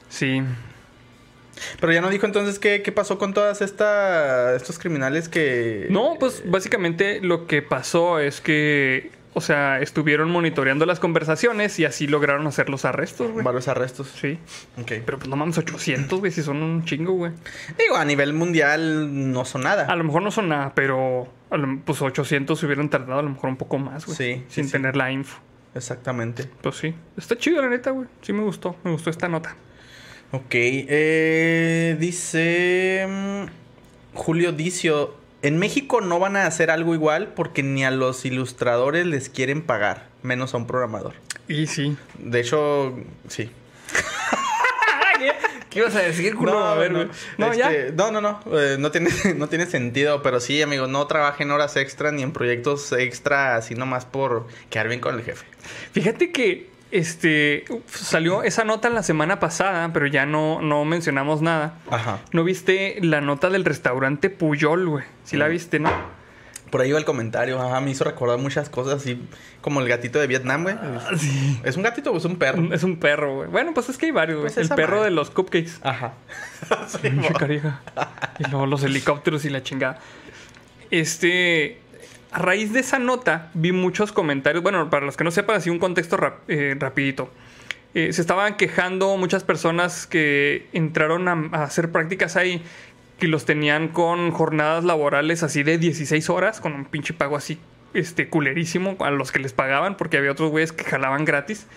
Sí. 0.08 0.42
Pero 1.80 1.92
ya 1.92 2.00
no 2.00 2.10
dijo 2.10 2.26
entonces 2.26 2.58
qué, 2.58 2.82
qué 2.82 2.92
pasó 2.92 3.18
con 3.18 3.32
todas 3.34 3.62
esta, 3.62 4.54
estos 4.54 4.78
criminales 4.78 5.28
que. 5.28 5.86
No, 5.90 6.16
pues 6.18 6.42
básicamente 6.46 7.20
lo 7.20 7.46
que 7.46 7.62
pasó 7.62 8.18
es 8.18 8.40
que, 8.40 9.12
o 9.34 9.40
sea, 9.40 9.80
estuvieron 9.80 10.30
monitoreando 10.30 10.84
las 10.84 10.98
conversaciones 11.00 11.78
y 11.78 11.84
así 11.84 12.06
lograron 12.06 12.46
hacer 12.46 12.68
los 12.70 12.84
arrestos, 12.84 13.30
güey. 13.30 13.44
Varios 13.44 13.68
arrestos. 13.68 14.08
Sí. 14.20 14.38
Ok. 14.80 14.92
Pero 15.04 15.18
pues 15.18 15.28
no 15.28 15.36
mames, 15.36 15.58
800, 15.58 16.18
güey, 16.18 16.32
si 16.32 16.42
son 16.42 16.62
un 16.62 16.84
chingo, 16.84 17.12
güey. 17.12 17.32
Digo, 17.78 17.96
a 17.96 18.04
nivel 18.04 18.32
mundial 18.32 19.32
no 19.32 19.44
son 19.44 19.62
nada. 19.62 19.86
A 19.86 19.96
lo 19.96 20.04
mejor 20.04 20.22
no 20.22 20.30
son 20.30 20.48
nada, 20.48 20.72
pero 20.74 21.28
pues 21.84 22.02
800 22.02 22.58
se 22.58 22.66
hubieran 22.66 22.90
tardado 22.90 23.20
a 23.20 23.22
lo 23.22 23.30
mejor 23.30 23.50
un 23.50 23.56
poco 23.56 23.78
más, 23.78 24.06
güey. 24.06 24.16
Sí, 24.16 24.44
Sin 24.48 24.66
sí. 24.66 24.72
tener 24.72 24.96
la 24.96 25.12
info. 25.12 25.38
Exactamente. 25.74 26.48
Pues 26.62 26.76
sí. 26.76 26.94
Está 27.16 27.36
chido, 27.36 27.60
la 27.62 27.68
neta, 27.68 27.90
güey. 27.90 28.08
Sí 28.22 28.32
me 28.32 28.42
gustó. 28.42 28.76
Me 28.84 28.90
gustó 28.92 29.10
esta 29.10 29.28
nota. 29.28 29.56
Ok. 30.34 30.50
eh, 30.54 31.96
dice. 32.00 33.06
mm, 33.08 33.44
Julio 34.14 34.52
Dicio. 34.52 35.14
En 35.42 35.58
México 35.58 36.00
no 36.00 36.18
van 36.18 36.36
a 36.36 36.46
hacer 36.46 36.70
algo 36.70 36.94
igual 36.94 37.34
porque 37.36 37.62
ni 37.62 37.84
a 37.84 37.90
los 37.90 38.24
ilustradores 38.24 39.04
les 39.06 39.28
quieren 39.28 39.60
pagar, 39.62 40.08
menos 40.22 40.54
a 40.54 40.56
un 40.56 40.66
programador. 40.66 41.12
Y 41.48 41.66
sí. 41.66 41.96
De 42.18 42.40
hecho, 42.40 42.98
sí. 43.28 43.50
¿Qué 45.70 45.80
ibas 45.80 45.94
a 45.96 46.00
decir, 46.00 46.34
culo? 46.36 46.58
a 46.58 46.74
ver, 46.76 46.92
güey. 46.94 47.08
No, 47.36 47.52
ya. 47.52 47.70
Este, 47.72 47.92
no, 47.92 48.10
no, 48.10 48.20
no. 48.20 48.40
eh, 48.58 48.76
no, 48.78 48.90
tiene, 48.90 49.10
no 49.36 49.48
tiene 49.48 49.66
sentido. 49.66 50.22
Pero 50.22 50.40
sí, 50.40 50.62
amigo, 50.62 50.86
no 50.86 51.06
trabajen 51.06 51.50
horas 51.50 51.76
extra 51.76 52.10
ni 52.10 52.22
en 52.22 52.32
proyectos 52.32 52.92
extra 52.92 53.56
así 53.56 53.74
nomás 53.74 54.04
por 54.04 54.46
quedar 54.70 54.88
bien 54.88 55.00
con 55.00 55.14
el 55.14 55.22
jefe. 55.22 55.44
Fíjate 55.92 56.32
que 56.32 56.73
este 56.98 57.64
salió 57.86 58.42
esa 58.42 58.64
nota 58.64 58.88
la 58.90 59.02
semana 59.02 59.40
pasada, 59.40 59.90
pero 59.92 60.06
ya 60.06 60.26
no, 60.26 60.60
no 60.62 60.84
mencionamos 60.84 61.42
nada. 61.42 61.78
Ajá. 61.90 62.20
¿No 62.32 62.44
viste 62.44 62.98
la 63.02 63.20
nota 63.20 63.50
del 63.50 63.64
restaurante 63.64 64.30
Puyol, 64.30 64.88
güey? 64.88 65.04
Sí 65.24 65.36
la 65.36 65.46
Mm. 65.48 65.50
viste, 65.50 65.78
¿no? 65.78 65.90
Por 66.70 66.80
ahí 66.80 66.90
va 66.90 66.98
el 66.98 67.04
comentario. 67.04 67.60
Ajá, 67.62 67.80
me 67.80 67.90
hizo 67.92 68.02
recordar 68.04 68.38
muchas 68.38 68.68
cosas 68.68 68.94
así 69.00 69.20
como 69.60 69.80
el 69.80 69.88
gatito 69.88 70.18
de 70.18 70.26
Vietnam, 70.26 70.64
güey. 70.64 70.74
sí. 71.18 71.60
¿Es 71.62 71.76
un 71.76 71.82
gatito 71.84 72.10
o 72.10 72.16
es 72.16 72.24
un 72.24 72.36
perro? 72.36 72.72
Es 72.74 72.82
un 72.82 72.96
perro, 72.98 73.36
güey. 73.36 73.48
Bueno, 73.48 73.72
pues 73.74 73.88
es 73.88 73.96
que 73.98 74.06
hay 74.06 74.12
varios, 74.12 74.40
güey. 74.40 74.52
Pues 74.52 74.70
el 74.70 74.74
perro 74.74 74.96
madre. 74.96 75.10
de 75.10 75.14
los 75.14 75.30
cupcakes. 75.30 75.72
Ajá. 75.82 76.14
Carija. 77.38 77.80
Y 78.40 78.50
luego 78.50 78.66
los 78.66 78.82
helicópteros 78.82 79.44
y 79.44 79.50
la 79.50 79.62
chingada. 79.62 79.98
Este. 80.90 81.78
A 82.34 82.40
raíz 82.40 82.72
de 82.72 82.80
esa 82.80 82.98
nota, 82.98 83.48
vi 83.54 83.70
muchos 83.70 84.10
comentarios. 84.10 84.60
Bueno, 84.60 84.90
para 84.90 85.06
los 85.06 85.16
que 85.16 85.22
no 85.22 85.30
sepan, 85.30 85.54
así 85.54 85.70
un 85.70 85.78
contexto 85.78 86.16
rap- 86.16 86.40
eh, 86.48 86.74
rapidito. 86.76 87.30
Eh, 87.94 88.12
se 88.12 88.20
estaban 88.20 88.56
quejando 88.56 89.16
muchas 89.16 89.44
personas 89.44 90.08
que 90.08 90.66
entraron 90.72 91.28
a, 91.28 91.62
hacer 91.62 91.92
prácticas 91.92 92.34
ahí. 92.36 92.60
Que 93.20 93.28
los 93.28 93.44
tenían 93.44 93.86
con 93.86 94.32
jornadas 94.32 94.82
laborales 94.82 95.44
así 95.44 95.62
de 95.62 95.78
16 95.78 96.28
horas, 96.28 96.60
con 96.60 96.72
un 96.72 96.84
pinche 96.86 97.14
pago 97.14 97.36
así, 97.36 97.60
este, 97.94 98.28
culerísimo, 98.28 98.96
a 98.98 99.12
los 99.12 99.30
que 99.30 99.38
les 99.38 99.52
pagaban, 99.52 99.96
porque 99.96 100.16
había 100.16 100.32
otros 100.32 100.50
güeyes 100.50 100.72
que 100.72 100.82
jalaban 100.82 101.24
gratis. 101.24 101.68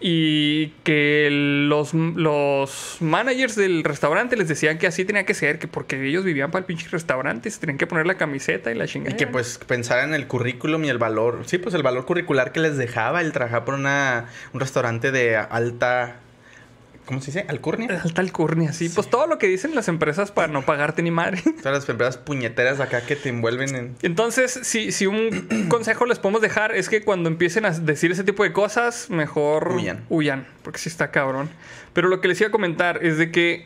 Y 0.00 0.68
que 0.84 1.28
los, 1.68 1.92
los 1.92 2.98
managers 3.00 3.56
del 3.56 3.82
restaurante 3.82 4.36
les 4.36 4.46
decían 4.46 4.78
que 4.78 4.86
así 4.86 5.04
tenía 5.04 5.24
que 5.24 5.34
ser, 5.34 5.58
que 5.58 5.66
porque 5.66 6.00
ellos 6.06 6.24
vivían 6.24 6.50
para 6.50 6.60
el 6.60 6.66
pinche 6.66 6.88
restaurante, 6.88 7.50
se 7.50 7.58
tenían 7.58 7.78
que 7.78 7.86
poner 7.86 8.06
la 8.06 8.16
camiseta 8.16 8.70
y 8.70 8.74
la 8.74 8.86
chingada. 8.86 9.14
Y 9.14 9.18
que 9.18 9.26
pues 9.26 9.58
pensar 9.58 10.04
en 10.04 10.14
el 10.14 10.26
currículum 10.28 10.84
y 10.84 10.88
el 10.88 10.98
valor. 10.98 11.42
Sí, 11.46 11.58
pues 11.58 11.74
el 11.74 11.82
valor 11.82 12.04
curricular 12.04 12.52
que 12.52 12.60
les 12.60 12.76
dejaba 12.76 13.20
el 13.20 13.32
trabajar 13.32 13.64
por 13.64 13.74
una, 13.74 14.26
un 14.52 14.60
restaurante 14.60 15.10
de 15.10 15.36
alta 15.36 16.20
¿Cómo 17.08 17.22
se 17.22 17.30
dice? 17.30 17.46
¿Alcurnia? 17.48 18.02
Alta 18.04 18.20
alcurnia, 18.20 18.74
sí. 18.74 18.90
Pues 18.90 19.08
todo 19.08 19.26
lo 19.26 19.38
que 19.38 19.46
dicen 19.46 19.74
las 19.74 19.88
empresas 19.88 20.30
para 20.30 20.46
no 20.46 20.66
pagarte 20.66 21.02
ni 21.02 21.10
madre. 21.10 21.40
Todas 21.62 21.80
las 21.80 21.88
empresas 21.88 22.18
puñeteras 22.18 22.80
acá 22.80 23.00
que 23.00 23.16
te 23.16 23.30
envuelven 23.30 23.74
en. 23.74 23.96
Entonces, 24.02 24.60
si, 24.62 24.92
si 24.92 25.06
un 25.06 25.48
consejo 25.70 26.04
les 26.04 26.18
podemos 26.18 26.42
dejar 26.42 26.76
es 26.76 26.90
que 26.90 27.02
cuando 27.02 27.30
empiecen 27.30 27.64
a 27.64 27.70
decir 27.70 28.12
ese 28.12 28.24
tipo 28.24 28.42
de 28.42 28.52
cosas, 28.52 29.08
mejor 29.08 29.72
Huyan. 29.72 30.04
huyan, 30.10 30.46
porque 30.62 30.78
sí 30.80 30.90
está 30.90 31.10
cabrón. 31.10 31.48
Pero 31.94 32.08
lo 32.08 32.20
que 32.20 32.28
les 32.28 32.38
iba 32.42 32.48
a 32.48 32.52
comentar 32.52 33.02
es 33.02 33.16
de 33.16 33.30
que 33.30 33.64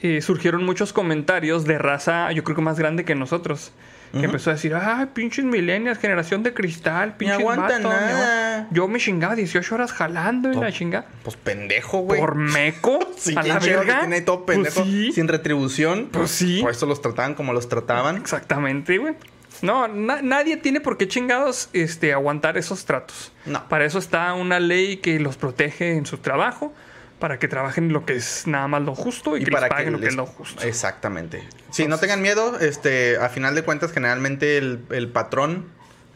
eh, 0.00 0.22
surgieron 0.22 0.64
muchos 0.64 0.94
comentarios 0.94 1.66
de 1.66 1.76
raza, 1.76 2.32
yo 2.32 2.42
creo 2.42 2.56
que 2.56 2.62
más 2.62 2.78
grande 2.78 3.04
que 3.04 3.14
nosotros. 3.14 3.70
Que 4.12 4.24
empezó 4.24 4.50
a 4.50 4.54
decir, 4.54 4.74
ay, 4.74 5.06
pinches 5.12 5.44
millennials, 5.44 5.98
generación 5.98 6.42
de 6.42 6.54
cristal, 6.54 7.16
pinches 7.16 7.44
vatos, 7.44 7.78
ni 7.78 7.84
nada". 7.84 8.58
aguan-". 8.60 8.68
Yo 8.70 8.88
me 8.88 8.98
chingaba 8.98 9.34
18 9.34 9.74
horas 9.74 9.92
jalando 9.92 10.50
y 10.52 10.56
la 10.56 10.72
chingada. 10.72 11.06
Pues 11.22 11.36
pendejo, 11.36 11.98
güey. 11.98 12.18
Por 12.20 12.34
meco, 12.34 12.98
Sí, 13.18 13.34
a 13.36 13.42
¿quién 13.42 13.54
la 13.54 13.60
verga. 13.60 14.00
tiene 14.00 14.22
Pues 14.22 14.74
sí. 14.86 15.12
sin 15.12 15.28
retribución. 15.28 16.08
Pues 16.10 16.30
sí. 16.30 16.60
Por 16.62 16.70
eso 16.70 16.86
los 16.86 17.02
trataban 17.02 17.34
como 17.34 17.52
los 17.52 17.68
trataban. 17.68 18.16
Exactamente, 18.16 18.98
güey. 18.98 19.14
No, 19.60 19.88
na- 19.88 20.22
nadie 20.22 20.56
tiene 20.56 20.80
por 20.80 20.96
qué 20.98 21.08
chingados 21.08 21.68
este, 21.72 22.12
aguantar 22.12 22.56
esos 22.56 22.84
tratos. 22.84 23.32
No. 23.44 23.68
Para 23.68 23.84
eso 23.84 23.98
está 23.98 24.32
una 24.34 24.60
ley 24.60 24.98
que 24.98 25.18
los 25.18 25.36
protege 25.36 25.96
en 25.96 26.06
su 26.06 26.18
trabajo, 26.18 26.72
para 27.18 27.38
que 27.38 27.48
trabajen 27.48 27.92
lo 27.92 28.04
que 28.04 28.14
es 28.14 28.46
nada 28.46 28.68
más 28.68 28.82
lo 28.82 28.94
justo 28.94 29.36
y, 29.36 29.44
que 29.44 29.50
les 29.50 29.64
paguen 29.68 29.92
lo 29.92 30.00
que 30.00 30.06
es 30.08 30.16
lo 30.16 30.26
justo. 30.26 30.62
Exactamente. 30.62 31.42
Sí, 31.70 31.86
no 31.88 31.98
tengan 31.98 32.22
miedo. 32.22 32.58
Este, 32.60 33.16
a 33.16 33.28
final 33.28 33.54
de 33.54 33.62
cuentas, 33.62 33.92
generalmente 33.92 34.56
el, 34.58 34.80
el 34.90 35.08
patrón, 35.08 35.66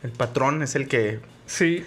el 0.02 0.10
patrón 0.10 0.62
es 0.62 0.74
el 0.74 0.88
que 0.88 1.20
Sí. 1.46 1.84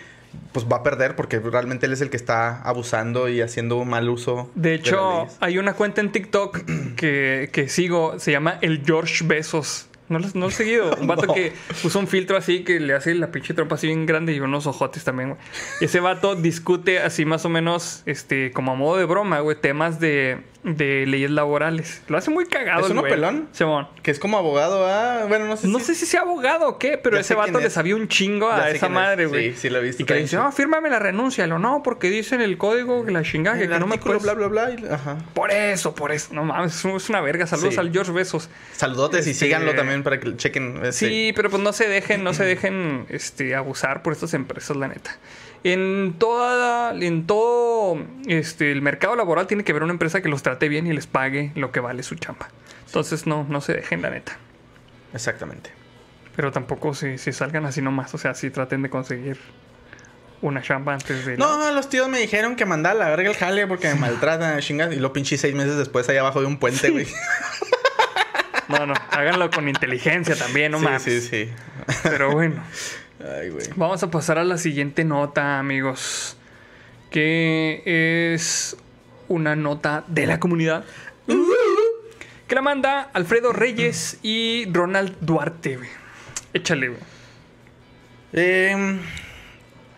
pues 0.52 0.66
va 0.72 0.78
a 0.78 0.84
perder 0.84 1.16
porque 1.16 1.40
realmente 1.40 1.86
él 1.86 1.94
es 1.94 2.02
el 2.02 2.10
que 2.10 2.18
está 2.18 2.62
abusando 2.62 3.30
y 3.30 3.42
haciendo 3.42 3.78
un 3.78 3.90
mal 3.90 4.10
uso. 4.10 4.52
De 4.56 4.74
hecho, 4.74 5.28
hay 5.40 5.58
una 5.58 5.74
cuenta 5.74 6.02
en 6.02 6.12
TikTok 6.12 6.60
que, 6.96 7.50
que 7.52 7.70
sigo, 7.70 8.20
se 8.20 8.32
llama 8.32 8.58
el 8.62 8.84
George 8.86 9.26
Besos. 9.26 9.88
¿No 10.08 10.20
lo, 10.20 10.28
no 10.34 10.42
lo 10.42 10.48
he 10.48 10.52
seguido? 10.52 10.96
Un 11.00 11.08
vato 11.08 11.26
No. 11.26 11.34
que 11.34 11.54
usa 11.84 12.00
un 12.00 12.08
filtro 12.08 12.38
así 12.38 12.64
que 12.64 12.80
le 12.80 12.94
hace 12.94 13.16
la 13.16 13.32
pinche 13.32 13.54
trompa 13.54 13.76
así 13.76 13.88
bien 13.88 14.06
grande 14.06 14.34
y 14.34 14.40
unos 14.40 14.68
ojotes 14.68 15.04
también, 15.04 15.30
güey. 15.30 15.42
Ese 15.82 16.00
vato 16.00 16.36
discute 16.36 17.00
así 17.00 17.26
más 17.26 17.44
o 17.46 17.50
menos, 17.50 18.04
este, 18.06 18.52
como 18.52 18.72
a 18.74 18.76
modo 18.76 18.98
de 18.98 19.06
broma, 19.06 19.40
güey, 19.40 19.58
temas 19.60 20.00
de, 20.00 20.42
de 20.66 21.06
leyes 21.06 21.30
laborales. 21.30 22.02
Lo 22.08 22.18
hace 22.18 22.32
muy 22.32 22.46
cagado, 22.48 22.86
¿Es 22.86 22.90
uno 22.92 23.02
güey. 23.02 23.14
pelón? 23.14 23.48
Simón. 23.52 23.88
que 24.02 24.10
es 24.12 24.18
como 24.20 24.38
abogado, 24.38 24.86
ah, 24.88 25.26
bueno, 25.28 25.46
no 25.46 25.56
sé 25.58 25.68
No 25.68 25.78
si- 25.80 25.86
sé 25.86 25.96
si 25.96 26.06
sea 26.08 26.22
abogado 26.22 26.68
o 26.68 26.80
qué, 26.80 26.98
pero 26.98 27.18
Ya 27.18 27.22
ese 27.22 27.36
vato 27.36 27.52
quién 27.52 27.62
le 27.62 27.68
es. 27.68 27.74
sabía 27.74 27.96
un 27.96 28.08
chingo 28.08 28.50
Ya 28.50 28.64
a 28.66 28.70
esa 28.72 28.88
es. 28.88 28.92
madre, 28.92 29.28
güey. 29.28 29.52
Sí, 29.54 29.58
sí 29.62 29.70
lo 29.70 29.78
he 29.78 29.82
visto 29.84 30.02
Y 30.02 30.06
que 30.08 30.16
le 30.16 30.22
dice, 30.22 30.38
no, 30.38 30.52
fírmame 30.52 30.90
la 30.90 30.98
renuncia. 31.00 31.46
Lo 31.48 31.60
no, 31.60 31.82
porque 31.84 32.10
dice 32.10 32.34
en 32.36 32.42
el 32.42 32.58
código 32.58 33.06
que 33.06 33.12
la 33.12 33.22
chingada, 33.24 33.58
que, 33.60 33.68
no 33.68 33.86
me 33.88 33.98
puedes... 34.00 34.24
bla, 34.24 34.34
bla, 34.34 34.48
bla. 34.48 34.72
y- 34.72 34.86
Ajá. 34.92 35.18
Por 35.36 35.52
eso, 35.52 35.94
por 35.94 36.12
eso. 36.12 36.34
No 36.34 36.44
mames, 36.44 36.76
es 36.76 36.86
es 36.86 37.10
una 37.10 37.22
verga. 37.22 37.46
Saludos 37.46 37.76
Sí. 37.76 37.80
al 37.80 37.92
George 37.92 38.12
Besos. 38.12 38.50
Saludotes 38.74 39.28
y 39.28 39.32
Este- 39.32 39.46
síganlo 39.46 39.76
también 39.76 40.02
para 40.04 40.20
que 40.20 40.36
chequen. 40.36 40.78
este, 40.84 40.92
Sí, 41.08 41.34
pero 41.36 41.50
pues 41.52 41.62
no 41.62 41.74
se 41.74 41.88
dejen, 41.88 42.24
no 42.24 42.34
se 42.34 42.44
dejen 42.44 43.06
este, 43.10 43.56
abusar 43.56 44.02
por 44.02 44.14
estas 44.14 44.34
empresas, 44.34 44.76
la 44.76 44.88
neta. 44.88 45.16
En 45.68 46.14
toda, 46.20 46.94
en 46.94 47.26
todo 47.26 47.98
este, 48.28 48.72
el 48.72 48.84
mercado 48.84 49.16
laboral 49.16 49.48
tiene 49.48 49.64
que 49.64 49.72
haber 49.72 49.82
una 49.82 49.94
empresa 49.94 50.22
que 50.22 50.30
los 50.30 50.44
trate 50.44 50.70
bien 50.70 50.86
y 50.86 50.94
les 50.94 51.08
pague 51.08 51.54
lo 51.56 51.72
que 51.72 51.80
vale 51.80 52.04
su 52.04 52.14
chamba. 52.14 52.50
Entonces 52.86 53.26
no, 53.26 53.48
no 53.50 53.62
se 53.62 53.74
dejen, 53.74 54.04
la 54.04 54.12
neta. 54.12 54.38
Exactamente. 55.12 55.72
Pero 56.36 56.52
tampoco 56.52 56.94
si, 56.94 57.18
si 57.18 57.34
salgan 57.34 57.66
así 57.66 57.82
nomás. 57.82 58.14
O 58.14 58.20
sea, 58.20 58.36
si 58.36 58.52
traten 58.52 58.84
de 58.84 58.92
conseguir 58.92 59.40
una 60.44 60.62
chamba 60.62 60.94
antes 60.94 61.26
de. 61.26 61.36
No, 61.36 61.72
los 61.72 61.90
tíos 61.90 62.08
me 62.10 62.20
dijeron 62.20 62.56
que 62.56 62.66
mandara 62.68 62.94
la 62.94 63.10
verga 63.10 63.32
el 63.32 63.36
jale 63.36 63.66
porque 63.66 63.88
me 63.88 63.96
maltratan, 63.96 64.60
chingas. 64.60 64.94
Y 64.94 64.98
lo 64.98 65.14
pinche 65.14 65.36
seis 65.36 65.56
meses 65.56 65.78
después 65.78 66.08
ahí 66.10 66.18
abajo 66.18 66.42
de 66.42 66.46
un 66.46 66.60
puente, 66.60 66.92
güey. 66.92 67.08
No, 68.68 68.86
no. 68.86 68.94
Háganlo 69.10 69.50
con 69.50 69.68
inteligencia 69.68 70.36
también, 70.36 70.72
no 70.72 70.78
sí, 70.78 70.84
mames. 70.84 71.02
sí, 71.02 71.22
sí. 71.22 71.50
Pero 72.04 72.32
bueno. 72.32 72.64
Ay, 73.26 73.50
güey. 73.50 73.66
Vamos 73.76 74.04
a 74.04 74.12
pasar 74.12 74.38
a 74.38 74.44
la 74.44 74.58
siguiente 74.58 75.04
nota, 75.04 75.60
amigos. 75.60 76.38
Que 77.10 77.82
es 78.34 78.78
una 79.28 79.56
nota 79.56 80.04
de 80.08 80.28
la 80.28 80.40
comunidad. 80.40 80.84
Que 82.48 82.56
la 82.56 82.62
manda 82.62 83.02
Alfredo 83.14 83.54
Reyes 83.54 84.20
y 84.22 84.66
Ronald 84.72 85.16
Duarte, 85.22 85.78
güey. 85.78 85.90
Échale, 86.54 86.90
güey. 86.90 87.02
Eh, 88.34 89.00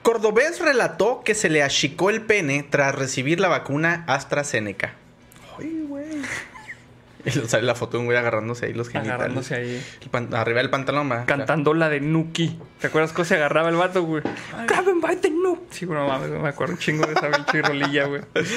Cordobés 0.03 0.61
relató 0.61 1.23
que 1.25 1.35
se 1.35 1.49
le 1.49 1.63
achicó 1.63 2.09
el 2.09 2.21
pene 2.21 2.63
tras 2.69 2.95
recibir 2.95 3.39
la 3.39 3.49
vacuna 3.49 4.05
AstraZeneca. 4.07 4.93
Y 7.35 7.47
sale 7.47 7.63
la 7.63 7.75
foto 7.75 7.97
de 7.97 8.01
un 8.01 8.05
güey 8.05 8.17
agarrándose 8.17 8.67
ahí 8.67 8.73
los 8.73 8.87
genitales. 8.87 9.15
Agarrándose 9.15 9.55
ahí. 9.55 9.83
El 10.01 10.35
arriba 10.35 10.61
del 10.61 10.69
pantalón, 10.69 11.11
va. 11.11 11.25
Cantando 11.25 11.73
la 11.73 11.89
de 11.89 11.99
Nuki. 11.99 12.57
¿Te 12.79 12.87
acuerdas 12.87 13.11
cómo 13.11 13.25
se 13.25 13.35
agarraba 13.35 13.69
el 13.69 13.75
vato, 13.75 14.03
güey? 14.03 14.23
Grab 14.67 14.87
him 14.87 15.01
by 15.01 15.17
the 15.17 15.29
Nuki. 15.29 15.61
Sí, 15.71 15.85
güey, 15.85 15.99
no 15.99 16.07
mames, 16.07 16.29
me 16.29 16.47
acuerdo 16.47 16.73
un 16.73 16.79
chingo 16.79 17.05
de 17.05 17.13
esa 17.13 17.29
pinche 17.29 17.61
rolilla, 17.61 18.05
güey. 18.05 18.21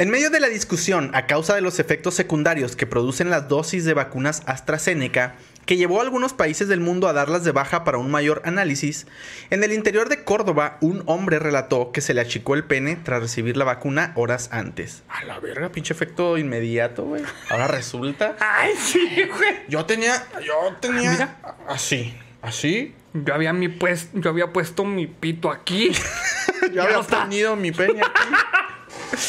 En 0.00 0.10
medio 0.10 0.30
de 0.30 0.38
la 0.38 0.46
discusión 0.46 1.10
a 1.12 1.26
causa 1.26 1.56
de 1.56 1.60
los 1.60 1.80
efectos 1.80 2.14
secundarios 2.14 2.76
que 2.76 2.86
producen 2.86 3.30
las 3.30 3.48
dosis 3.48 3.84
de 3.84 3.94
vacunas 3.94 4.44
AstraZeneca, 4.46 5.34
que 5.68 5.76
llevó 5.76 6.00
a 6.00 6.02
algunos 6.02 6.32
países 6.32 6.66
del 6.68 6.80
mundo 6.80 7.08
a 7.08 7.12
darlas 7.12 7.44
de 7.44 7.52
baja 7.52 7.84
para 7.84 7.98
un 7.98 8.10
mayor 8.10 8.40
análisis, 8.46 9.06
en 9.50 9.62
el 9.62 9.74
interior 9.74 10.08
de 10.08 10.24
Córdoba 10.24 10.78
un 10.80 11.02
hombre 11.04 11.38
relató 11.38 11.92
que 11.92 12.00
se 12.00 12.14
le 12.14 12.22
achicó 12.22 12.54
el 12.54 12.64
pene 12.64 12.96
tras 12.96 13.20
recibir 13.20 13.58
la 13.58 13.66
vacuna 13.66 14.12
horas 14.14 14.48
antes. 14.50 15.02
A 15.10 15.24
la 15.26 15.38
verga, 15.40 15.68
pinche 15.68 15.92
efecto 15.92 16.38
inmediato, 16.38 17.04
güey. 17.04 17.22
Ahora 17.50 17.68
resulta. 17.68 18.34
Ay, 18.40 18.72
sí, 18.78 19.06
güey. 19.28 19.56
Yo 19.68 19.84
tenía, 19.84 20.26
yo 20.42 20.74
tenía 20.80 21.10
Mira. 21.10 21.36
así, 21.68 22.16
así. 22.40 22.94
Yo 23.12 23.34
había, 23.34 23.52
mi 23.52 23.68
pues, 23.68 24.08
yo 24.14 24.30
había 24.30 24.54
puesto 24.54 24.86
mi 24.86 25.06
pito 25.06 25.50
aquí. 25.50 25.92
Yo 26.62 26.72
Ya 26.72 26.82
había 26.84 26.96
no 26.96 27.04
tenido 27.04 27.56
mi 27.56 27.72
pene 27.72 28.00
aquí. 28.00 29.28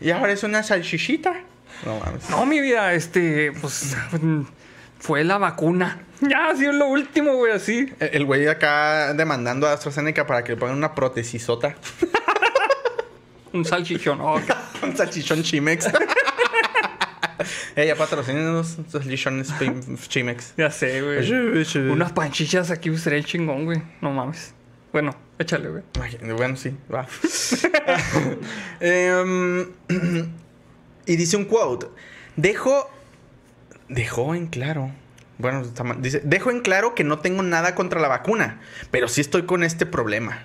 y 0.00 0.10
ahora 0.10 0.32
es 0.32 0.44
una 0.44 0.62
salchichita. 0.62 1.34
No 1.84 1.98
mames. 1.98 2.30
No, 2.30 2.46
mi 2.46 2.60
vida, 2.60 2.94
este, 2.94 3.52
pues 3.60 3.96
fue 5.00 5.24
la 5.24 5.38
vacuna. 5.38 6.02
Ya, 6.20 6.48
ha 6.50 6.56
sido 6.56 6.72
lo 6.72 6.86
último, 6.86 7.34
güey, 7.34 7.52
así. 7.52 7.92
El 7.98 8.10
el 8.12 8.24
güey 8.26 8.46
acá 8.46 9.14
demandando 9.14 9.66
a 9.66 9.72
AstraZeneca 9.72 10.26
para 10.26 10.44
que 10.44 10.52
le 10.52 10.58
pongan 10.58 10.76
una 10.76 10.94
protesisota. 10.94 11.74
Un 13.52 13.64
salchichón. 13.64 14.20
Oh, 14.20 14.40
Un 14.82 14.96
salchichón 14.96 15.42
Chimex. 15.42 15.88
Ella 17.74 17.96
patrocina 17.96 18.38
unos 18.40 18.76
salchichones 18.88 19.48
Chimex. 20.08 20.54
ya 20.58 20.70
sé, 20.70 21.00
güey. 21.00 21.32
Unas 21.90 22.12
panchichas 22.12 22.70
aquí 22.70 22.90
estaría 22.90 23.22
chingón, 23.24 23.64
güey. 23.64 23.82
No 24.02 24.12
mames. 24.12 24.54
Bueno, 24.92 25.16
échale, 25.38 25.70
güey. 25.70 25.82
Bueno, 26.36 26.56
sí, 26.56 26.76
va. 26.92 27.06
Em, 28.80 29.70
y 31.06 31.16
dice 31.16 31.36
un 31.36 31.46
quote. 31.46 31.86
Dejo. 32.36 32.90
Dejó 33.90 34.36
en 34.36 34.46
claro. 34.46 34.92
Bueno, 35.38 35.64
dice: 35.98 36.22
Dejo 36.24 36.50
en 36.50 36.60
claro 36.60 36.94
que 36.94 37.02
no 37.02 37.18
tengo 37.18 37.42
nada 37.42 37.74
contra 37.74 38.00
la 38.00 38.06
vacuna, 38.06 38.60
pero 38.92 39.08
sí 39.08 39.20
estoy 39.20 39.42
con 39.42 39.64
este 39.64 39.84
problema. 39.84 40.44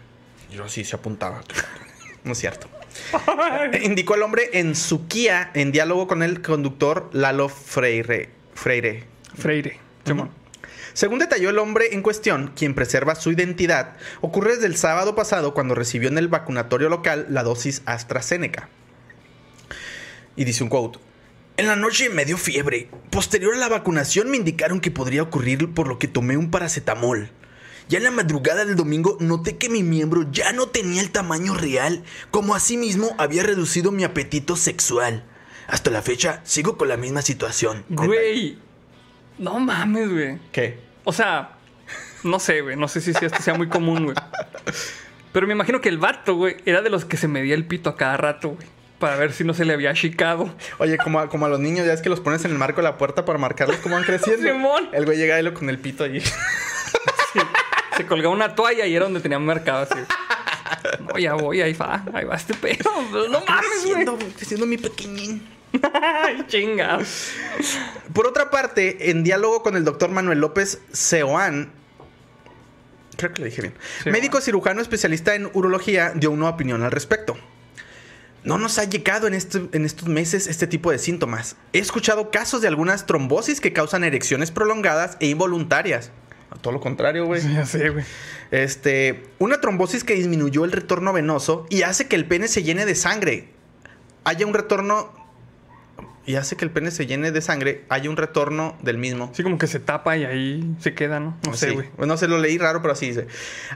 Yo 0.52 0.68
sí 0.68 0.84
se 0.84 0.96
apuntaba. 0.96 1.41
No 2.24 2.32
es 2.32 2.39
cierto. 2.39 2.68
Indicó 3.84 4.16
el 4.16 4.24
hombre 4.24 4.50
en 4.54 4.76
su 4.76 5.08
Kia 5.08 5.52
en 5.54 5.72
diálogo 5.72 6.08
con 6.08 6.24
el 6.24 6.41
conductor 6.41 7.10
Lalo 7.14 7.48
Freire. 7.50 8.30
Freire. 8.56 9.04
Freire. 9.38 9.80
Según 10.93 11.20
detalló 11.20 11.52
el 11.52 11.60
hombre 11.60 11.93
en 11.93 12.02
cuestión, 12.02 12.52
quien 12.56 12.74
preserva 12.74 13.14
su 13.14 13.32
identidad, 13.32 13.98
ocurre 14.22 14.56
desde 14.56 14.66
el 14.66 14.76
sábado 14.76 15.14
pasado 15.14 15.54
cuando 15.54 15.76
recibió 15.76 16.10
en 16.10 16.18
el 16.18 16.30
vacunatorio 16.30 16.89
local 16.89 17.28
la 17.30 17.43
dosis 17.43 17.84
AstraZeneca. 17.86 18.70
Y 20.36 20.46
dice 20.46 20.64
un 20.64 20.70
quote. 20.70 20.98
En 21.58 21.68
la 21.68 21.78
noche 21.78 22.10
me 22.10 22.26
dio 22.26 22.38
fiebre. 22.38 22.89
Posterior 23.12 23.53
a 23.56 23.58
la 23.58 23.70
vacunación 23.70 24.30
me 24.30 24.36
indicaron 24.36 24.82
que 24.82 24.91
podría 24.91 25.24
ocurrir 25.24 25.74
por 25.74 25.88
lo 25.88 25.97
que 25.99 26.10
tomé 26.10 26.36
un 26.36 26.51
paracetamol. 26.51 27.30
Ya 27.88 27.99
en 27.99 28.03
la 28.03 28.12
madrugada 28.12 28.66
del 28.66 28.76
domingo 28.76 29.16
noté 29.22 29.58
que 29.58 29.70
mi 29.70 29.82
miembro 29.82 30.30
ya 30.32 30.51
no 30.51 30.68
tenía 30.68 31.01
el 31.01 31.12
tamaño 31.12 31.53
real, 31.53 32.03
como 32.30 32.56
asimismo 32.56 33.16
había 33.18 33.43
reducido 33.43 33.91
mi 33.91 34.03
apetito 34.03 34.58
sexual. 34.58 35.24
Hasta 35.68 35.91
la 35.91 36.01
fecha 36.01 36.41
sigo 36.43 36.78
con 36.78 36.89
la 36.89 36.97
misma 36.97 37.22
situación. 37.22 37.86
Güey. 37.88 38.58
No 39.38 39.58
mames, 39.60 40.12
güey. 40.12 40.39
¿Qué? 40.51 40.80
O 41.06 41.14
sea, 41.14 41.58
no 42.24 42.39
sé, 42.39 42.62
güey. 42.62 42.76
No 42.76 42.89
sé 42.89 42.99
si 42.99 43.12
esto 43.12 43.41
sea 43.41 43.53
muy 43.53 43.70
común, 43.70 44.06
güey. 44.06 44.18
Pero 45.32 45.47
me 45.47 45.53
imagino 45.53 45.80
que 45.80 45.88
el 45.88 45.99
vato, 45.99 46.36
güey, 46.36 46.58
era 46.66 46.82
de 46.82 46.89
los 46.89 47.06
que 47.06 47.16
se 47.16 47.30
medía 47.30 47.56
el 47.56 47.66
pito 47.66 47.89
a 47.89 47.95
cada 47.95 48.18
rato, 48.18 48.49
güey. 48.49 48.74
Para 49.00 49.18
ver 49.18 49.34
si 49.34 49.43
no 49.43 49.54
se 49.54 49.66
le 49.66 49.74
había 49.74 49.89
achicado. 49.91 50.54
Oye, 50.78 50.98
como 50.98 51.20
a, 51.20 51.30
como 51.30 51.46
a 51.46 51.50
los 51.50 51.60
niños, 51.60 51.86
ya 51.86 51.93
es 51.93 52.02
que 52.02 52.10
los 52.10 52.22
pones 52.22 52.46
en 52.46 52.52
el 52.52 52.58
marco 52.58 52.78
de 52.78 52.84
la 52.84 52.98
puerta 52.98 53.26
para 53.26 53.38
marcarlos 53.38 53.78
cómo 53.78 53.96
van 53.96 54.04
creciendo. 54.06 54.48
Simón. 54.50 54.89
El 54.93 55.06
güey 55.06 55.18
llega 55.18 55.36
ahí 55.36 55.43
lo- 55.43 55.54
con 55.54 55.70
el 55.70 55.78
pito 55.80 56.04
allí. 56.06 56.22
Se 57.98 58.06
colgaba 58.06 58.34
una 58.34 58.56
toalla 58.56 58.86
y 58.86 58.96
era 58.96 59.06
donde 59.06 59.20
tenía 59.22 59.39
marcado 59.39 59.84
así. 59.84 60.00
No, 61.00 61.18
ya 61.18 61.34
voy, 61.34 61.62
ahí 61.62 61.74
va, 61.74 62.04
ahí 62.14 62.26
va 62.26 62.36
este 62.36 62.54
pedo. 62.54 62.89
No 63.30 63.41
mames, 63.48 63.86
güey. 63.86 64.06
Creciendo, 64.36 64.66
mi 64.66 64.78
pequeñín. 64.78 65.48
Ay, 66.02 66.43
chinga. 66.48 67.00
Por 68.14 68.28
otra 68.28 68.50
parte, 68.50 69.10
en 69.12 69.24
diálogo 69.24 69.62
con 69.64 69.76
el 69.76 69.84
doctor 69.84 70.10
Manuel 70.10 70.39
López 70.39 70.80
Seoán, 70.91 71.72
creo 73.18 73.34
que 73.34 73.41
le 73.41 73.50
dije 73.50 73.62
bien, 73.62 73.74
médico 74.06 74.39
cirujano 74.41 74.82
especialista 74.82 75.36
en 75.36 75.50
urología, 75.54 76.12
dio 76.16 76.32
una 76.32 76.50
opinión 76.50 76.84
al 76.84 76.91
respecto. 76.91 77.38
No 78.46 78.58
nos 78.58 78.78
ha 78.80 78.84
llegado 78.86 79.28
en, 79.28 79.34
este- 79.34 79.68
en 79.74 79.86
estos 79.86 80.08
meses 80.08 80.48
este 80.48 80.68
tipo 80.68 80.91
de 80.91 81.00
síntomas. 81.00 81.56
He 81.74 81.80
escuchado 81.80 82.32
casos 82.32 82.62
de 82.62 82.68
algunas 82.68 83.06
trombosis 83.06 83.60
que 83.60 83.74
causan 83.74 84.04
erecciones 84.04 84.52
prolongadas 84.52 85.18
e 85.20 85.28
involuntarias. 85.28 86.12
Todo 86.62 86.74
lo 86.74 86.80
contrario, 86.80 87.26
güey. 87.26 87.41
Ya 87.54 87.66
sé, 87.66 87.89
güey. 87.89 88.06
Este, 88.52 89.24
una 89.39 89.60
trombosis 89.62 90.04
que 90.04 90.14
disminuyó 90.14 90.64
el 90.64 90.72
retorno 90.72 91.12
venoso 91.12 91.66
y 91.70 91.82
hace 91.82 92.08
que 92.08 92.16
el 92.16 92.26
pene 92.28 92.48
se 92.48 92.64
llene 92.64 92.86
de 92.86 92.96
sangre. 92.96 93.50
Haya 94.24 94.46
un 94.46 94.54
retorno 94.54 95.12
y 96.26 96.36
hace 96.36 96.55
que 96.55 96.65
el 96.65 96.71
pene 96.71 96.89
se 96.91 97.05
llene 97.05 97.32
de 97.32 97.41
sangre, 97.41 97.84
haya 97.89 98.09
un 98.09 98.17
retorno 98.17 98.76
del 98.82 98.97
mismo. 98.97 99.32
Sí, 99.36 99.43
como 99.43 99.57
que 99.57 99.67
se 99.67 99.80
tapa 99.80 100.17
y 100.17 100.26
ahí 100.26 100.76
se 100.80 100.93
queda, 100.95 101.19
¿no? 101.19 101.38
No 101.45 101.53
sé, 101.55 101.69
Sí. 101.69 101.73
güey. 101.76 101.89
Bueno, 101.97 102.17
se 102.17 102.28
lo 102.28 102.38
leí 102.39 102.57
raro, 102.57 102.82
pero 102.82 102.93
así 102.93 103.07
dice. 103.07 103.28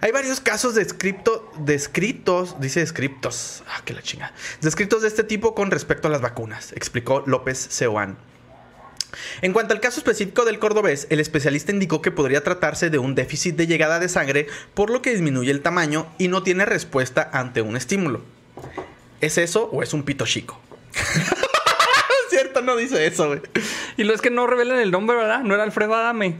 Hay 0.01 0.11
varios 0.11 0.39
casos 0.39 0.73
descripto, 0.75 1.51
descritos, 1.59 2.59
dice 2.59 2.79
descriptos, 2.79 3.63
ah, 3.67 3.81
que 3.85 3.93
la 3.93 4.01
chinga, 4.01 4.33
descritos 4.61 5.01
de 5.03 5.07
este 5.09 5.23
tipo 5.23 5.53
con 5.53 5.69
respecto 5.71 6.07
a 6.07 6.11
las 6.11 6.21
vacunas, 6.21 6.71
explicó 6.73 7.23
López 7.25 7.57
Seoán. 7.57 8.17
En 9.41 9.53
cuanto 9.53 9.73
al 9.73 9.79
caso 9.79 9.99
específico 9.99 10.45
del 10.45 10.59
cordobés, 10.59 11.07
el 11.09 11.19
especialista 11.19 11.71
indicó 11.71 12.01
que 12.01 12.11
podría 12.11 12.43
tratarse 12.43 12.89
de 12.91 12.99
un 12.99 13.15
déficit 13.15 13.55
de 13.55 13.65
llegada 13.65 13.99
de 13.99 14.07
sangre, 14.07 14.47
por 14.75 14.91
lo 14.91 15.01
que 15.01 15.11
disminuye 15.11 15.49
el 15.51 15.61
tamaño 15.61 16.07
y 16.19 16.27
no 16.27 16.43
tiene 16.43 16.65
respuesta 16.65 17.27
ante 17.33 17.61
un 17.61 17.75
estímulo. 17.75 18.21
¿Es 19.19 19.37
eso 19.39 19.65
o 19.71 19.81
es 19.83 19.93
un 19.93 20.03
pito 20.03 20.25
chico? 20.25 20.59
No 22.63 22.75
dice 22.75 23.05
eso, 23.05 23.27
güey. 23.27 23.41
Y 23.97 24.03
lo 24.03 24.13
es 24.13 24.21
que 24.21 24.29
no 24.29 24.47
revelan 24.47 24.79
el 24.79 24.91
nombre, 24.91 25.15
¿verdad? 25.15 25.41
No 25.41 25.53
era 25.53 25.63
Alfredo 25.63 25.95
Adame. 25.95 26.37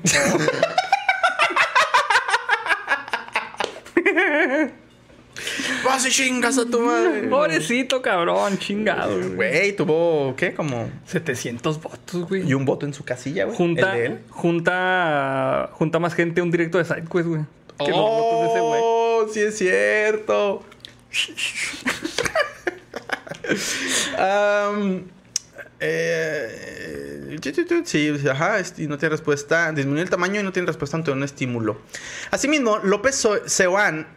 Vas 5.86 6.06
y 6.06 6.10
chingas 6.10 6.58
a 6.58 6.66
tu 6.66 6.82
madre. 6.82 7.24
Pobrecito, 7.28 8.02
cabrón, 8.02 8.58
chingado, 8.58 9.16
güey. 9.16 9.36
Güey, 9.36 9.76
tuvo, 9.76 10.36
¿qué? 10.36 10.54
Como... 10.54 10.90
700 11.06 11.82
votos, 11.82 12.28
güey. 12.28 12.48
Y 12.48 12.54
un 12.54 12.66
voto 12.66 12.86
en 12.86 12.94
su 12.94 13.04
casilla, 13.06 13.46
güey. 13.46 13.56
Junta, 13.58 13.94
El 13.94 13.98
de 14.00 14.06
él. 14.06 14.20
junta, 14.30 15.70
junta 15.74 16.00
más 16.00 16.14
gente 16.14 16.42
un 16.42 16.52
directo 16.52 16.78
de 16.78 16.86
SideQuest, 16.86 17.28
güey. 17.30 17.42
Que 17.80 17.90
los 17.92 18.00
votos 18.00 18.42
de 18.42 18.48
ese 18.50 18.60
güey. 18.60 18.82
Oh, 18.84 19.26
sí 19.32 19.40
es 19.40 19.58
cierto. 19.58 20.64
Am, 24.18 25.06
eh, 25.80 27.38
tu, 27.42 27.86
sí, 27.86 28.14
ajá, 28.30 28.58
y 28.78 28.88
no 28.88 28.98
tiene 28.98 29.12
respuesta. 29.14 29.72
Disminuye 29.72 30.02
el 30.04 30.10
tamaño 30.10 30.40
y 30.40 30.44
no 30.44 30.52
tiene 30.52 30.66
respuesta 30.68 30.98
ante 30.98 31.12
un 31.12 31.24
estímulo. 31.24 31.80
Asimismo, 32.32 32.80
López 32.80 33.26
Seoán 33.46 34.08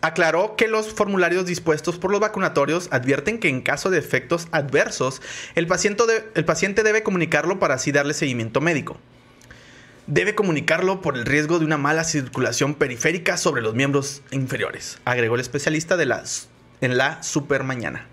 aclaró 0.00 0.54
que 0.54 0.68
los 0.68 0.92
formularios 0.92 1.44
dispuestos 1.46 1.98
por 1.98 2.12
los 2.12 2.20
vacunatorios 2.20 2.88
advierten 2.92 3.38
que 3.40 3.48
en 3.48 3.62
caso 3.62 3.90
de 3.90 3.98
efectos 3.98 4.46
adversos, 4.52 5.20
el 5.56 5.66
paciente, 5.66 6.06
de- 6.06 6.24
el 6.36 6.44
paciente 6.44 6.84
debe 6.84 7.02
comunicarlo 7.02 7.58
para 7.58 7.74
así 7.74 7.90
darle 7.90 8.14
seguimiento 8.14 8.60
médico. 8.60 8.96
Debe 10.06 10.34
comunicarlo 10.34 11.02
por 11.02 11.16
el 11.16 11.26
riesgo 11.26 11.58
de 11.58 11.64
una 11.64 11.76
mala 11.78 12.04
circulación 12.04 12.76
periférica 12.76 13.36
sobre 13.36 13.60
los 13.60 13.74
miembros 13.74 14.22
inferiores, 14.30 14.98
agregó 15.04 15.34
el 15.34 15.40
especialista 15.40 15.96
de 15.96 16.06
las 16.06 16.48
en 16.80 16.96
la 16.96 17.22
super 17.24 17.64
mañana. 17.64 18.06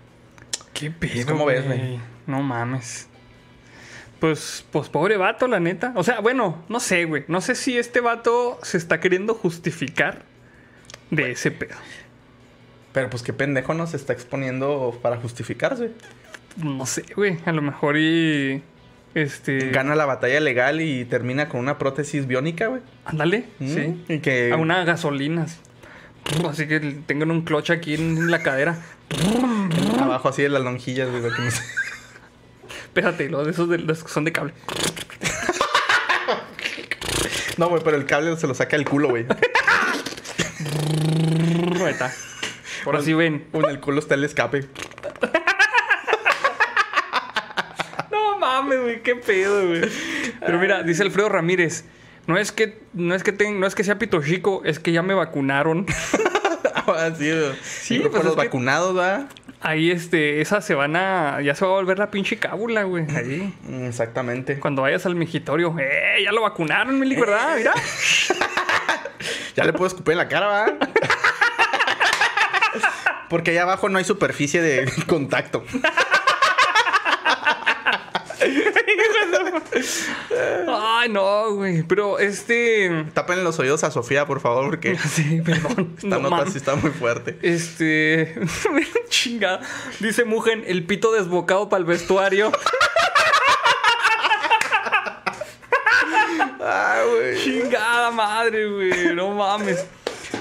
¿Qué 0.74 0.90
pedo, 0.90 1.24
¿Cómo 1.26 1.46
ves, 1.46 1.64
güey? 1.64 2.00
No 2.26 2.42
mames. 2.42 3.08
Pues, 4.20 4.64
pues 4.72 4.88
pobre 4.88 5.16
vato, 5.16 5.46
la 5.46 5.60
neta. 5.60 5.92
O 5.94 6.02
sea, 6.02 6.20
bueno, 6.20 6.64
no 6.68 6.80
sé, 6.80 7.04
güey. 7.04 7.24
No 7.28 7.40
sé 7.40 7.54
si 7.54 7.76
este 7.76 8.00
vato 8.00 8.58
se 8.62 8.78
está 8.78 8.98
queriendo 8.98 9.34
justificar 9.34 10.22
de 11.10 11.32
ese 11.32 11.50
pedo. 11.50 11.76
Pero 12.92 13.10
pues 13.10 13.22
qué 13.22 13.32
pendejo 13.34 13.74
nos 13.74 13.92
está 13.92 14.14
exponiendo 14.14 14.98
para 15.02 15.18
justificarse. 15.18 15.90
No 16.56 16.86
sé, 16.86 17.04
güey. 17.14 17.38
A 17.44 17.52
lo 17.52 17.60
mejor 17.60 17.98
y. 17.98 18.62
Este. 19.14 19.70
Gana 19.70 19.94
la 19.94 20.06
batalla 20.06 20.40
legal 20.40 20.80
y 20.80 21.04
termina 21.04 21.48
con 21.48 21.60
una 21.60 21.76
prótesis 21.78 22.26
biónica, 22.26 22.68
güey. 22.68 22.80
Ándale, 23.04 23.44
Mm, 23.58 23.74
sí. 23.74 24.04
Y 24.08 24.18
que 24.20 24.50
A 24.52 24.56
una 24.56 24.82
gasolina. 24.84 25.42
así. 25.42 25.58
Así 26.48 26.66
que 26.66 26.80
tengan 26.80 27.30
un 27.30 27.42
clutch 27.42 27.70
aquí 27.70 27.94
en 27.94 28.30
la 28.30 28.42
cadera. 28.42 28.78
abajo 30.00 30.28
así 30.30 30.42
de 30.42 30.48
las 30.48 30.62
lonjillas, 30.62 31.10
güey. 31.10 31.22
que 31.22 31.28
no 31.42 31.50
sé. 31.50 31.62
Espérate, 32.96 33.28
los 33.28 33.44
de 33.44 33.50
esos 33.50 33.68
de, 33.68 33.76
los 33.76 34.02
que 34.04 34.08
son 34.10 34.24
de 34.24 34.32
cable. 34.32 34.54
No, 37.58 37.68
güey, 37.68 37.82
pero 37.84 37.98
el 37.98 38.06
cable 38.06 38.34
se 38.38 38.46
lo 38.46 38.54
saca 38.54 38.74
el 38.74 38.86
culo, 38.86 39.10
güey. 39.10 39.26
Ahí 41.84 41.90
está. 41.92 42.10
Por 42.84 42.96
así 42.96 43.12
ven. 43.12 43.44
En 43.52 43.64
el 43.66 43.80
culo 43.80 43.98
está 43.98 44.14
el 44.14 44.24
escape. 44.24 44.66
No 48.10 48.38
mames, 48.38 48.80
güey, 48.80 49.02
qué 49.02 49.14
pedo, 49.16 49.66
güey. 49.68 49.82
Pero 50.40 50.58
mira, 50.58 50.82
dice 50.82 51.02
Alfredo 51.02 51.28
Ramírez. 51.28 51.84
No 52.26 52.38
es 52.38 52.50
que, 52.50 52.80
no 52.94 53.14
es 53.14 53.22
que, 53.22 53.32
ten- 53.32 53.60
no 53.60 53.66
es 53.66 53.74
que 53.74 53.84
sea 53.84 53.98
pito 53.98 54.22
chico, 54.22 54.62
es 54.64 54.78
que 54.78 54.92
ya 54.92 55.02
me 55.02 55.12
vacunaron. 55.12 55.84
Güey. 56.86 57.14
Sí, 57.18 57.98
Sí, 57.98 57.98
pues 57.98 58.22
los 58.22 58.36
vacunados, 58.36 58.94
¿verdad? 58.94 59.26
Ahí, 59.60 59.90
este, 59.90 60.40
esas 60.40 60.64
se 60.64 60.74
van 60.74 60.96
a. 60.96 61.40
Ya 61.40 61.54
se 61.54 61.64
va 61.64 61.72
a 61.72 61.74
volver 61.74 61.98
la 61.98 62.10
pinche 62.10 62.38
cábula, 62.38 62.84
güey. 62.84 63.06
Ahí. 63.16 63.52
Exactamente. 63.82 64.58
Cuando 64.60 64.82
vayas 64.82 65.06
al 65.06 65.14
migitorio. 65.14 65.74
¡Eh! 65.78 66.22
Ya 66.24 66.32
lo 66.32 66.42
vacunaron, 66.42 66.98
Mili, 66.98 67.16
¿verdad? 67.16 67.54
Mira. 67.56 67.72
Ya 69.54 69.64
le 69.64 69.72
puedo 69.72 69.86
escupir 69.86 70.12
en 70.12 70.18
la 70.18 70.28
cara, 70.28 70.48
¿verdad? 70.48 70.88
Porque 73.28 73.50
allá 73.50 73.62
abajo 73.62 73.88
no 73.88 73.98
hay 73.98 74.04
superficie 74.04 74.62
de 74.62 74.90
contacto. 75.06 75.64
Ay, 80.68 81.08
no, 81.08 81.52
güey. 81.54 81.82
Pero 81.82 82.18
este. 82.18 83.06
Tápenle 83.14 83.42
los 83.44 83.58
oídos 83.58 83.84
a 83.84 83.90
Sofía, 83.90 84.26
por 84.26 84.40
favor, 84.40 84.66
porque 84.70 84.96
Sí, 85.10 85.40
perdón. 85.44 85.94
esta 85.96 86.08
No 86.08 86.20
nota 86.30 86.50
sí 86.50 86.58
está 86.58 86.74
muy 86.76 86.90
fuerte. 86.90 87.38
Este. 87.42 88.34
Chinga. 89.08 89.60
Dice 90.00 90.24
Mugen, 90.24 90.64
el 90.66 90.84
pito 90.84 91.12
desbocado 91.12 91.68
para 91.68 91.80
el 91.80 91.84
vestuario. 91.86 92.52
Ah, 96.60 97.02
güey. 97.08 97.36
Chingada 97.42 98.10
madre, 98.10 98.66
güey. 98.68 99.14
No 99.14 99.30
mames. 99.32 99.86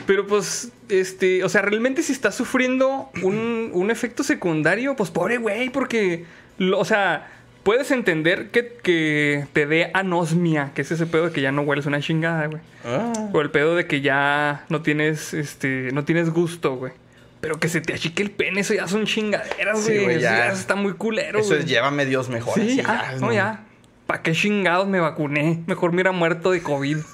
Pero 0.06 0.28
pues, 0.28 0.70
este, 0.90 1.44
o 1.44 1.50
sea, 1.50 1.62
realmente 1.62 2.04
si 2.04 2.12
está 2.12 2.32
sufriendo 2.32 3.10
un, 3.24 3.72
un 3.74 3.92
efecto 3.92 4.24
secundario, 4.24 4.96
pues 4.96 5.10
pobre 5.10 5.38
güey, 5.38 5.70
porque, 5.70 6.26
lo- 6.58 6.80
o 6.80 6.86
sea, 6.86 7.32
puedes 7.66 7.90
entender 7.92 8.52
que, 8.52 8.78
que 8.82 9.46
te 9.52 9.66
dé 9.66 9.90
anosmia, 9.94 10.72
que 10.74 10.84
es 10.84 10.92
ese 10.92 11.06
pedo 11.08 11.26
de 11.26 11.32
que 11.34 11.42
ya 11.42 11.52
no 11.52 11.64
hueles 11.64 11.86
una 11.88 12.00
chingada, 12.00 12.46
güey. 12.46 12.62
Ah. 12.86 13.12
O 13.34 13.42
el 13.42 13.50
pedo 13.52 13.76
de 13.76 13.88
que 13.88 14.00
ya 14.02 14.64
no 14.70 14.82
tienes, 14.84 15.34
este, 15.34 15.90
no 15.92 16.06
tienes 16.06 16.30
gusto, 16.30 16.76
güey. 16.78 16.94
Pero 17.42 17.60
que 17.60 17.68
se 17.68 17.82
te 17.82 17.94
achique 17.94 18.22
el 18.24 18.30
pene, 18.32 18.62
eso 18.62 18.74
ya 18.76 18.88
son 18.88 19.06
chingaderas, 19.06 19.82
Sí, 19.84 19.96
güey. 19.98 20.12
Eso 20.18 20.22
ya. 20.22 20.38
ya 20.38 20.48
está 20.52 20.76
muy 20.76 20.94
culero, 20.94 21.40
Eso 21.40 21.50
güey. 21.50 21.60
es 21.62 21.66
llévame 21.66 22.06
Dios 22.06 22.30
mejor. 22.30 22.54
Sí, 22.54 22.62
así, 22.62 22.76
ya, 22.78 23.12
no, 23.20 23.28
no. 23.28 23.34
ya. 23.34 23.64
¿Para 24.08 24.22
qué 24.22 24.34
chingados 24.34 24.88
me 24.88 25.00
vacuné? 25.00 25.64
Mejor 25.66 25.90
me 25.90 25.96
hubiera 25.96 26.12
muerto 26.12 26.52
de 26.52 26.62
COVID. 26.62 26.98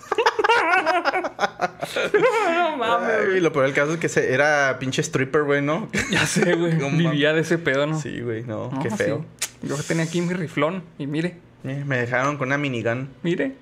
no 2.53 2.77
mames, 2.77 3.25
güey. 3.27 3.39
lo 3.39 3.51
peor 3.53 3.65
del 3.65 3.73
caso 3.73 3.93
es 3.93 3.99
que 3.99 4.09
se- 4.09 4.33
era 4.33 4.77
pinche 4.79 5.01
stripper, 5.01 5.43
güey, 5.43 5.61
¿no? 5.61 5.89
Ya 6.11 6.25
sé, 6.25 6.53
güey. 6.55 6.73
No 6.77 6.89
Vivía 6.89 7.33
de 7.33 7.41
ese 7.41 7.57
pedo, 7.57 7.87
¿no? 7.87 7.99
Sí, 7.99 8.19
güey, 8.21 8.43
no, 8.43 8.69
No, 8.71 8.81
qué 8.83 8.89
feo. 8.89 9.25
sí. 9.39 9.40
Yo 9.61 9.77
tenía 9.77 10.03
aquí 10.03 10.21
mi 10.21 10.33
riflón 10.33 10.83
y 10.97 11.07
mire, 11.07 11.35
Eh, 11.63 11.83
me 11.85 11.97
dejaron 11.97 12.37
con 12.37 12.47
una 12.49 12.57
minigun. 12.57 13.09
mire. 13.23 13.53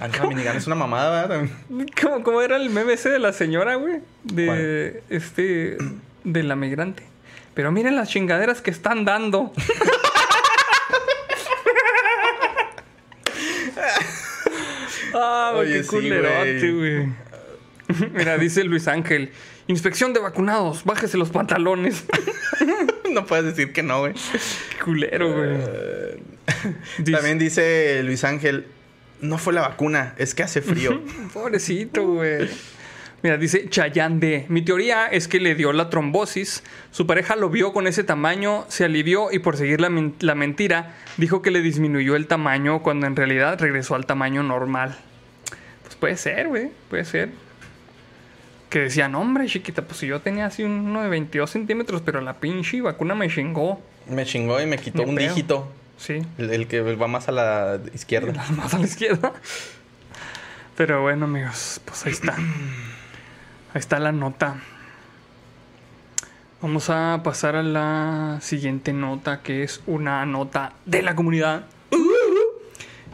Ah, 0.00 0.06
la 0.08 0.26
minigun 0.26 0.56
es 0.56 0.66
una 0.68 0.76
mamada, 0.76 1.26
¿verdad? 1.26 1.48
¿Cómo, 2.00 2.22
cómo 2.22 2.40
era 2.42 2.56
el 2.56 2.70
meme 2.70 2.92
ese 2.92 3.08
de 3.10 3.18
la 3.18 3.32
señora, 3.32 3.74
güey? 3.74 4.00
De 4.22 5.02
este. 5.10 5.76
de 6.24 6.42
la 6.44 6.54
migrante. 6.54 7.02
Pero 7.54 7.72
miren 7.72 7.96
las 7.96 8.08
chingaderas 8.08 8.60
que 8.62 8.70
están 8.70 9.04
dando. 9.04 9.52
ah, 15.14 15.50
güey, 15.54 15.66
Oye, 15.66 15.76
qué 15.78 15.82
sí, 15.82 15.88
culerote, 15.88 16.72
güey. 16.72 17.08
Mira, 18.12 18.38
dice 18.38 18.64
Luis 18.64 18.86
Ángel. 18.88 19.30
Inspección 19.68 20.12
de 20.14 20.20
vacunados, 20.20 20.84
bájese 20.84 21.16
los 21.18 21.28
pantalones. 21.30 22.04
no 23.12 23.24
puedes 23.26 23.44
decir 23.44 23.72
que 23.72 23.82
no, 23.82 24.00
güey. 24.00 24.14
Qué 24.14 24.84
culero, 24.84 25.32
güey. 25.32 25.56
Dice- 26.98 27.12
También 27.12 27.38
dice 27.38 28.02
Luis 28.02 28.24
Ángel, 28.24 28.66
no 29.20 29.38
fue 29.38 29.52
la 29.52 29.60
vacuna, 29.60 30.14
es 30.18 30.34
que 30.34 30.42
hace 30.42 30.62
frío. 30.62 31.00
Pobrecito, 31.34 32.02
güey. 32.06 32.48
Mira, 33.22 33.36
dice 33.36 33.68
Chayanne 33.68 34.20
D. 34.20 34.46
Mi 34.48 34.62
teoría 34.62 35.06
es 35.08 35.26
que 35.28 35.40
le 35.40 35.54
dio 35.56 35.72
la 35.72 35.90
trombosis. 35.90 36.62
Su 36.92 37.06
pareja 37.06 37.34
lo 37.36 37.50
vio 37.50 37.72
con 37.72 37.86
ese 37.88 38.04
tamaño, 38.04 38.64
se 38.68 38.84
alivió 38.84 39.32
y 39.32 39.40
por 39.40 39.56
seguir 39.56 39.80
la, 39.80 39.90
men- 39.90 40.14
la 40.20 40.34
mentira, 40.36 40.94
dijo 41.16 41.42
que 41.42 41.50
le 41.50 41.60
disminuyó 41.60 42.14
el 42.16 42.26
tamaño 42.28 42.80
cuando 42.82 43.06
en 43.06 43.16
realidad 43.16 43.60
regresó 43.60 43.96
al 43.96 44.06
tamaño 44.06 44.42
normal. 44.44 44.96
Pues 45.82 45.96
puede 45.96 46.16
ser, 46.16 46.46
güey. 46.48 46.70
Puede 46.88 47.04
ser. 47.04 47.30
Que 48.68 48.80
decían, 48.80 49.14
hombre, 49.14 49.46
chiquita, 49.46 49.82
pues 49.82 49.98
si 49.98 50.06
yo 50.06 50.20
tenía 50.20 50.46
así 50.46 50.62
uno 50.62 51.02
de 51.02 51.08
22 51.08 51.50
centímetros, 51.50 52.02
pero 52.02 52.20
la 52.20 52.34
pinche 52.34 52.80
vacuna 52.82 53.14
me 53.14 53.28
chingó. 53.28 53.80
Me 54.08 54.26
chingó 54.26 54.60
y 54.60 54.66
me 54.66 54.78
quitó 54.78 55.02
un 55.02 55.16
dígito. 55.16 55.68
Sí. 55.96 56.22
El, 56.36 56.50
el 56.50 56.66
que 56.66 56.80
va 56.80 57.08
más 57.08 57.28
a 57.28 57.32
la 57.32 57.80
izquierda. 57.94 58.44
Más 58.56 58.74
a 58.74 58.78
la 58.78 58.84
izquierda. 58.84 59.32
Pero 60.76 61.02
bueno, 61.02 61.24
amigos, 61.24 61.80
pues 61.84 62.06
ahí 62.06 62.12
está. 62.12 62.34
Ahí 62.36 63.80
está 63.80 63.98
la 63.98 64.12
nota. 64.12 64.56
Vamos 66.60 66.90
a 66.90 67.20
pasar 67.24 67.56
a 67.56 67.62
la 67.62 68.38
siguiente 68.40 68.92
nota, 68.92 69.42
que 69.42 69.62
es 69.62 69.80
una 69.86 70.26
nota 70.26 70.72
de 70.86 71.02
la 71.02 71.14
comunidad. 71.14 71.66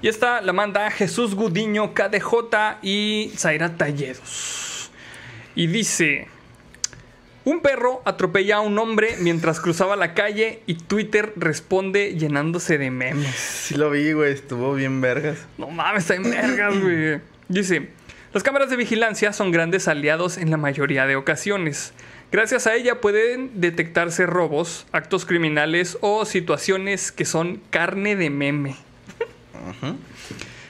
Y 0.00 0.08
esta 0.08 0.42
la 0.42 0.52
manda 0.52 0.90
Jesús 0.90 1.34
Gudiño, 1.34 1.94
KDJ 1.94 2.80
y 2.82 3.32
Zaira 3.36 3.76
Talledos. 3.76 4.73
Y 5.54 5.66
dice: 5.68 6.28
Un 7.44 7.60
perro 7.60 8.02
atropella 8.04 8.56
a 8.56 8.60
un 8.60 8.78
hombre 8.78 9.16
mientras 9.20 9.60
cruzaba 9.60 9.96
la 9.96 10.14
calle 10.14 10.60
y 10.66 10.74
Twitter 10.74 11.32
responde 11.36 12.14
llenándose 12.14 12.78
de 12.78 12.90
memes. 12.90 13.34
Sí 13.36 13.74
lo 13.74 13.90
vi, 13.90 14.12
güey. 14.12 14.32
Estuvo 14.32 14.74
bien 14.74 15.00
vergas. 15.00 15.38
No 15.58 15.68
mames, 15.68 16.02
está 16.02 16.14
en 16.14 16.24
vergas, 16.24 16.78
güey. 16.80 17.20
Dice, 17.48 17.90
las 18.32 18.42
cámaras 18.42 18.70
de 18.70 18.76
vigilancia 18.76 19.32
son 19.32 19.52
grandes 19.52 19.86
aliados 19.86 20.38
en 20.38 20.50
la 20.50 20.56
mayoría 20.56 21.06
de 21.06 21.16
ocasiones. 21.16 21.92
Gracias 22.32 22.66
a 22.66 22.74
ella 22.74 23.00
pueden 23.00 23.60
detectarse 23.60 24.26
robos, 24.26 24.86
actos 24.90 25.24
criminales 25.24 25.98
o 26.00 26.24
situaciones 26.24 27.12
que 27.12 27.24
son 27.24 27.60
carne 27.70 28.16
de 28.16 28.30
meme. 28.30 28.76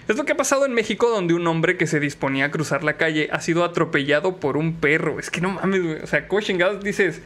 Es 0.07 0.17
lo 0.17 0.25
que 0.25 0.33
ha 0.33 0.37
pasado 0.37 0.67
en 0.67 0.73
México 0.73 1.09
donde 1.09 1.35
un 1.35 1.47
hombre 1.47 1.77
que 1.77 1.87
se 1.87 1.99
disponía 1.99 2.47
a 2.47 2.51
cruzar 2.51 2.85
la 2.85 2.97
calle 2.97 3.29
ha 3.33 3.41
sido 3.41 3.65
atropellado 3.65 4.37
por 4.37 4.57
un 4.57 4.75
perro. 4.75 5.19
Es 5.19 5.31
que 5.31 5.41
no 5.41 5.51
mames, 5.51 5.83
güey. 5.83 6.03
O 6.03 6.07
sea, 6.07 6.29
¿cómo 6.29 6.43
chingados 6.43 6.85
dices? 6.85 7.23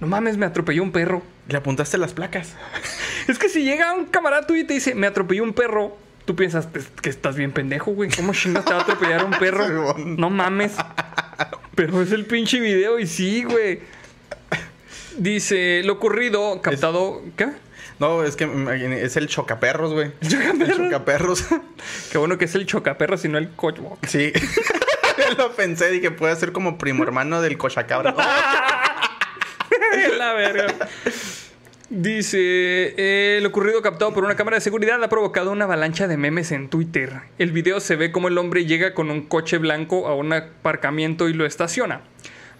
No 0.00 0.06
mames, 0.06 0.36
me 0.36 0.46
atropelló 0.46 0.82
un 0.82 0.92
perro. 0.92 1.22
Le 1.48 1.56
apuntaste 1.56 1.98
las 1.98 2.12
placas. 2.14 2.54
Es 3.28 3.38
que 3.38 3.48
si 3.48 3.62
llega 3.62 3.92
un 3.94 4.06
camarada 4.06 4.46
tuyo 4.46 4.62
y 4.62 4.66
te 4.66 4.74
dice, 4.74 4.94
me 4.94 5.06
atropelló 5.06 5.44
un 5.44 5.52
perro, 5.52 5.96
tú 6.24 6.34
piensas 6.34 6.66
pues, 6.66 6.88
que 7.00 7.10
estás 7.10 7.36
bien 7.36 7.52
pendejo, 7.52 7.92
güey. 7.92 8.10
¿Cómo 8.10 8.32
chingas 8.32 8.64
te 8.64 8.72
va 8.72 8.80
a 8.80 8.82
atropellar 8.82 9.24
un 9.24 9.32
perro? 9.32 9.94
No 9.98 10.30
mames. 10.30 10.72
Pero 11.74 12.02
es 12.02 12.10
el 12.12 12.26
pinche 12.26 12.58
video 12.58 12.98
y 12.98 13.06
sí, 13.06 13.44
güey. 13.44 13.80
Dice, 15.16 15.82
lo 15.84 15.92
ocurrido, 15.94 16.60
captado... 16.62 17.22
¿Qué? 17.36 17.48
No, 18.00 18.24
es 18.24 18.34
que 18.34 18.46
mm, 18.46 18.68
es 18.94 19.16
el 19.16 19.28
chocaperros, 19.28 19.92
güey. 19.92 20.10
El 20.22 20.74
chocaperros. 20.74 21.44
Qué 22.10 22.16
bueno 22.16 22.38
que 22.38 22.46
es 22.46 22.54
el 22.54 22.64
chocaperro, 22.64 23.16
y 23.22 23.28
no 23.28 23.36
el 23.36 23.50
cochbox. 23.50 24.10
Sí. 24.10 24.32
lo 25.38 25.52
pensé, 25.52 25.90
dije, 25.90 26.10
puede 26.10 26.34
ser 26.36 26.52
como 26.52 26.78
primo 26.78 27.04
hermano 27.04 27.42
del 27.42 27.58
cochacabra. 27.58 28.14
la 30.18 30.32
verga. 30.32 30.74
Dice, 31.90 32.38
eh, 32.38 33.36
el 33.38 33.46
ocurrido 33.46 33.82
captado 33.82 34.14
por 34.14 34.24
una 34.24 34.36
cámara 34.36 34.56
de 34.56 34.60
seguridad 34.62 35.02
ha 35.02 35.08
provocado 35.08 35.50
una 35.50 35.66
avalancha 35.66 36.08
de 36.08 36.16
memes 36.16 36.52
en 36.52 36.70
Twitter. 36.70 37.20
El 37.38 37.52
video 37.52 37.80
se 37.80 37.96
ve 37.96 38.12
como 38.12 38.28
el 38.28 38.38
hombre 38.38 38.64
llega 38.64 38.94
con 38.94 39.10
un 39.10 39.26
coche 39.26 39.58
blanco 39.58 40.08
a 40.08 40.14
un 40.14 40.32
aparcamiento 40.32 41.28
y 41.28 41.34
lo 41.34 41.44
estaciona. 41.44 42.00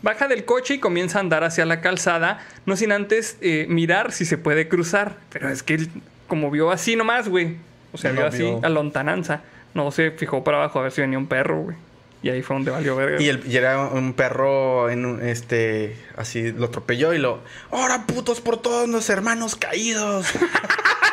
Baja 0.03 0.29
del 0.29 0.45
coche 0.45 0.75
y 0.75 0.79
comienza 0.79 1.19
a 1.19 1.21
andar 1.21 1.45
hacia 1.45 1.65
la 1.67 1.81
calzada, 1.81 2.47
no 2.67 2.77
sin 2.77 2.93
antes 2.93 3.37
eh, 3.41 3.67
mirar 3.69 4.13
si 4.13 4.25
se 4.25 4.39
puede 4.39 4.69
cruzar. 4.69 5.17
Pero 5.33 5.49
es 5.49 5.63
que 5.63 5.75
él, 5.75 5.91
como 6.27 6.51
vio 6.51 6.71
así 6.71 6.97
nomás, 6.97 7.29
güey. 7.29 7.57
O 7.93 7.99
sea, 7.99 8.13
vio 8.13 8.27
así 8.27 8.39
vio. 8.45 8.61
a 8.63 8.69
lontananza. 8.69 9.43
No 9.75 9.91
se 9.91 10.11
fijó 10.13 10.43
para 10.45 10.57
abajo 10.59 10.79
a 10.79 10.83
ver 10.83 10.93
si 10.93 11.01
venía 11.01 11.19
un 11.19 11.27
perro, 11.27 11.61
güey. 11.63 11.77
Y 12.23 12.29
ahí 12.29 12.43
fue 12.43 12.57
donde 12.57 12.71
valió 12.71 12.97
verga. 12.97 13.21
Y, 13.21 13.29
el, 13.29 13.43
y 13.47 13.57
era 13.57 13.79
un 13.87 14.13
perro 14.13 14.91
en 14.91 15.07
un- 15.07 15.23
este 15.27 15.97
así 16.17 16.53
lo 16.53 16.67
atropelló 16.67 17.15
y 17.15 17.19
lo 17.19 17.41
ahora 17.71 18.05
putos 18.07 18.43
por 18.43 18.59
todos 18.59 18.89
los 18.89 19.09
hermanos 19.11 19.57
caídos. 19.57 20.27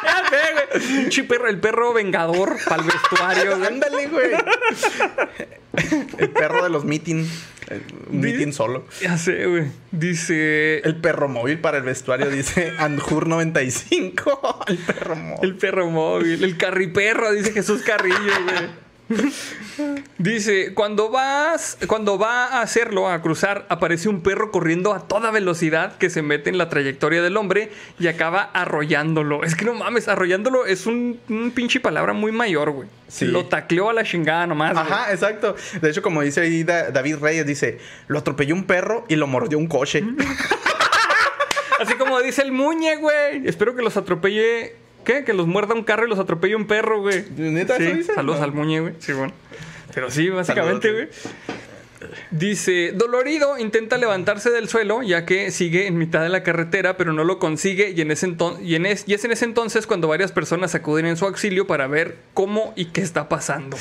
Ya 0.04 0.24
sé, 0.30 0.38
güey. 0.54 0.88
Pinche 1.02 1.24
perro, 1.24 1.50
el 1.50 1.60
perro 1.60 1.92
vengador 1.92 2.56
para 2.70 2.82
el 2.82 2.88
vestuario. 2.88 3.56
Ándale, 3.68 4.08
güey. 4.08 4.32
el 6.18 6.30
perro 6.30 6.64
de 6.64 6.70
los 6.70 6.86
meeting. 6.86 7.26
eh, 7.70 7.82
Un 8.10 8.20
meeting 8.20 8.52
solo. 8.52 8.86
Ya 9.02 9.18
sé, 9.18 9.46
güey. 9.46 9.66
Dice. 9.92 10.80
El 10.80 10.96
perro 10.98 11.28
móvil 11.28 11.60
para 11.60 11.78
el 11.78 11.84
vestuario 11.84 12.30
dice 12.30 12.74
Anjur 12.80 13.28
95. 13.28 14.66
El 14.68 14.78
perro 14.78 15.16
móvil. 15.16 15.40
El 15.50 15.56
perro 15.58 15.90
móvil. 15.90 16.44
El 16.44 16.58
carriperro, 16.58 17.32
dice 17.34 17.52
Jesús 17.52 17.82
Carrillo, 17.84 18.16
güey. 18.44 18.87
Dice, 20.18 20.74
cuando 20.74 21.10
vas, 21.10 21.78
cuando 21.88 22.18
va 22.18 22.46
a 22.48 22.62
hacerlo, 22.62 23.08
a 23.10 23.22
cruzar, 23.22 23.66
aparece 23.70 24.10
un 24.10 24.22
perro 24.22 24.52
corriendo 24.52 24.94
a 24.94 25.08
toda 25.08 25.32
velocidad 25.32 25.98
que 25.98 26.10
se 26.10 26.22
mete 26.22 26.50
en 26.50 26.58
la 26.58 26.70
trayectoria 26.70 27.22
del 27.22 27.38
hombre 27.38 27.72
y 28.00 28.08
acaba 28.08 28.42
arrollándolo. 28.54 29.44
Es 29.44 29.56
que 29.56 29.66
no 29.66 29.74
mames, 29.76 30.08
arrollándolo 30.08 30.66
es 30.66 30.86
un, 30.88 31.20
un 31.30 31.52
pinche 31.52 31.80
palabra 31.80 32.14
muy 32.14 32.32
mayor, 32.32 32.72
güey. 32.72 32.90
Sí. 33.08 33.26
Lo 33.26 33.46
tacleó 33.46 33.90
a 33.90 33.94
la 33.94 34.04
chingada 34.04 34.48
nomás. 34.48 34.74
güey. 34.74 34.86
Ajá, 34.86 35.12
exacto. 35.14 35.56
De 35.82 35.90
hecho, 35.90 36.02
como 36.02 36.22
dice 36.22 36.42
ahí 36.42 36.64
Da- 36.64 36.92
David 36.92 37.18
Reyes, 37.22 37.46
dice, 37.46 37.78
lo 38.08 38.20
atropelló 38.20 38.56
un 38.56 38.66
perro 38.66 39.06
y 39.08 39.16
lo 39.16 39.28
mordió 39.28 39.58
un 39.58 39.68
coche. 39.68 40.04
Así 41.80 41.94
como 41.94 42.20
dice 42.22 42.42
el 42.42 42.52
Muñe, 42.52 42.96
güey. 42.98 43.48
Espero 43.48 43.76
que 43.76 43.84
los 43.84 43.96
atropelle. 43.98 44.76
¿Qué? 45.08 45.24
Que 45.24 45.34
los 45.34 45.48
muerda 45.48 45.74
un 45.74 45.84
carro 45.86 46.06
y 46.06 46.10
los 46.10 46.20
atropelle 46.20 46.56
un 46.58 46.68
perro, 46.68 47.00
güey. 47.02 47.24
¿Neta 47.38 47.78
Sí, 47.78 47.84
eso 47.86 47.96
dice? 47.96 48.14
saludos 48.14 48.40
No. 48.40 48.44
al 48.44 48.52
Muñe, 48.52 48.82
güey. 48.82 48.94
Sí, 49.00 49.14
bueno. 49.14 49.34
Pero 49.96 50.12
sí, 50.12 50.28
básicamente, 50.30 50.92
güey. 50.92 51.08
Dice, 52.30 52.92
dolorido 52.94 53.58
intenta 53.58 53.98
levantarse 53.98 54.50
del 54.52 54.68
suelo 54.70 55.02
ya 55.04 55.26
que 55.26 55.50
sigue 55.52 55.88
en 55.88 55.98
mitad 55.98 56.22
de 56.22 56.30
la 56.30 56.44
carretera 56.44 56.96
pero 56.98 57.12
no 57.14 57.24
lo 57.24 57.40
consigue 57.40 57.90
y, 57.96 58.02
en 58.02 58.12
ese 58.12 58.28
enton- 58.28 58.60
y, 58.64 58.76
en 58.76 58.86
es, 58.86 59.06
y 59.08 59.14
es 59.14 59.24
en 59.26 59.32
ese 59.32 59.46
entonces 59.46 59.88
cuando 59.88 60.08
varias 60.10 60.32
personas 60.32 60.76
acuden 60.76 61.06
en 61.08 61.18
su 61.18 61.26
auxilio 61.26 61.66
para 61.68 61.88
ver 61.88 62.18
cómo 62.34 62.74
y 62.76 62.86
qué 62.88 63.02
está 63.02 63.30
pasando. 63.30 63.78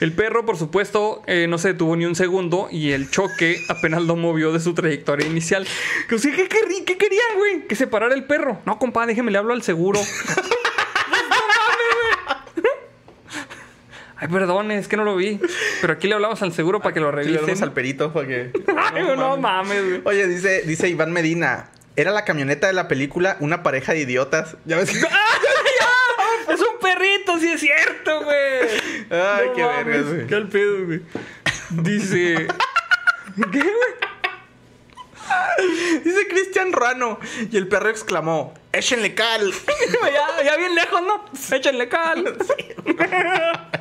El 0.00 0.12
perro, 0.12 0.46
por 0.46 0.56
supuesto, 0.56 1.22
eh, 1.26 1.46
no 1.48 1.58
se 1.58 1.68
detuvo 1.68 1.94
ni 1.94 2.06
un 2.06 2.14
segundo 2.14 2.68
y 2.70 2.92
el 2.92 3.10
choque 3.10 3.60
apenas 3.68 4.02
lo 4.02 4.16
movió 4.16 4.50
de 4.52 4.58
su 4.60 4.72
trayectoria 4.74 5.26
inicial. 5.26 5.66
Que, 6.08 6.14
o 6.14 6.18
sea, 6.18 6.34
¿qué, 6.34 6.48
querrí- 6.48 6.84
qué 6.86 6.96
querían, 6.96 7.36
güey? 7.36 7.66
Que 7.66 7.76
se 7.76 7.86
parara 7.86 8.14
el 8.14 8.24
perro. 8.24 8.60
No, 8.64 8.78
compa, 8.78 9.04
déjeme 9.06 9.30
le 9.30 9.38
hablo 9.38 9.52
al 9.52 9.62
seguro. 9.62 10.00
Ay, 14.16 14.28
perdón, 14.28 14.70
es 14.70 14.86
que 14.86 14.96
no 14.98 15.04
lo 15.04 15.16
vi. 15.16 15.40
Pero 15.80 15.94
aquí 15.94 16.06
le 16.06 16.14
hablamos 16.14 16.42
al 16.42 16.52
seguro 16.52 16.80
para 16.80 16.92
que 16.92 17.00
lo 17.00 17.10
Sí, 17.10 17.16
le 17.16 17.22
revisen. 17.22 17.46
damos 17.46 17.62
al 17.62 17.72
perito 17.72 18.12
para 18.12 18.26
que... 18.28 18.52
Ay, 18.76 19.04
no, 19.16 19.36
mames, 19.38 19.82
güey. 19.82 20.00
Oye, 20.04 20.26
dice, 20.28 20.62
dice 20.66 20.88
Iván 20.90 21.10
Medina, 21.12 21.70
era 21.96 22.10
la 22.10 22.24
camioneta 22.26 22.66
de 22.66 22.72
la 22.74 22.86
película 22.86 23.36
Una 23.40 23.62
pareja 23.62 23.92
de 23.94 24.00
idiotas. 24.00 24.56
Ya 24.66 24.76
ves 24.76 24.90
que... 24.90 24.98
Perrito, 27.32 27.40
sí 27.40 27.52
es 27.52 27.60
cierto, 27.60 28.24
güey. 28.24 28.68
Ay, 29.10 29.48
No 29.48 29.54
qué 29.54 29.62
vergas, 29.64 30.06
güey. 30.06 30.26
Qué 30.26 30.34
al 30.34 30.48
pedo, 30.48 30.86
güey. 30.86 31.00
Dice. 31.70 32.46
¿Qué, 33.36 33.60
güey? 33.60 34.10
Dice 36.04 36.28
Cristian 36.28 36.72
Rano. 36.72 37.18
Y 37.50 37.56
el 37.56 37.68
perro 37.68 37.88
exclamó, 37.90 38.54
échenle 38.72 39.14
cal. 39.14 39.52
ya, 40.02 40.44
ya 40.44 40.56
bien 40.56 40.74
lejos, 40.74 41.00
¿no? 41.02 41.24
Échenle 41.56 41.88
cal. 41.88 42.36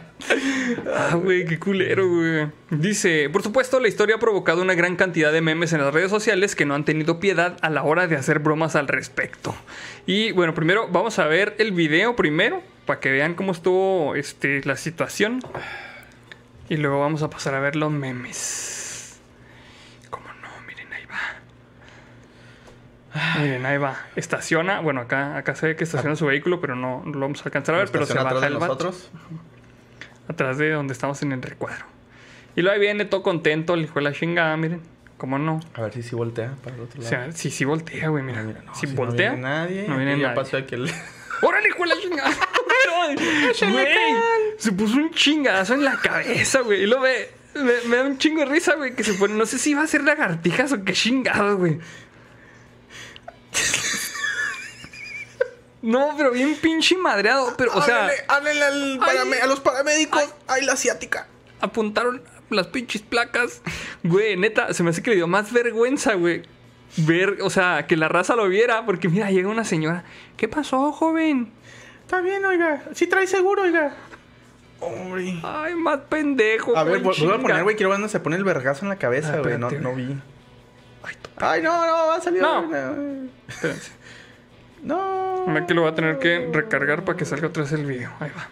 Ah, 0.94 1.16
güey, 1.16 1.46
qué 1.46 1.58
culero, 1.58 2.08
güey. 2.08 2.48
Dice, 2.70 3.30
por 3.30 3.42
supuesto, 3.42 3.80
la 3.80 3.88
historia 3.88 4.18
ha 4.18 4.20
provocado 4.20 4.62
una 4.62 4.76
gran 4.76 4.96
cantidad 4.96 5.32
de 5.32 5.42
memes 5.42 5.74
en 5.74 5.82
las 5.82 5.94
redes 5.94 6.12
sociales 6.12 6.56
que 6.56 6.66
no 6.66 6.76
han 6.76 6.86
tenido 6.86 7.20
piedad 7.20 7.58
a 7.62 7.70
la 7.70 7.84
hora 7.84 8.06
de 8.06 8.16
hacer 8.16 8.40
bromas 8.40 8.76
al 8.76 8.88
respecto. 8.88 9.56
Y 10.06 10.32
bueno, 10.34 10.54
primero 10.54 10.88
vamos 10.90 11.18
a 11.20 11.26
ver 11.26 11.56
el 11.58 11.72
video 11.72 12.16
primero, 12.16 12.62
para 12.90 13.00
que 13.02 13.12
vean 13.12 13.36
cómo 13.36 13.52
estuvo 13.52 14.16
este, 14.16 14.64
la 14.66 14.76
situación. 14.76 15.42
Y 16.70 16.78
luego 16.78 17.00
vamos 17.00 17.22
a 17.22 17.30
pasar 17.30 17.54
a 17.54 17.60
ver 17.60 17.76
los 17.76 17.92
memes. 17.92 19.20
¿Cómo 20.10 20.26
no? 20.42 20.48
Miren, 20.66 20.92
ahí 20.92 21.04
va. 21.06 21.20
Miren, 23.44 23.64
ahí 23.68 23.78
va. 23.78 23.96
Estaciona. 24.16 24.80
Bueno, 24.80 25.02
acá, 25.02 25.38
acá 25.38 25.54
se 25.54 25.68
ve 25.68 25.76
que 25.76 25.84
estaciona 25.84 26.16
su 26.16 26.26
vehículo, 26.26 26.60
pero 26.60 26.76
no, 26.76 27.04
no 27.06 27.12
lo 27.12 27.20
vamos 27.20 27.42
a 27.42 27.44
alcanzar 27.44 27.76
a 27.76 27.78
ver. 27.78 27.90
Pero 27.92 28.08
se 28.08 28.16
baja 28.16 28.26
atrás 28.30 28.42
de 28.42 28.48
el 28.48 28.54
vato 28.56 28.66
nosotros. 28.86 29.12
atrás 30.28 30.58
de 30.58 30.72
donde 30.72 30.94
estamos 30.94 31.22
en 31.22 31.32
el 31.32 31.44
recuadro. 31.44 31.86
Y 32.56 32.64
luego 32.64 32.74
ahí 32.74 32.80
viene 32.82 33.06
todo 33.06 33.22
contento, 33.22 33.76
el 33.76 33.84
hijo 33.84 34.00
de 34.00 34.02
la 34.02 34.14
chingada, 34.14 34.58
miren. 34.58 34.82
¿Cómo 35.18 35.38
no? 35.38 35.60
A 35.76 35.82
ver 35.84 35.94
si 35.94 36.02
sí 36.02 36.16
voltea 36.16 36.56
para 36.64 36.76
el 36.76 36.82
otro 36.82 37.00
O 37.00 37.04
lado. 37.04 37.08
sea, 37.08 37.32
sí, 37.34 37.52
sí 37.52 37.66
voltea, 37.66 38.08
güey, 38.10 38.24
mira. 38.24 38.40
Ah, 38.40 38.44
mira, 38.46 38.62
no, 38.64 38.74
si 38.74 38.88
voltea, 38.88 39.30
No 39.30 39.36
viene 39.36 39.48
nadie. 39.48 39.88
no 39.88 39.96
viene 39.96 40.14
Aquí 40.14 40.22
ya 40.24 40.34
pasó 40.34 40.58
aquel... 40.58 40.90
¡Órale, 41.44 41.68
hijo 41.68 41.84
de 41.84 41.88
la 41.88 42.02
chingada! 42.02 42.49
Güey, 43.16 43.88
se 44.58 44.72
puso 44.72 44.96
un 44.98 45.12
chingadazo 45.12 45.74
en 45.74 45.84
la 45.86 45.98
cabeza, 46.00 46.62
güey. 46.62 46.84
Y 46.84 46.86
lo 46.88 47.00
ve, 47.02 47.30
Me, 47.56 47.74
me 47.88 47.98
da 47.98 48.04
un 48.04 48.18
chingo 48.18 48.42
de 48.42 48.46
risa, 48.46 48.76
güey, 48.76 48.96
que 48.96 49.04
se 49.04 49.14
pone. 49.14 49.34
No 49.36 49.46
sé 49.46 49.58
si 49.58 49.72
iba 49.72 49.82
a 49.82 49.88
ser 49.88 50.04
lagartijas 50.04 50.72
o 50.72 50.84
qué 50.84 50.94
chingados, 50.94 51.58
güey. 51.58 51.80
No, 55.82 56.14
pero 56.18 56.32
bien 56.32 56.56
pinche 56.56 56.98
madreado. 56.98 57.54
Pero, 57.58 57.72
o 57.74 57.82
sea, 57.82 58.10
háblale 58.28 58.64
al 58.66 59.00
parame- 59.00 59.36
Ay. 59.36 59.40
a 59.44 59.48
los 59.48 59.62
paramédicos. 59.62 60.24
Ay, 60.48 60.66
la 60.66 60.74
asiática. 60.74 61.28
apuntaron 61.62 62.22
las 62.50 62.68
pinches 62.68 63.02
placas. 63.02 63.62
Güey, 64.04 64.36
neta, 64.36 64.74
se 64.74 64.84
me 64.84 64.90
hace 64.90 65.02
que 65.02 65.12
le 65.12 65.16
dio 65.18 65.28
más 65.28 65.52
vergüenza, 65.54 66.16
güey. 66.16 66.44
Ver, 66.98 67.38
o 67.42 67.50
sea, 67.50 67.86
que 67.88 67.96
la 67.96 68.10
raza 68.10 68.36
lo 68.36 68.48
viera. 68.50 68.86
Porque 68.86 69.08
mira, 69.08 69.32
llega 69.32 69.48
una 69.48 69.64
señora. 69.64 70.04
¿Qué 70.36 70.48
pasó, 70.50 70.92
joven? 70.92 71.52
Está 72.10 72.22
bien, 72.22 72.44
oiga. 72.44 72.82
Sí 72.96 73.06
trae 73.06 73.28
seguro, 73.28 73.62
oiga. 73.62 73.94
Hombre. 74.80 75.40
Ay, 75.44 75.76
más 75.76 76.00
pendejo. 76.10 76.76
A 76.76 76.84
ver, 76.84 77.02
vuelvo 77.04 77.32
a 77.36 77.38
poner, 77.40 77.62
güey. 77.62 77.76
Quiero 77.76 77.92
ver 77.92 78.00
dónde 78.00 78.10
se 78.10 78.20
pone 78.20 78.36
el 78.36 78.44
vergazo 78.44 78.84
en 78.84 78.90
la 78.90 78.96
cabeza, 78.96 79.36
Ah, 79.36 79.42
güey. 79.42 79.60
No, 79.60 79.94
vi. 79.94 80.18
Ay, 81.38 81.62
no, 81.62 81.86
no, 81.86 82.08
va 82.08 82.16
a 82.16 82.20
salir. 82.20 82.42
No. 82.42 82.64
No. 82.66 83.30
Espérense. 83.48 83.92
no. 84.82 85.46
Mira 85.50 85.68
que 85.68 85.76
lo 85.76 85.82
voy 85.84 85.92
a 85.92 85.94
tener 85.94 86.18
que 86.18 86.50
recargar 86.52 87.06
para 87.06 87.16
que 87.16 87.26
salga 87.26 87.46
otra 87.50 87.62
vez 87.62 87.74
el 87.74 87.86
video. 87.86 88.10
Ahí 88.20 88.32
va. 88.36 88.48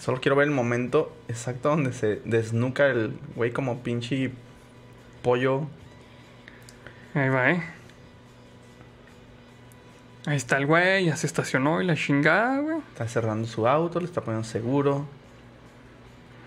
Solo 0.00 0.18
quiero 0.22 0.36
ver 0.36 0.48
el 0.48 0.54
momento 0.54 1.14
exacto 1.28 1.68
donde 1.68 1.92
se 1.92 2.22
desnuca 2.24 2.86
el 2.86 3.18
güey 3.36 3.50
como 3.52 3.82
pinche 3.82 4.30
pollo. 5.20 5.66
Ahí 7.12 7.28
va, 7.28 7.50
eh. 7.50 7.62
Ahí 10.26 10.36
está 10.36 10.56
el 10.58 10.66
güey, 10.66 11.06
ya 11.06 11.16
se 11.16 11.26
estacionó 11.26 11.80
y 11.80 11.86
la 11.86 11.94
chingada, 11.96 12.58
güey. 12.58 12.78
Está 12.92 13.08
cerrando 13.08 13.46
su 13.48 13.66
auto, 13.66 13.98
le 14.00 14.06
está 14.06 14.20
poniendo 14.20 14.46
seguro. 14.48 15.06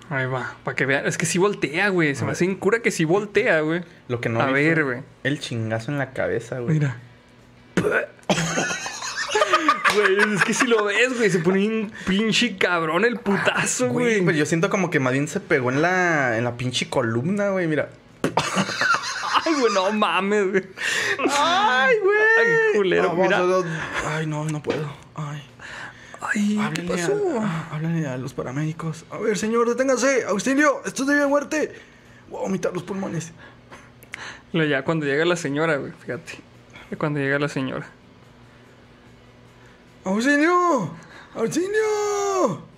Ahí 0.09 0.25
va, 0.25 0.55
para 0.63 0.75
que 0.75 0.85
vean. 0.85 1.05
Es 1.07 1.17
que 1.17 1.25
sí 1.25 1.37
voltea, 1.39 1.89
güey. 1.89 2.15
Se 2.15 2.25
me 2.25 2.31
hace 2.33 2.43
incura 2.45 2.81
que 2.81 2.91
sí 2.91 3.05
voltea, 3.05 3.61
güey. 3.61 3.81
Lo 4.09 4.19
que 4.19 4.27
no 4.29 4.41
A 4.41 4.47
ver, 4.47 4.83
güey. 4.83 4.99
El 5.23 5.39
chingazo 5.39 5.89
en 5.91 5.97
la 5.97 6.11
cabeza, 6.11 6.59
güey. 6.59 6.73
Mira. 6.75 6.97
Güey, 9.93 10.35
es 10.35 10.43
que 10.45 10.53
si 10.53 10.67
lo 10.67 10.85
ves, 10.85 11.17
güey, 11.17 11.29
se 11.29 11.39
pone 11.39 11.67
un 11.67 11.91
pinche 12.07 12.55
cabrón 12.55 13.03
el 13.03 13.19
putazo, 13.19 13.89
Güey, 13.89 14.05
güey. 14.05 14.25
pero 14.25 14.37
yo 14.37 14.45
siento 14.45 14.69
como 14.69 14.89
que 14.89 15.01
más 15.01 15.11
bien 15.11 15.27
se 15.27 15.41
pegó 15.41 15.69
en 15.69 15.81
la, 15.81 16.37
en 16.37 16.45
la 16.45 16.55
pinche 16.55 16.89
columna, 16.89 17.49
güey, 17.49 17.67
mira. 17.67 17.89
Ay, 19.45 19.53
güey, 19.59 19.73
no 19.73 19.91
mames, 19.91 20.51
güey. 20.51 20.63
Ay, 21.29 21.95
güey. 22.03 22.17
Ay, 22.39 22.77
culero, 22.77 23.09
Vamos, 23.09 23.27
mira. 23.27 23.75
Ay, 24.07 24.27
no, 24.27 24.45
no 24.45 24.61
puedo. 24.61 24.87
Ay. 25.15 25.43
Ay, 26.21 26.69
¿qué 26.73 26.83
pasó? 26.83 27.39
A, 27.39 27.75
háblenle 27.75 28.07
a 28.07 28.17
los 28.17 28.33
paramédicos. 28.33 29.05
A 29.09 29.17
ver, 29.17 29.37
señor, 29.37 29.67
deténgase. 29.67 30.23
Auxilio, 30.25 30.81
esto 30.85 31.03
es 31.03 31.09
de 31.09 31.15
vida 31.15 31.27
muerte. 31.27 31.73
Voy 32.29 32.39
a 32.39 32.43
vomitar 32.43 32.73
los 32.73 32.83
pulmones. 32.83 33.31
Lo 34.53 34.63
ya 34.65 34.83
cuando 34.83 35.05
llega 35.05 35.25
la 35.25 35.35
señora, 35.35 35.77
güey, 35.77 35.91
fíjate. 35.93 36.39
Cuando 36.97 37.19
llega 37.19 37.39
la 37.39 37.47
señora. 37.47 37.87
¡Auxilio! 40.03 40.91
¡Auxilio! 41.35 42.70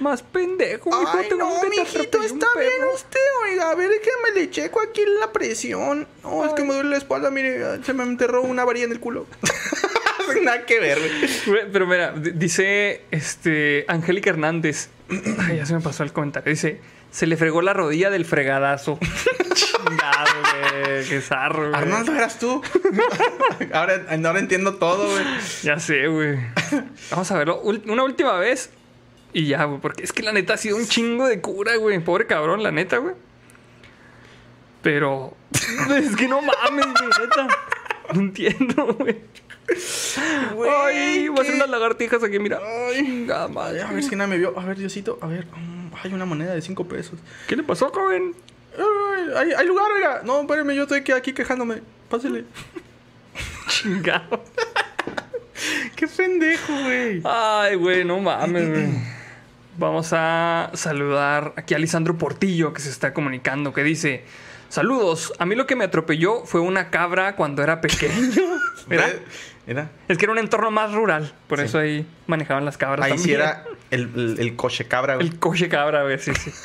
Más 0.00 0.22
pendejo, 0.22 0.90
mijo. 0.90 1.12
Ay, 1.12 1.28
tengo 1.28 1.48
no, 1.48 1.60
que 1.60 1.68
mijito, 1.68 2.22
está 2.22 2.46
bien 2.58 2.72
usted, 2.94 3.20
oiga. 3.44 3.70
A 3.70 3.74
ver, 3.74 3.90
es 3.92 4.00
que 4.00 4.10
me 4.24 4.40
le 4.40 4.50
checo 4.50 4.80
aquí 4.80 5.02
la 5.20 5.32
presión. 5.32 6.06
No, 6.22 6.44
es 6.44 6.52
que 6.52 6.62
me 6.62 6.74
duele 6.74 6.90
la 6.90 6.96
espalda, 6.98 7.30
mire, 7.30 7.82
se 7.82 7.92
me 7.92 8.02
enterró 8.02 8.42
una 8.42 8.64
varilla 8.64 8.86
en 8.86 8.92
el 8.92 9.00
culo. 9.00 9.26
Nada 10.42 10.66
que 10.66 10.80
ver, 10.80 10.98
Pero 11.72 11.86
mira, 11.86 12.12
dice 12.12 13.02
este 13.10 13.84
Angélica 13.88 14.30
Hernández. 14.30 14.88
Ay, 15.08 15.56
ya 15.58 15.66
se 15.66 15.74
me 15.74 15.80
pasó 15.80 16.02
el 16.02 16.12
comentario. 16.12 16.50
Dice, 16.50 16.80
se 17.10 17.26
le 17.26 17.36
fregó 17.36 17.62
la 17.62 17.72
rodilla 17.72 18.10
del 18.10 18.24
fregadazo. 18.24 18.98
Chingado, 19.54 20.32
güey. 20.42 21.04
Qué 21.08 21.20
zarro, 21.20 21.70
güey. 21.70 21.74
Arnoldo, 21.74 22.14
eras 22.14 22.38
tú. 22.38 22.62
ahora, 23.72 24.04
ahora 24.10 24.38
entiendo 24.38 24.74
todo, 24.74 25.10
güey. 25.10 25.24
Ya 25.62 25.78
sé, 25.78 26.08
güey. 26.08 26.38
Vamos 27.10 27.30
a 27.30 27.38
verlo 27.38 27.60
una 27.60 28.02
última 28.02 28.38
vez. 28.38 28.70
Y 29.36 29.48
ya, 29.48 29.64
güey. 29.64 29.78
Porque 29.82 30.02
es 30.02 30.14
que 30.14 30.22
la 30.22 30.32
neta 30.32 30.54
ha 30.54 30.56
sido 30.56 30.78
un 30.78 30.86
chingo 30.86 31.26
de 31.26 31.42
cura, 31.42 31.76
güey. 31.76 31.98
Pobre 31.98 32.26
cabrón, 32.26 32.62
la 32.62 32.70
neta, 32.70 32.96
güey. 32.96 33.14
Pero. 34.80 35.36
Es 35.94 36.16
que 36.16 36.26
no 36.26 36.40
mames, 36.40 36.86
güey, 36.86 37.10
neta. 37.20 37.46
No 38.14 38.20
entiendo, 38.20 38.94
güey. 38.94 39.20
Ay, 40.72 41.28
voy 41.28 41.38
a 41.38 41.42
hacer 41.42 41.54
unas 41.54 41.68
lagartijas 41.68 42.24
aquí, 42.24 42.38
mira. 42.38 42.60
Ay. 42.64 43.04
Chingada 43.04 43.46
madre. 43.48 43.82
A 43.82 43.92
ver 43.92 44.02
si 44.02 44.16
nadie 44.16 44.30
me 44.30 44.38
vio. 44.38 44.58
A 44.58 44.64
ver, 44.64 44.78
Diosito. 44.78 45.18
A 45.20 45.26
ver, 45.26 45.44
mm, 45.44 45.90
hay 46.02 46.14
una 46.14 46.24
moneda 46.24 46.54
de 46.54 46.62
5 46.62 46.88
pesos. 46.88 47.18
¿Qué 47.46 47.56
le 47.56 47.62
pasó, 47.62 47.90
joven? 47.90 48.34
Ay, 48.78 49.32
¿Hay, 49.36 49.52
hay 49.52 49.66
lugar, 49.66 49.92
oiga. 49.92 50.22
No, 50.24 50.40
espérame, 50.40 50.72
yo 50.72 50.84
estoy 50.84 51.04
aquí 51.14 51.34
quejándome. 51.34 51.82
Pásele. 52.08 52.46
Chingado. 53.68 54.42
Qué 55.94 56.06
pendejo, 56.06 56.72
güey. 56.72 57.20
Ay, 57.22 57.74
güey, 57.74 58.02
no 58.02 58.18
mames, 58.18 58.66
güey. 58.70 59.15
Vamos 59.78 60.12
a 60.12 60.70
saludar 60.74 61.52
aquí 61.56 61.74
a 61.74 61.78
Lisandro 61.78 62.16
Portillo 62.16 62.72
que 62.72 62.80
se 62.80 62.90
está 62.90 63.12
comunicando, 63.12 63.72
que 63.72 63.82
dice: 63.82 64.24
Saludos, 64.68 65.32
a 65.38 65.46
mí 65.46 65.54
lo 65.54 65.66
que 65.66 65.76
me 65.76 65.84
atropelló 65.84 66.44
fue 66.44 66.60
una 66.60 66.90
cabra 66.90 67.36
cuando 67.36 67.62
era 67.62 67.80
pequeño. 67.80 68.12
Mira, 68.88 69.06
Mira. 69.66 69.90
es 70.08 70.16
que 70.18 70.24
era 70.24 70.32
un 70.32 70.38
entorno 70.38 70.70
más 70.70 70.92
rural, 70.92 71.32
por 71.48 71.58
Sí. 71.58 71.64
eso 71.64 71.78
ahí 71.78 72.06
manejaban 72.26 72.64
las 72.64 72.76
cabras. 72.78 73.04
Ahí 73.10 73.18
sí 73.18 73.32
era 73.32 73.64
el, 73.90 74.10
el, 74.14 74.36
el 74.38 74.56
coche 74.56 74.86
cabra, 74.86 75.16
güey. 75.16 75.26
El 75.26 75.38
coche 75.38 75.68
cabra, 75.68 76.02
güey, 76.02 76.18
sí, 76.18 76.32
sí. 76.34 76.50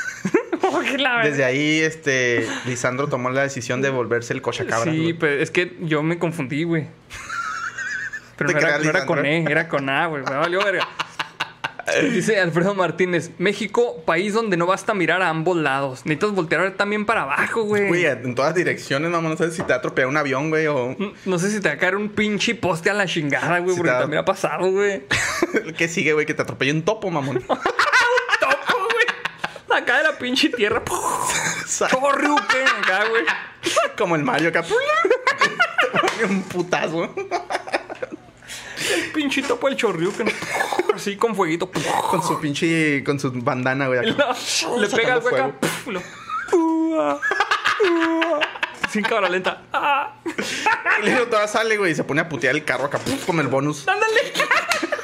Desde 1.23 1.43
ahí, 1.43 1.79
este, 1.79 2.47
Lisandro 2.65 3.07
tomó 3.07 3.29
la 3.29 3.41
decisión 3.41 3.81
de 3.81 3.89
volverse 3.89 4.33
el 4.33 4.41
coche 4.41 4.65
cabra. 4.65 4.91
Sí, 4.91 5.13
pero 5.19 5.41
es 5.41 5.51
que 5.51 5.75
yo 5.81 6.01
me 6.03 6.17
confundí, 6.19 6.63
güey. 6.63 6.87
Pero 8.37 8.51
no 8.51 8.59
era, 8.59 8.77
no 8.79 8.89
era 8.89 9.05
con. 9.05 9.25
E, 9.25 9.43
era 9.43 9.67
con 9.67 9.89
A, 9.89 10.07
güey. 10.07 10.23
Me 10.23 10.35
valió 10.35 10.63
verga. 10.63 10.87
Dice 12.11 12.39
Alfredo 12.39 12.73
Martínez, 12.75 13.31
México, 13.37 14.01
país 14.05 14.33
donde 14.33 14.57
no 14.57 14.65
basta 14.65 14.93
mirar 14.93 15.21
a 15.21 15.29
ambos 15.29 15.57
lados. 15.57 16.01
Necesitas 16.05 16.31
voltear 16.31 16.71
también 16.77 17.05
para 17.05 17.23
abajo, 17.23 17.63
güey. 17.63 17.87
Güey, 17.87 18.05
en 18.05 18.35
todas 18.35 18.53
direcciones, 18.55 19.09
mamá. 19.11 19.29
No 19.29 19.37
sé 19.37 19.51
si 19.51 19.61
te 19.63 19.73
ha 19.73 19.77
atropellado 19.77 20.09
un 20.09 20.17
avión, 20.17 20.49
güey, 20.49 20.67
o... 20.67 20.95
No- 20.97 21.13
No 21.25 21.39
sé 21.39 21.49
si 21.51 21.59
te 21.59 21.69
va 21.69 21.75
a 21.75 21.77
caer 21.77 21.95
un 21.95 22.09
pinche 22.09 22.55
poste 22.55 22.89
a 22.89 22.93
la 22.93 23.05
chingada, 23.05 23.59
güey, 23.59 23.75
Si 23.75 23.77
porque 23.81 23.91
también 23.91 24.21
ha 24.21 24.25
pasado, 24.25 24.69
güey. 24.71 25.03
¿Qué 25.77 25.87
sigue, 25.87 26.13
güey? 26.13 26.25
Que 26.25 26.33
te 26.33 26.41
atropelle 26.41 26.71
un 26.73 26.83
topo, 26.83 27.09
mamón. 27.09 27.39
Topo, 27.47 28.77
güey. 28.93 29.79
Acá 29.81 29.97
de 29.97 30.03
la 30.03 30.17
pinche 30.17 30.49
tierra. 30.49 30.81
Chorriuque, 30.87 32.63
acá, 32.83 33.05
güey. 33.09 33.23
Como 33.97 34.15
el 34.15 34.23
Mario 34.23 34.49
acá. 34.49 34.63
un 36.29 36.43
putazo. 36.43 37.13
El 38.93 39.11
pinche 39.11 39.41
topo 39.43 39.67
del 39.67 39.77
chorriuque. 39.77 40.23
Así 40.95 41.15
con 41.15 41.35
fueguito. 41.35 41.69
Con 42.09 42.21
su 42.23 42.39
pinche... 42.39 43.03
Con 43.03 43.19
su 43.19 43.31
bandana, 43.31 43.87
güey. 43.87 44.09
acá. 44.09 44.35
Le 44.77 44.87
pega 44.87 45.13
al 45.13 45.19
hueca. 45.23 45.53
Sin 48.89 49.03
cámara 49.03 49.29
lenta. 49.29 49.63
Ah, 49.71 50.15
Y 51.01 51.09
luego 51.09 51.27
toda 51.27 51.47
sale, 51.47 51.77
güey, 51.77 51.93
y 51.93 51.95
se 51.95 52.03
pone 52.03 52.21
a 52.21 52.27
putear 52.29 52.55
el 52.55 52.65
carro 52.65 52.85
acá 52.85 52.99
puf, 52.99 53.25
con 53.25 53.39
el 53.39 53.47
bonus. 53.47 53.87
¡Ándale! 53.87 54.33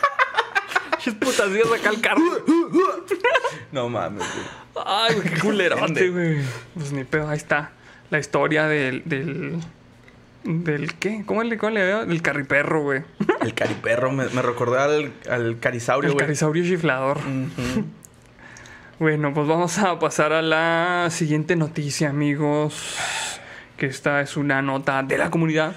Chis 1.00 1.14
putacillas 1.14 1.72
acá 1.72 1.90
al 1.90 2.02
carro. 2.02 2.22
No 3.72 3.88
mames, 3.88 4.24
güey. 4.74 4.86
Ay, 4.86 5.16
güey, 5.16 5.30
qué 5.30 5.40
culerote, 5.40 6.10
güey. 6.10 6.40
Pues 6.74 6.92
ni 6.92 7.04
pedo, 7.06 7.30
ahí 7.30 7.38
está. 7.38 7.72
La 8.10 8.20
historia 8.20 8.68
del. 8.68 9.04
del. 9.06 9.60
Del 10.48 10.96
¿qué? 10.96 11.24
¿Cómo 11.26 11.44
le, 11.44 11.58
cómo 11.58 11.72
le 11.72 11.84
veo? 11.84 12.06
Del 12.06 12.22
carriperro, 12.22 12.82
güey. 12.82 13.04
El 13.42 13.54
cariperro 13.54 14.12
me, 14.12 14.28
me 14.30 14.42
recordó 14.42 14.80
al, 14.80 15.12
al 15.30 15.60
carisaurio, 15.60 16.12
El 16.12 16.16
carisaurio 16.18 16.64
chiflador. 16.64 17.20
Bueno, 18.98 19.34
pues 19.34 19.46
vamos 19.48 19.78
a 19.78 20.00
pasar 20.00 20.32
a 20.34 20.42
la 20.42 21.10
siguiente 21.12 21.56
noticia, 21.56 22.10
amigos. 22.10 22.98
Que 23.76 23.88
esta 23.88 24.22
es 24.22 24.38
una 24.38 24.62
nota 24.62 25.04
de 25.04 25.18
la 25.18 25.30
comunidad. 25.30 25.76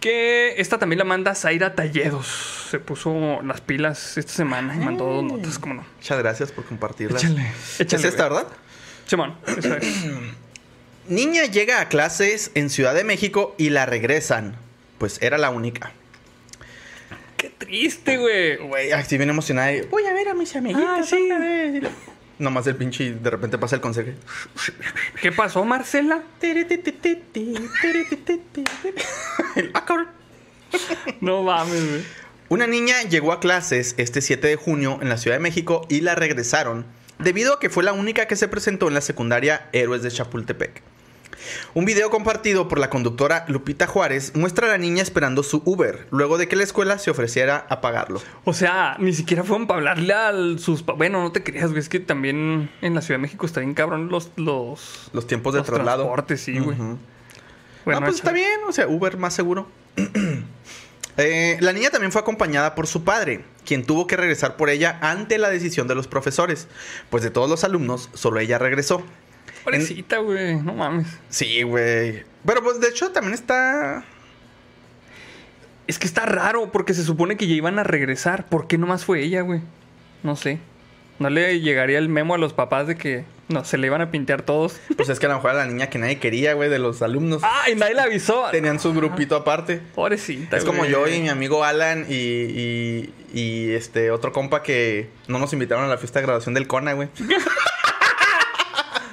Que 0.00 0.54
esta 0.56 0.78
también 0.78 0.98
la 0.98 1.04
manda 1.04 1.34
Zaira 1.34 1.74
Talledos. 1.74 2.66
Se 2.70 2.80
puso 2.80 3.42
las 3.42 3.60
pilas 3.60 4.16
esta 4.16 4.32
semana 4.32 4.74
y 4.74 4.78
mandó 4.78 5.04
dos 5.04 5.22
notas, 5.22 5.58
¿cómo 5.58 5.74
no? 5.74 5.84
Muchas 5.96 6.18
gracias 6.18 6.50
por 6.50 6.64
compartirlas. 6.64 7.22
Échale, 7.22 7.52
échale, 7.78 8.02
es 8.02 8.08
esta. 8.08 8.22
¿verdad? 8.24 8.46
Simón, 9.06 9.36
esa 9.56 9.76
es. 9.76 10.06
Niña 11.12 11.44
llega 11.44 11.80
a 11.80 11.88
clases 11.90 12.50
en 12.54 12.70
Ciudad 12.70 12.94
de 12.94 13.04
México 13.04 13.54
y 13.58 13.68
la 13.70 13.84
regresan. 13.84 14.56
Pues 14.98 15.20
era 15.20 15.36
la 15.36 15.50
única. 15.50 15.92
Qué 17.36 17.50
triste, 17.50 18.16
güey. 18.16 18.56
Güey, 18.56 18.92
así 18.92 19.18
bien 19.18 19.28
emocionada. 19.28 19.72
y, 19.74 19.82
Voy 19.82 20.06
a 20.06 20.14
ver 20.14 20.28
a 20.28 20.34
mis 20.34 20.56
amiguitas 20.56 20.88
Ah, 20.88 21.02
sí. 21.02 21.16
otra 21.26 21.38
vez". 21.38 21.74
Y 21.74 21.80
la- 21.80 21.90
Nomás 22.38 22.66
el 22.66 22.76
pinche, 22.76 23.12
de 23.12 23.30
repente 23.30 23.58
pasa 23.58 23.76
el 23.76 23.82
conserje. 23.82 24.14
¿Qué 25.20 25.30
pasó, 25.32 25.64
Marcela? 25.66 26.22
ah, 29.74 29.84
cabrón. 29.86 30.08
No 31.20 31.42
mames, 31.42 31.88
güey. 31.90 32.02
Una 32.48 32.66
niña 32.66 33.02
llegó 33.02 33.32
a 33.32 33.40
clases 33.40 33.94
este 33.98 34.20
7 34.22 34.46
de 34.48 34.56
junio 34.56 34.98
en 35.02 35.08
la 35.08 35.18
Ciudad 35.18 35.36
de 35.36 35.40
México 35.42 35.86
y 35.88 36.00
la 36.00 36.14
regresaron 36.14 36.86
debido 37.18 37.54
a 37.54 37.60
que 37.60 37.70
fue 37.70 37.84
la 37.84 37.92
única 37.92 38.26
que 38.26 38.36
se 38.36 38.48
presentó 38.48 38.88
en 38.88 38.94
la 38.94 39.00
secundaria 39.02 39.68
Héroes 39.72 40.02
de 40.02 40.10
Chapultepec. 40.10 40.82
Un 41.74 41.84
video 41.84 42.10
compartido 42.10 42.68
por 42.68 42.78
la 42.78 42.90
conductora 42.90 43.44
Lupita 43.48 43.86
Juárez 43.86 44.32
muestra 44.34 44.66
a 44.66 44.70
la 44.70 44.78
niña 44.78 45.02
esperando 45.02 45.42
su 45.42 45.62
Uber, 45.64 46.06
luego 46.10 46.38
de 46.38 46.48
que 46.48 46.56
la 46.56 46.64
escuela 46.64 46.98
se 46.98 47.10
ofreciera 47.10 47.66
a 47.68 47.80
pagarlo. 47.80 48.20
O 48.44 48.52
sea, 48.52 48.96
ni 48.98 49.12
siquiera 49.12 49.44
fueron 49.44 49.66
para 49.66 49.78
hablarle 49.78 50.14
a 50.14 50.32
sus... 50.58 50.84
Bueno, 50.84 51.22
no 51.22 51.32
te 51.32 51.42
creas, 51.42 51.70
güey. 51.70 51.80
Es 51.80 51.88
que 51.88 52.00
también 52.00 52.70
en 52.80 52.94
la 52.94 53.02
Ciudad 53.02 53.18
de 53.18 53.22
México 53.22 53.46
está 53.46 53.60
bien 53.60 53.74
cabrón 53.74 54.08
los... 54.08 54.30
Los, 54.36 55.10
Los 55.12 55.26
tiempos 55.26 55.54
de 55.54 55.60
los 55.60 55.66
traslado. 55.66 56.04
transportes, 56.04 56.40
sí, 56.40 56.58
güey. 56.58 56.76
Bueno, 57.84 58.00
ah, 58.00 58.04
pues 58.04 58.16
está 58.16 58.32
bien, 58.32 58.60
o 58.68 58.72
sea, 58.72 58.86
Uber 58.88 59.16
más 59.16 59.34
seguro. 59.34 59.68
Eh, 61.18 61.58
la 61.60 61.74
niña 61.74 61.90
también 61.90 62.10
fue 62.10 62.22
acompañada 62.22 62.74
por 62.74 62.86
su 62.86 63.04
padre, 63.04 63.44
quien 63.66 63.84
tuvo 63.84 64.06
que 64.06 64.16
regresar 64.16 64.56
por 64.56 64.70
ella 64.70 64.98
ante 65.02 65.36
la 65.36 65.50
decisión 65.50 65.86
de 65.86 65.94
los 65.94 66.08
profesores, 66.08 66.68
pues 67.10 67.22
de 67.22 67.30
todos 67.30 67.50
los 67.50 67.64
alumnos, 67.64 68.08
solo 68.14 68.40
ella 68.40 68.56
regresó. 68.56 69.02
Pobrecita, 69.64 70.18
güey. 70.18 70.56
No 70.56 70.74
mames. 70.74 71.06
Sí, 71.28 71.62
güey. 71.62 72.24
Pero 72.44 72.62
pues 72.62 72.80
de 72.80 72.88
hecho 72.88 73.10
también 73.12 73.34
está... 73.34 74.04
Es 75.86 75.98
que 75.98 76.06
está 76.06 76.26
raro 76.26 76.70
porque 76.72 76.94
se 76.94 77.04
supone 77.04 77.36
que 77.36 77.46
ya 77.46 77.54
iban 77.54 77.78
a 77.78 77.84
regresar. 77.84 78.46
¿Por 78.46 78.66
qué 78.66 78.78
nomás 78.78 79.04
fue 79.04 79.22
ella, 79.22 79.42
güey? 79.42 79.60
No 80.22 80.36
sé. 80.36 80.58
¿No 81.18 81.30
le 81.30 81.60
llegaría 81.60 81.98
el 81.98 82.08
memo 82.08 82.34
a 82.34 82.38
los 82.38 82.52
papás 82.52 82.86
de 82.86 82.96
que 82.96 83.24
no 83.48 83.64
se 83.64 83.78
le 83.78 83.86
iban 83.86 84.00
a 84.00 84.10
pintear 84.10 84.42
todos? 84.42 84.80
Pues 84.96 85.08
es 85.08 85.20
que 85.20 85.26
a 85.26 85.28
lo 85.28 85.36
mejor 85.36 85.50
era 85.50 85.64
la 85.64 85.70
niña 85.70 85.88
que 85.88 85.98
nadie 85.98 86.18
quería, 86.18 86.54
güey, 86.54 86.70
de 86.70 86.78
los 86.78 87.02
alumnos. 87.02 87.42
¡Ah! 87.44 87.70
Y 87.70 87.74
nadie 87.74 87.94
le 87.94 88.00
avisó. 88.00 88.44
Tenían 88.50 88.80
su 88.80 88.92
grupito 88.92 89.36
aparte. 89.36 89.80
Pobrecita, 89.94 90.56
Es 90.56 90.64
como 90.64 90.84
yo 90.84 91.06
y 91.08 91.20
mi 91.20 91.28
amigo 91.28 91.64
Alan 91.64 92.06
y, 92.08 92.14
y, 92.14 93.14
y, 93.32 93.70
este 93.72 94.10
otro 94.10 94.32
compa 94.32 94.62
que 94.62 95.10
no 95.28 95.38
nos 95.38 95.52
invitaron 95.52 95.84
a 95.84 95.88
la 95.88 95.98
fiesta 95.98 96.20
de 96.20 96.26
graduación 96.26 96.54
del 96.54 96.66
CONA, 96.66 96.94
güey. 96.94 97.08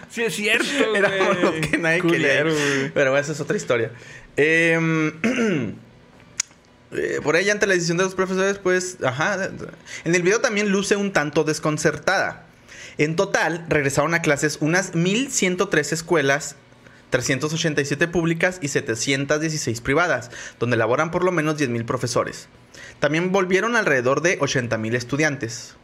Sí, 0.10 0.24
es 0.24 0.36
cierto. 0.36 0.66
Éramos 0.96 1.42
los 1.42 1.56
que 1.56 1.78
nadie 1.78 2.02
Culero, 2.02 2.50
quería. 2.50 2.92
Pero 2.94 3.18
esa 3.18 3.32
es 3.32 3.40
otra 3.40 3.58
historia. 3.58 3.92
Em, 4.36 5.14
eh, 6.92 7.20
por 7.24 7.36
ella, 7.36 7.54
ante 7.54 7.68
la 7.68 7.74
decisión 7.74 7.98
de 7.98 8.04
los 8.04 8.16
profesores, 8.16 8.58
pues, 8.58 8.98
ajá. 9.04 9.50
En 10.04 10.16
el 10.16 10.24
video 10.24 10.42
también 10.42 10.70
luce 10.70 10.96
un 10.96 11.12
tanto 11.12 11.44
desconcertada. 11.44 12.46
En 12.98 13.16
total, 13.16 13.66
regresaron 13.70 14.14
a 14.14 14.22
clases 14.22 14.58
unas 14.60 14.94
1.103 14.94 15.94
escuelas, 15.94 16.56
387 17.12 18.08
públicas 18.08 18.60
y 18.62 18.68
716 18.68 19.80
privadas, 19.82 20.32
donde 20.60 20.76
laboran 20.76 21.10
por 21.10 21.24
lo 21.24 21.32
menos 21.32 21.58
10.000 21.58 21.86
profesores. 21.86 22.50
También 23.00 23.32
volvieron 23.32 23.76
alrededor 23.76 24.22
de 24.22 24.38
80.000 24.40 24.96
estudiantes. 24.96 25.76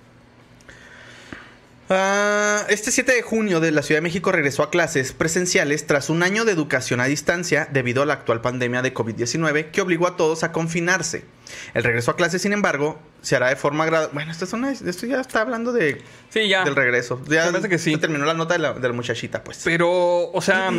Ah, 1.87 2.65
este 2.69 2.89
7 2.89 3.11
de 3.13 3.21
junio 3.21 3.59
de 3.59 3.71
la 3.71 3.83
Ciudad 3.83 3.97
de 3.99 4.03
México 4.03 4.31
regresó 4.31 4.63
a 4.63 4.71
clases 4.71 5.13
presenciales 5.13 5.85
tras 5.85 6.09
un 6.09 6.23
año 6.23 6.43
de 6.43 6.51
educación 6.51 6.99
a 6.99 7.05
distancia 7.05 7.67
debido 7.71 8.01
a 8.01 8.07
la 8.07 8.13
actual 8.13 8.41
pandemia 8.41 8.81
de 8.81 8.91
COVID-19 8.91 9.69
que 9.69 9.81
obligó 9.81 10.07
a 10.07 10.17
todos 10.17 10.43
a 10.43 10.51
confinarse. 10.51 11.25
El 11.75 11.83
regreso 11.83 12.09
a 12.09 12.15
clases, 12.15 12.41
sin 12.41 12.53
embargo, 12.53 12.99
se 13.21 13.35
hará 13.35 13.49
de 13.49 13.55
forma 13.55 13.85
gradual. 13.85 14.09
Bueno, 14.13 14.31
esto, 14.31 14.45
es 14.45 14.53
una- 14.53 14.71
esto 14.71 15.05
ya 15.05 15.21
está 15.21 15.41
hablando 15.41 15.71
de, 15.73 16.01
Sí, 16.29 16.47
ya. 16.47 16.63
del 16.63 16.75
regreso. 16.75 17.21
Ya 17.29 17.45
Se 17.45 17.51
me 17.51 17.59
hace 17.59 17.69
que 17.69 17.77
sí. 17.77 17.91
se 17.93 17.97
terminó 17.99 18.25
la 18.25 18.33
nota 18.33 18.55
de 18.55 18.59
la, 18.61 18.73
de 18.73 18.87
la 18.87 18.93
muchachita, 18.93 19.43
pues. 19.43 19.61
Pero, 19.63 20.31
o 20.31 20.41
sea, 20.41 20.71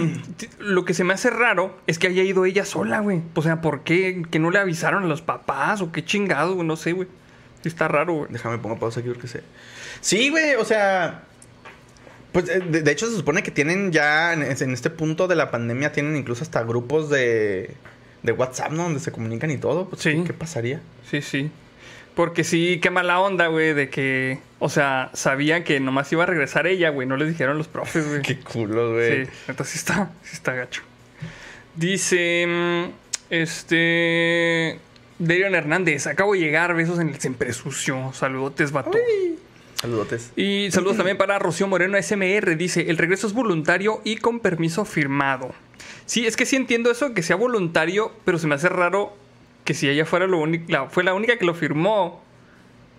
lo 0.58 0.84
que 0.84 0.92
se 0.92 1.04
me 1.04 1.14
hace 1.14 1.30
raro 1.30 1.78
es 1.86 2.00
que 2.00 2.08
haya 2.08 2.24
ido 2.24 2.44
ella 2.46 2.64
sola, 2.64 2.98
güey. 2.98 3.22
O 3.34 3.42
sea, 3.42 3.60
¿por 3.60 3.84
qué? 3.84 4.22
¿Que 4.28 4.40
no 4.40 4.50
le 4.50 4.58
avisaron 4.58 5.04
a 5.04 5.06
los 5.06 5.22
papás? 5.22 5.80
¿O 5.82 5.92
qué 5.92 6.04
chingado? 6.04 6.60
No 6.64 6.74
sé, 6.74 6.92
güey. 6.92 7.06
Sí 7.66 7.70
está 7.70 7.88
raro, 7.88 8.12
güey. 8.14 8.28
Déjame 8.30 8.59
pongo 8.59 8.78
pausa 8.78 9.01
aquí 9.01 9.09
porque 9.09 9.26
sé. 9.26 9.40
Sí, 10.01 10.30
güey, 10.30 10.55
o 10.55 10.64
sea. 10.64 11.24
Pues 12.30 12.48
eh, 12.48 12.60
de, 12.60 12.82
de 12.82 12.93
hecho 12.93 13.10
se 13.10 13.16
supone 13.16 13.43
que 13.43 13.51
tienen 13.51 13.90
ya 13.90 14.32
en, 14.34 14.43
en 14.44 14.70
este 14.72 14.88
punto 14.88 15.26
de 15.26 15.34
la 15.34 15.51
pandemia 15.51 15.90
tienen 15.90 16.14
incluso 16.16 16.44
hasta 16.44 16.62
grupos 16.62 17.10
de, 17.10 17.74
de 18.22 18.32
WhatsApp, 18.32 18.70
¿no? 18.70 18.84
Donde 18.84 19.01
se 19.01 19.10
comunican 19.10 19.51
y 19.51 19.56
todo. 19.59 19.88
Pues, 19.88 20.02
Sí. 20.02 20.22
¿qué, 20.24 20.32
pasaría? 20.32 20.80
Sí, 21.10 21.22
sí. 21.22 21.51
Porque 22.14 22.44
sí, 22.44 22.78
qué 22.80 22.90
mala 22.90 23.18
onda, 23.18 23.48
güey, 23.48 23.74
de 23.74 23.90
que, 23.90 24.38
o 24.60 24.68
sea, 24.68 25.10
sabían 25.12 25.64
que 25.64 25.80
nomás 25.80 26.12
iba 26.12 26.22
a 26.22 26.26
regresar 26.26 26.68
ella, 26.68 26.90
güey. 26.90 27.09
No 27.09 27.16
les 27.16 27.28
dijeron 27.28 27.59
los 27.59 27.66
profes, 27.66 28.06
güey. 28.09 28.22
Qué 28.22 28.38
culo, 28.38 28.93
güey. 28.93 29.26
Sí, 29.26 29.30
entonces 29.48 29.72
sí 29.72 29.78
está, 29.78 30.12
sí 30.22 30.30
está 30.34 30.52
gacho. 30.55 30.82
Dice, 31.74 32.47
mm, 32.47 32.84
este, 33.30 34.78
Darian 35.18 35.55
Hernández, 35.55 36.06
acabo 36.06 36.34
de 36.34 36.40
llegar, 36.40 36.74
besos 36.74 36.98
en 36.98 37.09
el 37.09 37.20
siempre 37.20 37.52
sucio. 37.52 38.12
Saludotes, 38.12 38.72
vato. 38.72 38.98
Saludotes. 39.80 40.32
Y 40.36 40.70
saludos 40.70 40.97
también 40.97 41.16
para 41.16 41.38
Rocío 41.38 41.66
Moreno 41.66 42.01
SMR. 42.01 42.56
Dice, 42.56 42.90
el 42.90 42.98
regreso 42.98 43.26
es 43.26 43.32
voluntario 43.32 44.01
y 44.05 44.16
con 44.16 44.40
permiso 44.40 44.84
firmado. 44.84 45.52
Sí, 46.06 46.26
es 46.26 46.36
que 46.36 46.47
sí 46.47 46.56
entiendo 46.56 46.90
eso, 46.90 47.14
que 47.14 47.22
sea 47.22 47.36
voluntario, 47.36 48.12
pero 48.24 48.38
se 48.38 48.47
me 48.47 48.55
hace 48.55 48.68
raro 48.68 49.14
que 49.64 49.74
si 49.74 49.88
ella 49.88 50.06
fuera 50.06 50.26
lo 50.26 50.44
fue 50.88 51.02
la 51.02 51.14
única 51.14 51.38
que 51.38 51.44
lo 51.44 51.55
firmó, 51.55 52.22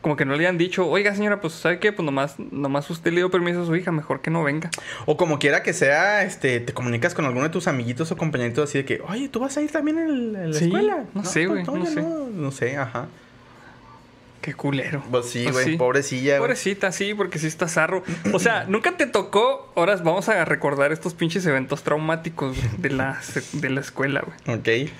como 0.01 0.15
que 0.15 0.25
no 0.25 0.33
le 0.35 0.39
hayan 0.41 0.57
dicho, 0.57 0.87
oiga 0.87 1.13
señora, 1.15 1.41
pues 1.41 1.53
¿sabe 1.53 1.79
qué? 1.79 1.91
Pues 1.91 2.05
nomás, 2.05 2.35
nomás 2.39 2.89
usted 2.89 3.11
le 3.11 3.17
dio 3.17 3.31
permiso 3.31 3.63
a 3.63 3.65
su 3.65 3.75
hija, 3.75 3.91
mejor 3.91 4.21
que 4.21 4.29
no 4.29 4.43
venga. 4.43 4.69
O 5.05 5.17
como 5.17 5.39
quiera 5.39 5.63
que 5.63 5.73
sea, 5.73 6.23
este, 6.23 6.59
te 6.59 6.73
comunicas 6.73 7.13
con 7.13 7.25
alguno 7.25 7.43
de 7.45 7.49
tus 7.49 7.67
amiguitos 7.67 8.11
o 8.11 8.17
compañeritos 8.17 8.69
así 8.69 8.77
de 8.77 8.85
que, 8.85 9.01
oye, 9.07 9.27
¿tú 9.29 9.39
vas 9.39 9.57
a 9.57 9.61
ir 9.61 9.71
también 9.71 9.97
en, 9.97 10.51
la 10.51 10.57
Sí, 10.57 10.65
escuela? 10.65 11.03
no 11.13 11.23
sé, 11.25 11.45
güey, 11.47 11.65
pues, 11.65 11.77
no 11.77 11.83
oye, 11.83 11.93
sé. 11.93 12.01
No, 12.01 12.27
no 12.29 12.51
sé, 12.51 12.77
ajá. 12.77 13.07
Qué 14.41 14.53
culero. 14.53 15.03
Pues 15.11 15.25
sí, 15.25 15.43
Pues 15.43 15.55
güey, 15.55 15.65
sí. 15.65 15.77
pobrecilla, 15.77 16.37
güey. 16.37 16.39
Pobrecita, 16.47 16.91
sí, 16.93 17.13
porque 17.13 17.37
sí 17.39 17.47
está 17.47 17.67
zarro. 17.67 18.03
O 18.33 18.39
sea, 18.39 18.63
nunca 18.69 18.95
te 18.95 19.05
tocó. 19.07 19.73
Ahora 19.75 19.95
vamos 19.97 20.29
a 20.29 20.45
recordar 20.45 20.93
estos 20.93 21.13
pinches 21.15 21.45
eventos 21.45 21.83
traumáticos 21.83 22.55
güey, 22.55 22.69
de 22.77 22.89
la, 22.91 23.19
de 23.53 23.69
la 23.69 23.81
escuela, 23.81 24.23
güey. 24.25 24.57
Ok. 24.59 24.91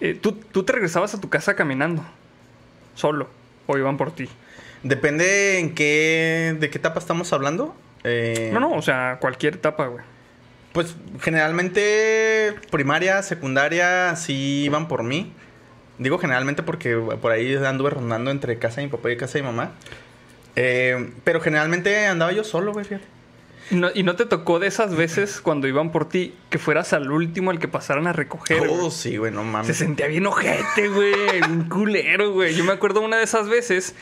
Eh, 0.00 0.18
¿tú, 0.20 0.32
tú 0.32 0.62
te 0.64 0.72
regresabas 0.74 1.12
a 1.14 1.20
tu 1.20 1.28
casa 1.28 1.56
caminando. 1.56 2.04
Solo. 2.94 3.28
O 3.66 3.78
iban 3.78 3.96
por 3.96 4.14
ti. 4.14 4.28
Depende 4.82 5.58
en 5.58 5.74
qué, 5.74 6.56
de 6.58 6.70
qué 6.70 6.78
etapa 6.78 6.98
estamos 6.98 7.32
hablando. 7.32 7.74
Eh, 8.04 8.50
No, 8.52 8.60
no, 8.60 8.72
o 8.72 8.82
sea, 8.82 9.18
cualquier 9.20 9.54
etapa, 9.54 9.86
güey. 9.86 10.04
Pues 10.72 10.94
generalmente 11.20 12.54
primaria, 12.70 13.22
secundaria, 13.22 14.14
sí 14.16 14.64
iban 14.64 14.88
por 14.88 15.02
mí. 15.02 15.32
Digo 15.98 16.18
generalmente 16.18 16.62
porque 16.62 16.96
por 16.96 17.30
ahí 17.30 17.54
anduve 17.56 17.90
rondando 17.90 18.30
entre 18.30 18.58
casa 18.58 18.80
de 18.80 18.88
mi 18.88 18.90
papá 18.90 19.10
y 19.10 19.16
casa 19.16 19.34
de 19.38 19.42
mi 19.42 19.48
mamá. 19.48 19.72
Eh, 20.56 21.12
pero 21.22 21.40
generalmente 21.40 22.06
andaba 22.06 22.32
yo 22.32 22.44
solo, 22.44 22.72
güey, 22.72 22.84
fíjate. 22.84 23.06
Y 23.74 23.80
no, 23.80 23.88
y 23.94 24.02
no 24.02 24.16
te 24.16 24.26
tocó 24.26 24.58
de 24.58 24.66
esas 24.68 24.94
veces 24.94 25.40
cuando 25.40 25.66
iban 25.66 25.90
por 25.90 26.08
ti 26.08 26.34
que 26.50 26.58
fueras 26.58 26.92
al 26.92 27.10
último 27.10 27.50
al 27.50 27.58
que 27.58 27.68
pasaran 27.68 28.06
a 28.06 28.12
recoger. 28.12 28.62
Oh, 28.70 28.90
sí, 28.90 29.16
güey, 29.16 29.32
no 29.32 29.40
Se 29.42 29.46
mames. 29.46 29.76
sentía 29.76 30.06
bien 30.06 30.26
ojete, 30.26 30.88
güey. 30.88 31.14
Bien 31.32 31.64
culero, 31.68 32.32
güey. 32.32 32.54
Yo 32.54 32.64
me 32.64 32.72
acuerdo 32.72 33.00
una 33.00 33.16
de 33.18 33.24
esas 33.24 33.48
veces. 33.48 33.94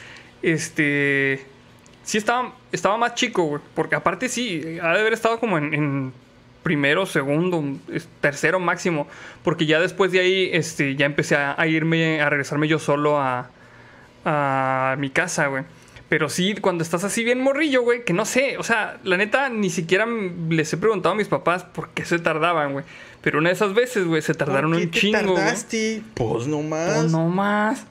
Este. 0.42 1.46
Sí, 2.04 2.18
estaba, 2.18 2.52
estaba 2.72 2.96
más 2.96 3.14
chico, 3.14 3.44
güey. 3.44 3.62
Porque 3.74 3.94
aparte, 3.94 4.28
sí, 4.28 4.78
ha 4.82 4.92
de 4.92 5.00
haber 5.00 5.12
estado 5.12 5.38
como 5.38 5.56
en, 5.58 5.72
en 5.72 6.12
primero, 6.62 7.06
segundo, 7.06 7.62
tercero 8.20 8.58
máximo. 8.60 9.06
Porque 9.44 9.66
ya 9.66 9.80
después 9.80 10.12
de 10.12 10.20
ahí, 10.20 10.50
este, 10.52 10.96
ya 10.96 11.06
empecé 11.06 11.36
a, 11.36 11.54
a 11.56 11.66
irme, 11.66 12.20
a 12.20 12.28
regresarme 12.28 12.68
yo 12.68 12.78
solo 12.78 13.18
a, 13.20 13.50
a 14.24 14.96
mi 14.98 15.10
casa, 15.10 15.46
güey. 15.46 15.64
Pero 16.12 16.28
sí, 16.28 16.54
cuando 16.60 16.84
estás 16.84 17.04
así 17.04 17.24
bien 17.24 17.40
morrillo, 17.40 17.80
güey, 17.80 18.04
que 18.04 18.12
no 18.12 18.26
sé, 18.26 18.58
o 18.58 18.62
sea, 18.62 18.98
la 19.02 19.16
neta, 19.16 19.48
ni 19.48 19.70
siquiera 19.70 20.06
les 20.50 20.70
he 20.70 20.76
preguntado 20.76 21.14
a 21.14 21.16
mis 21.16 21.26
papás 21.26 21.64
por 21.64 21.88
qué 21.88 22.04
se 22.04 22.18
tardaban, 22.18 22.74
güey. 22.74 22.84
Pero 23.22 23.38
una 23.38 23.48
de 23.48 23.54
esas 23.54 23.72
veces, 23.72 24.04
güey, 24.04 24.20
se 24.20 24.34
tardaron 24.34 24.72
¿Por 24.72 24.80
qué 24.80 24.84
un 24.84 24.90
te 24.90 24.98
chingo, 24.98 25.34
tardaste? 25.36 26.02
Pues 26.12 26.46
no 26.46 26.60
más. 26.60 26.92
Pues 26.98 27.12
no 27.12 27.28
más. 27.28 27.86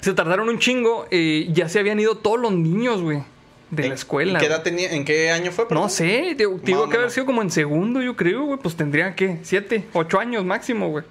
Se 0.00 0.14
tardaron 0.14 0.48
un 0.48 0.58
chingo. 0.60 1.06
eh, 1.10 1.50
ya 1.52 1.68
se 1.68 1.78
habían 1.78 2.00
ido 2.00 2.16
todos 2.16 2.40
los 2.40 2.52
niños, 2.52 3.02
güey. 3.02 3.22
De 3.70 3.82
la 3.82 3.86
¿En- 3.88 3.92
escuela. 3.92 4.32
¿En 4.32 4.38
qué 4.38 4.46
güey. 4.46 4.56
edad 4.56 4.62
tenía? 4.62 4.90
¿En 4.90 5.04
qué 5.04 5.30
año 5.30 5.52
fue? 5.52 5.64
No 5.64 5.68
perdón? 5.68 5.90
sé, 5.90 6.34
te, 6.38 6.46
te 6.46 6.46
digo 6.46 6.56
No, 6.56 6.62
que 6.64 6.72
no, 6.94 7.00
haber 7.00 7.00
no. 7.02 7.10
sido 7.10 7.26
como 7.26 7.42
en 7.42 7.50
segundo, 7.50 8.00
yo 8.00 8.16
creo, 8.16 8.44
güey. 8.46 8.58
Pues 8.60 8.76
tendría, 8.76 9.14
¿qué? 9.14 9.40
Siete, 9.42 9.84
ocho 9.92 10.18
años 10.18 10.42
máximo, 10.46 10.88
güey. 10.88 11.04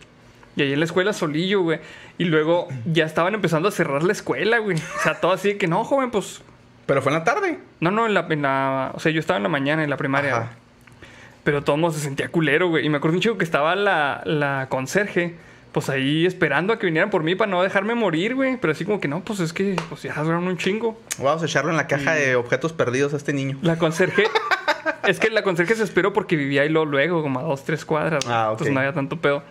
Y 0.55 0.61
ahí 0.63 0.73
en 0.73 0.79
la 0.79 0.85
escuela 0.85 1.13
solillo, 1.13 1.61
güey. 1.61 1.79
Y 2.17 2.25
luego 2.25 2.67
ya 2.85 3.05
estaban 3.05 3.33
empezando 3.33 3.69
a 3.69 3.71
cerrar 3.71 4.03
la 4.03 4.11
escuela, 4.11 4.57
güey. 4.59 4.77
O 4.77 5.01
sea, 5.03 5.15
todo 5.21 5.31
así 5.31 5.49
de 5.49 5.57
que 5.57 5.67
no, 5.67 5.83
joven, 5.83 6.11
pues. 6.11 6.41
Pero 6.85 7.01
fue 7.01 7.11
en 7.13 7.19
la 7.19 7.23
tarde. 7.23 7.59
No, 7.79 7.89
no, 7.91 8.05
en 8.05 8.13
la, 8.13 8.25
en 8.29 8.41
la- 8.41 8.91
O 8.93 8.99
sea, 8.99 9.11
yo 9.11 9.19
estaba 9.19 9.37
en 9.37 9.43
la 9.43 9.49
mañana, 9.49 9.83
en 9.83 9.89
la 9.89 9.97
primaria, 9.97 10.35
Ajá. 10.35 10.49
Pero 11.43 11.63
todo 11.63 11.75
el 11.75 11.81
mundo 11.81 11.95
se 11.97 12.03
sentía 12.03 12.29
culero, 12.29 12.69
güey. 12.69 12.85
Y 12.85 12.89
me 12.89 12.97
acuerdo 12.97 13.15
un 13.17 13.21
chico 13.21 13.37
que 13.37 13.43
estaba 13.45 13.75
la, 13.75 14.21
la 14.25 14.67
conserje, 14.69 15.35
pues 15.71 15.89
ahí 15.89 16.25
esperando 16.27 16.71
a 16.73 16.77
que 16.77 16.85
vinieran 16.85 17.09
por 17.09 17.23
mí 17.23 17.33
para 17.33 17.49
no 17.49 17.63
dejarme 17.63 17.95
morir, 17.95 18.35
güey. 18.35 18.57
Pero 18.57 18.73
así 18.73 18.85
como 18.85 18.99
que 18.99 19.07
no, 19.07 19.21
pues 19.23 19.39
es 19.39 19.51
que 19.53 19.75
pues 19.89 20.03
ya 20.03 20.13
duraron 20.21 20.47
un 20.47 20.57
chingo. 20.57 20.99
Vamos 21.17 21.41
a 21.41 21.45
echarlo 21.45 21.71
en 21.71 21.77
la 21.77 21.87
caja 21.87 22.13
de 22.13 22.35
objetos 22.35 22.73
perdidos 22.73 23.13
a 23.13 23.17
este 23.17 23.33
niño. 23.33 23.57
La 23.63 23.77
conserje. 23.77 24.25
es 25.07 25.19
que 25.19 25.29
la 25.31 25.41
conserje 25.41 25.73
se 25.75 25.83
esperó 25.83 26.13
porque 26.13 26.35
vivía 26.35 26.61
ahí 26.61 26.69
luego, 26.69 26.85
luego 26.91 27.21
como 27.23 27.39
a 27.39 27.43
dos, 27.43 27.63
tres 27.63 27.85
cuadras. 27.85 28.23
Ah, 28.27 28.47
ok. 28.49 28.51
Entonces 28.53 28.73
no 28.73 28.79
había 28.81 28.93
tanto 28.93 29.17
pedo. 29.17 29.41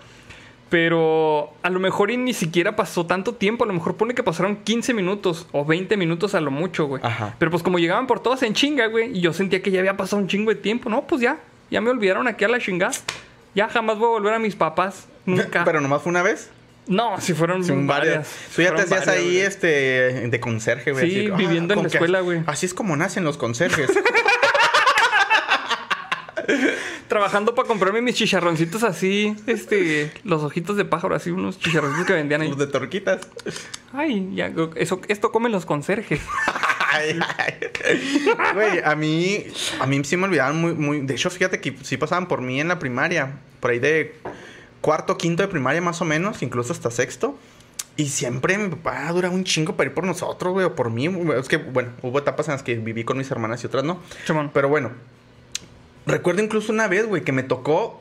Pero 0.71 1.53
a 1.63 1.69
lo 1.69 1.81
mejor 1.81 2.13
y 2.13 2.17
ni 2.17 2.33
siquiera 2.33 2.77
pasó 2.77 3.05
tanto 3.05 3.35
tiempo. 3.35 3.65
A 3.65 3.67
lo 3.67 3.73
mejor 3.73 3.97
pone 3.97 4.15
que 4.15 4.23
pasaron 4.23 4.57
15 4.57 4.95
minutos 4.95 5.49
o 5.51 5.65
20 5.65 5.97
minutos 5.97 6.35
a 6.37 6.41
lo 6.41 6.53
mucho, 6.53 6.87
güey. 6.87 7.03
Ajá. 7.05 7.35
Pero 7.39 7.51
pues 7.51 7.63
como 7.65 7.79
llegaban 7.81 8.07
por 8.07 8.21
todas 8.21 8.43
en 8.45 8.55
chinga, 8.55 8.87
güey. 8.87 9.19
Y 9.19 9.21
yo 9.21 9.33
sentía 9.33 9.63
que 9.63 9.73
ya 9.73 9.81
había 9.81 9.97
pasado 9.97 10.23
un 10.23 10.29
chingo 10.29 10.51
de 10.51 10.57
tiempo. 10.57 10.89
No, 10.89 11.07
pues 11.07 11.21
ya. 11.21 11.41
Ya 11.71 11.81
me 11.81 11.91
olvidaron 11.91 12.29
aquí 12.29 12.45
a 12.45 12.49
la 12.49 12.61
chingada. 12.61 12.93
Ya 13.55 13.69
jamás 13.69 13.99
voy 13.99 14.07
a 14.07 14.11
volver 14.11 14.33
a 14.33 14.39
mis 14.39 14.55
papás. 14.55 15.09
Nunca. 15.27 15.65
Pero 15.65 15.81
nomás 15.81 16.03
fue 16.03 16.11
una 16.11 16.23
vez. 16.23 16.51
no, 16.87 17.21
si 17.21 17.35
fueron 17.35 17.65
Son 17.65 17.89
varias. 17.89 18.33
Tú 18.55 18.63
ya 18.63 18.73
te 18.75 18.83
hacías 18.83 19.07
varias, 19.07 19.17
ahí 19.17 19.25
güey. 19.25 19.39
este 19.39 20.29
de 20.29 20.41
conserje, 20.41 20.93
güey. 20.93 21.11
Sí, 21.11 21.19
así, 21.27 21.31
viviendo 21.31 21.75
en 21.75 21.83
la 21.83 21.89
escuela, 21.89 22.21
güey. 22.21 22.43
Así 22.47 22.67
es 22.67 22.75
como 22.75 22.97
nacen 22.97 23.25
los 23.25 23.37
conserjes. 23.37 23.91
Trabajando 27.11 27.57
para 27.57 27.66
comprarme 27.66 28.01
mis 28.03 28.15
chicharroncitos 28.15 28.85
así. 28.85 29.35
Este. 29.49 30.12
Los 30.23 30.45
ojitos 30.45 30.77
de 30.77 30.85
pájaro, 30.85 31.16
así 31.16 31.32
unos 31.32 31.59
chicharroncitos 31.59 32.07
que 32.07 32.12
vendían 32.12 32.43
ahí. 32.43 32.49
los 32.49 32.57
de 32.57 32.69
torquitas. 32.69 33.27
Ay, 33.93 34.31
ya. 34.32 34.53
Eso, 34.77 35.01
esto 35.09 35.32
comen 35.32 35.51
los 35.51 35.66
conserjes. 35.66 36.20
Ay, 36.93 37.20
ay. 37.39 37.55
Güey, 38.53 38.81
a 38.85 38.97
mí, 38.97 39.45
a 39.78 39.87
mí 39.87 40.05
sí 40.05 40.16
me 40.16 40.24
olvidaban 40.24 40.61
muy, 40.61 40.74
muy. 40.74 41.01
De 41.01 41.15
hecho, 41.15 41.31
fíjate 41.31 41.61
que 41.61 41.77
sí 41.82 41.97
pasaban 41.97 42.27
por 42.27 42.41
mí 42.41 42.61
en 42.61 42.66
la 42.66 42.81
primaria. 42.81 43.39
Por 43.61 43.70
ahí 43.70 43.78
de 43.78 44.15
cuarto, 44.81 45.16
quinto 45.16 45.43
de 45.45 45.49
primaria, 45.49 45.81
más 45.81 46.01
o 46.01 46.05
menos, 46.05 46.43
incluso 46.43 46.73
hasta 46.73 46.91
sexto. 46.91 47.39
Y 47.97 48.07
siempre 48.07 48.59
mi 48.59 48.69
papá 48.70 49.12
duraba 49.12 49.32
un 49.35 49.45
chingo 49.45 49.77
para 49.77 49.89
ir 49.89 49.95
por 49.95 50.05
nosotros, 50.05 50.53
güey, 50.53 50.66
o 50.66 50.74
por 50.74 50.91
mí. 50.91 51.07
Es 51.39 51.49
que, 51.49 51.59
bueno, 51.59 51.91
hubo 52.03 52.19
etapas 52.19 52.49
en 52.49 52.53
las 52.53 52.62
que 52.65 52.74
viví 52.74 53.05
con 53.05 53.19
mis 53.19 53.31
hermanas 53.31 53.62
y 53.62 53.66
otras 53.66 53.85
no. 53.85 54.01
Chamón. 54.27 54.51
Pero 54.53 54.69
bueno, 54.69 54.91
recuerdo 56.11 56.43
incluso 56.43 56.73
una 56.73 56.89
vez, 56.89 57.07
güey, 57.07 57.23
que 57.23 57.32
me 57.32 57.43
tocó 57.43 58.01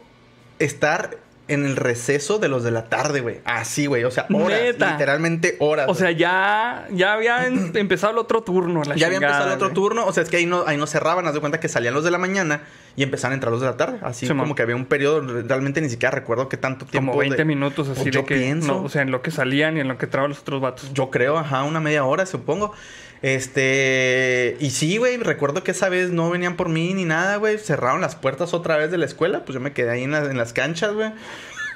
estar 0.59 1.17
en 1.47 1.65
el 1.65 1.77
receso 1.77 2.37
de 2.37 2.47
los 2.47 2.63
de 2.63 2.69
la 2.69 2.89
tarde, 2.89 3.21
güey. 3.21 3.39
Así, 3.43 3.87
güey. 3.87 4.03
O 4.03 4.11
sea, 4.11 4.27
horas. 4.31 4.61
Neta. 4.61 4.91
Literalmente 4.91 5.55
horas. 5.59 5.87
O 5.89 5.95
sea, 5.95 6.11
ya, 6.11 6.87
ya 6.91 7.13
había 7.13 7.47
em- 7.47 7.71
empezado 7.75 8.13
el 8.13 8.19
otro 8.19 8.43
turno. 8.43 8.83
La 8.83 8.95
ya 8.95 9.07
había 9.07 9.17
empezado 9.17 9.47
el 9.47 9.53
otro 9.53 9.71
turno. 9.71 10.05
O 10.05 10.13
sea, 10.13 10.21
es 10.21 10.29
que 10.29 10.37
ahí 10.37 10.45
no, 10.45 10.63
ahí 10.67 10.77
no 10.77 10.85
cerraban. 10.85 11.25
Haz 11.25 11.33
de 11.33 11.39
cuenta 11.39 11.59
que 11.59 11.67
salían 11.67 11.95
los 11.95 12.03
de 12.03 12.11
la 12.11 12.19
mañana 12.19 12.61
y 12.95 13.01
empezaban 13.01 13.31
a 13.31 13.35
entrar 13.35 13.51
los 13.51 13.61
de 13.61 13.67
la 13.67 13.77
tarde. 13.77 13.97
Así 14.03 14.27
Sí, 14.27 14.31
como 14.31 14.45
man. 14.45 14.53
que 14.53 14.61
había 14.61 14.75
un 14.75 14.85
periodo. 14.85 15.21
Realmente 15.41 15.81
ni 15.81 15.89
siquiera 15.89 16.11
recuerdo 16.11 16.49
qué 16.49 16.57
tanto 16.57 16.85
tiempo. 16.85 17.13
Como 17.13 17.19
20 17.21 17.37
de- 17.37 17.45
minutos 17.45 17.89
así 17.89 18.11
Yo 18.11 18.21
de 18.21 18.27
que. 18.27 18.35
pienso. 18.35 18.67
No, 18.67 18.83
o 18.83 18.89
sea, 18.89 19.01
en 19.01 19.09
lo 19.09 19.23
que 19.23 19.31
salían 19.31 19.75
y 19.77 19.79
en 19.79 19.87
lo 19.87 19.97
que 19.97 20.05
entraban 20.05 20.29
los 20.29 20.41
otros 20.41 20.61
vatos. 20.61 20.93
Yo 20.93 21.09
creo, 21.09 21.39
ajá, 21.39 21.63
una 21.63 21.79
media 21.79 22.05
hora, 22.05 22.27
supongo. 22.27 22.73
Este. 23.21 24.57
Y 24.59 24.69
sí, 24.71 24.97
güey, 24.97 25.17
recuerdo 25.17 25.63
que 25.63 25.71
esa 25.71 25.89
vez 25.89 26.09
no 26.11 26.29
venían 26.29 26.55
por 26.55 26.69
mí 26.69 26.93
ni 26.93 27.05
nada, 27.05 27.35
güey. 27.37 27.57
Cerraron 27.57 28.01
las 28.01 28.15
puertas 28.15 28.53
otra 28.53 28.77
vez 28.77 28.91
de 28.91 28.97
la 28.97 29.05
escuela. 29.05 29.43
Pues 29.45 29.53
yo 29.53 29.59
me 29.59 29.73
quedé 29.73 29.89
ahí 29.91 30.03
en, 30.03 30.11
las- 30.11 30.29
en 30.29 30.37
las 30.37 30.53
canchas, 30.53 30.93
güey. 30.93 31.11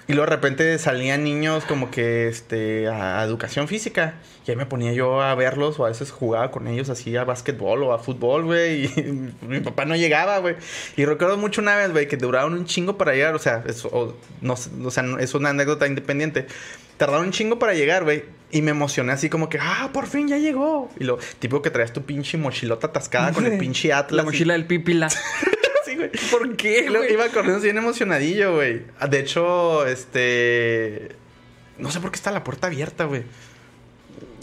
Y 0.07 0.13
luego 0.13 0.29
de 0.29 0.35
repente 0.35 0.77
salían 0.79 1.23
niños 1.23 1.63
como 1.63 1.89
que 1.89 2.27
este 2.27 2.87
a, 2.89 3.23
educación 3.23 3.67
física. 3.67 4.15
Y 4.45 4.51
ahí 4.51 4.57
me 4.57 4.65
ponía 4.65 4.91
yo 4.91 5.21
a 5.21 5.33
verlos 5.35 5.79
o 5.79 5.85
a 5.85 5.89
veces 5.89 6.11
jugaba 6.11 6.51
con 6.51 6.67
ellos 6.67 6.89
así 6.89 7.15
a 7.15 7.23
básquetbol 7.23 7.83
o 7.83 7.93
a 7.93 7.99
fútbol, 7.99 8.43
güey. 8.43 8.85
Y 8.97 9.45
mi 9.45 9.59
papá 9.61 9.85
no 9.85 9.95
llegaba, 9.95 10.39
güey. 10.39 10.55
Y 10.97 11.05
recuerdo 11.05 11.37
mucho 11.37 11.61
una 11.61 11.77
vez, 11.77 11.91
güey, 11.91 12.07
que 12.07 12.17
duraron 12.17 12.53
un 12.53 12.65
chingo 12.65 12.97
para 12.97 13.13
llegar. 13.13 13.33
O 13.35 13.39
sea, 13.39 13.63
eso, 13.65 13.87
o, 13.93 14.17
no, 14.41 14.53
o 14.53 14.91
sea, 14.91 15.05
es 15.19 15.33
una 15.33 15.49
anécdota 15.49 15.87
independiente. 15.87 16.47
Tardaron 16.97 17.27
un 17.27 17.31
chingo 17.31 17.57
para 17.57 17.73
llegar, 17.73 18.03
güey. 18.03 18.25
Y 18.51 18.61
me 18.61 18.71
emocioné 18.71 19.13
así 19.13 19.29
como 19.29 19.47
que, 19.49 19.57
ah, 19.61 19.89
por 19.93 20.05
fin 20.07 20.27
ya 20.27 20.37
llegó. 20.37 20.91
Y 20.99 21.05
lo 21.05 21.17
tipo 21.39 21.61
que 21.61 21.71
traías 21.71 21.93
tu 21.93 22.03
pinche 22.03 22.37
mochilota 22.37 22.87
atascada 22.87 23.31
con 23.31 23.45
el 23.45 23.57
pinche 23.59 23.93
Atlas. 23.93 24.17
La 24.17 24.23
y- 24.23 24.25
mochila 24.25 24.53
del 24.53 24.65
pipila. 24.65 25.07
Güey. 25.95 26.09
¿Por 26.31 26.55
qué, 26.55 26.89
güey? 26.89 27.13
iba 27.13 27.27
corriendo 27.29 27.59
bien 27.61 27.77
emocionadillo, 27.77 28.55
güey. 28.55 28.81
De 29.09 29.19
hecho, 29.19 29.85
este. 29.87 31.09
No 31.77 31.89
sé 31.91 31.99
por 31.99 32.11
qué 32.11 32.15
está 32.17 32.31
la 32.31 32.43
puerta 32.43 32.67
abierta, 32.67 33.05
güey. 33.05 33.23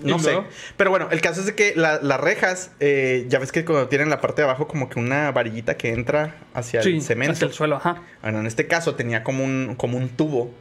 No 0.03 0.17
¿Y 0.17 0.19
sé. 0.21 0.33
luego? 0.33 0.47
Pero 0.77 0.91
bueno, 0.91 1.09
el 1.11 1.21
caso 1.21 1.41
es 1.41 1.47
de 1.47 1.55
que 1.55 1.75
la- 1.77 2.01
las 2.01 2.19
rejas, 2.19 2.71
eh, 2.81 3.27
ya 3.29 3.39
ves 3.39 3.53
que 3.53 3.65
cuando 3.67 3.87
tienen 3.89 4.09
la 4.09 4.21
parte 4.21 4.41
de 4.43 4.49
abajo 4.49 4.67
como 4.67 4.89
que 4.89 4.99
una 4.99 5.31
varillita 5.31 5.77
que 5.77 5.93
entra 5.93 6.37
hacia 6.55 6.83
Sí, 6.83 6.95
el 6.97 7.03
cemento. 7.03 7.33
hacia 7.33 7.47
el 7.47 7.53
suelo, 7.53 7.77
ajá. 7.77 8.03
Bueno, 8.23 8.41
en 8.41 8.47
este 8.47 8.67
caso 8.67 8.95
tenía 8.95 9.23
como 9.23 9.45
un, 9.45 9.75
como 9.77 9.99
un 9.99 10.09
tubo 10.09 10.53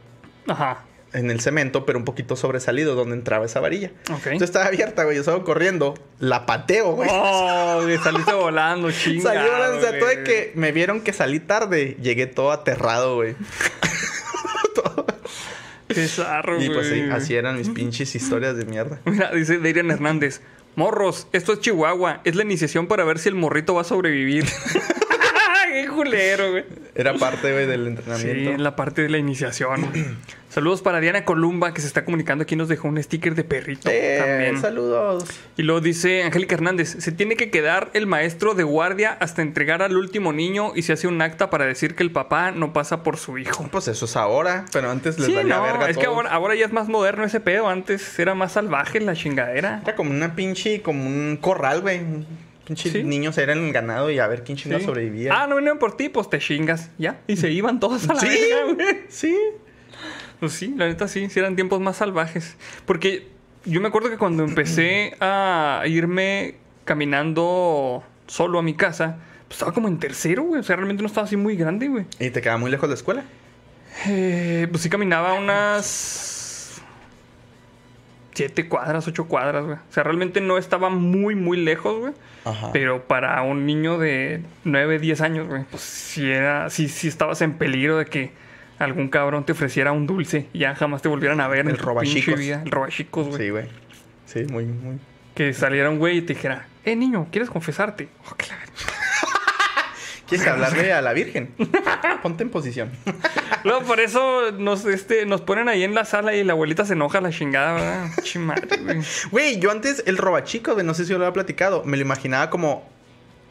Ajá. 0.46 0.84
En 1.12 1.30
el 1.30 1.40
cemento, 1.40 1.84
pero 1.86 1.98
un 1.98 2.04
poquito 2.04 2.36
sobresalido 2.36 2.94
donde 2.94 3.16
entraba 3.16 3.44
esa 3.46 3.60
varilla. 3.60 3.90
Ok. 4.10 4.26
Entonces 4.26 4.50
estaba 4.50 4.66
abierta, 4.66 5.04
güey. 5.04 5.16
Yo 5.16 5.20
estaba 5.20 5.42
corriendo, 5.44 5.94
la 6.18 6.46
pateo, 6.46 6.92
güey. 6.92 7.08
Oh, 7.12 7.80
güey, 7.82 7.98
saliste 7.98 8.32
volando, 8.32 8.90
chinga. 8.92 9.22
Salí 9.34 9.50
volando, 9.50 9.78
o 9.78 9.80
sea, 9.80 9.98
todo 9.98 10.08
de 10.08 10.22
que 10.24 10.52
me 10.54 10.72
vieron 10.72 11.00
que 11.00 11.12
salí 11.12 11.40
tarde, 11.40 11.96
llegué 12.00 12.26
todo 12.26 12.52
aterrado, 12.52 13.16
güey. 13.16 13.34
Qué 15.88 16.06
zarro, 16.06 16.62
Y 16.62 16.68
pues 16.70 16.86
sí, 16.86 16.98
güey. 17.00 17.10
así 17.10 17.34
eran 17.34 17.58
mis 17.58 17.68
pinches 17.68 18.14
historias 18.14 18.56
de 18.56 18.64
mierda. 18.64 19.00
Mira, 19.04 19.32
dice 19.32 19.58
Darian 19.58 19.90
Hernández. 19.90 20.40
Morros, 20.76 21.26
esto 21.32 21.52
es 21.52 21.60
Chihuahua. 21.60 22.20
Es 22.24 22.36
la 22.36 22.44
iniciación 22.44 22.86
para 22.86 23.02
ver 23.04 23.18
si 23.18 23.28
el 23.28 23.34
morrito 23.34 23.74
va 23.74 23.80
a 23.80 23.84
sobrevivir. 23.84 24.44
Qué 25.72 25.86
culero, 25.88 26.50
güey. 26.52 26.64
Era 26.94 27.14
parte, 27.14 27.52
güey, 27.52 27.66
del 27.66 27.82
Sí, 27.82 27.88
entrenamiento. 27.88 28.50
en 28.52 28.62
la 28.64 28.76
parte 28.76 29.02
de 29.02 29.08
la 29.08 29.18
iniciación. 29.18 29.86
Saludos 30.50 30.82
para 30.82 30.98
Diana 30.98 31.24
Columba, 31.24 31.72
que 31.72 31.80
se 31.80 31.86
está 31.86 32.04
comunicando 32.04 32.42
aquí. 32.42 32.56
Nos 32.56 32.68
dejó 32.68 32.88
un 32.88 33.00
sticker 33.00 33.36
de 33.36 33.44
perrito 33.44 33.88
Eh, 33.88 34.16
también. 34.20 34.60
saludos. 34.60 35.24
Y 35.56 35.62
luego 35.62 35.80
dice 35.80 36.24
Angélica 36.24 36.56
Hernández: 36.56 36.96
Se 36.98 37.12
tiene 37.12 37.36
que 37.36 37.50
quedar 37.50 37.90
el 37.94 38.08
maestro 38.08 38.54
de 38.54 38.64
guardia 38.64 39.16
hasta 39.20 39.42
entregar 39.42 39.80
al 39.80 39.96
último 39.96 40.32
niño 40.32 40.72
y 40.74 40.82
se 40.82 40.92
hace 40.92 41.06
un 41.06 41.22
acta 41.22 41.50
para 41.50 41.66
decir 41.66 41.94
que 41.94 42.02
el 42.02 42.10
papá 42.10 42.50
no 42.50 42.72
pasa 42.72 43.04
por 43.04 43.16
su 43.16 43.38
hijo. 43.38 43.68
Pues 43.70 43.86
eso 43.86 44.06
es 44.06 44.16
ahora, 44.16 44.64
pero 44.72 44.90
antes 44.90 45.18
les 45.18 45.26
Sí, 45.28 45.34
valía 45.34 45.56
no, 45.56 45.62
verga 45.62 45.88
es 45.88 45.96
que 45.96 46.06
ahora, 46.06 46.30
ahora 46.30 46.56
ya 46.56 46.66
es 46.66 46.72
más 46.72 46.88
moderno 46.88 47.22
ese 47.24 47.38
pedo. 47.38 47.68
Antes 47.68 48.18
era 48.18 48.34
más 48.34 48.52
salvaje 48.52 48.98
la 49.00 49.14
chingadera. 49.14 49.80
Era 49.84 49.94
como 49.94 50.10
una 50.10 50.34
pinche, 50.34 50.82
como 50.82 51.06
un 51.06 51.38
corral, 51.40 51.80
güey. 51.82 52.00
Sí. 52.76 53.02
niños 53.04 53.36
eran 53.38 53.58
el 53.58 53.72
ganado 53.72 54.10
y 54.10 54.18
a 54.18 54.26
ver 54.26 54.44
quién 54.44 54.56
chingado 54.58 54.80
Sí. 54.80 54.86
sobrevivía. 54.86 55.32
Ah, 55.34 55.46
no 55.46 55.56
venían 55.56 55.78
por 55.78 55.96
ti, 55.96 56.08
pues 56.08 56.28
te 56.30 56.38
chingas. 56.38 56.90
Ya. 56.98 57.20
Y 57.26 57.36
se 57.36 57.50
iban 57.50 57.80
todos 57.80 58.08
a 58.08 58.14
la 58.14 58.20
sí, 58.20 58.26
verga, 58.28 58.72
güey. 58.74 58.96
sí. 59.08 59.36
Pues 60.40 60.52
sí, 60.52 60.74
la 60.76 60.86
neta 60.88 61.06
sí, 61.08 61.28
sí 61.28 61.38
eran 61.38 61.54
tiempos 61.56 61.80
más 61.80 61.96
salvajes. 61.98 62.56
Porque 62.86 63.28
yo 63.64 63.80
me 63.80 63.88
acuerdo 63.88 64.08
que 64.10 64.16
cuando 64.16 64.42
empecé 64.44 65.14
a 65.20 65.82
irme 65.86 66.54
caminando 66.84 68.02
solo 68.26 68.58
a 68.58 68.62
mi 68.62 68.74
casa, 68.74 69.18
pues 69.48 69.56
estaba 69.58 69.72
como 69.74 69.88
en 69.88 69.98
tercero, 69.98 70.44
güey. 70.44 70.60
O 70.60 70.62
sea, 70.62 70.76
realmente 70.76 71.02
no 71.02 71.08
estaba 71.08 71.26
así 71.26 71.36
muy 71.36 71.56
grande, 71.56 71.88
güey. 71.88 72.06
¿Y 72.18 72.30
te 72.30 72.40
quedaba 72.40 72.58
muy 72.58 72.70
lejos 72.70 72.88
de 72.88 72.94
la 72.94 72.96
escuela? 72.96 73.24
Eh, 74.06 74.66
pues 74.70 74.82
sí 74.82 74.88
caminaba 74.88 75.34
unas 75.34 76.39
siete 78.40 78.68
cuadras, 78.68 79.06
ocho 79.06 79.26
cuadras, 79.26 79.64
güey. 79.64 79.76
O 79.76 79.92
sea, 79.92 80.02
realmente 80.02 80.40
no 80.40 80.56
estaba 80.56 80.88
muy, 80.88 81.34
muy 81.34 81.58
lejos, 81.58 81.98
güey. 81.98 82.12
Ajá. 82.44 82.70
Pero 82.72 83.04
para 83.06 83.42
un 83.42 83.66
niño 83.66 83.98
de 83.98 84.42
9, 84.64 84.98
10 84.98 85.20
años, 85.20 85.46
güey, 85.46 85.64
pues 85.70 85.82
sí 85.82 86.30
era, 86.30 86.70
sí, 86.70 86.88
sí 86.88 87.06
estabas 87.08 87.42
en 87.42 87.52
peligro 87.58 87.98
de 87.98 88.06
que 88.06 88.30
algún 88.78 89.08
cabrón 89.08 89.44
te 89.44 89.52
ofreciera 89.52 89.92
un 89.92 90.06
dulce 90.06 90.46
y 90.54 90.60
ya 90.60 90.74
jamás 90.74 91.02
te 91.02 91.08
volvieran 91.08 91.38
a 91.42 91.48
ver 91.48 91.60
El 91.60 91.68
en 91.70 91.76
tu 91.76 91.84
robachicos. 91.84 92.38
vida. 92.38 92.62
El 92.64 92.70
robachicos, 92.70 93.28
güey. 93.28 93.38
Sí, 93.38 93.50
güey. 93.50 93.68
Sí, 94.24 94.44
muy, 94.50 94.64
muy. 94.64 94.98
Que 95.34 95.52
saliera 95.52 95.90
un 95.90 95.98
güey 95.98 96.18
y 96.18 96.22
te 96.22 96.32
dijera, 96.32 96.66
eh, 96.84 96.96
niño, 96.96 97.26
¿quieres 97.30 97.50
confesarte? 97.50 98.08
Oh, 98.26 98.34
claro. 98.36 98.62
¿Quieres 100.30 100.46
hablarle 100.46 100.92
a 100.94 101.02
la 101.02 101.12
Virgen? 101.12 101.50
Ponte 102.22 102.42
en 102.44 102.48
posición. 102.50 102.90
No, 103.64 103.80
por 103.82 104.00
eso 104.00 104.52
nos, 104.52 104.86
este, 104.86 105.26
nos 105.26 105.42
ponen 105.42 105.68
ahí 105.68 105.84
en 105.84 105.94
la 105.94 106.04
sala 106.06 106.34
y 106.34 106.42
la 106.44 106.52
abuelita 106.54 106.86
se 106.86 106.94
enoja 106.94 107.20
la 107.20 107.28
chingada, 107.30 107.74
¿verdad? 107.74 108.10
Chimadre, 108.22 108.76
güey. 108.78 108.98
Güey, 109.30 109.58
yo 109.60 109.70
antes 109.70 110.02
el 110.06 110.16
robachico, 110.16 110.72
güey, 110.74 110.86
no 110.86 110.94
sé 110.94 111.04
si 111.04 111.10
yo 111.10 111.18
lo 111.18 111.26
había 111.26 111.34
platicado, 111.34 111.84
me 111.84 111.96
lo 111.98 112.02
imaginaba 112.02 112.48
como 112.48 112.88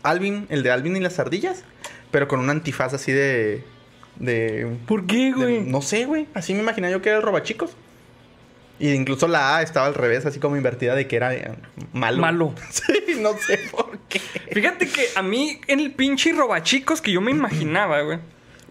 Alvin, 0.01 0.47
el 0.49 0.64
de 0.64 0.72
Alvin 0.72 0.95
y 0.95 0.99
las 0.99 1.19
ardillas, 1.19 1.64
pero 2.11 2.27
con 2.27 2.39
un 2.39 2.49
antifaz 2.49 2.93
así 2.93 3.11
de. 3.11 3.64
de. 4.15 4.77
¿Por 4.88 5.06
qué, 5.06 5.26
de- 5.26 5.31
güey? 5.34 5.60
no 5.61 5.81
sé, 5.81 6.06
güey. 6.06 6.27
Así 6.34 6.53
me 6.56 6.61
imaginaba 6.61 6.91
yo 6.91 7.01
que 7.01 7.10
era 7.10 7.18
el 7.19 7.23
robachicos. 7.23 7.72
Y 8.80 8.91
incluso 8.91 9.27
la 9.27 9.57
A 9.57 9.61
estaba 9.61 9.88
al 9.88 9.93
revés, 9.93 10.26
así 10.26 10.39
como 10.39 10.56
invertida 10.56 10.95
de 10.95 11.06
que 11.07 11.15
era 11.18 11.34
eh, 11.34 11.51
malo. 11.93 12.22
Malo. 12.22 12.56
Sí, 12.69 13.15
no 13.22 13.34
sé 13.38 13.60
por 13.72 13.97
qué. 14.07 14.19
Fíjate 14.53 14.88
que 14.88 15.06
a 15.15 15.22
mí, 15.22 15.60
en 15.68 15.80
el 15.81 15.91
pinche 15.91 16.31
robachicos 16.34 17.01
que 17.01 17.11
yo 17.11 17.19
me 17.22 17.31
imaginaba, 17.31 18.01
güey, 18.01 18.19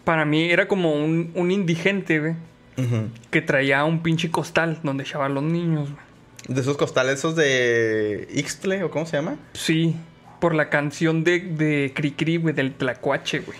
para 0.04 0.24
mí 0.24 0.50
era 0.50 0.66
como 0.66 0.94
un, 0.94 1.30
un 1.34 1.50
indigente, 1.50 2.18
güey, 2.20 2.32
Ujú. 2.78 3.10
que 3.30 3.42
traía 3.42 3.84
un 3.84 4.02
pinche 4.02 4.30
costal 4.30 4.80
donde 4.82 5.02
echaban 5.04 5.34
los 5.34 5.42
niños, 5.42 5.90
güey. 5.90 6.02
De 6.48 6.60
esos 6.62 6.78
costales, 6.78 7.18
esos 7.18 7.36
de 7.36 8.26
Ixtle, 8.32 8.82
o 8.84 8.90
cómo 8.90 9.04
se 9.04 9.18
llama. 9.18 9.36
Sí, 9.52 9.96
por 10.40 10.54
la 10.54 10.70
canción 10.70 11.22
de, 11.24 11.40
de 11.40 11.92
Cricri, 11.94 12.38
güey, 12.38 12.54
del 12.54 12.72
Tlacuache, 12.72 13.40
güey. 13.40 13.58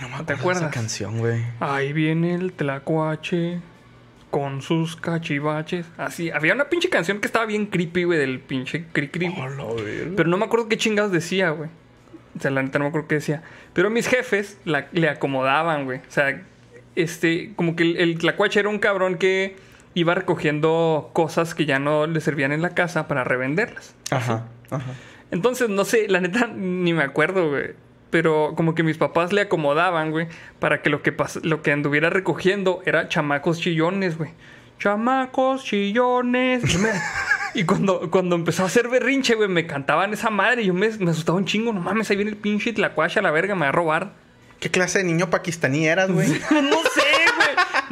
No 0.00 0.08
me 0.08 0.16
¿No 0.16 0.24
te 0.24 0.32
acuerdo 0.32 0.34
de 0.34 0.40
acuerdas? 0.40 0.62
esa 0.62 0.70
canción, 0.70 1.18
güey. 1.18 1.42
Ahí 1.60 1.92
viene 1.92 2.34
el 2.34 2.52
Tlacuache 2.54 3.58
con 4.30 4.60
sus 4.62 4.96
cachivaches. 4.96 5.86
Así, 5.96 6.30
había 6.30 6.52
una 6.54 6.68
pinche 6.68 6.88
canción 6.88 7.20
que 7.20 7.26
estaba 7.26 7.46
bien 7.46 7.66
creepy, 7.66 8.04
güey, 8.04 8.18
del 8.18 8.40
pinche 8.40 8.84
Cricri. 8.92 9.28
güey. 9.28 10.14
Pero 10.16 10.28
no 10.28 10.36
me 10.36 10.44
acuerdo 10.44 10.68
qué 10.68 10.76
chingados 10.76 11.12
decía, 11.12 11.50
güey. 11.50 11.70
O 12.36 12.40
sea, 12.40 12.50
la 12.50 12.62
neta 12.62 12.78
no 12.78 12.84
me 12.84 12.88
acuerdo 12.90 13.08
qué 13.08 13.14
decía. 13.16 13.42
Pero 13.72 13.88
mis 13.88 14.08
jefes 14.08 14.58
la- 14.64 14.88
le 14.92 15.08
acomodaban, 15.08 15.84
güey. 15.84 15.98
O 16.00 16.10
sea, 16.10 16.42
este, 16.96 17.52
como 17.56 17.76
que 17.76 17.84
el, 17.84 17.96
el 17.96 18.18
tlacuache 18.18 18.60
era 18.60 18.68
un 18.68 18.78
cabrón 18.78 19.16
que 19.16 19.56
iba 19.94 20.14
recogiendo 20.14 21.10
cosas 21.14 21.54
que 21.54 21.64
ya 21.64 21.78
no 21.78 22.06
le 22.06 22.20
servían 22.20 22.52
en 22.52 22.60
la 22.60 22.70
casa 22.70 23.08
para 23.08 23.24
revenderlas. 23.24 23.94
Ajá, 24.10 24.46
ajá. 24.70 24.92
Entonces, 25.30 25.70
no 25.70 25.84
sé, 25.86 26.08
la 26.08 26.20
neta 26.20 26.46
ni 26.48 26.92
me 26.92 27.02
acuerdo, 27.02 27.48
güey. 27.48 27.70
Pero 28.16 28.54
como 28.56 28.74
que 28.74 28.82
mis 28.82 28.96
papás 28.96 29.30
le 29.34 29.42
acomodaban, 29.42 30.10
güey, 30.10 30.26
para 30.58 30.80
que 30.80 30.88
lo 30.88 31.02
que, 31.02 31.14
pas- 31.14 31.38
lo 31.44 31.60
que 31.60 31.70
anduviera 31.70 32.08
recogiendo 32.08 32.80
era 32.86 33.10
chamacos 33.10 33.60
chillones, 33.60 34.16
güey. 34.16 34.30
Chamacos 34.78 35.62
chillones. 35.64 36.62
Y, 37.54 37.64
cuando, 37.64 38.10
cuando 38.10 38.36
empezó 38.36 38.62
a 38.62 38.66
hacer 38.66 38.88
berrinche, 38.88 39.34
güey, 39.34 39.48
me 39.50 39.66
cantaban 39.66 40.12
esa 40.14 40.28
madre 40.30 40.62
y 40.62 40.66
yo 40.66 40.74
me, 40.74 40.88
me 40.98 41.10
asustaba 41.10 41.36
un 41.38 41.44
chingo. 41.46 41.72
No 41.74 41.80
mames, 41.80 42.10
ahí 42.10 42.16
viene 42.16 42.30
el 42.30 42.36
pinche 42.38 42.72
tlacuache 42.72 43.18
a 43.18 43.22
la 43.22 43.30
verga, 43.30 43.54
me 43.54 43.62
va 43.62 43.68
a 43.68 43.72
robar. 43.72 44.12
¿Qué 44.60 44.70
clase 44.70 44.98
de 44.98 45.04
niño 45.04 45.28
pakistaní 45.30 45.86
eras, 45.86 46.10
güey? 46.10 46.28
No 46.50 46.76
sé, 46.82 47.02
güey. 47.36 47.48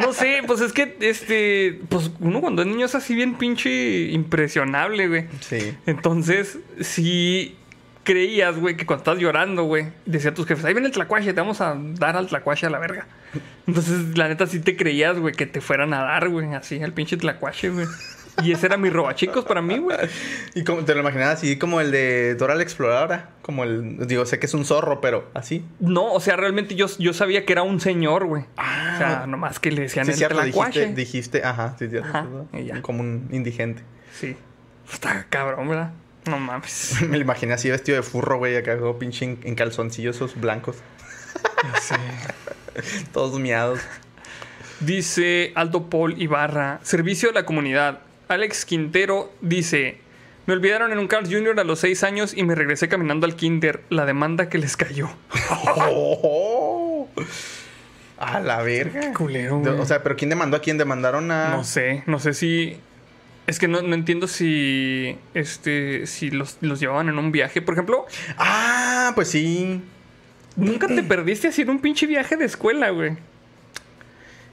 No 0.06 0.12
sé, 0.14 0.42
pues 0.46 0.60
es 0.62 0.72
que, 0.72 0.96
este, 1.00 1.80
pues 1.90 2.10
uno 2.20 2.40
cuando 2.40 2.62
es 2.62 2.68
niño 2.68 2.86
es 2.86 2.94
así 2.94 3.14
bien 3.14 3.34
pinche 3.36 4.10
impresionable, 4.10 5.08
güey. 5.08 5.26
Sí. 5.40 5.74
Entonces, 5.86 6.58
si 6.80 7.56
creías, 8.04 8.56
güey, 8.58 8.76
que 8.76 8.86
cuando 8.86 9.02
estás 9.02 9.18
llorando, 9.18 9.64
güey, 9.64 9.86
decía 10.06 10.30
a 10.30 10.34
tus 10.34 10.46
jefes, 10.46 10.64
ahí 10.64 10.74
viene 10.74 10.86
el 10.88 10.94
tlacuache, 10.94 11.32
te 11.32 11.40
vamos 11.40 11.60
a 11.60 11.76
dar 11.76 12.16
al 12.16 12.28
tlacuache 12.28 12.66
a 12.66 12.70
la 12.70 12.78
verga. 12.78 13.06
Entonces, 13.66 14.16
la 14.16 14.28
neta, 14.28 14.46
sí 14.46 14.60
te 14.60 14.76
creías, 14.76 15.18
güey, 15.18 15.34
que 15.34 15.46
te 15.46 15.60
fueran 15.60 15.92
a 15.94 16.04
dar, 16.04 16.28
güey, 16.28 16.54
así, 16.54 16.80
al 16.82 16.92
pinche 16.92 17.16
tlacuache, 17.16 17.70
güey. 17.70 17.86
Y 18.42 18.50
ese 18.50 18.66
era 18.66 18.76
mi 18.76 18.90
robachicos 18.90 19.44
para 19.44 19.62
mí, 19.62 19.78
güey. 19.78 19.96
Y 20.54 20.64
como, 20.64 20.84
te 20.84 20.94
lo 20.94 21.00
imaginabas 21.00 21.34
así 21.38 21.56
como 21.56 21.80
el 21.80 21.90
de 21.90 22.34
Dora 22.34 22.54
la 22.54 22.62
Exploradora. 22.62 23.30
Como 23.42 23.62
el. 23.62 24.06
Digo, 24.08 24.26
sé 24.26 24.38
que 24.38 24.46
es 24.46 24.54
un 24.54 24.64
zorro, 24.64 25.00
pero 25.00 25.30
así. 25.34 25.64
No, 25.78 26.12
o 26.12 26.20
sea, 26.20 26.36
realmente 26.36 26.74
yo, 26.74 26.86
yo 26.98 27.12
sabía 27.12 27.44
que 27.44 27.52
era 27.52 27.62
un 27.62 27.80
señor, 27.80 28.26
güey. 28.26 28.44
Ah. 28.56 28.92
o 28.94 28.98
sea, 28.98 29.26
nomás 29.26 29.60
que 29.60 29.70
le 29.70 29.82
decían 29.82 30.04
Sí, 30.06 30.12
el 30.12 30.16
cierto, 30.18 30.40
tlacuache. 30.40 30.80
dijiste, 30.80 31.00
dijiste, 31.00 31.44
ajá, 31.44 31.76
sí, 31.78 31.88
cierto. 31.88 32.08
Ajá, 32.08 32.26
y 32.52 32.64
ya. 32.64 32.82
Como 32.82 33.02
un 33.02 33.28
indigente. 33.30 33.82
Sí. 34.12 34.36
Está 34.92 35.26
cabrón, 35.28 35.68
¿verdad? 35.68 35.92
No 36.26 36.38
mames. 36.38 36.96
Me 37.08 37.16
lo 37.18 37.22
imaginé 37.24 37.54
así 37.54 37.70
vestido 37.70 37.96
de 37.96 38.02
furro, 38.02 38.38
güey, 38.38 38.56
acá 38.56 38.76
pinche 38.98 39.24
en, 39.24 39.38
en 39.42 39.54
calzoncillos 39.54 40.16
esos 40.16 40.40
blancos. 40.40 40.76
Ya 41.62 41.80
sé. 41.80 41.94
Todos 43.12 43.38
miados. 43.38 43.80
Dice 44.80 45.52
Aldo 45.54 45.88
Paul 45.88 46.20
Ibarra, 46.20 46.80
servicio 46.82 47.30
a 47.30 47.32
la 47.32 47.44
comunidad. 47.44 48.00
Alex 48.28 48.64
Quintero 48.64 49.32
dice, 49.40 49.98
me 50.46 50.54
olvidaron 50.54 50.92
en 50.92 50.98
un 50.98 51.06
Carl 51.06 51.26
Jr. 51.30 51.60
a 51.60 51.64
los 51.64 51.78
6 51.80 52.02
años 52.04 52.34
y 52.36 52.42
me 52.42 52.54
regresé 52.54 52.88
caminando 52.88 53.26
al 53.26 53.36
kinder. 53.36 53.84
La 53.90 54.04
demanda 54.06 54.48
que 54.48 54.58
les 54.58 54.76
cayó. 54.76 55.08
Oh, 55.76 57.08
a 58.18 58.40
la 58.40 58.62
verga. 58.62 59.12
culero, 59.14 59.60
De- 59.60 59.70
güey. 59.70 59.80
O 59.82 59.86
sea, 59.86 60.02
pero 60.02 60.16
¿quién 60.16 60.30
demandó 60.30 60.56
a 60.56 60.60
quién? 60.60 60.78
Demandaron 60.78 61.30
a. 61.30 61.50
No 61.50 61.64
sé, 61.64 62.02
no 62.06 62.18
sé 62.18 62.34
si... 62.34 62.78
Es 63.46 63.58
que 63.58 63.68
no, 63.68 63.82
no 63.82 63.94
entiendo 63.94 64.26
si, 64.26 65.18
este, 65.34 66.06
si 66.06 66.30
los, 66.30 66.56
los 66.60 66.80
llevaban 66.80 67.08
en 67.08 67.18
un 67.18 67.30
viaje. 67.32 67.60
Por 67.60 67.74
ejemplo, 67.74 68.06
Ah, 68.38 69.12
pues 69.14 69.28
sí. 69.28 69.82
nunca 70.56 70.86
te 70.86 71.02
perdiste 71.02 71.48
así 71.48 71.62
en 71.62 71.70
un 71.70 71.80
pinche 71.80 72.06
viaje 72.06 72.36
de 72.36 72.44
escuela, 72.46 72.90
güey. 72.90 73.16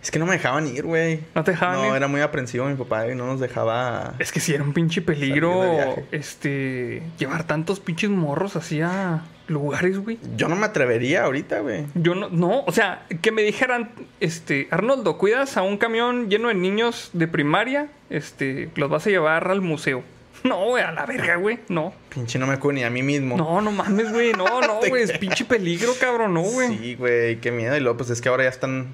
Es 0.03 0.09
que 0.09 0.18
no 0.18 0.26
me 0.26 0.31
dejaban 0.34 0.65
ir, 0.68 0.84
güey. 0.84 1.19
¿No 1.35 1.43
te 1.43 1.51
dejaban 1.51 1.76
No, 1.77 1.89
ir? 1.89 1.95
era 1.95 2.07
muy 2.07 2.22
aprensivo 2.22 2.65
mi 2.65 2.76
papá 2.76 3.07
y 3.07 3.15
no 3.15 3.27
nos 3.27 3.39
dejaba. 3.39 4.15
Es 4.18 4.31
que 4.31 4.39
si 4.39 4.51
era 4.53 4.63
un 4.63 4.73
pinche 4.73 5.01
peligro, 5.03 5.95
este, 6.11 7.03
llevar 7.19 7.43
tantos 7.45 7.80
pinches 7.80 8.09
morros 8.09 8.55
así 8.55 8.81
a 8.81 9.22
lugares, 9.52 9.99
güey. 9.99 10.18
Yo 10.36 10.48
no 10.48 10.56
me 10.56 10.65
atrevería 10.65 11.26
ahorita, 11.26 11.60
güey. 11.60 11.86
Yo 11.95 12.15
no, 12.15 12.30
no, 12.30 12.64
o 12.65 12.72
sea, 12.72 13.06
que 13.22 13.32
me 13.32 13.44
dijeran, 13.44 13.91
este, 14.19 14.68
Arnoldo, 14.72 15.18
cuidas 15.18 15.57
a 15.57 15.61
un 15.61 15.78
camión 15.78 16.30
lleno 16.30 16.48
de 16.48 16.56
niños 16.56 17.10
de 17.14 17.28
primaria, 17.28 17.90
este, 18.10 18.69
los 18.76 18.90
vas 18.90 19.06
a 19.07 19.10
llevar 19.10 19.49
al 19.52 19.61
museo. 19.61 20.03
No, 20.44 20.65
güey, 20.69 20.84
a 20.84 20.91
la 20.91 21.06
verga, 21.06 21.36
güey, 21.36 21.60
no. 21.69 21.94
Pinche 22.10 22.40
no 22.40 22.48
me 22.48 22.53
acuerdo 22.53 22.78
ni 22.80 22.84
a 22.84 22.90
mí 22.90 23.03
mismo. 23.03 23.38
No, 23.38 23.61
no 23.61 23.72
mames, 23.72 24.11
güey, 24.11 24.34
no, 24.34 24.60
no, 24.61 24.80
güey, 24.90 25.03
es 25.03 25.11
pinche 25.19 25.45
peligro, 25.45 25.94
cabrón, 25.99 26.34
no, 26.34 26.41
güey. 26.41 26.76
Sí, 26.80 26.95
güey, 26.95 27.40
qué 27.40 27.52
miedo. 27.52 27.78
Y 27.78 27.80
luego, 27.80 27.98
pues 27.98 28.10
es 28.10 28.22
que 28.22 28.30
ahora 28.30 28.45
ya 28.45 28.49
están. 28.49 28.88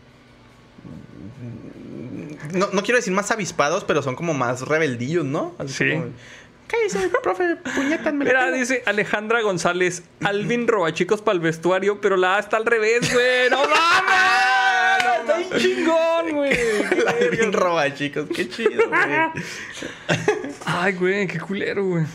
No, 2.54 2.68
no 2.74 2.82
quiero 2.82 2.98
decir 2.98 3.14
más 3.14 3.32
avispados, 3.32 3.84
pero 3.86 4.02
son 4.02 4.16
como 4.16 4.34
más 4.34 4.62
rebeldillos, 4.68 5.24
¿no? 5.26 5.54
Así 5.58 5.74
Sí. 5.74 5.92
como, 5.92 6.06
Cállese, 6.68 7.10
profe, 7.24 7.56
puñetas, 7.76 8.14
me 8.14 8.26
Mira, 8.26 8.46
pela". 8.46 8.58
dice 8.58 8.84
Alejandra 8.86 9.42
González, 9.42 10.04
Alvin 10.24 10.68
roba 10.68 10.94
chicos 10.94 11.22
para 11.22 11.36
el 11.36 11.40
vestuario, 11.40 12.02
pero 12.02 12.18
la 12.18 12.36
A 12.36 12.40
está 12.40 12.58
al 12.58 12.66
revés, 12.66 13.12
güey. 13.14 13.50
¡No 13.50 13.62
mames! 13.64 15.22
¡Está 15.22 15.38
bien 15.38 15.50
chingón, 15.58 16.32
güey! 16.32 16.58
Güey. 17.30 17.52
roba, 17.52 17.94
chicos. 17.94 18.26
Qué 18.36 18.50
chido, 18.50 18.88
güey. 18.90 19.46
Ay, 20.66 20.94
güey, 20.94 21.28
qué 21.28 21.40
culero, 21.40 21.86
güey. 21.86 22.06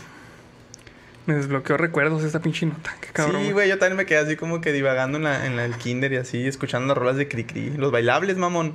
Me 1.25 1.35
desbloqueó 1.35 1.77
recuerdos 1.77 2.23
esta 2.23 2.39
pinche 2.41 2.65
nota. 2.65 2.95
Qué 2.99 3.07
cabrón. 3.13 3.43
sí, 3.45 3.51
güey, 3.53 3.69
yo 3.69 3.79
también 3.79 3.97
me 3.97 4.05
quedé 4.05 4.19
así 4.19 4.35
como 4.35 4.59
que 4.61 4.71
divagando 4.73 5.17
en, 5.17 5.23
la, 5.23 5.45
en 5.45 5.55
la- 5.55 5.65
el 5.65 5.75
kinder 5.77 6.11
y 6.13 6.17
así, 6.17 6.45
escuchando 6.45 6.87
las 6.89 6.97
rolas 6.97 7.15
de 7.15 7.27
Cricri. 7.27 7.71
Los 7.71 7.91
bailables, 7.91 8.37
mamón. 8.37 8.73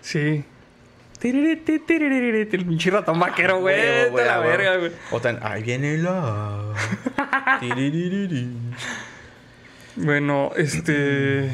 Sí. 0.00 0.44
El 1.20 2.64
pinche 2.66 2.90
ratón 2.90 3.18
vaquero, 3.18 3.60
güey. 3.60 3.76
De 3.76 4.24
la 4.24 4.38
verga, 4.38 4.76
güey. 4.76 4.92
O 5.10 5.20
tan, 5.20 5.38
ahí 5.42 5.62
viene 5.62 5.98
la. 5.98 6.74
Tiririri. 7.60 8.48
Bueno, 9.96 10.52
este. 10.56 11.50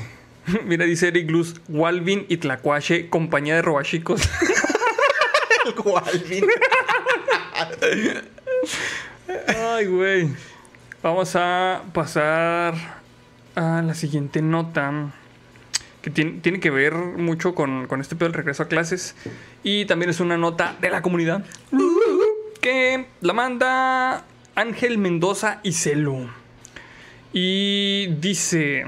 Mira, 0.65 0.85
dice 0.85 1.09
Eric 1.09 1.31
Luz, 1.31 1.61
Walvin 1.69 2.27
y 2.29 2.37
Tlacuache, 2.37 3.09
compañía 3.09 3.55
de 3.57 3.63
robachicos. 3.63 4.23
El 5.65 5.75
Walvin. 5.83 6.45
Ay, 9.49 9.87
güey. 9.87 10.29
Vamos 11.03 11.35
a 11.37 11.83
pasar 11.93 12.75
a 13.55 13.83
la 13.83 13.95
siguiente 13.95 14.43
nota. 14.43 15.13
Que 16.03 16.11
tiene, 16.11 16.41
tiene 16.41 16.61
que 16.61 16.69
ver 16.71 16.93
mucho 16.93 17.55
con, 17.55 17.87
con 17.87 18.03
este 18.03 18.15
pedo 18.15 18.29
del 18.29 18.35
regreso 18.35 18.65
a 18.65 18.69
clases. 18.69 19.15
Y 19.65 19.87
también 19.87 20.11
es 20.11 20.21
una 20.21 20.37
nota 20.37 20.77
de 20.81 20.91
la 20.91 21.03
comunidad. 21.03 21.45
Que 22.61 23.07
la 23.21 23.33
manda 23.33 24.25
Ángel 24.55 24.99
Mendoza 24.99 25.61
y 25.63 25.73
Celu. 25.73 26.29
Y 27.33 28.07
dice. 28.21 28.87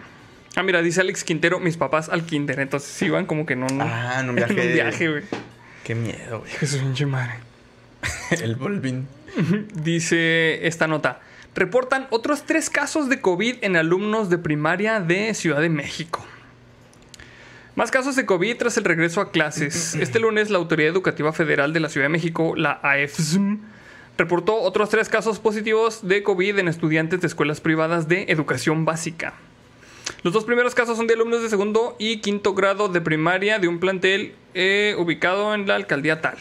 Ah, 0.55 0.63
mira, 0.63 0.81
dice 0.81 1.01
Alex 1.01 1.25
Quintero, 1.25 1.59
mis 1.61 1.77
papás 1.77 2.09
al 2.09 2.25
kinder. 2.25 2.61
Entonces 2.61 3.01
iban 3.03 3.27
como 3.27 3.45
que 3.45 3.55
un, 3.55 3.81
Ah, 3.81 4.19
en 4.21 4.31
un 4.31 4.39
en 4.39 4.47
viaje. 4.47 4.67
un 4.69 4.73
viaje, 4.73 5.09
güey. 5.11 5.23
Qué 5.85 5.95
miedo, 5.95 6.41
güey. 6.41 6.51
Jesús, 6.53 6.81
pinche 6.81 7.07
madre. 7.07 7.35
El 8.31 8.55
Volvin. 8.57 9.07
Dice 9.75 10.67
esta 10.67 10.87
nota. 10.87 11.21
Reportan 11.55 12.07
otros 12.11 12.45
tres 12.45 12.71
casos 12.71 13.09
de 13.09 13.21
COVID 13.21 13.57
en 13.63 13.77
alumnos 13.77 14.31
de 14.31 14.39
primaria 14.39 15.01
de 15.01 15.35
Ciudad 15.35 15.61
de 15.61 15.69
México. 15.71 16.25
Más 17.77 17.91
casos 17.91 18.17
de 18.17 18.25
COVID 18.25 18.57
tras 18.57 18.79
el 18.79 18.85
regreso 18.85 19.21
a 19.21 19.31
clases. 19.31 19.95
Este 19.97 20.19
lunes 20.19 20.49
la 20.49 20.57
Autoridad 20.57 20.91
Educativa 20.91 21.35
Federal 21.35 21.75
de 21.75 21.81
la 21.81 21.91
Ciudad 21.91 22.07
de 22.07 22.09
México, 22.09 22.55
la 22.57 22.81
AEFSM, 22.83 23.59
reportó 24.17 24.55
otros 24.63 24.89
tres 24.89 25.11
casos 25.11 25.39
positivos 25.39 26.09
de 26.09 26.23
COVID 26.23 26.59
en 26.59 26.69
estudiantes 26.69 27.21
de 27.21 27.27
escuelas 27.27 27.61
privadas 27.61 28.09
de 28.09 28.25
educación 28.29 28.87
básica. 28.87 29.35
Los 30.23 30.33
dos 30.33 30.45
primeros 30.45 30.75
casos 30.75 30.97
son 30.97 31.07
de 31.07 31.13
alumnos 31.13 31.43
de 31.43 31.51
segundo 31.51 31.97
y 31.99 32.23
quinto 32.23 32.55
grado 32.55 32.89
de 32.89 33.03
primaria 33.03 33.59
de 33.59 33.69
un 33.69 33.79
plantel 33.79 34.35
eh, 34.55 34.95
ubicado 34.99 35.55
en 35.55 35.67
la 35.67 35.75
alcaldía 35.75 36.23
tal. 36.23 36.39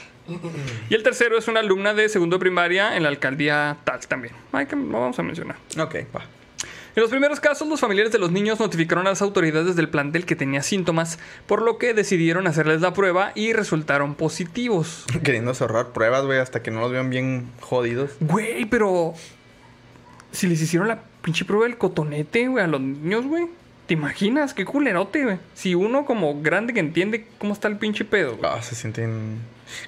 Y 0.89 0.95
el 0.95 1.03
tercero 1.03 1.37
es 1.37 1.49
una 1.49 1.59
alumna 1.59 1.93
de 1.93 2.07
segundo 2.07 2.37
de 2.37 2.39
primaria 2.39 2.95
en 2.95 3.03
la 3.03 3.09
alcaldía 3.09 3.75
tal 3.83 3.99
también. 4.07 4.33
Ay, 4.53 4.67
que 4.67 4.77
no 4.77 5.01
vamos 5.01 5.19
a 5.19 5.23
mencionar. 5.23 5.57
Ok, 5.77 5.95
va. 6.15 6.23
En 6.95 7.01
los 7.01 7.11
primeros 7.11 7.41
casos, 7.41 7.67
los 7.67 7.81
familiares 7.81 8.13
de 8.13 8.19
los 8.19 8.31
niños 8.31 8.59
notificaron 8.61 9.05
a 9.05 9.09
las 9.09 9.21
autoridades 9.21 9.75
del 9.75 9.89
plantel 9.89 10.25
que 10.25 10.37
tenía 10.37 10.61
síntomas, 10.61 11.19
por 11.45 11.61
lo 11.61 11.77
que 11.77 11.93
decidieron 11.93 12.47
hacerles 12.47 12.79
la 12.79 12.93
prueba 12.93 13.33
y 13.35 13.51
resultaron 13.51 14.15
positivos. 14.15 15.05
Queriendo 15.23 15.53
cerrar 15.53 15.89
pruebas, 15.89 16.23
güey, 16.23 16.39
hasta 16.39 16.63
que 16.63 16.71
no 16.71 16.79
los 16.79 16.93
vean 16.93 17.09
bien 17.09 17.49
jodidos. 17.59 18.11
Güey, 18.21 18.63
pero 18.65 19.13
si 20.31 20.47
les 20.47 20.61
hicieron 20.61 20.87
la 20.87 21.01
pinche 21.21 21.43
prueba 21.43 21.65
del 21.65 21.77
cotonete, 21.77 22.47
güey, 22.47 22.63
a 22.63 22.67
los 22.67 22.79
niños, 22.79 23.25
güey. 23.25 23.47
¿Te 23.87 23.93
imaginas? 23.93 24.53
Qué 24.53 24.63
culerote, 24.63 25.23
güey. 25.25 25.37
Si 25.53 25.75
uno 25.75 26.05
como 26.05 26.41
grande 26.41 26.73
que 26.73 26.79
entiende 26.79 27.27
cómo 27.37 27.53
está 27.53 27.67
el 27.67 27.77
pinche 27.77 28.05
pedo, 28.05 28.37
güey. 28.37 28.49
Ah, 28.51 28.61
se 28.61 28.73
sienten. 28.73 29.39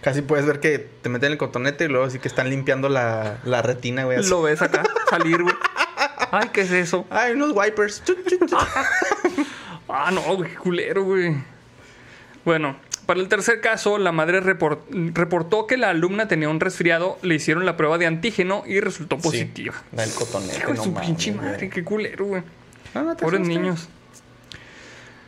Casi 0.01 0.21
puedes 0.21 0.45
ver 0.45 0.59
que 0.59 0.77
te 0.79 1.07
meten 1.07 1.31
el 1.31 1.37
cotonete 1.37 1.85
y 1.85 1.87
luego 1.87 2.09
sí 2.09 2.19
que 2.19 2.27
están 2.27 2.49
limpiando 2.49 2.89
la, 2.89 3.39
la 3.45 3.61
retina, 3.61 4.03
güey. 4.03 4.19
así. 4.19 4.29
Lo 4.29 4.41
ves 4.41 4.61
acá 4.61 4.83
salir, 5.09 5.41
güey. 5.41 5.55
Ay, 6.31 6.49
¿qué 6.53 6.61
es 6.61 6.71
eso? 6.71 7.05
Ay, 7.09 7.33
unos 7.33 7.53
wipers. 7.55 8.03
Ah, 9.89 10.11
no, 10.11 10.21
güey, 10.35 10.49
qué 10.51 10.57
culero, 10.57 11.03
güey. 11.05 11.33
Bueno, 12.43 12.75
para 13.05 13.21
el 13.21 13.29
tercer 13.29 13.61
caso, 13.61 13.97
la 13.97 14.11
madre 14.11 14.41
report- 14.41 14.81
reportó 15.13 15.65
que 15.65 15.77
la 15.77 15.89
alumna 15.91 16.27
tenía 16.27 16.49
un 16.49 16.59
resfriado, 16.59 17.17
le 17.21 17.35
hicieron 17.35 17.65
la 17.65 17.77
prueba 17.77 17.97
de 17.97 18.05
antígeno 18.05 18.63
y 18.67 18.81
resultó 18.81 19.17
positiva. 19.17 19.75
Sí, 19.77 19.95
la 19.95 20.03
del 20.03 20.13
cotonete. 20.13 20.57
Hijo 20.57 20.71
de 20.71 20.77
no 20.77 20.83
su 20.83 20.91
mames, 20.91 21.07
pinche 21.07 21.31
güey. 21.31 21.45
madre, 21.45 21.69
qué 21.69 21.83
culero, 21.85 22.25
güey. 22.25 22.43
No 22.93 23.03
Pobres 23.15 23.21
asustes. 23.21 23.47
niños. 23.47 23.89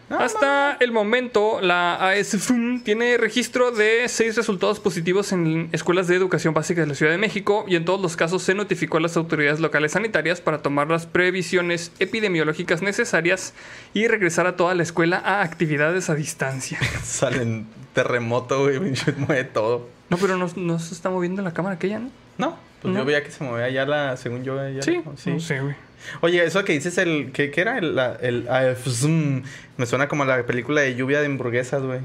Hasta 0.10 0.78
el 0.80 0.92
momento, 0.92 1.60
la 1.62 2.10
ASFUM 2.10 2.82
tiene 2.84 3.18
registro 3.18 3.72
de 3.72 4.08
seis 4.08 4.36
resultados 4.36 4.80
positivos 4.80 5.32
en 5.32 5.70
escuelas 5.72 6.08
de 6.08 6.16
educación 6.16 6.54
básica 6.54 6.82
de 6.82 6.88
la 6.88 6.96
Ciudad 6.96 7.12
de 7.12 7.18
México 7.18 7.64
y 7.68 7.76
en 7.76 7.86
todos 7.86 8.02
los 8.02 8.16
casos 8.16 8.42
se 8.44 8.56
notificó 8.56 8.98
a 8.98 9.02
las 9.02 9.16
autoridades 9.18 9.60
locales 9.60 9.92
sanitarias 9.92 10.42
para 10.42 10.62
tomar 10.62 10.90
las 10.90 11.06
previsiones 11.06 11.92
epidemiológicas 12.00 12.82
necesarias 12.82 13.54
y 13.94 14.08
regresar 14.08 14.48
a 14.48 14.56
toda 14.56 14.74
la 14.76 14.84
escuela 14.84 15.18
a 15.24 15.42
actividades 15.44 16.10
a 16.10 16.16
distancia. 16.16 16.80
Salen 17.04 17.68
terremoto, 17.94 18.64
güey, 18.64 18.80
mueve 19.18 19.44
todo. 19.44 19.88
No, 20.10 20.18
pero 20.18 20.38
no, 20.38 20.50
no 20.56 20.80
se 20.80 20.94
está 20.94 21.10
moviendo 21.10 21.42
la 21.42 21.54
cámara 21.54 21.76
aquella, 21.76 22.00
¿no? 22.00 22.10
No, 22.38 22.58
pues 22.82 22.94
No. 22.94 23.00
yo 23.02 23.06
veía 23.06 23.24
que 23.24 23.32
se 23.32 23.44
movía 23.44 23.70
ya 23.70 23.86
la, 23.86 24.18
según 24.18 24.44
yo, 24.44 24.56
ya 24.70 24.82
Sí, 24.82 25.02
sí. 25.18 25.32
no 25.32 25.40
sé, 25.40 25.60
güey. 25.62 25.76
Oye, 26.22 26.44
eso 26.44 26.64
que 26.64 26.74
dices, 26.74 26.98
el, 26.98 27.32
¿qué, 27.34 27.52
qué 27.52 27.62
era? 27.62 27.78
El, 27.78 27.98
el 28.22 28.48
AFZM. 28.50 29.44
me 29.78 29.86
suena 29.86 30.08
como 30.08 30.26
la 30.26 30.46
película 30.46 30.82
de 30.82 30.96
lluvia 30.96 31.20
de 31.20 31.28
hamburguesas, 31.28 31.82
güey. 31.84 32.00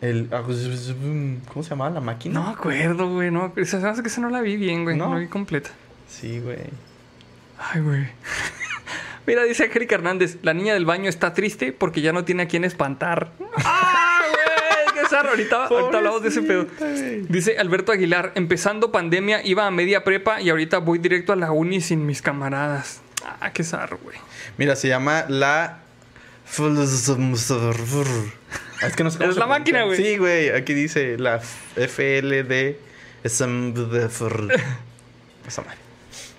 El 0.00 0.28
AFZM, 0.32 1.44
¿cómo 1.46 1.62
se 1.62 1.70
llamaba 1.70 1.90
la 1.90 2.00
máquina? 2.00 2.34
No 2.34 2.46
me 2.46 2.52
acuerdo, 2.52 3.08
güey. 3.08 3.30
No, 3.30 3.52
esa, 3.56 3.94
se 3.94 4.02
que 4.02 4.08
esa 4.08 4.20
no 4.20 4.30
la 4.30 4.40
vi 4.40 4.56
bien, 4.56 4.84
güey. 4.84 4.96
¿No? 4.96 5.14
La 5.14 5.20
vi 5.20 5.28
completa. 5.28 5.70
Sí, 6.08 6.40
güey. 6.40 6.58
Ay, 7.58 7.80
güey. 7.80 8.06
Mira, 9.26 9.44
dice 9.44 9.64
Angélica 9.64 9.94
Hernández, 9.94 10.38
la 10.42 10.52
niña 10.52 10.74
del 10.74 10.84
baño 10.84 11.08
está 11.08 11.32
triste 11.32 11.72
porque 11.72 12.00
ya 12.00 12.12
no 12.12 12.24
tiene 12.24 12.42
a 12.42 12.48
quién 12.48 12.64
espantar. 12.64 13.30
¡Ah, 13.64 14.22
güey! 14.28 15.06
¡Qué! 15.08 15.16
Ahorita, 15.16 15.66
ahorita 15.66 15.98
hablamos 15.98 16.22
de 16.22 16.30
ese 16.30 16.42
pedo. 16.42 16.66
Dice 17.28 17.56
Alberto 17.58 17.92
Aguilar, 17.92 18.32
empezando 18.34 18.90
pandemia 18.90 19.46
iba 19.46 19.66
a 19.66 19.70
media 19.70 20.02
prepa 20.02 20.40
y 20.40 20.50
ahorita 20.50 20.78
voy 20.78 20.98
directo 20.98 21.32
a 21.32 21.36
la 21.36 21.52
uni 21.52 21.80
sin 21.80 22.04
mis 22.06 22.22
camaradas. 22.22 23.02
Ah, 23.24 23.52
qué 23.52 23.64
zarro, 23.64 23.98
güey. 24.02 24.16
Mira, 24.58 24.76
se 24.76 24.88
llama 24.88 25.24
la. 25.28 25.78
Es 28.82 28.96
que 28.96 29.04
no 29.04 29.10
sé 29.10 29.18
cómo 29.18 29.30
Es 29.30 29.34
se 29.34 29.40
la 29.40 29.46
máquina, 29.46 29.84
güey. 29.84 29.96
Sí, 29.96 30.16
güey. 30.16 30.50
Aquí 30.50 30.74
dice 30.74 31.16
la 31.18 31.40
FLD. 31.40 32.76
Esa 35.46 35.62
madre. 35.62 35.78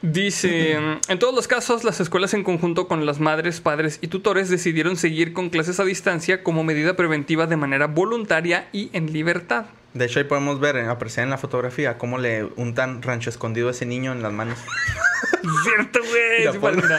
Dice, 0.02 0.74
en 0.74 1.20
todos 1.20 1.34
los 1.34 1.48
casos, 1.48 1.86
las 1.86 2.02
escuelas 2.02 2.34
en 2.34 2.44
conjunto 2.44 2.90
con 2.90 3.06
las 3.06 3.22
madres, 3.22 3.62
padres 3.62 4.00
y 4.02 4.10
tutores 4.10 4.50
decidieron 4.50 4.98
seguir 4.98 5.32
con 5.32 5.50
clases 5.50 5.80
a 5.80 5.86
distancia 5.86 6.44
como 6.44 6.66
medida 6.66 6.98
preventiva 6.98 7.48
de 7.48 7.56
manera 7.56 7.88
voluntaria 7.88 8.68
y 8.74 8.90
en 8.92 9.14
libertad. 9.14 9.66
De 9.94 10.06
hecho, 10.06 10.20
ahí 10.20 10.26
podemos 10.26 10.60
ver, 10.60 10.76
eh, 10.78 10.88
apreciar 10.88 11.24
en 11.26 11.30
la 11.30 11.38
fotografía, 11.38 11.98
cómo 11.98 12.18
le 12.18 12.46
untan 12.56 13.02
rancho 13.04 13.30
escondido 13.30 13.68
a 13.68 13.72
ese 13.72 13.86
niño 13.86 14.12
en 14.12 14.24
las 14.24 14.34
manos. 14.34 14.58
Cierto, 15.64 16.00
güey. 16.00 16.52
Sí, 16.52 16.82
mira. 16.84 16.98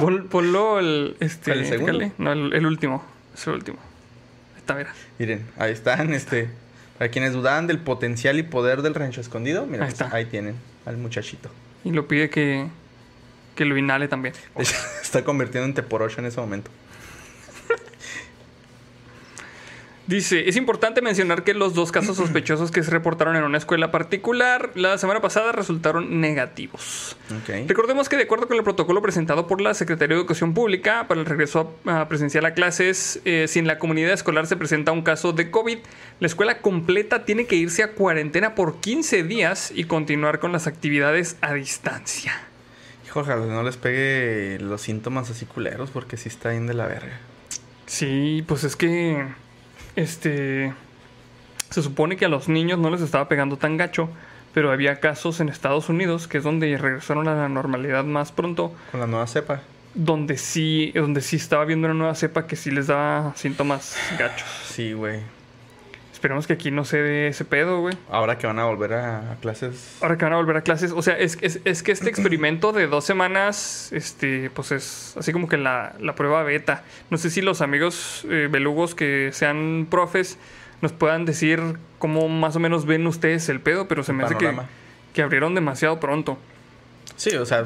Pon- 0.00 0.28
ponlo 0.28 0.78
el, 0.78 1.16
este, 1.20 1.52
¿El 1.52 1.66
segundo? 1.66 1.92
fíjale. 1.92 2.12
No, 2.18 2.32
el, 2.32 2.52
el 2.54 2.66
último. 2.66 3.04
Es 3.34 3.46
el 3.46 3.54
último. 3.54 3.78
Está, 4.56 4.74
mira. 4.74 4.92
Miren, 5.18 5.46
ahí 5.58 5.72
están, 5.72 6.12
este. 6.14 6.48
Para 6.98 7.10
quienes 7.10 7.32
dudaban 7.32 7.66
del 7.66 7.80
potencial 7.80 8.38
y 8.38 8.44
poder 8.44 8.82
del 8.82 8.94
rancho 8.94 9.20
escondido, 9.20 9.66
mira, 9.66 9.84
Ahí 9.84 9.90
pues, 9.90 10.00
está. 10.00 10.14
ahí 10.16 10.26
tienen 10.26 10.54
al 10.86 10.96
muchachito. 10.96 11.50
Y 11.84 11.90
lo 11.90 12.06
pide 12.06 12.30
que, 12.30 12.68
que 13.56 13.64
lo 13.64 13.76
inhale 13.76 14.06
también. 14.08 14.34
Está 15.02 15.24
convirtiendo 15.24 15.66
en 15.66 15.74
teporocho 15.74 16.20
en 16.20 16.26
ese 16.26 16.40
momento. 16.40 16.70
Dice, 20.06 20.50
es 20.50 20.56
importante 20.56 21.00
mencionar 21.00 21.44
que 21.44 21.54
los 21.54 21.72
dos 21.74 21.90
casos 21.90 22.16
sospechosos 22.18 22.70
que 22.70 22.82
se 22.82 22.90
reportaron 22.90 23.36
en 23.36 23.44
una 23.44 23.58
escuela 23.58 23.90
particular 23.90 24.70
la 24.74 24.98
semana 24.98 25.20
pasada 25.20 25.52
resultaron 25.52 26.20
negativos. 26.20 27.16
Ok. 27.30 27.68
Recordemos 27.68 28.08
que 28.08 28.16
de 28.16 28.24
acuerdo 28.24 28.46
con 28.46 28.56
el 28.56 28.64
protocolo 28.64 29.00
presentado 29.00 29.46
por 29.46 29.60
la 29.60 29.72
Secretaría 29.72 30.14
de 30.14 30.20
Educación 30.20 30.52
Pública 30.52 31.08
para 31.08 31.20
el 31.20 31.26
regreso 31.26 31.74
a, 31.86 32.02
a 32.02 32.08
presencial 32.08 32.44
a 32.44 32.54
clases, 32.54 33.20
eh, 33.24 33.46
si 33.48 33.58
en 33.58 33.66
la 33.66 33.78
comunidad 33.78 34.12
escolar 34.12 34.46
se 34.46 34.56
presenta 34.56 34.92
un 34.92 35.02
caso 35.02 35.32
de 35.32 35.50
COVID, 35.50 35.78
la 36.20 36.26
escuela 36.26 36.58
completa 36.58 37.24
tiene 37.24 37.46
que 37.46 37.56
irse 37.56 37.82
a 37.82 37.92
cuarentena 37.92 38.54
por 38.54 38.80
15 38.80 39.22
días 39.22 39.72
y 39.74 39.84
continuar 39.84 40.38
con 40.38 40.52
las 40.52 40.66
actividades 40.66 41.36
a 41.40 41.54
distancia. 41.54 42.32
Hijo, 43.06 43.20
ojalá 43.20 43.46
no 43.46 43.62
les 43.62 43.76
pegue 43.76 44.58
los 44.60 44.82
síntomas 44.82 45.30
así 45.30 45.46
culeros, 45.46 45.90
porque 45.90 46.16
sí 46.16 46.28
está 46.28 46.50
bien 46.50 46.66
de 46.66 46.74
la 46.74 46.86
verga. 46.86 47.18
Sí, 47.86 48.44
pues 48.46 48.64
es 48.64 48.76
que 48.76 49.26
este 49.96 50.72
se 51.70 51.82
supone 51.82 52.16
que 52.16 52.24
a 52.26 52.28
los 52.28 52.48
niños 52.48 52.78
no 52.78 52.90
les 52.90 53.00
estaba 53.00 53.28
pegando 53.28 53.56
tan 53.56 53.76
gacho, 53.76 54.08
pero 54.52 54.70
había 54.70 55.00
casos 55.00 55.40
en 55.40 55.48
Estados 55.48 55.88
Unidos, 55.88 56.28
que 56.28 56.38
es 56.38 56.44
donde 56.44 56.76
regresaron 56.76 57.26
a 57.26 57.34
la 57.34 57.48
normalidad 57.48 58.04
más 58.04 58.30
pronto, 58.30 58.72
Con 58.92 59.00
la 59.00 59.06
nueva 59.08 59.26
cepa. 59.26 59.60
donde 59.94 60.36
sí, 60.38 60.92
donde 60.94 61.20
sí 61.20 61.36
estaba 61.36 61.64
viendo 61.64 61.86
una 61.88 61.94
nueva 61.94 62.14
cepa 62.14 62.46
que 62.46 62.54
sí 62.54 62.70
les 62.70 62.86
daba 62.86 63.32
síntomas 63.36 63.96
gachos. 64.18 64.48
Sí, 64.66 64.92
güey. 64.92 65.20
Esperemos 66.24 66.46
que 66.46 66.54
aquí 66.54 66.70
no 66.70 66.86
se 66.86 67.02
dé 67.02 67.28
ese 67.28 67.44
pedo, 67.44 67.80
güey. 67.82 67.98
Ahora 68.08 68.38
que 68.38 68.46
van 68.46 68.58
a 68.58 68.64
volver 68.64 68.94
a, 68.94 69.32
a 69.32 69.36
clases. 69.42 69.98
Ahora 70.00 70.16
que 70.16 70.24
van 70.24 70.32
a 70.32 70.36
volver 70.36 70.56
a 70.56 70.62
clases, 70.62 70.90
o 70.90 71.02
sea, 71.02 71.18
es, 71.18 71.36
es, 71.42 71.60
es 71.66 71.82
que 71.82 71.92
este 71.92 72.08
experimento 72.08 72.72
de 72.72 72.86
dos 72.86 73.04
semanas, 73.04 73.92
este, 73.92 74.48
pues 74.48 74.72
es 74.72 75.14
así 75.18 75.34
como 75.34 75.50
que 75.50 75.58
la, 75.58 75.94
la 76.00 76.14
prueba 76.14 76.42
beta. 76.42 76.82
No 77.10 77.18
sé 77.18 77.28
si 77.28 77.42
los 77.42 77.60
amigos 77.60 78.26
eh, 78.30 78.48
belugos 78.50 78.94
que 78.94 79.32
sean 79.34 79.86
profes 79.90 80.38
nos 80.80 80.92
puedan 80.92 81.26
decir 81.26 81.60
cómo 81.98 82.26
más 82.30 82.56
o 82.56 82.58
menos 82.58 82.86
ven 82.86 83.06
ustedes 83.06 83.46
el 83.50 83.60
pedo, 83.60 83.86
pero 83.86 84.02
se 84.02 84.12
El 84.12 84.16
me 84.16 84.24
hace 84.24 84.36
que, 84.38 84.46
panorama. 84.46 84.68
que 85.12 85.20
abrieron 85.20 85.54
demasiado 85.54 86.00
pronto. 86.00 86.38
Sí, 87.16 87.34
o 87.36 87.46
sea, 87.46 87.64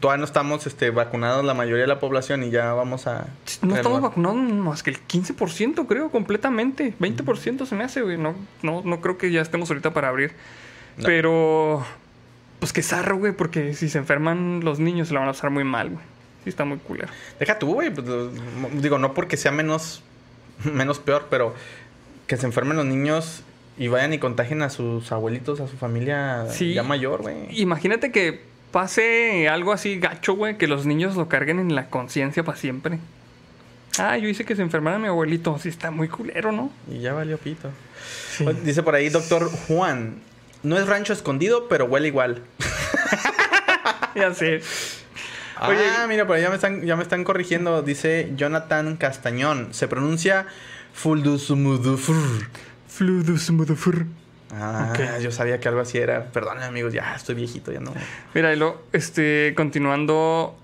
todavía 0.00 0.18
no 0.18 0.24
estamos 0.24 0.66
este, 0.66 0.90
vacunados 0.90 1.44
la 1.44 1.52
mayoría 1.52 1.82
de 1.82 1.88
la 1.88 2.00
población 2.00 2.42
y 2.44 2.50
ya 2.50 2.72
vamos 2.72 3.06
a. 3.06 3.26
No 3.62 3.76
estamos 3.76 4.00
vacunados 4.00 4.36
más 4.36 4.82
que 4.82 4.90
el 4.90 5.06
15%, 5.06 5.86
creo, 5.86 6.10
completamente. 6.10 6.94
20% 6.98 7.66
se 7.66 7.74
me 7.74 7.84
hace, 7.84 8.00
güey. 8.00 8.16
No, 8.16 8.34
no, 8.62 8.82
no 8.84 9.00
creo 9.00 9.18
que 9.18 9.30
ya 9.30 9.42
estemos 9.42 9.68
ahorita 9.70 9.92
para 9.92 10.08
abrir. 10.08 10.32
No. 10.96 11.04
Pero, 11.04 11.84
pues 12.58 12.72
qué 12.72 12.82
zarro, 12.82 13.18
güey, 13.18 13.32
porque 13.32 13.74
si 13.74 13.88
se 13.90 13.98
enferman 13.98 14.64
los 14.64 14.78
niños 14.78 15.08
se 15.08 15.14
la 15.14 15.20
van 15.20 15.28
a 15.28 15.32
pasar 15.32 15.50
muy 15.50 15.64
mal, 15.64 15.90
güey. 15.90 16.04
Sí, 16.44 16.48
está 16.48 16.64
muy 16.64 16.78
culero. 16.78 17.08
Deja 17.38 17.58
tú, 17.58 17.74
güey. 17.74 17.90
pues, 17.90 18.06
digo, 18.80 18.98
no 18.98 19.12
porque 19.12 19.36
sea 19.36 19.52
menos, 19.52 20.02
menos 20.64 21.00
peor, 21.00 21.26
pero 21.28 21.54
que 22.26 22.38
se 22.38 22.46
enfermen 22.46 22.78
los 22.78 22.86
niños 22.86 23.42
y 23.78 23.88
vayan 23.88 24.12
y 24.12 24.18
contagien 24.18 24.62
a 24.62 24.70
sus 24.70 25.10
abuelitos, 25.12 25.60
a 25.60 25.68
su 25.68 25.76
familia 25.76 26.46
Sí. 26.50 26.74
ya 26.74 26.82
mayor, 26.82 27.22
güey. 27.22 27.36
Imagínate 27.60 28.10
que 28.12 28.42
pase 28.72 29.48
algo 29.48 29.72
así 29.72 29.98
gacho, 29.98 30.34
güey, 30.34 30.58
que 30.58 30.66
los 30.66 30.84
niños 30.86 31.16
lo 31.16 31.28
carguen 31.28 31.58
en 31.58 31.74
la 31.74 31.88
conciencia 31.88 32.42
para 32.44 32.58
siempre. 32.58 32.98
Ah, 33.98 34.16
yo 34.18 34.28
hice 34.28 34.44
que 34.44 34.54
se 34.54 34.62
enfermara 34.62 34.98
mi 34.98 35.08
abuelito. 35.08 35.58
Sí, 35.58 35.68
está 35.68 35.90
muy 35.90 36.08
culero, 36.08 36.52
¿no? 36.52 36.70
Y 36.90 37.00
ya 37.00 37.14
valió 37.14 37.38
pito. 37.38 37.70
Sí. 38.36 38.44
Dice 38.64 38.82
por 38.82 38.94
ahí, 38.94 39.08
doctor 39.08 39.50
Juan. 39.66 40.16
No 40.62 40.76
es 40.76 40.86
rancho 40.86 41.12
escondido, 41.12 41.68
pero 41.68 41.86
huele 41.86 42.08
igual. 42.08 42.42
Ya 44.14 44.34
sé. 44.34 44.60
Ah, 45.56 46.06
mira, 46.08 46.26
por 46.26 46.36
ahí 46.36 46.42
ya 46.42 46.48
me 46.48 46.54
están, 46.56 46.84
ya 46.84 46.96
me 46.96 47.02
están 47.02 47.24
corrigiendo. 47.24 47.82
Dice 47.82 48.32
Jonathan 48.36 48.96
Castañón. 48.96 49.68
Se 49.72 49.86
pronuncia 49.86 50.46
Fuldusmudufur. 50.92 52.16
Fludus 52.98 53.48
motherfucker. 53.52 54.06
Ah, 54.52 54.92
yo 55.22 55.30
sabía 55.30 55.60
que 55.60 55.68
algo 55.68 55.80
así 55.80 55.98
era. 55.98 56.24
Perdón, 56.32 56.60
amigos, 56.62 56.92
ya 56.92 57.14
estoy 57.14 57.36
viejito, 57.36 57.70
ya 57.70 57.78
no. 57.78 57.92
Mira, 58.34 58.54
lo, 58.56 58.82
este, 58.92 59.52
continuando 59.56 60.58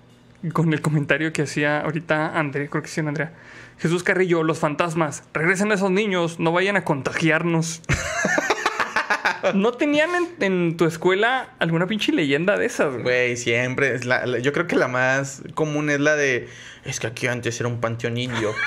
con 0.53 0.73
el 0.73 0.81
comentario 0.81 1.33
que 1.33 1.43
hacía 1.43 1.81
ahorita 1.83 2.37
André, 2.37 2.69
creo 2.69 2.83
que 2.83 2.89
sí, 2.89 3.01
Andrea. 3.01 3.33
Jesús 3.79 4.03
Carrillo, 4.03 4.43
los 4.43 4.59
fantasmas, 4.59 5.23
regresen 5.33 5.71
a 5.71 5.75
esos 5.75 5.93
niños, 5.93 6.41
no 6.41 6.51
vayan 6.51 6.77
a 6.77 6.83
contagiarnos. 6.85 7.83
¿No 9.55 9.73
tenían 9.73 10.11
en, 10.15 10.29
en 10.41 10.77
tu 10.77 10.87
escuela 10.87 11.51
alguna 11.61 11.87
pinche 11.87 12.11
leyenda 12.13 12.57
de 12.57 12.67
esas, 12.67 12.91
güey? 12.93 13.03
Güey, 13.03 13.37
siempre. 13.37 13.95
Es 13.95 14.07
la- 14.07 14.27
la- 14.27 14.39
yo 14.41 14.53
creo 14.53 14.67
que 14.67 14.75
la 14.77 14.89
más 14.89 15.43
común 15.55 15.89
es 15.91 16.01
la 16.01 16.17
de. 16.17 16.49
Es 16.85 16.99
que 16.99 17.07
aquí 17.07 17.27
antes 17.27 17.61
era 17.61 17.69
un 17.69 17.81
panteón 17.81 18.17
indio. 18.17 18.53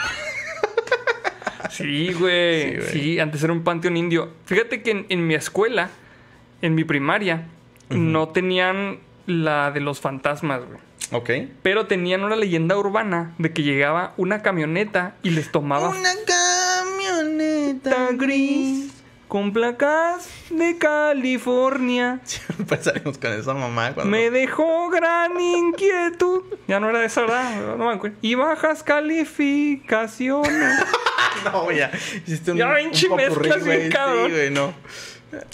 Sí, 1.70 2.14
güey. 2.14 2.82
Sí, 2.84 3.20
antes 3.20 3.44
era 3.44 3.54
un 3.54 3.64
panteón 3.64 3.98
indio. 3.98 4.34
Fíjate 4.46 4.82
que 4.82 4.92
en, 4.92 5.06
en 5.10 5.28
mi 5.28 5.36
escuela, 5.36 5.90
en 6.62 6.76
mi 6.76 6.84
primaria, 6.84 7.46
no 7.90 8.30
tenían 8.30 9.00
la 9.26 9.72
de 9.72 9.80
los 9.80 10.00
fantasmas, 10.00 10.62
güey. 10.66 10.80
¿Ok? 11.12 11.30
Pero 11.62 11.86
tenían 11.86 12.24
una 12.24 12.36
leyenda 12.36 12.78
urbana 12.78 13.34
de 13.38 13.54
que 13.54 13.64
llegaba 13.64 14.14
una 14.18 14.42
camioneta 14.42 15.16
y 15.24 15.30
les 15.30 15.52
tomaba 15.52 15.90
Una 15.90 16.12
camioneta 16.26 18.10
gris 18.14 18.97
con 19.28 19.54
placas 19.54 20.30
de 20.50 20.78
California. 20.78 22.20
Siempre 22.24 22.78
salimos 22.82 23.18
con 23.18 23.34
esa 23.34 23.54
mamá 23.54 23.94
cuando. 23.94 24.10
Me 24.10 24.32
dejó 24.32 24.90
gran 24.90 25.40
inquietud. 25.40 26.44
Ya 26.68 26.80
no 26.80 26.90
era 26.90 27.04
eso, 27.04 27.22
¿verdad? 27.22 27.78
No 27.78 27.86
me 27.86 27.94
acuerdo. 27.94 28.18
Y 28.22 28.36
bajas 28.36 28.84
calificaciones. 28.84 30.84
No, 31.44 31.72
ya. 31.72 31.92
Hiciste 32.26 32.52
un. 32.52 32.58
Ya, 32.58 32.70
un 32.70 32.76
pinche 32.76 33.08
popurrí, 33.08 33.50
güey. 33.62 33.92
Sí, 33.92 34.32
güey, 34.32 34.50
no. 34.50 34.74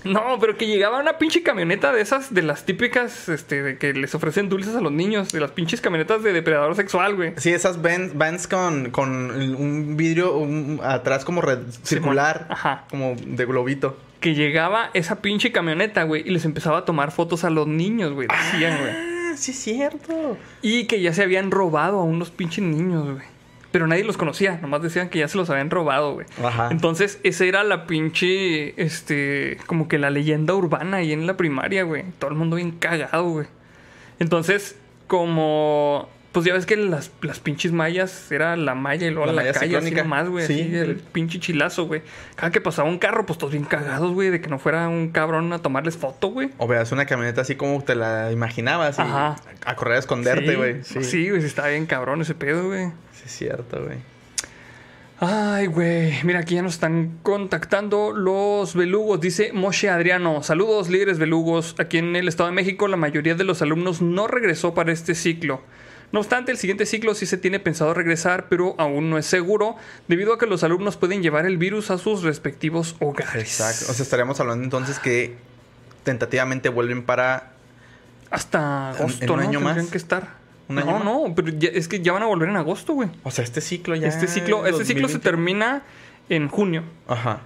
No, 0.04 0.38
pero 0.40 0.58
que 0.58 0.68
llegaba 0.68 1.00
una 1.00 1.18
pinche 1.18 1.42
camioneta 1.44 1.92
de 1.92 2.02
esas, 2.02 2.34
de 2.34 2.42
las 2.44 2.66
típicas, 2.66 3.30
este, 3.30 3.64
de 3.64 3.78
que 3.78 3.94
les 3.94 4.14
ofrecen 4.16 4.50
dulces 4.50 4.76
a 4.76 4.82
los 4.82 4.92
niños, 4.92 5.32
de 5.32 5.40
las 5.40 5.52
pinches 5.52 5.82
camionetas 5.82 6.22
de 6.24 6.32
depredador 6.34 6.76
sexual, 6.76 7.16
güey. 7.16 7.34
Sí, 7.38 7.52
esas 7.52 7.82
vans, 7.82 8.16
vans 8.16 8.48
con, 8.48 8.92
con 8.92 9.32
un 9.32 9.98
vidrio 9.98 10.36
un- 10.38 10.80
atrás 10.84 11.26
como 11.26 11.42
red- 11.42 11.64
circular, 11.84 12.48
Ajá. 12.50 12.86
como 12.90 13.16
de 13.26 13.46
globito. 13.46 13.98
Que 14.20 14.36
llegaba 14.36 14.90
esa 14.94 15.22
pinche 15.22 15.52
camioneta, 15.52 16.04
güey, 16.04 16.24
y 16.26 16.30
les 16.32 16.46
empezaba 16.46 16.80
a 16.80 16.86
tomar 16.86 17.12
fotos 17.12 17.44
a 17.44 17.50
los 17.50 17.68
niños, 17.68 18.14
güey. 18.14 18.28
Decían, 18.28 18.78
güey. 18.80 18.92
Ah, 18.92 19.34
sí 19.36 19.52
es 19.52 19.58
cierto. 19.60 20.38
Y 20.62 20.86
que 20.86 21.02
ya 21.02 21.12
se 21.14 21.24
habían 21.24 21.52
robado 21.52 22.00
a 22.00 22.04
unos 22.04 22.30
pinches 22.32 22.64
niños, 22.64 23.04
güey. 23.16 23.33
Pero 23.74 23.88
nadie 23.88 24.04
los 24.04 24.18
conocía, 24.18 24.60
nomás 24.62 24.84
decían 24.84 25.10
que 25.10 25.18
ya 25.18 25.28
se 25.28 25.36
los 25.36 25.50
habían 25.50 25.70
robado, 25.72 26.14
güey. 26.14 26.28
Ajá. 26.44 26.70
Entonces, 26.72 27.20
esa 27.24 27.44
era 27.44 27.64
la 27.64 27.88
pinche, 27.88 28.80
este, 28.82 29.58
como 29.66 29.88
que 29.88 29.98
la 29.98 30.12
leyenda 30.12 30.54
urbana 30.54 30.98
ahí 30.98 31.12
en 31.12 31.26
la 31.26 31.36
primaria, 31.38 31.82
güey. 31.84 32.04
Todo 32.20 32.30
el 32.30 32.38
mundo 32.38 32.56
bien 32.58 32.70
cagado, 32.72 33.28
güey. 33.32 33.48
Entonces, 34.20 34.76
como, 35.08 36.08
pues 36.34 36.46
ya 36.46 36.54
ves 36.54 36.66
que 36.68 36.78
las, 36.78 37.12
las 37.22 37.40
pinches 37.40 37.72
mallas 37.72 38.32
era 38.32 38.56
la 38.56 38.76
malla 38.76 39.08
y 39.08 39.10
luego 39.10 39.26
La 39.26 39.34
la, 39.34 39.42
malla 39.42 39.54
calle 39.54 39.76
así 39.78 39.86
ciclónica. 39.88 40.04
nomás, 40.04 40.30
güey. 40.30 40.46
Sí. 40.48 40.62
Así, 40.62 40.76
el 40.76 40.96
pinche 40.98 41.40
chilazo, 41.40 41.86
güey. 41.88 42.04
Cada 42.36 42.52
que 42.52 42.62
pasaba 42.62 42.88
un 42.88 43.00
carro, 43.00 43.26
pues 43.26 43.40
todos 43.40 43.54
bien 43.54 43.66
cagados, 43.66 44.12
güey, 44.14 44.30
de 44.30 44.40
que 44.40 44.50
no 44.50 44.60
fuera 44.60 44.88
un 44.88 45.10
cabrón 45.10 45.52
a 45.52 45.60
tomarles 45.60 45.98
foto, 45.98 46.28
güey. 46.28 46.50
O 46.60 46.68
veas 46.68 46.92
una 46.92 47.06
camioneta 47.08 47.42
así 47.42 47.56
como 47.56 47.84
te 47.84 47.96
la 47.96 48.32
imaginabas. 48.32 49.00
y 49.00 49.02
Ajá. 49.02 49.36
A 49.66 49.76
correr 49.76 49.96
a 49.96 50.00
esconderte, 50.00 50.52
Sí, 50.52 50.56
güey. 50.56 50.84
Sí. 50.84 51.04
Sí, 51.04 51.30
güey, 51.30 51.42
sí 51.42 51.48
estaba 51.48 51.70
bien 51.70 51.86
cabrón 51.88 52.22
ese 52.22 52.36
pedo, 52.36 52.68
güey. 52.68 52.92
Sí 53.24 53.28
es 53.28 53.32
cierto, 53.38 53.84
güey. 53.84 53.98
Ay, 55.20 55.68
güey. 55.68 56.14
Mira, 56.24 56.40
aquí 56.40 56.56
ya 56.56 56.62
nos 56.62 56.74
están 56.74 57.20
contactando 57.24 58.12
los 58.12 58.76
belugos. 58.76 59.22
Dice 59.22 59.52
Moshe 59.54 59.90
Adriano. 59.90 60.44
Saludos, 60.44 60.90
líderes 60.90 61.18
belugos. 61.18 61.76
Aquí 61.80 61.98
en 62.00 62.16
el 62.16 62.28
Estado 62.28 62.50
de 62.50 62.56
México, 62.56 62.88
la 62.88 62.98
mayoría 62.98 63.36
de 63.36 63.44
los 63.46 63.62
alumnos 63.62 64.02
no 64.02 64.28
regresó 64.28 64.74
para 64.74 64.92
este 64.92 65.16
ciclo. 65.16 65.62
No 66.12 66.20
obstante, 66.20 66.52
el 66.52 66.58
siguiente 66.58 66.86
ciclo 66.86 67.16
sí 67.16 67.26
se 67.26 67.38
tiene 67.38 67.60
pensado 67.60 67.94
regresar, 67.94 68.48
pero 68.50 68.76
aún 68.78 69.10
no 69.10 69.18
es 69.18 69.26
seguro, 69.26 69.78
debido 70.08 70.34
a 70.34 70.38
que 70.38 70.46
los 70.46 70.64
alumnos 70.64 70.96
pueden 70.98 71.24
llevar 71.24 71.46
el 71.48 71.58
virus 71.58 71.90
a 71.90 71.98
sus 71.98 72.22
respectivos 72.24 72.96
hogares. 73.00 73.36
Exacto. 73.42 73.86
O 73.90 73.94
sea, 73.96 74.04
estaríamos 74.04 74.40
hablando 74.40 74.64
entonces 74.64 75.00
que 75.00 75.36
tentativamente 76.04 76.70
vuelven 76.70 77.04
para. 77.04 77.54
Hasta 78.30 78.92
¿En- 78.92 78.96
agosto, 78.98 79.24
en 79.24 79.30
un 79.32 79.38
¿no? 79.38 79.42
año 79.44 79.60
Tendrían 79.60 79.78
más? 79.86 79.92
que 79.92 79.98
estar. 79.98 80.43
¿Un 80.70 80.78
año 80.80 80.88
no, 80.88 80.94
más? 80.94 81.04
no, 81.30 81.36
pero 81.36 81.50
ya- 81.50 81.70
es 81.70 81.88
que 81.88 82.00
ya 82.02 82.14
van 82.14 82.24
a 82.24 82.28
volver 82.28 82.50
en 82.50 82.56
agosto, 82.56 82.94
güey. 82.94 83.10
O 83.24 83.32
sea, 83.32 83.44
este 83.44 83.62
ciclo 83.62 83.96
ya. 83.96 84.08
Este 84.08 84.28
ciclo, 84.28 84.66
este 84.66 84.86
ciclo 84.86 85.08
se 85.08 85.16
2020. 85.16 85.20
termina 85.30 85.84
en 86.30 86.48
junio. 86.50 86.84
Ajá. 87.08 87.42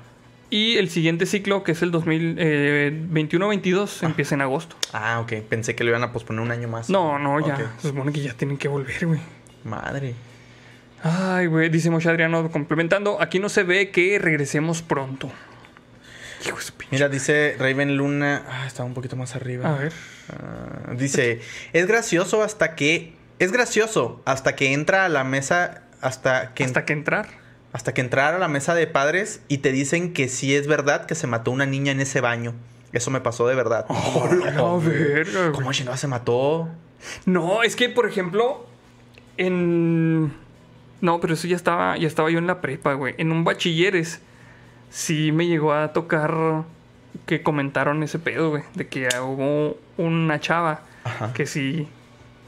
Y 0.50 0.78
el 0.78 0.90
siguiente 0.90 1.26
ciclo, 1.26 1.64
que 1.64 1.74
es 1.74 1.82
el 1.82 1.92
2021-22, 1.92 4.04
empieza 4.04 4.36
en 4.36 4.42
agosto. 4.42 4.76
Ah, 4.94 5.20
ok. 5.22 5.34
Pensé 5.50 5.76
que 5.76 5.84
lo 5.84 5.90
iban 5.90 6.04
a 6.04 6.12
posponer 6.14 6.42
un 6.42 6.52
año 6.52 6.68
más. 6.68 6.90
No, 6.90 7.20
no, 7.20 7.46
ya. 7.46 7.74
Se 7.80 7.90
supone 7.90 8.12
que 8.14 8.22
ya 8.22 8.34
tienen 8.34 8.58
que 8.58 8.68
volver, 8.68 9.06
güey. 9.06 9.20
Madre. 9.64 10.14
Ay, 11.04 11.48
güey, 11.48 11.70
dice 11.70 11.90
Moshe 11.90 12.10
Adriano 12.10 12.50
complementando. 12.52 13.22
Aquí 13.22 13.40
no 13.40 13.50
se 13.50 13.64
ve 13.64 13.92
que 13.92 14.20
regresemos 14.20 14.82
pronto. 14.82 15.30
Hijo 16.46 16.58
de 16.58 16.64
su 16.64 16.74
pinche. 16.74 16.96
Mira, 16.96 17.10
dice 17.10 17.56
Raven 17.60 17.98
Luna. 17.98 18.44
Ah, 18.50 18.66
está 18.66 18.84
un 18.84 18.94
poquito 18.94 19.16
más 19.16 19.36
arriba. 19.36 19.70
A 19.70 19.78
ver. 19.78 19.92
Ah, 20.30 20.94
dice, 20.98 21.42
es 21.74 21.88
gracioso 21.88 22.44
hasta 22.44 22.76
que... 22.76 23.14
Es 23.40 23.52
gracioso 23.52 24.22
hasta 24.26 24.56
que 24.56 24.74
entra 24.74 25.06
a 25.06 25.10
la 25.10 25.24
mesa... 25.24 25.84
Hasta 26.02 26.54
que, 26.54 26.64
Hasta 26.64 26.86
que 26.86 26.94
entrar. 26.94 27.28
hasta 27.74 27.94
que 27.94 28.02
entrar 28.02 28.36
a 28.36 28.38
la 28.38 28.48
mesa 28.48 28.76
de 28.76 28.86
padres 28.86 29.42
y 29.48 29.60
te 29.60 29.72
dicen 29.72 30.14
que 30.14 30.30
sí 30.30 30.56
es 30.56 30.68
verdad 30.68 31.08
que 31.08 31.16
se 31.16 31.26
mató 31.26 31.50
una 31.50 31.66
niña 31.66 31.92
en 31.92 32.00
ese 32.00 32.22
baño. 32.22 32.54
Eso 32.94 33.10
me 33.10 33.20
pasó 33.20 33.48
de 33.48 33.56
verdad. 33.56 33.86
Oh, 33.90 34.30
la 34.46 34.78
verga. 34.78 35.52
¿Cómo 35.54 35.74
chingada 35.74 35.98
se 35.98 36.08
mató? 36.08 36.70
No, 37.26 37.64
es 37.64 37.76
que, 37.76 37.90
por 37.90 38.08
ejemplo, 38.08 38.66
en... 39.38 40.34
No, 41.02 41.20
pero 41.20 41.34
eso 41.34 41.48
ya 41.48 41.56
estaba, 41.56 41.98
ya 41.98 42.08
estaba 42.08 42.30
yo 42.30 42.38
en 42.38 42.48
la 42.48 42.62
prepa, 42.62 42.94
güey. 42.94 43.16
En 43.18 43.32
un 43.32 43.44
bachilleres 43.44 44.22
sí 44.90 45.32
me 45.32 45.48
llegó 45.48 45.74
a 45.74 45.94
tocar 45.94 46.64
que 47.26 47.42
comentaron 47.44 48.04
ese 48.04 48.20
pedo, 48.20 48.50
güey. 48.52 48.64
De 48.76 48.88
que 48.88 49.08
hubo 49.22 49.78
una 49.98 50.40
chava 50.40 50.82
Ajá. 51.04 51.34
que 51.34 51.46
sí, 51.46 51.88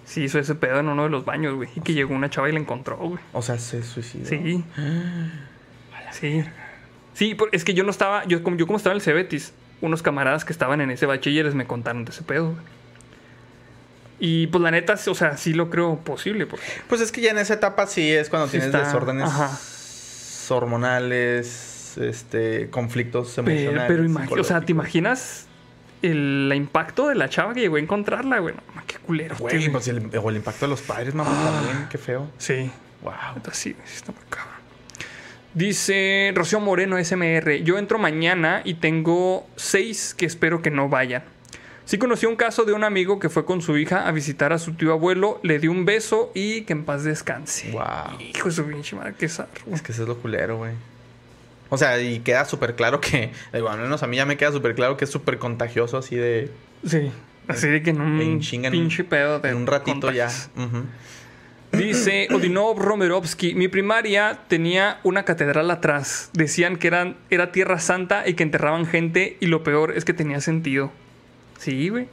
sí 0.06 0.24
hizo 0.24 0.40
ese 0.40 0.56
pedo 0.56 0.80
en 0.80 0.88
uno 0.90 1.04
de 1.04 1.10
los 1.10 1.26
baños, 1.26 1.56
güey. 1.56 1.70
Y 1.76 1.82
que 1.82 1.94
llegó 1.94 2.14
una 2.14 2.30
chava 2.30 2.50
y 2.50 2.52
la 2.54 2.60
encontró, 2.60 2.98
güey. 2.98 3.20
O 3.34 3.42
sea, 3.42 3.58
se 3.60 3.84
suicidó. 3.84 4.26
Sí. 4.28 4.64
Sí. 6.12 6.44
Sí, 7.14 7.38
es 7.52 7.64
que 7.64 7.74
yo 7.76 7.84
no 7.84 7.92
estaba, 7.92 8.26
yo 8.26 8.42
como, 8.44 8.58
yo 8.58 8.66
como 8.66 8.78
estaba 8.78 8.94
en 8.94 8.98
el 8.98 9.02
Cebetis, 9.04 9.54
unos 9.80 10.02
camaradas 10.02 10.44
que 10.44 10.52
estaban 10.54 10.82
en 10.82 10.90
ese 10.90 11.06
bachilleres 11.06 11.54
me 11.54 11.68
contaron 11.68 12.04
de 12.04 12.12
ese 12.12 12.24
pedo, 12.24 12.46
güey. 12.54 12.58
Y 14.20 14.48
pues 14.48 14.62
la 14.64 14.72
neta, 14.72 14.96
o 15.08 15.16
sea, 15.16 15.38
sí 15.38 15.54
lo 15.54 15.70
creo 15.70 15.98
posible, 16.00 16.46
porque 16.48 16.66
Pues 16.88 17.00
es 17.02 17.12
que 17.12 17.22
ya 17.22 17.30
en 17.32 17.38
esa 17.38 17.54
etapa 17.54 17.86
sí 17.88 18.12
es 18.12 18.30
cuando 18.30 18.48
Sí 18.48 18.54
tienes 18.58 18.68
está- 18.68 18.86
desórdenes 18.86 19.30
ajá. 19.30 19.52
hormonales, 20.50 21.69
este, 21.98 22.70
conflictos 22.70 23.34
Pero, 23.36 23.50
emocionales. 23.50 23.88
pero 23.88 24.04
imagi- 24.08 24.40
o 24.40 24.44
sea, 24.44 24.62
¿te 24.62 24.72
imaginas 24.72 25.48
el, 26.02 26.52
impacto 26.56 27.08
de 27.08 27.16
la 27.16 27.30
chava 27.30 27.54
que 27.54 27.62
llegó 27.62 27.78
a 27.78 27.80
encontrarla, 27.80 28.40
güey? 28.40 28.56
No, 28.56 28.82
qué 28.88 28.98
culero. 28.98 29.36
Güey, 29.38 29.70
pues 29.70 29.88
el, 29.88 30.10
o 30.18 30.30
el 30.30 30.36
impacto 30.38 30.66
de 30.66 30.70
los 30.70 30.82
padres, 30.82 31.14
mamá, 31.16 31.30
Ah. 31.34 31.62
también, 31.62 31.88
qué 31.90 31.98
feo. 31.98 32.30
Sí. 32.38 32.72
Wow. 33.02 33.14
Neta, 33.36 33.54
Sí, 33.54 33.76
está 33.86 34.12
muy 34.12 34.22
cabrón. 34.30 34.56
Dice 35.54 36.32
Rocío 36.36 36.60
Moreno 36.60 36.98
SMR, 36.98 37.64
yo 37.64 37.78
entro 37.80 37.98
mañana 37.98 38.62
y 38.64 38.76
tengo 38.76 39.48
seis 39.56 40.14
que 40.16 40.26
espero 40.28 40.62
que 40.62 40.70
no 40.70 40.90
vayan. 40.90 41.24
Sí 41.86 41.98
conocí 41.98 42.28
un 42.28 42.36
caso 42.36 42.66
de 42.66 42.74
un 42.74 42.84
amigo 42.84 43.18
que 43.18 43.30
fue 43.30 43.46
con 43.46 43.64
su 43.64 43.76
hija 43.76 44.08
a 44.08 44.12
visitar 44.12 44.54
a 44.54 44.60
su 44.60 44.74
tío 44.74 44.94
abuelo, 44.94 45.40
le 45.42 45.58
dio 45.58 45.72
un 45.72 45.86
beso 45.86 46.32
y 46.36 46.62
que 46.62 46.74
en 46.74 46.86
paz 46.86 47.04
descanse. 47.04 47.72
Wow. 47.72 48.20
Hijo 48.20 48.50
de 48.50 48.54
su 48.54 48.64
pinche 48.68 48.96
madre, 48.96 49.16
qué 49.18 49.28
zarro. 49.28 49.50
Es 49.74 49.82
que 49.82 49.92
eso 49.92 50.04
es 50.04 50.08
lo 50.08 50.18
culero, 50.18 50.58
güey. 50.58 50.74
O 51.70 51.78
sea, 51.78 52.02
y 52.02 52.20
queda 52.20 52.46
súper 52.46 52.76
claro 52.76 53.00
que, 53.00 53.32
digo, 53.54 53.70
al 53.70 53.80
menos 53.80 54.02
a 54.04 54.08
mí 54.08 54.18
ya 54.18 54.26
me 54.26 54.38
queda 54.38 54.52
súper 54.52 54.76
claro 54.76 54.98
que 54.98 55.06
es 55.06 55.12
súper 55.12 55.38
contagioso 55.38 55.98
así 55.98 56.16
de 56.16 56.50
Sí, 56.86 57.12
así 57.48 57.68
de 57.68 57.84
que 57.84 57.92
en 57.92 58.02
un 58.02 58.20
En 58.22 58.40
pinche 58.72 59.04
pedo 59.04 59.40
de 59.40 59.50
en 59.50 59.58
un 59.58 59.68
ratito 59.68 60.12
ya. 60.12 60.26
contagios. 60.28 60.50
Ujú. 60.58 60.86
Dice 61.78 62.28
Odinov 62.34 62.80
Romerovsky, 62.80 63.54
mi 63.54 63.68
primaria 63.68 64.40
tenía 64.48 65.00
una 65.04 65.24
catedral 65.26 65.70
atrás. 65.70 66.32
Decían 66.34 66.78
que 66.78 66.88
eran, 66.88 67.18
era 67.30 67.52
tierra 67.52 67.80
santa 67.80 68.28
y 68.28 68.34
que 68.34 68.42
enterraban 68.44 68.88
gente 68.88 69.38
y 69.40 69.46
lo 69.46 69.64
peor 69.64 69.94
es 69.96 70.06
que 70.06 70.14
tenía 70.14 70.42
sentido. 70.42 70.92
Sí, 71.60 71.90
güey. 71.90 72.08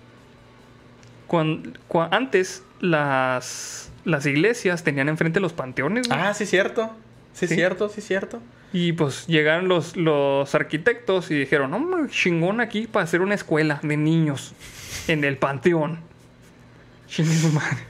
Cuan- 1.29 1.79
cua- 1.89 2.09
antes 2.13 2.63
las, 2.81 3.91
las 4.05 4.27
iglesias 4.27 4.85
tenían 4.85 5.09
enfrente 5.09 5.41
los 5.41 5.53
panteones, 5.53 6.09
güey. 6.09 6.21
Ah, 6.21 6.35
sí, 6.35 6.45
cierto. 6.47 6.91
Sí, 7.33 7.47
Sí. 7.49 7.55
cierto, 7.55 7.89
sí, 7.89 8.01
cierto. 8.01 8.41
Y 8.79 8.93
pues 8.93 9.27
llegaron 9.27 9.69
los, 9.69 9.97
los 9.97 10.55
arquitectos 10.55 11.31
y 11.31 11.35
dijeron, 11.35 11.71
no, 11.71 12.07
chingón 12.09 12.61
aquí 12.61 12.87
para 12.87 13.05
hacer 13.05 13.23
una 13.23 13.35
escuela 13.35 13.81
de 13.83 13.97
niños 13.97 14.53
en 15.09 15.25
el 15.25 15.39
panteón. 15.39 16.01
Madre. 17.55 17.85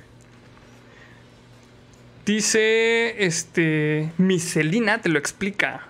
Dice, 2.25 3.25
este, 3.27 4.13
Miselina 4.17 5.03
te 5.03 5.09
lo 5.09 5.19
explica. 5.19 5.89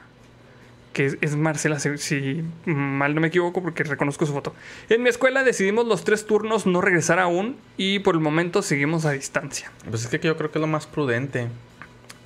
Que 0.94 1.04
es, 1.04 1.18
es 1.20 1.36
Marcela, 1.36 1.78
si, 1.78 1.98
si 1.98 2.42
mal 2.64 3.14
no 3.14 3.20
me 3.20 3.28
equivoco, 3.28 3.62
porque 3.62 3.84
reconozco 3.84 4.24
su 4.24 4.32
foto. 4.32 4.54
En 4.88 5.02
mi 5.02 5.10
escuela 5.10 5.44
decidimos 5.44 5.86
los 5.86 6.04
tres 6.04 6.24
turnos 6.24 6.64
no 6.64 6.80
regresar 6.80 7.18
aún 7.18 7.58
y 7.76 7.98
por 7.98 8.14
el 8.14 8.22
momento 8.22 8.62
seguimos 8.62 9.04
a 9.04 9.10
distancia. 9.10 9.70
Pues 9.90 10.04
es 10.04 10.08
que 10.08 10.26
yo 10.26 10.38
creo 10.38 10.50
que 10.50 10.58
es 10.58 10.62
lo 10.62 10.66
más 10.66 10.86
prudente. 10.86 11.48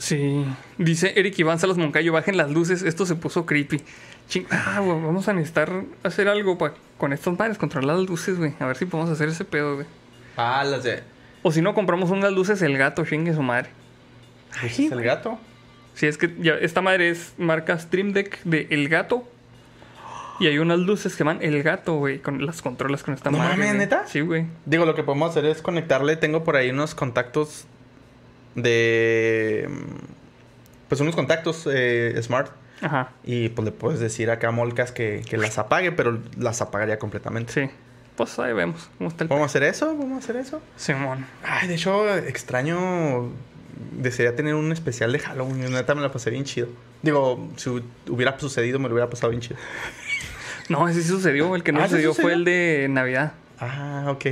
Sí. 0.01 0.45
Dice 0.79 1.13
Eric 1.17 1.39
Iván 1.39 1.59
Salas 1.59 1.77
Moncayo, 1.77 2.13
bajen 2.13 2.37
las 2.37 2.51
luces, 2.51 2.83
esto 2.83 3.07
se 3.07 3.15
puso 3.15 3.47
creepy. 3.47 3.81
Ching- 4.29 4.47
ah, 4.51 4.81
güey, 4.81 5.01
vamos 5.03 5.29
a 5.29 5.33
necesitar 5.35 5.71
hacer 6.03 6.27
algo 6.29 6.57
pa- 6.59 6.75
con 6.99 7.13
estos 7.13 7.39
madres, 7.39 7.59
controlar 7.59 7.97
las 7.99 8.09
luces, 8.09 8.39
güey. 8.39 8.55
A 8.61 8.67
ver 8.67 8.77
si 8.77 8.87
podemos 8.87 9.11
hacer 9.13 9.29
ese 9.29 9.45
pedo, 9.45 9.75
güey. 9.77 9.87
Ah, 10.37 10.65
las 10.65 10.83
de... 10.85 11.03
O 11.43 11.53
si 11.53 11.61
no, 11.63 11.75
compramos 11.75 12.11
unas 12.11 12.33
luces 12.33 12.61
el 12.63 12.77
gato, 12.79 13.05
chingue 13.05 13.35
su 13.35 13.43
madre. 13.43 13.71
¿Es 14.65 14.79
el 14.79 15.03
gato? 15.03 15.39
Si 15.95 16.07
es 16.07 16.17
que 16.19 16.35
ya, 16.41 16.55
esta 16.55 16.81
madre 16.81 17.11
es 17.11 17.35
marca 17.39 17.79
Stream 17.79 18.13
Deck 18.13 18.43
de 18.45 18.67
El 18.71 18.89
Gato. 18.89 19.29
Y 20.39 20.47
hay 20.47 20.59
unas 20.59 20.79
luces 20.79 21.15
que 21.17 21.25
van 21.25 21.43
El 21.43 21.63
Gato, 21.63 21.97
güey, 21.97 22.21
con 22.21 22.47
las 22.47 22.63
controlas 22.63 23.03
con 23.03 23.13
esta 23.13 23.31
No 23.31 23.37
madre. 23.39 23.53
mames, 23.53 23.67
güey. 23.69 23.79
¿neta? 23.79 24.07
Sí, 24.07 24.21
güey. 24.21 24.47
Digo, 24.65 24.87
lo 24.87 24.95
que 24.95 25.03
podemos 25.03 25.31
hacer 25.31 25.45
es 25.45 25.61
conectarle. 25.61 26.17
Tengo 26.17 26.43
por 26.45 26.57
ahí 26.57 26.71
unos 26.71 26.95
contactos 26.95 27.67
de... 28.55 29.67
mm, 29.69 30.89
Pues 30.89 31.01
unos 31.01 31.15
contactos 31.15 31.69
eh, 31.71 32.19
smart. 32.23 32.51
Ajá. 32.83 33.11
Y 33.25 33.51
pues 33.51 33.65
le 33.67 33.73
puedes 33.73 34.01
decir 34.01 34.31
acá 34.31 34.49
a 34.49 34.51
Molcas 34.53 34.91
que, 34.93 35.23
que 35.29 35.37
las 35.37 35.59
apague, 35.59 35.93
pero 35.93 36.19
las 36.39 36.63
apagaría 36.63 36.99
completamente. 36.99 37.53
Sí. 37.53 37.71
Pues 38.17 38.39
ahí 38.39 38.53
vemos 38.53 38.91
cómo 38.99 39.09
está 39.09 39.25
el 39.25 39.29
¿Vamos 39.29 39.43
a 39.43 39.47
hacer 39.47 39.63
eso? 39.63 39.87
¿Vamos 39.97 40.13
a 40.13 40.19
hacer 40.19 40.37
eso? 40.37 40.61
Simón. 40.77 41.27
Ay, 41.45 41.69
de 41.69 41.75
hecho, 41.75 42.17
extraño. 42.17 43.29
Desearía 43.93 44.37
tener 44.37 44.55
un 44.55 44.73
especial 44.73 45.11
de 45.13 45.21
Halloween. 45.21 45.73
Neta, 45.73 45.95
me 45.95 46.03
la 46.03 46.13
pasé 46.13 46.29
bien 46.31 46.45
chido. 46.45 46.69
Digo, 47.03 47.49
si 47.57 47.71
hu- 47.71 47.83
hubiera 48.09 48.39
sucedido, 48.39 48.79
me 48.79 48.89
lo 48.89 48.95
hubiera 48.95 49.09
pasado 49.09 49.31
bien 49.31 49.41
chido. 49.41 49.57
No, 50.69 50.87
ese 50.89 51.03
sí 51.03 51.09
sucedió. 51.09 51.55
El 51.57 51.63
que 51.63 51.73
no 51.73 51.81
Ah, 51.81 51.85
¿sí 51.85 51.91
sucedió 51.93 52.13
fue 52.15 52.33
el 52.35 52.45
de 52.45 52.89
Navidad. 52.91 53.33
Ah, 53.59 54.05
ok. 54.09 54.25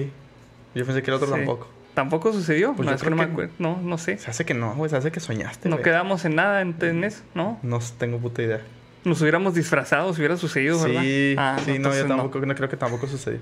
Yo 0.74 0.84
pensé 0.84 1.02
que 1.02 1.10
el 1.10 1.14
otro 1.14 1.28
Sí. 1.28 1.34
tampoco. 1.34 1.68
¿Tampoco 1.98 2.32
sucedió? 2.32 2.74
Pues 2.74 2.86
no, 2.86 2.92
yo 2.92 2.94
es 2.94 3.00
que 3.02 3.06
creo 3.08 3.16
no 3.16 3.22
me 3.22 3.26
que- 3.26 3.32
acuerdo. 3.32 3.52
No, 3.58 3.80
no 3.82 3.98
sé. 3.98 4.18
Se 4.18 4.30
hace 4.30 4.44
que 4.44 4.54
no, 4.54 4.72
güey. 4.76 4.88
Se 4.88 4.96
hace 4.96 5.10
que 5.10 5.18
soñaste, 5.18 5.68
No 5.68 5.82
quedamos 5.82 6.24
en 6.24 6.36
nada 6.36 6.60
en, 6.60 6.76
en 6.80 7.02
eso, 7.02 7.22
¿no? 7.34 7.58
No 7.64 7.80
tengo 7.98 8.18
puta 8.18 8.40
idea. 8.40 8.60
Nos 9.04 9.20
hubiéramos 9.20 9.54
disfrazado 9.54 10.14
si 10.14 10.20
hubiera 10.20 10.36
sucedido, 10.36 10.80
¿verdad? 10.80 11.02
Sí, 11.02 11.34
Ah, 11.36 11.56
sí, 11.64 11.80
no, 11.80 11.92
yo 11.92 12.06
tampoco, 12.06 12.38
no. 12.38 12.54
creo 12.54 12.68
que 12.68 12.76
tampoco 12.76 13.08
sucedió. 13.08 13.40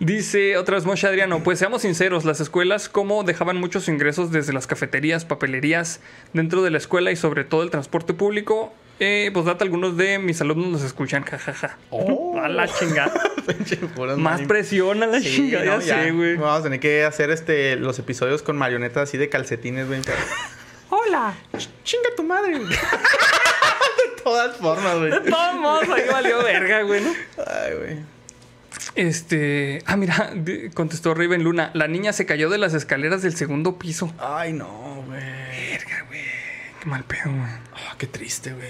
Dice 0.00 0.56
otra 0.56 0.76
vez 0.76 0.86
Moshe 0.86 1.06
Adriano, 1.08 1.42
pues 1.42 1.58
seamos 1.58 1.82
sinceros, 1.82 2.24
las 2.24 2.40
escuelas 2.40 2.88
como 2.88 3.22
dejaban 3.24 3.58
muchos 3.58 3.86
ingresos 3.88 4.30
desde 4.30 4.52
las 4.54 4.66
cafeterías, 4.66 5.24
papelerías, 5.26 6.00
dentro 6.32 6.62
de 6.62 6.70
la 6.70 6.78
escuela 6.78 7.10
y 7.10 7.16
sobre 7.16 7.44
todo 7.44 7.64
el 7.64 7.70
transporte 7.70 8.14
público. 8.14 8.72
Eh, 9.00 9.30
pues 9.32 9.46
data, 9.46 9.64
algunos 9.64 9.96
de 9.96 10.18
mis 10.18 10.40
alumnos 10.40 10.72
los 10.72 10.82
escuchan, 10.82 11.22
jajaja. 11.22 11.78
Oh. 11.90 12.38
A 12.40 12.48
la 12.48 12.66
chingada. 12.66 13.12
Más 14.16 14.42
presión 14.42 15.02
a 15.02 15.06
la 15.06 15.20
Sí, 15.20 15.36
chingada, 15.36 15.64
no, 15.64 15.80
ya 15.80 16.02
sé, 16.02 16.10
güey. 16.10 16.36
Vamos 16.36 16.60
a 16.60 16.62
tener 16.64 16.80
que 16.80 17.04
hacer 17.04 17.30
este 17.30 17.76
los 17.76 17.98
episodios 17.98 18.42
con 18.42 18.56
marionetas 18.56 19.08
así 19.08 19.16
de 19.16 19.28
calcetines, 19.28 19.86
güey. 19.86 20.00
Hola. 20.90 21.34
Chinga 21.84 22.08
tu 22.16 22.22
madre, 22.24 22.58
de 22.58 24.22
todas 24.22 24.56
formas, 24.56 24.98
güey. 24.98 25.10
De 25.10 25.20
todos 25.20 25.54
modos, 25.56 25.88
ahí 25.88 26.04
valió 26.10 26.42
verga, 26.42 26.82
güey, 26.82 27.02
¿no? 27.02 27.12
Ay, 27.46 27.74
güey. 27.76 27.96
Este, 28.94 29.82
ah, 29.86 29.96
mira, 29.96 30.32
contestó 30.74 31.14
Raven 31.14 31.44
Luna, 31.44 31.70
la 31.74 31.86
niña 31.86 32.12
se 32.12 32.26
cayó 32.26 32.50
de 32.50 32.58
las 32.58 32.74
escaleras 32.74 33.22
del 33.22 33.36
segundo 33.36 33.78
piso. 33.78 34.12
Ay, 34.18 34.52
no, 34.52 35.04
güey. 35.06 35.20
Verga, 35.70 36.04
güey. 36.08 36.20
Qué 36.77 36.77
mal 36.88 37.04
pedo, 37.04 37.30
güey. 37.30 37.50
Ah, 37.74 37.94
qué 37.98 38.06
triste, 38.06 38.52
güey. 38.52 38.68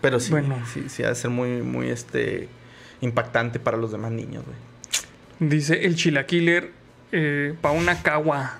Pero 0.00 0.20
sí, 0.20 0.30
Bueno. 0.30 0.62
sí, 0.72 0.84
sí, 0.88 1.02
ha 1.02 1.08
de 1.08 1.14
ser 1.14 1.30
muy, 1.30 1.62
muy, 1.62 1.90
este, 1.90 2.48
impactante 3.00 3.58
para 3.58 3.76
los 3.76 3.92
demás 3.92 4.12
niños, 4.12 4.44
güey. 4.44 4.56
Dice 5.50 5.84
el 5.84 5.96
chilaquiler 5.96 6.72
eh, 7.12 7.54
Pauna 7.60 8.02
Kawa. 8.02 8.58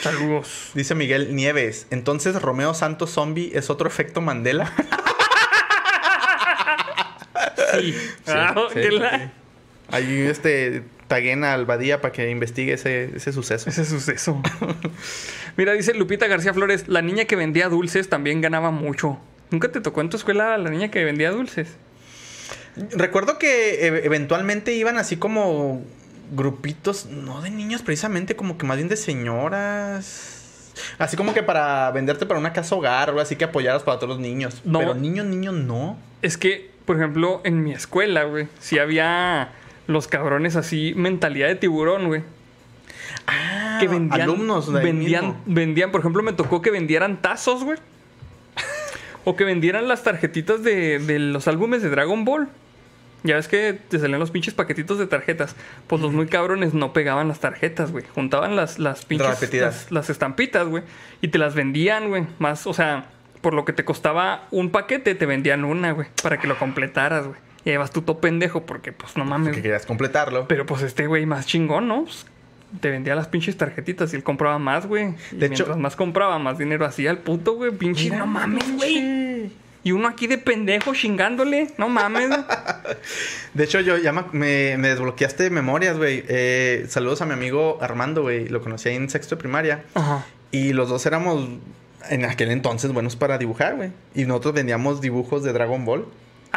Saludos. 0.00 0.72
Dice 0.74 0.94
Miguel 0.94 1.34
Nieves, 1.34 1.86
entonces 1.90 2.40
Romeo 2.42 2.74
Santos 2.74 3.10
Zombie 3.10 3.52
es 3.54 3.70
otro 3.70 3.88
efecto 3.88 4.20
Mandela. 4.20 4.72
Sí. 7.78 7.94
Ah, 8.26 8.54
sí, 8.72 8.80
la-. 8.90 9.32
Ahí, 9.90 10.20
este, 10.22 10.82
taguen 11.08 11.44
al 11.44 11.66
Badía 11.66 12.00
para 12.00 12.12
que 12.12 12.30
investigue 12.30 12.72
ese, 12.74 13.16
ese 13.16 13.32
suceso. 13.32 13.68
Ese 13.68 13.84
suceso. 13.84 14.40
Mira, 15.56 15.72
dice 15.72 15.94
Lupita 15.94 16.26
García 16.26 16.52
Flores, 16.52 16.88
la 16.88 17.02
niña 17.02 17.24
que 17.24 17.36
vendía 17.36 17.68
dulces 17.68 18.08
también 18.08 18.40
ganaba 18.40 18.70
mucho. 18.70 19.18
¿Nunca 19.50 19.70
te 19.70 19.80
tocó 19.80 20.00
en 20.00 20.10
tu 20.10 20.16
escuela 20.16 20.58
la 20.58 20.70
niña 20.70 20.90
que 20.90 21.04
vendía 21.04 21.30
dulces? 21.30 21.68
Recuerdo 22.92 23.38
que 23.38 23.86
e- 23.86 24.04
eventualmente 24.06 24.74
iban 24.74 24.98
así 24.98 25.16
como 25.16 25.82
grupitos, 26.32 27.06
no 27.06 27.40
de 27.40 27.50
niños 27.50 27.82
precisamente, 27.82 28.36
como 28.36 28.58
que 28.58 28.66
más 28.66 28.76
bien 28.76 28.88
de 28.88 28.96
señoras. 28.96 30.72
Así 30.98 31.16
como 31.16 31.32
que 31.32 31.42
para 31.42 31.90
venderte 31.92 32.26
para 32.26 32.38
una 32.38 32.52
casa 32.52 32.74
hogar 32.74 33.10
o 33.10 33.20
así 33.20 33.36
que 33.36 33.44
apoyaras 33.44 33.82
para 33.82 33.98
todos 33.98 34.10
los 34.10 34.18
niños. 34.18 34.60
No. 34.64 34.80
Pero 34.80 34.94
niños, 34.94 35.24
niños 35.26 35.54
no. 35.54 35.96
Es 36.20 36.36
que, 36.36 36.70
por 36.84 36.96
ejemplo, 36.96 37.40
en 37.44 37.62
mi 37.62 37.72
escuela, 37.72 38.24
güey, 38.24 38.48
sí 38.60 38.78
había 38.78 39.52
los 39.86 40.08
cabrones 40.08 40.56
así, 40.56 40.94
mentalidad 40.96 41.48
de 41.48 41.56
tiburón, 41.56 42.06
güey. 42.06 42.22
Ah, 43.26 43.78
que 43.80 43.88
vendían 43.88 44.20
alumnos 44.22 44.72
de 44.72 44.78
ahí 44.78 44.84
vendían 44.84 45.26
mismo. 45.26 45.42
vendían 45.46 45.90
por 45.90 46.00
ejemplo 46.00 46.22
me 46.22 46.32
tocó 46.32 46.62
que 46.62 46.70
vendieran 46.70 47.20
tazos 47.22 47.64
güey. 47.64 47.78
O 49.24 49.34
que 49.34 49.44
vendieran 49.44 49.88
las 49.88 50.04
tarjetitas 50.04 50.62
de, 50.62 51.00
de 51.00 51.18
los 51.18 51.48
álbumes 51.48 51.82
de 51.82 51.90
Dragon 51.90 52.24
Ball. 52.24 52.48
Ya 53.24 53.34
ves 53.34 53.48
que 53.48 53.72
te 53.72 53.98
salían 53.98 54.20
los 54.20 54.30
pinches 54.30 54.54
paquetitos 54.54 55.00
de 55.00 55.08
tarjetas. 55.08 55.56
Pues 55.88 56.00
los 56.00 56.12
muy 56.12 56.26
cabrones 56.26 56.74
no 56.74 56.92
pegaban 56.92 57.26
las 57.26 57.40
tarjetas 57.40 57.90
güey. 57.90 58.04
Juntaban 58.14 58.54
las 58.54 58.78
las 58.78 59.04
pinches 59.04 59.52
las, 59.54 59.90
las 59.90 60.10
estampitas 60.10 60.68
güey. 60.68 60.84
Y 61.22 61.28
te 61.28 61.38
las 61.38 61.56
vendían 61.56 62.08
güey. 62.08 62.26
Más 62.38 62.66
o 62.68 62.72
sea 62.72 63.06
por 63.40 63.52
lo 63.52 63.64
que 63.64 63.72
te 63.72 63.84
costaba 63.84 64.46
un 64.52 64.70
paquete 64.70 65.14
te 65.14 65.26
vendían 65.26 65.64
una 65.64 65.92
güey 65.92 66.08
para 66.22 66.38
que 66.38 66.46
lo 66.46 66.58
completaras 66.58 67.26
güey 67.26 67.45
y 67.66 67.70
ahí 67.70 67.76
vas 67.76 67.90
tú 67.90 68.00
todo 68.00 68.18
pendejo 68.20 68.64
porque 68.64 68.92
pues 68.92 69.14
no 69.18 69.26
mames 69.26 69.54
Que 69.54 69.60
querías 69.60 69.84
completarlo. 69.84 70.48
pero 70.48 70.64
pues 70.64 70.80
este 70.82 71.06
güey 71.06 71.26
más 71.26 71.44
chingón, 71.46 71.86
¿no? 71.88 72.04
Pues, 72.04 72.24
te 72.80 72.90
vendía 72.90 73.14
las 73.14 73.28
pinches 73.28 73.56
tarjetitas 73.58 74.12
y 74.12 74.16
él 74.16 74.22
compraba 74.22 74.58
más, 74.58 74.86
güey. 74.86 75.14
Y 75.32 75.36
De 75.36 75.46
hecho- 75.46 75.64
mientras 75.64 75.76
más 75.78 75.96
compraba, 75.96 76.38
más 76.38 76.56
dinero 76.58 76.86
hacía 76.86 77.10
el 77.10 77.18
puto, 77.18 77.54
güey. 77.56 77.70
Pinche, 77.72 78.08
no 78.10 78.26
mames, 78.26 78.64
güey. 78.76 79.50
Y 79.84 79.92
uno 79.92 80.08
aquí 80.08 80.26
de 80.26 80.38
pendejo 80.38 80.92
chingándole. 80.94 81.68
No 81.78 81.88
mames. 81.88 82.30
De 83.54 83.64
hecho, 83.64 83.80
yo 83.80 83.96
ya 83.98 84.12
me, 84.12 84.22
me- 84.32 84.76
me 84.78 84.88
desbloqueaste 84.88 85.48
memorias, 85.50 85.96
güey. 85.96 86.24
Eh, 86.28 86.86
saludos 86.88 87.22
a 87.22 87.26
mi 87.26 87.32
amigo 87.34 87.78
Armando, 87.80 88.22
güey. 88.22 88.48
Lo 88.48 88.60
conocí 88.62 88.88
ahí 88.88 88.96
en 88.96 89.08
sexto 89.10 89.36
de 89.36 89.40
primaria. 89.40 89.84
Ajá. 89.94 90.24
Y 90.50 90.72
los 90.72 90.88
dos 90.88 91.06
éramos, 91.06 91.48
en 92.10 92.24
aquel 92.24 92.50
entonces, 92.50 92.92
buenos 92.92 93.14
para 93.16 93.38
dibujar, 93.38 93.76
güey. 93.76 93.90
Y 94.14 94.24
nosotros 94.24 94.54
vendíamos 94.54 95.00
dibujos 95.00 95.42
de 95.44 95.52
Dragon 95.52 95.84
Ball. 95.84 96.06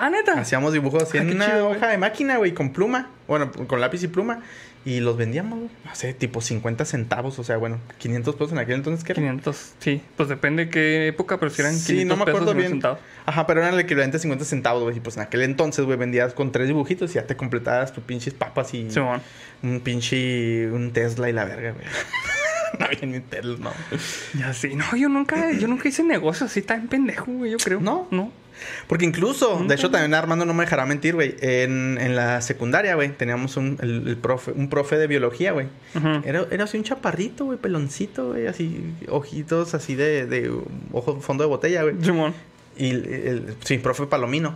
Ah, 0.02 0.10
neta. 0.10 0.34
Hacíamos 0.40 0.74
dibujos 0.74 1.04
así 1.04 1.18
Ah, 1.18 1.22
en 1.22 1.32
una 1.36 1.46
chido, 1.48 1.70
hoja 1.70 1.88
de 1.88 1.98
máquina, 1.98 2.38
güey, 2.38 2.54
con 2.54 2.72
pluma. 2.72 3.10
Bueno, 3.28 3.52
con 3.68 3.82
lápiz 3.82 4.02
y 4.04 4.08
pluma. 4.08 4.42
Y 4.86 5.02
los 5.02 5.18
vendíamos, 5.18 5.60
güey. 5.60 5.70
No 5.84 5.94
sé, 5.94 6.14
tipo 6.14 6.40
50 6.40 6.86
centavos. 6.86 7.38
O 7.38 7.44
sea, 7.44 7.58
bueno, 7.58 7.80
500 7.98 8.36
pesos 8.36 8.52
en 8.54 8.60
aquel 8.60 8.76
entonces, 8.76 9.04
¿qué 9.04 9.12
era? 9.12 9.22
500, 9.22 9.74
sí. 9.80 10.02
Pues 10.16 10.30
depende 10.30 10.66
de 10.66 10.72
qué 10.72 11.08
época, 11.08 11.38
pero 11.38 11.52
si 11.52 11.62
eran 11.62 11.74
500 11.74 11.88
Sí, 11.98 12.06
no 12.06 12.16
me 12.16 12.24
acuerdo 12.24 12.54
bien. 12.54 12.70
centavos. 12.72 13.00
Ajá, 13.26 13.46
pero 13.46 13.60
eran 13.62 13.74
el 13.74 13.80
equivalente 13.82 14.18
a 14.18 14.20
50 14.22 14.46
centavos, 14.46 14.84
güey. 14.84 14.96
Y 14.98 15.00
pues 15.02 15.18
en 15.18 15.24
aquel 15.24 15.42
entonces, 15.42 15.84
güey, 15.86 15.98
vendías 15.98 16.34
con 16.34 16.52
tres 16.54 16.68
dibujitos 16.68 17.12
y 17.12 17.16
ya 17.16 17.28
te 17.28 17.36
completabas 17.36 17.92
tus 17.92 18.04
pinches 18.06 18.34
papas 18.34 18.74
y 18.74 18.88
un 19.62 19.80
pinche. 19.82 20.72
un 20.72 20.92
Tesla 20.94 21.30
y 21.30 21.34
la 21.34 21.44
verga, 21.44 21.72
güey. 21.74 21.86
no 22.80 22.86
había 22.86 23.02
ni 23.02 23.20
Tesla, 23.20 23.58
no. 23.60 23.72
Ya 24.40 24.54
sí. 24.54 24.76
No, 24.76 24.96
yo 24.96 25.10
nunca, 25.10 25.52
yo 25.52 25.68
nunca 25.68 25.90
hice 25.90 26.04
negocio 26.04 26.46
así 26.46 26.62
tan 26.62 26.88
pendejo, 26.88 27.26
güey, 27.34 27.52
yo 27.52 27.58
creo. 27.58 27.82
¿No? 27.82 28.08
No. 28.12 28.32
Porque 28.88 29.06
incluso, 29.06 29.64
de 29.68 29.76
hecho, 29.76 29.90
también 29.92 30.14
Armando 30.14 30.46
no 30.46 30.54
me 30.54 30.64
dejará 30.64 30.86
mentir, 30.86 31.16
güey. 31.16 31.36
En, 31.42 31.98
en 32.00 32.16
la 32.16 32.42
secundaria, 32.42 32.96
güey, 32.96 33.10
teníamos 33.16 33.58
un, 33.58 33.78
el, 33.82 34.08
el 34.08 34.18
profe, 34.18 34.52
un 34.52 34.70
profe 34.70 34.98
de 34.98 35.08
biología, 35.08 35.52
güey. 35.52 35.68
Era, 36.26 36.46
era 36.52 36.64
así 36.66 36.78
un 36.78 36.84
chaparrito, 36.84 37.46
güey, 37.46 37.58
peloncito, 37.58 38.30
güey, 38.30 38.48
así, 38.48 38.94
ojitos 39.10 39.74
así 39.74 39.96
de, 39.96 40.26
de 40.26 40.52
ojo, 40.92 41.20
fondo 41.22 41.44
de 41.44 41.48
botella, 41.50 41.84
güey. 41.84 41.96
Y 42.78 42.90
el, 42.92 43.06
el- 43.06 43.56
sí, 43.64 43.78
profe 43.78 44.06
Palomino. 44.06 44.56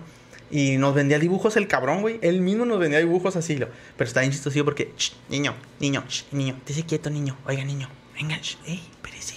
Y 0.52 0.78
nos 0.78 0.94
vendía 0.94 1.18
dibujos 1.18 1.58
el 1.58 1.68
cabrón, 1.68 2.02
güey. 2.02 2.20
Él 2.22 2.42
mismo 2.42 2.66
nos 2.66 2.78
vendía 2.80 3.00
dibujos 3.00 3.36
así. 3.36 3.58
lo- 3.58 3.70
Pero 3.98 4.08
está 4.08 4.22
bien 4.22 4.32
porque, 4.64 4.92
"Shh, 4.98 5.14
niño, 5.30 5.56
niño, 5.80 6.04
shh, 6.08 6.26
niño, 6.32 6.56
esté 6.68 6.84
quieto, 6.84 7.10
niño. 7.10 7.36
Oiga, 7.46 7.64
niño, 7.64 7.90
venga, 8.14 8.38
shh, 8.38 8.58
ey, 8.68 8.80
espérese. 8.92 9.36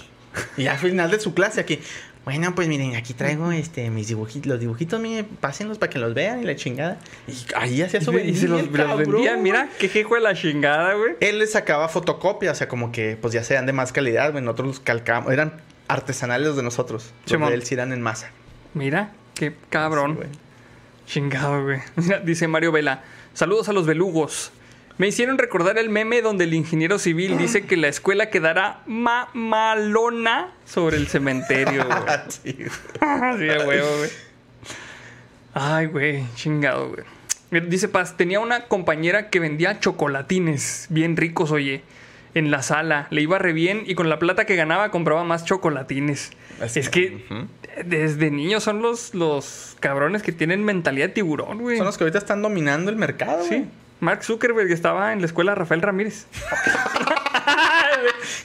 Y 0.58 0.66
al 0.66 0.76
final 0.76 1.10
de 1.10 1.18
su 1.18 1.32
clase 1.32 1.60
aquí, 1.62 1.78
bueno, 2.26 2.56
pues 2.56 2.66
miren, 2.66 2.96
aquí 2.96 3.14
traigo 3.14 3.52
este 3.52 3.88
mis 3.88 4.08
dibujitos, 4.08 4.48
los 4.48 4.58
dibujitos, 4.58 4.98
miren, 4.98 5.26
pásenlos 5.26 5.78
para 5.78 5.90
que 5.90 6.00
los 6.00 6.12
vean 6.12 6.42
y 6.42 6.44
la 6.44 6.56
chingada. 6.56 6.98
Y 7.28 7.34
ahí 7.54 7.82
hacía 7.82 8.00
su 8.00 8.12
Y 8.18 8.34
se 8.34 8.48
los, 8.48 8.66
los 8.66 9.06
güey. 9.06 9.36
mira, 9.38 9.68
qué 9.78 9.88
jejo 9.88 10.16
de 10.16 10.22
la 10.22 10.34
chingada, 10.34 10.94
güey. 10.94 11.14
Él 11.20 11.38
le 11.38 11.46
sacaba 11.46 11.88
fotocopia, 11.88 12.50
o 12.50 12.54
sea, 12.56 12.66
como 12.66 12.90
que 12.90 13.16
pues 13.16 13.32
ya 13.32 13.44
sean 13.44 13.64
de 13.64 13.72
más 13.72 13.92
calidad, 13.92 14.32
güey. 14.32 14.42
Nosotros 14.42 14.66
los 14.66 14.80
calcábamos, 14.80 15.32
eran 15.32 15.60
artesanales 15.86 16.48
los 16.48 16.56
de 16.56 16.64
nosotros. 16.64 17.12
Los 17.28 17.48
de 17.48 17.54
él 17.54 17.62
sí 17.62 17.74
eran 17.74 17.92
en 17.92 18.02
masa. 18.02 18.30
Mira, 18.74 19.12
qué 19.34 19.54
cabrón. 19.70 20.14
Sí, 20.14 20.16
güey. 20.16 20.28
Chingado, 21.06 21.62
güey. 21.62 21.78
Mira, 21.94 22.18
dice 22.18 22.48
Mario 22.48 22.72
Vela. 22.72 23.04
Saludos 23.34 23.68
a 23.68 23.72
los 23.72 23.86
belugos. 23.86 24.50
Me 24.98 25.08
hicieron 25.08 25.36
recordar 25.36 25.76
el 25.78 25.90
meme 25.90 26.22
donde 26.22 26.44
el 26.44 26.54
ingeniero 26.54 26.98
civil 26.98 27.36
dice 27.36 27.66
que 27.66 27.76
la 27.76 27.88
escuela 27.88 28.30
quedará 28.30 28.80
mamalona 28.86 30.52
sobre 30.64 30.96
el 30.96 31.06
cementerio, 31.08 31.84
güey. 31.86 32.18
Sí, 32.28 32.52
güey. 32.54 32.68
sí, 33.38 33.66
huevo, 33.66 33.88
güey. 33.98 34.10
Ay, 35.54 35.86
güey, 35.86 36.24
chingado, 36.34 36.88
güey. 36.90 37.04
Mira, 37.50 37.66
Dice 37.66 37.88
Paz, 37.88 38.16
tenía 38.16 38.40
una 38.40 38.64
compañera 38.68 39.30
que 39.30 39.38
vendía 39.40 39.78
chocolatines 39.80 40.86
bien 40.90 41.16
ricos, 41.16 41.50
oye, 41.52 41.82
en 42.34 42.50
la 42.50 42.62
sala. 42.62 43.06
Le 43.10 43.22
iba 43.22 43.38
re 43.38 43.52
bien 43.52 43.82
y 43.86 43.94
con 43.94 44.08
la 44.08 44.18
plata 44.18 44.44
que 44.46 44.56
ganaba 44.56 44.90
compraba 44.90 45.24
más 45.24 45.44
chocolatines. 45.44 46.30
Así- 46.60 46.80
es 46.80 46.88
que 46.88 47.24
desde 47.84 48.30
niños 48.30 48.64
son 48.64 48.82
los, 48.82 49.14
los 49.14 49.76
cabrones 49.80 50.22
que 50.22 50.32
tienen 50.32 50.64
mentalidad 50.64 51.08
de 51.08 51.12
tiburón, 51.14 51.58
güey. 51.58 51.76
Son 51.76 51.86
los 51.86 51.96
que 51.98 52.04
ahorita 52.04 52.18
están 52.18 52.42
dominando 52.42 52.90
el 52.90 52.96
mercado, 52.96 53.44
güey. 53.46 53.64
Sí. 54.00 54.04
Mark 54.04 54.24
Zuckerberg 54.24 54.70
estaba 54.70 55.12
en 55.12 55.20
la 55.20 55.26
escuela 55.26 55.54
Rafael 55.54 55.82
Ramírez. 55.82 56.26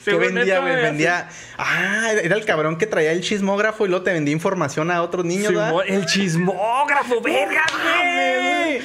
¿Qué 0.04 0.10
Según 0.10 0.34
vendía, 0.34 0.60
güey? 0.60 0.72
así. 0.74 0.82
Vendía. 0.82 1.28
Ah, 1.58 2.10
era 2.22 2.36
el 2.36 2.44
cabrón 2.44 2.76
que 2.78 2.86
traía 2.86 3.12
el 3.12 3.20
chismógrafo 3.20 3.84
y 3.84 3.88
luego 3.88 4.04
te 4.04 4.12
vendía 4.12 4.32
información 4.32 4.90
a 4.90 5.02
otros 5.02 5.24
niños, 5.24 5.48
¿verdad? 5.48 5.68
Simón, 5.68 5.84
el 5.88 6.06
chismógrafo, 6.06 7.20
verga, 7.20 7.62
güey. 7.82 8.82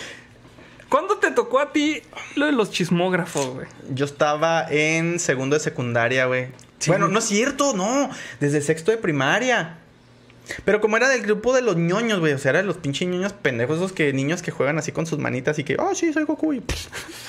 ¿Cuándo 0.90 1.18
te 1.18 1.32
tocó 1.32 1.60
a 1.60 1.72
ti 1.74 2.02
lo 2.36 2.46
de 2.46 2.52
los 2.54 2.72
chismógrafos, 2.72 3.48
güey? 3.48 3.68
Yo 3.90 4.06
estaba 4.06 4.66
en 4.70 5.20
segundo 5.20 5.56
de 5.56 5.60
secundaria, 5.60 6.26
güey. 6.26 6.48
Sí. 6.80 6.92
Bueno, 6.92 7.08
no 7.08 7.20
es 7.20 7.26
cierto, 7.26 7.74
no. 7.74 8.10
Desde 8.40 8.62
sexto 8.62 8.92
de 8.92 8.98
primaria. 8.98 9.78
Pero 10.66 10.82
como 10.82 10.98
era 10.98 11.10
del 11.10 11.22
grupo 11.22 11.54
de 11.54 11.62
los 11.62 11.78
ñoños, 11.78 12.20
güey. 12.20 12.34
O 12.34 12.38
sea, 12.38 12.52
eran 12.52 12.68
los 12.68 12.78
pinches 12.78 13.08
ñoños 13.08 13.34
pendejos, 13.34 13.78
esos 13.78 13.94
que 13.94 14.14
niños 14.14 14.42
que 14.42 14.52
juegan 14.52 14.78
así 14.78 14.92
con 14.92 15.06
sus 15.06 15.20
manitas 15.20 15.60
y 15.60 15.64
que, 15.64 15.78
oh, 15.80 15.94
sí, 15.96 16.14
soy 16.14 16.24
Goku. 16.24 16.54
Y, 16.54 16.64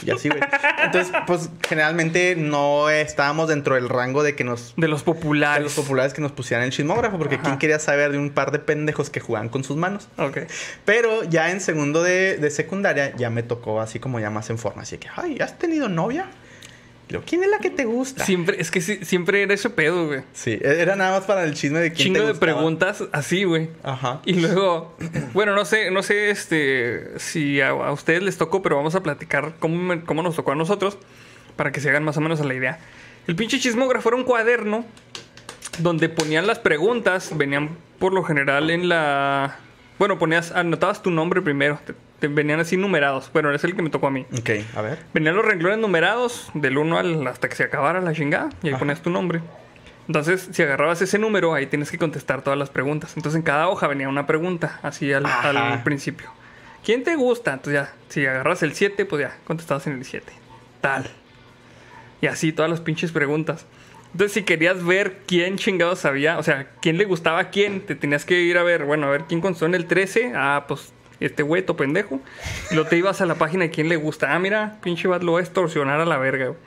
y 0.05 0.11
así, 0.11 0.29
güey. 0.29 0.41
Entonces, 0.83 1.13
pues 1.27 1.51
generalmente 1.67 2.37
no 2.37 2.89
estábamos 2.91 3.49
dentro 3.49 3.75
del 3.75 3.89
rango 3.89 4.23
de 4.23 4.35
que 4.35 4.45
nos. 4.45 4.75
De 4.77 4.89
los 4.89 5.03
populares. 5.03 5.59
De 5.59 5.65
los 5.65 5.75
populares 5.75 6.15
que 6.15 6.21
nos 6.21 6.33
pusieran 6.33 6.65
el 6.65 6.73
chismógrafo, 6.73 7.19
porque 7.19 7.37
Ajá. 7.37 7.45
quién 7.45 7.59
quería 7.59 7.79
saber 7.79 8.13
de 8.13 8.19
un 8.19 8.31
par 8.31 8.51
de 8.53 8.59
pendejos 8.59 9.11
que 9.11 9.21
jugaban 9.21 9.49
con 9.49 9.65
sus 9.65 9.77
manos. 9.77 10.09
Ok. 10.17 10.39
Pero 10.85 11.25
ya 11.25 11.51
en 11.51 11.61
segundo 11.61 12.03
de, 12.03 12.37
de 12.37 12.51
secundaria 12.51 13.15
ya 13.17 13.31
me 13.31 13.43
tocó 13.43 13.81
así 13.81 13.99
como 13.99 14.21
ya 14.21 14.31
más 14.31 14.51
en 14.51 14.59
forma. 14.59 14.83
Así 14.83 14.99
que, 14.99 15.09
ay, 15.15 15.39
¿has 15.41 15.59
tenido 15.59 15.89
novia? 15.89 16.27
¿Quién 17.27 17.43
es 17.43 17.51
la 17.51 17.59
que 17.59 17.71
te 17.71 17.85
gusta? 17.85 18.25
Siempre, 18.25 18.61
es 18.61 18.71
que 18.71 18.81
sí- 18.81 18.99
siempre 19.05 19.43
era 19.43 19.55
ese 19.55 19.71
pedo, 19.71 20.07
güey. 20.09 20.21
Sí, 20.33 20.59
era 20.63 20.95
nada 20.97 21.19
más 21.19 21.27
para 21.27 21.45
el 21.45 21.55
chisme 21.55 21.79
de 21.81 21.93
quién 21.93 22.07
Chingo 22.09 22.21
te 22.21 22.25
de 22.27 22.31
gustaba. 22.33 22.53
preguntas 22.55 23.05
así, 23.13 23.45
güey. 23.45 23.71
Ajá. 23.83 24.21
Y 24.25 24.35
luego, 24.35 24.97
bueno, 25.33 25.55
no 25.55 25.65
sé, 25.65 25.91
no 25.91 26.03
sé 26.03 26.31
este 26.31 27.19
si 27.19 27.61
a, 27.61 27.71
a 27.71 27.93
ustedes 27.93 28.23
les 28.23 28.37
tocó, 28.37 28.63
pero 28.63 28.77
vamos 28.77 28.95
a 28.95 29.03
platicar 29.03 29.55
cómo, 29.59 29.95
nos 30.23 30.37
tocó 30.37 30.53
a 30.53 30.55
nosotros 30.55 30.99
para 31.57 31.73
que 31.73 31.81
se 31.81 31.89
hagan 31.89 32.05
más 32.05 32.17
o 32.17 32.21
menos 32.21 32.41
a 32.41 32.45
la 32.45 32.55
idea. 32.55 32.79
El 33.27 33.37
pinche 33.37 33.59
chismógrafo 33.59 34.09
era 34.11 34.17
un 34.17 34.25
cuaderno 34.25 34.85
donde 35.79 36.09
ponían 36.09 36.47
las 36.47 36.59
preguntas, 36.59 37.31
venían 37.37 37.71
por 37.99 38.13
lo 38.13 38.23
general 38.25 38.71
en 38.71 38.89
la... 38.89 39.59
Bueno, 39.99 40.19
ponías, 40.19 40.53
anotabas 40.53 41.03
tu 41.03 41.11
nombre 41.11 41.43
primero, 41.43 41.81
te 41.85 41.95
venían 42.21 42.59
así 42.61 42.77
numerados. 42.77 43.31
Bueno, 43.33 43.53
es 43.53 43.63
el 43.65 43.77
que 43.77 43.83
me 43.83 43.91
tocó 43.91 44.09
a 44.09 44.11
mí. 44.11 44.27
Ok, 44.37 44.51
a 44.75 44.83
ver. 44.83 44.99
Venían 45.15 45.37
los 45.37 45.45
renglones 45.45 45.79
numerados 45.79 46.51
del 46.55 46.79
1 46.79 46.99
al, 46.99 47.27
hasta 47.27 47.49
que 47.49 47.55
se 47.55 47.65
acabara 47.65 48.01
la 48.01 48.13
chingada 48.13 48.49
y 48.63 48.69
ahí 48.69 48.73
Ajá. 48.73 48.81
ponías 48.81 49.03
tu 49.03 49.11
nombre. 49.11 49.41
Entonces, 50.09 50.49
si 50.53 50.63
agarrabas 50.63 51.03
ese 51.03 51.19
número, 51.19 51.53
ahí 51.53 51.67
tienes 51.67 51.91
que 51.91 51.99
contestar 51.99 52.43
todas 52.43 52.59
las 52.59 52.71
preguntas. 52.71 53.13
Entonces, 53.17 53.37
en 53.37 53.43
cada 53.43 53.69
hoja 53.69 53.87
venía 53.87 54.09
una 54.09 54.27
pregunta, 54.27 54.81
así 54.83 55.13
al, 55.13 55.27
principio. 55.85 56.31
¿Quién 56.83 57.05
te 57.05 57.15
gusta? 57.15 57.53
Entonces 57.53 57.83
ya, 57.83 57.95
si 58.09 58.25
agarras 58.25 58.63
el 58.63 58.73
7, 58.73 59.05
pues 59.05 59.23
ya, 59.23 59.37
contestabas 59.45 59.87
en 59.87 59.93
el 59.95 60.05
7. 60.05 60.33
Tal. 60.81 61.11
Y 62.23 62.27
así 62.27 62.53
todas 62.53 62.71
las 62.71 62.81
pinches 62.81 63.13
preguntas. 63.13 63.67
Entonces, 64.13 64.33
si 64.33 64.43
querías 64.45 64.83
ver 64.83 65.19
quién 65.27 65.59
chingados 65.59 65.99
sabía, 65.99 66.39
o 66.39 66.43
sea, 66.43 66.69
quién 66.81 66.97
le 66.97 67.05
gustaba 67.05 67.41
a 67.41 67.51
quién, 67.51 67.83
te 67.83 67.95
tenías 67.95 68.25
que 68.25 68.41
ir 68.41 68.57
a 68.57 68.63
ver, 68.63 68.87
bueno, 68.87 69.07
a 69.07 69.11
ver 69.11 69.25
quién 69.29 69.43
contestó 69.43 69.67
en 69.67 69.75
el 69.75 69.87
13. 69.87 70.33
Ah, 70.35 70.65
pues 70.67 70.95
este 71.21 71.43
güeto 71.43 71.77
pendejo. 71.77 72.21
Y 72.71 72.75
luego 72.75 72.89
te 72.89 72.97
ibas 72.97 73.21
a 73.21 73.27
la 73.27 73.35
página 73.37 73.65
de 73.65 73.71
quién 73.71 73.89
le 73.89 73.97
gusta. 73.97 74.35
Ah, 74.35 74.39
mira, 74.39 74.77
pinche 74.83 75.09
bat 75.09 75.23
lo 75.23 75.33
va 75.33 75.39
a 75.39 75.43
extorsionar 75.43 76.01
a 76.01 76.05
la 76.05 76.19
verga, 76.19 76.47
güey. 76.49 76.59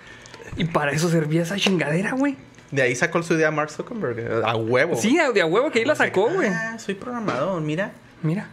Y 0.57 0.65
para 0.65 0.91
eso 0.91 1.09
servía 1.09 1.43
esa 1.43 1.55
chingadera, 1.57 2.11
güey. 2.11 2.35
De 2.71 2.81
ahí 2.81 2.95
sacó 2.95 3.21
su 3.23 3.33
idea 3.33 3.51
Mark 3.51 3.69
Zuckerberg. 3.69 4.19
eh, 4.19 4.41
A 4.45 4.55
huevo. 4.55 4.95
Sí, 4.95 5.17
de 5.33 5.41
a 5.41 5.45
huevo 5.45 5.71
que 5.71 5.79
ahí 5.79 5.85
la 5.85 5.95
sacó, 5.95 6.29
güey. 6.29 6.49
Ah, 6.49 6.77
soy 6.79 6.95
programador, 6.95 7.61
mira. 7.61 7.91
Mira. 8.21 8.47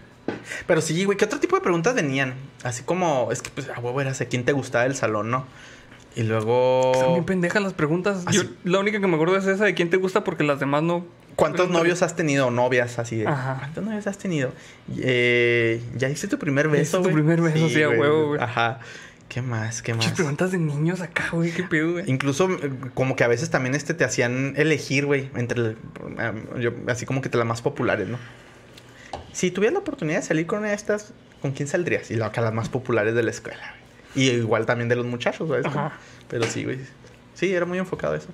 Pero 0.66 0.80
sí, 0.80 1.04
güey, 1.04 1.16
¿qué 1.16 1.24
otro 1.24 1.40
tipo 1.40 1.56
de 1.56 1.62
preguntas 1.62 1.94
venían? 1.94 2.34
Así 2.62 2.82
como, 2.82 3.30
es 3.32 3.42
que 3.42 3.50
pues 3.50 3.68
a 3.68 3.78
huevo 3.80 4.00
era 4.00 4.10
ese 4.10 4.26
quién 4.28 4.44
te 4.44 4.52
gustaba 4.52 4.84
del 4.84 4.94
salón, 4.94 5.30
¿no? 5.30 5.46
Y 6.16 6.22
luego. 6.24 6.92
Están 6.94 7.12
bien 7.12 7.24
pendejas 7.24 7.62
las 7.62 7.72
preguntas. 7.74 8.24
Ah, 8.26 8.30
Yo, 8.32 8.42
la 8.64 8.78
única 8.80 9.00
que 9.00 9.06
me 9.06 9.14
acuerdo 9.14 9.36
es 9.36 9.46
esa 9.46 9.64
de 9.64 9.74
quién 9.74 9.88
te 9.88 9.96
gusta 9.96 10.24
porque 10.24 10.42
las 10.44 10.58
demás 10.60 10.82
no. 10.82 11.04
¿Cuántos 11.38 11.70
novios 11.70 12.02
has 12.02 12.16
tenido 12.16 12.48
o 12.48 12.50
novias 12.50 12.98
así 12.98 13.16
de? 13.18 13.26
Ajá. 13.28 13.56
¿Cuántos 13.60 13.84
novios 13.84 14.06
has 14.08 14.18
tenido? 14.18 14.52
Eh, 14.98 15.80
¿Ya 15.96 16.08
hiciste 16.08 16.26
tu 16.26 16.38
primer 16.38 16.68
beso? 16.68 16.98
hiciste 16.98 17.08
tu 17.08 17.14
primer 17.14 17.40
beso, 17.40 17.68
sí, 17.68 17.82
a 17.82 17.88
huevo, 17.90 18.28
güey. 18.28 18.40
Ajá. 18.42 18.80
¿Qué 19.28 19.40
más? 19.42 19.82
¿Qué 19.82 19.92
Muchas 19.94 20.10
más? 20.12 20.16
preguntas 20.16 20.50
de 20.52 20.58
niños 20.58 21.00
acá, 21.00 21.28
güey. 21.32 21.52
¿Qué 21.52 21.62
pedo, 21.62 21.92
güey? 21.92 22.04
Incluso 22.10 22.50
eh, 22.50 22.72
como 22.94 23.14
que 23.14 23.24
a 23.24 23.28
veces 23.28 23.50
también 23.50 23.74
este 23.74 23.94
te 23.94 24.04
hacían 24.04 24.54
elegir, 24.56 25.06
güey, 25.06 25.30
entre 25.36 25.60
el- 25.60 25.76
yo- 26.60 26.72
así 26.88 27.04
como 27.06 27.20
que 27.20 27.28
te 27.28 27.36
las 27.38 27.46
más 27.46 27.62
populares, 27.62 28.08
¿no? 28.08 28.18
Si 29.32 29.50
tuvieras 29.50 29.74
la 29.74 29.80
oportunidad 29.80 30.20
de 30.20 30.26
salir 30.26 30.46
con 30.46 30.60
una 30.60 30.68
de 30.70 30.74
estas, 30.74 31.12
¿con 31.42 31.52
quién 31.52 31.68
saldrías? 31.68 32.10
Y 32.10 32.16
lo 32.16 32.24
acá 32.24 32.40
las 32.40 32.52
más 32.54 32.68
populares 32.68 33.14
de 33.14 33.22
la 33.22 33.30
escuela. 33.30 33.74
güey. 34.14 34.28
Y 34.28 34.30
igual 34.30 34.66
también 34.66 34.88
de 34.88 34.96
los 34.96 35.06
muchachos, 35.06 35.46
güey. 35.46 35.60
Ajá. 35.64 35.92
Pero 36.28 36.44
sí, 36.44 36.64
güey. 36.64 36.78
Sí, 37.34 37.52
era 37.52 37.66
muy 37.66 37.78
enfocado 37.78 38.14
eso. 38.16 38.28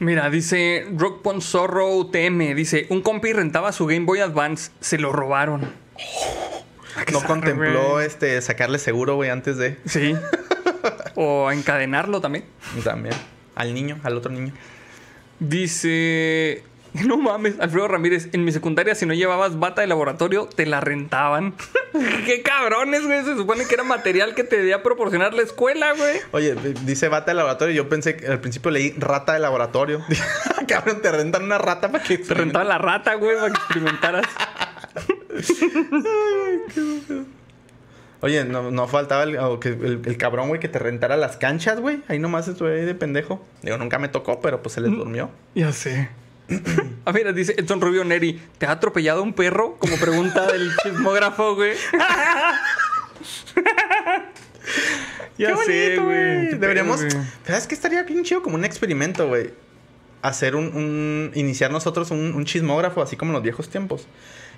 Mira, 0.00 0.30
dice 0.30 0.86
Rock 0.96 1.22
Pon 1.22 1.40
Zorro 1.42 1.94
UTM. 1.96 2.54
Dice: 2.54 2.86
Un 2.90 3.02
compi 3.02 3.32
rentaba 3.32 3.72
su 3.72 3.86
Game 3.86 4.04
Boy 4.06 4.20
Advance. 4.20 4.70
Se 4.80 4.98
lo 4.98 5.12
robaron. 5.12 5.72
Qué 7.06 7.12
No 7.12 7.22
contempló 7.22 8.00
este 8.00 8.40
sacarle 8.42 8.78
seguro, 8.78 9.14
güey, 9.16 9.30
antes 9.30 9.56
de 9.56 9.78
Sí. 9.86 10.14
o 11.14 11.50
encadenarlo 11.50 12.20
también. 12.20 12.44
también 12.84 13.14
al 13.54 13.74
niño, 13.74 13.98
al 14.04 14.16
otro 14.16 14.30
niño. 14.32 14.52
Dice. 15.40 16.62
No 17.06 17.16
mames, 17.16 17.58
Alfredo 17.60 17.88
Ramírez, 17.88 18.28
en 18.32 18.44
mi 18.44 18.52
secundaria 18.52 18.94
si 18.94 19.06
no 19.06 19.14
llevabas 19.14 19.58
bata 19.58 19.80
de 19.80 19.86
laboratorio, 19.86 20.46
te 20.46 20.66
la 20.66 20.80
rentaban. 20.80 21.54
Qué 22.26 22.42
cabrones, 22.42 23.06
güey. 23.06 23.24
Se 23.24 23.36
supone 23.36 23.64
que 23.66 23.74
era 23.74 23.84
material 23.84 24.34
que 24.34 24.44
te 24.44 24.56
debía 24.56 24.82
proporcionar 24.82 25.34
la 25.34 25.42
escuela, 25.42 25.92
güey. 25.92 26.18
Oye, 26.32 26.54
dice 26.84 27.08
bata 27.08 27.30
de 27.30 27.36
laboratorio. 27.36 27.74
Yo 27.74 27.88
pensé 27.88 28.16
que 28.16 28.26
al 28.26 28.40
principio 28.40 28.70
leí 28.70 28.94
rata 28.98 29.32
de 29.32 29.40
laboratorio. 29.40 30.02
Cabrón, 30.68 31.00
te 31.02 31.10
rentan 31.10 31.44
una 31.44 31.58
rata 31.58 31.90
para 31.90 32.04
que 32.04 32.18
Te 32.18 32.34
rentaba 32.34 32.64
la 32.64 32.78
rata, 32.78 33.14
güey, 33.14 33.36
para 33.36 33.52
que 33.52 33.58
experimentaras. 33.58 34.26
Oye, 38.20 38.44
no, 38.44 38.70
no 38.72 38.88
faltaba 38.88 39.22
el, 39.22 39.36
el, 39.36 40.02
el 40.04 40.16
cabrón, 40.16 40.48
güey, 40.48 40.60
que 40.60 40.68
te 40.68 40.80
rentara 40.80 41.16
las 41.16 41.36
canchas, 41.36 41.78
güey. 41.80 42.02
Ahí 42.08 42.18
nomás 42.18 42.48
estuve 42.48 42.80
ahí 42.80 42.84
de 42.84 42.94
pendejo. 42.94 43.44
Digo, 43.62 43.78
nunca 43.78 44.00
me 44.00 44.08
tocó, 44.08 44.40
pero 44.40 44.60
pues 44.60 44.74
se 44.74 44.80
les 44.80 44.90
durmió. 44.90 45.30
Ya 45.54 45.72
sé. 45.72 46.08
Ah, 47.04 47.12
mira, 47.12 47.32
dice 47.32 47.54
Edson 47.56 47.80
Rubio 47.80 48.04
Neri, 48.04 48.38
¿te 48.58 48.66
ha 48.66 48.72
atropellado 48.72 49.22
un 49.22 49.32
perro? 49.32 49.76
Como 49.78 49.96
pregunta 49.96 50.46
del 50.52 50.70
chismógrafo, 50.82 51.54
güey. 51.54 51.72
ya 55.38 55.46
Qué 55.48 55.52
bonito, 55.54 55.64
sé, 55.72 55.96
güey. 55.98 56.48
Deberíamos. 56.58 57.00
¿Sabes 57.46 57.66
qué 57.66 57.74
estaría 57.74 58.02
bien 58.02 58.24
chido? 58.24 58.42
Como 58.42 58.56
un 58.56 58.64
experimento, 58.64 59.26
güey. 59.28 59.52
Hacer 60.20 60.54
un, 60.56 60.66
un- 60.76 61.30
Iniciar 61.34 61.70
nosotros 61.70 62.10
un, 62.10 62.34
un 62.34 62.44
chismógrafo, 62.44 63.00
así 63.02 63.16
como 63.16 63.30
en 63.30 63.34
los 63.34 63.42
viejos 63.42 63.70
tiempos. 63.70 64.06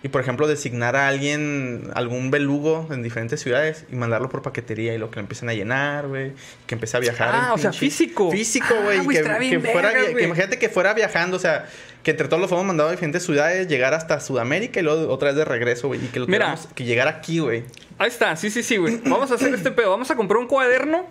Y 0.03 0.09
por 0.09 0.23
ejemplo, 0.23 0.49
designar 0.49 0.97
a 0.97 1.09
alguien, 1.09 1.91
algún 1.95 2.31
belugo 2.31 2.89
en 2.91 3.03
diferentes 3.03 3.41
ciudades 3.41 3.85
y 3.93 3.97
mandarlo 3.97 4.31
por 4.31 4.41
paquetería 4.41 4.95
y 4.95 4.99
lo 4.99 5.11
que 5.11 5.17
lo 5.17 5.21
empiecen 5.21 5.51
a 5.51 5.55
llenar, 5.55 6.09
güey. 6.09 6.33
Que 6.67 6.75
empiece 6.75 6.97
a 6.97 7.01
viajar. 7.01 7.31
Ah, 7.35 7.53
o 7.53 7.59
sea, 7.59 7.73
físico. 7.75 8.31
Físico, 8.31 8.67
Ah, 8.71 8.83
güey. 8.83 8.99
güey, 9.05 9.19
que, 9.19 9.61
fuera, 9.61 9.93
que 9.93 10.23
imagínate 10.23 10.59
que 10.59 10.71
fuera 10.71 10.95
viajando, 10.95 11.37
o 11.37 11.41
sea, 11.41 11.67
que 12.03 12.13
entre 12.13 12.29
todos 12.29 12.41
lo 12.41 12.49
fuéramos 12.49 12.67
mandado 12.69 12.89
a 12.89 12.93
diferentes 12.93 13.23
ciudades, 13.25 13.69
llegar 13.69 13.93
hasta 13.93 14.21
Sudamérica 14.21 14.81
y 14.81 14.83
luego 14.85 15.13
otra 15.13 15.29
vez 15.29 15.37
de 15.37 15.45
regreso, 15.45 15.89
güey. 15.89 16.03
Y 16.03 16.09
que 16.09 16.19
lo 16.21 16.27
Mira. 16.27 16.57
que 16.75 16.85
llegara 16.85 17.11
aquí, 17.11 17.41
güey. 17.41 17.65
Ahí 17.99 18.09
está, 18.09 18.35
sí, 18.37 18.49
sí, 18.51 18.63
sí, 18.63 18.79
güey. 18.79 19.01
Vamos 19.05 19.31
a 19.31 19.35
hacer 19.35 19.53
este 19.53 19.71
pedo. 19.71 19.91
Vamos 19.91 20.11
a 20.11 20.17
comprar 20.17 20.39
un 20.39 20.47
cuaderno 20.47 21.05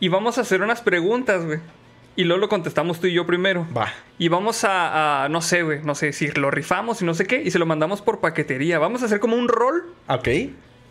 y 0.00 0.08
vamos 0.08 0.36
a 0.36 0.42
hacer 0.42 0.60
unas 0.60 0.82
preguntas, 0.82 1.46
güey. 1.46 1.60
Y 2.18 2.24
luego 2.24 2.40
lo 2.40 2.48
contestamos 2.48 2.98
tú 2.98 3.06
y 3.06 3.12
yo 3.12 3.26
primero. 3.26 3.64
Va. 3.76 3.92
Y 4.18 4.26
vamos 4.26 4.64
a, 4.64 5.22
a- 5.24 5.28
no 5.28 5.40
sé, 5.40 5.62
güey, 5.62 5.82
no 5.84 5.94
sé 5.94 6.12
si 6.12 6.26
lo 6.32 6.50
rifamos 6.50 7.00
y 7.00 7.04
no 7.04 7.14
sé 7.14 7.26
qué, 7.26 7.40
y 7.44 7.52
se 7.52 7.60
lo 7.60 7.64
mandamos 7.66 8.02
por 8.02 8.18
paquetería. 8.18 8.80
Vamos 8.80 9.02
a 9.02 9.06
hacer 9.06 9.20
como 9.20 9.36
un 9.36 9.46
rol 9.46 9.84
Ok. 10.08 10.26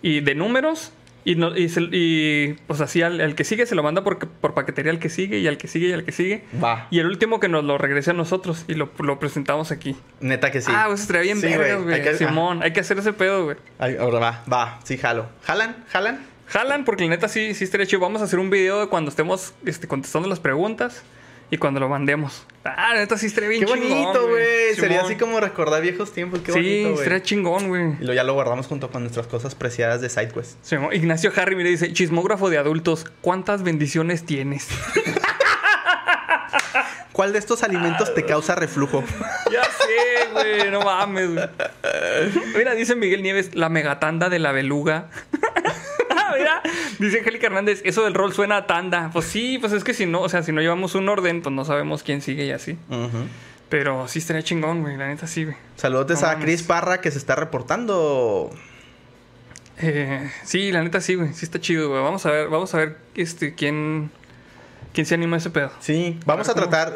y 0.02 0.22
de 0.22 0.36
números. 0.36 0.94
Y, 1.26 1.36
no- 1.36 1.54
y, 1.58 1.68
se- 1.68 1.90
y, 1.92 2.54
pues 2.68 2.80
así 2.80 3.02
al, 3.02 3.20
al 3.20 3.36
que 3.36 3.44
sigue 3.44 3.66
se 3.66 3.76
lo 3.76 3.84
manda 3.84 4.06
por, 4.06 4.20
por 4.20 4.54
paquetería 4.54 4.94
al 4.94 5.00
que 5.00 5.10
sigue 5.10 5.40
y 5.40 5.48
al 5.48 5.58
que 5.58 5.68
sigue 5.68 5.90
y 5.90 5.92
al 5.92 6.06
que 6.06 6.14
sigue. 6.14 6.46
Va. 6.64 6.88
Y 6.92 7.00
el 7.00 7.08
último 7.08 7.42
que 7.42 7.50
nos 7.50 7.66
lo 7.66 7.78
regrese 7.78 8.12
a 8.12 8.14
nosotros 8.14 8.64
y 8.70 8.76
lo, 8.76 8.90
lo 9.00 9.20
presentamos 9.20 9.72
aquí. 9.72 9.98
Neta 10.22 10.50
que 10.52 10.62
sí. 10.62 10.72
Ah, 10.74 10.86
pues 10.88 11.02
estaría 11.02 11.24
bien 11.24 11.42
Sí, 11.42 11.48
güey. 11.54 12.16
Simón, 12.16 12.64
hay 12.64 12.72
que 12.72 12.80
hacer 12.80 12.98
ese 13.00 13.12
pedo, 13.12 13.44
güey. 13.44 13.58
Ahora 14.00 14.20
va, 14.20 14.44
va, 14.50 14.80
sí, 14.86 14.98
jalo. 14.98 15.28
¿Jalan? 15.44 15.84
¿Jalan? 15.90 16.26
Jalan, 16.48 16.86
porque 16.86 17.04
la 17.04 17.10
neta 17.10 17.28
sí, 17.28 17.54
sí 17.54 17.66
estaría 17.66 17.86
chido. 17.86 18.00
Vamos 18.00 18.22
a 18.22 18.24
hacer 18.24 18.40
un 18.40 18.50
video 18.50 18.80
de 18.80 18.88
cuando 18.88 19.10
estemos 19.10 19.54
este, 19.66 19.90
contestando 19.90 20.30
las 20.30 20.40
preguntas 20.40 21.04
y 21.50 21.58
cuando 21.58 21.80
lo 21.80 21.88
mandemos. 21.88 22.46
Ah, 22.64 22.94
neta 22.94 23.18
sí 23.18 23.28
estaría 23.28 23.50
bien 23.50 23.66
Qué 23.66 23.72
bonito, 23.72 24.28
güey. 24.28 24.76
Sería 24.76 25.02
así 25.02 25.16
como 25.16 25.40
recordar 25.40 25.82
viejos 25.82 26.12
tiempos. 26.12 26.42
Qué 26.42 26.52
sí, 26.52 26.60
bonito, 26.60 26.90
güey. 26.90 27.00
estaría 27.00 27.24
chingón, 27.24 27.70
güey. 27.70 27.84
Y 27.94 28.00
luego 28.00 28.14
ya 28.14 28.24
lo 28.24 28.34
guardamos 28.34 28.68
junto 28.68 28.90
con 28.92 29.04
nuestras 29.04 29.28
cosas 29.28 29.56
preciadas 29.56 30.02
de 30.02 30.10
SideQuest. 30.10 30.64
Simón. 30.64 30.94
Ignacio 30.94 31.32
Harry, 31.36 31.56
mire, 31.56 31.70
dice, 31.70 31.94
chismógrafo 31.94 32.50
de 32.50 32.58
adultos, 32.58 33.06
¿cuántas 33.22 33.64
bendiciones 33.64 34.26
tienes? 34.26 34.68
¿Cuál 37.18 37.34
de 37.34 37.40
estos 37.40 37.64
alimentos 37.64 38.14
te 38.14 38.26
causa 38.26 38.54
reflujo? 38.54 39.04
ya 39.52 39.64
sé, 39.64 40.28
güey, 40.34 40.70
no 40.70 40.82
mames, 40.82 41.34
güey. 41.34 41.48
Mira, 42.56 42.76
dice 42.76 42.96
Miguel 42.96 43.24
Nieves, 43.24 43.56
la 43.56 43.70
megatanda 43.70 44.30
de 44.30 44.38
la 44.38 44.52
beluga. 44.52 45.10
Mira, 46.38 46.62
dice 47.00 47.20
Angélica 47.20 47.48
Hernández, 47.48 47.82
eso 47.86 48.04
del 48.04 48.14
rol 48.14 48.34
suena 48.34 48.58
a 48.58 48.68
tanda. 48.68 49.10
Pues 49.14 49.26
sí, 49.26 49.58
pues 49.60 49.74
es 49.74 49.84
que 49.84 49.94
si 49.94 50.06
no, 50.06 50.22
o 50.22 50.30
sea, 50.30 50.44
si 50.44 50.52
no 50.52 50.62
llevamos 50.62 50.96
un 50.96 51.08
orden, 51.10 51.42
pues 51.42 51.54
no 51.54 51.66
sabemos 51.66 52.04
quién 52.04 52.22
sigue 52.22 52.46
y 52.46 52.52
así. 52.52 52.78
Pero 53.70 54.08
sí 54.08 54.20
estaría 54.20 54.44
chingón, 54.44 54.82
güey, 54.82 54.96
la 54.98 55.08
neta 55.08 55.28
sí, 55.28 55.44
güey. 55.44 55.56
Saludos 55.76 56.22
No 56.22 56.28
a. 56.28 56.40
Chris 56.40 56.64
Parra 56.64 57.02
que 57.02 57.12
se 57.12 57.18
está 57.18 57.36
reportando. 57.36 58.50
Eh, 59.80 60.32
sí, 60.44 60.72
la 60.72 60.82
neta 60.82 61.02
sí, 61.02 61.16
güey, 61.16 61.34
sí 61.34 61.46
está 61.46 61.60
chido, 61.60 61.90
güey. 61.90 62.02
Vamos 62.02 62.26
a 62.26 62.32
ver, 62.32 62.48
vamos 62.48 62.74
a 62.74 62.78
ver 62.78 62.98
este 63.16 63.54
quién 63.54 64.10
¿Quién 64.98 65.06
se 65.06 65.14
anima 65.14 65.36
a 65.36 65.38
ese 65.38 65.52
pedo? 65.52 65.70
Sí, 65.80 66.18
vamos 66.26 66.50
a, 66.50 66.56
tratar, 66.56 66.96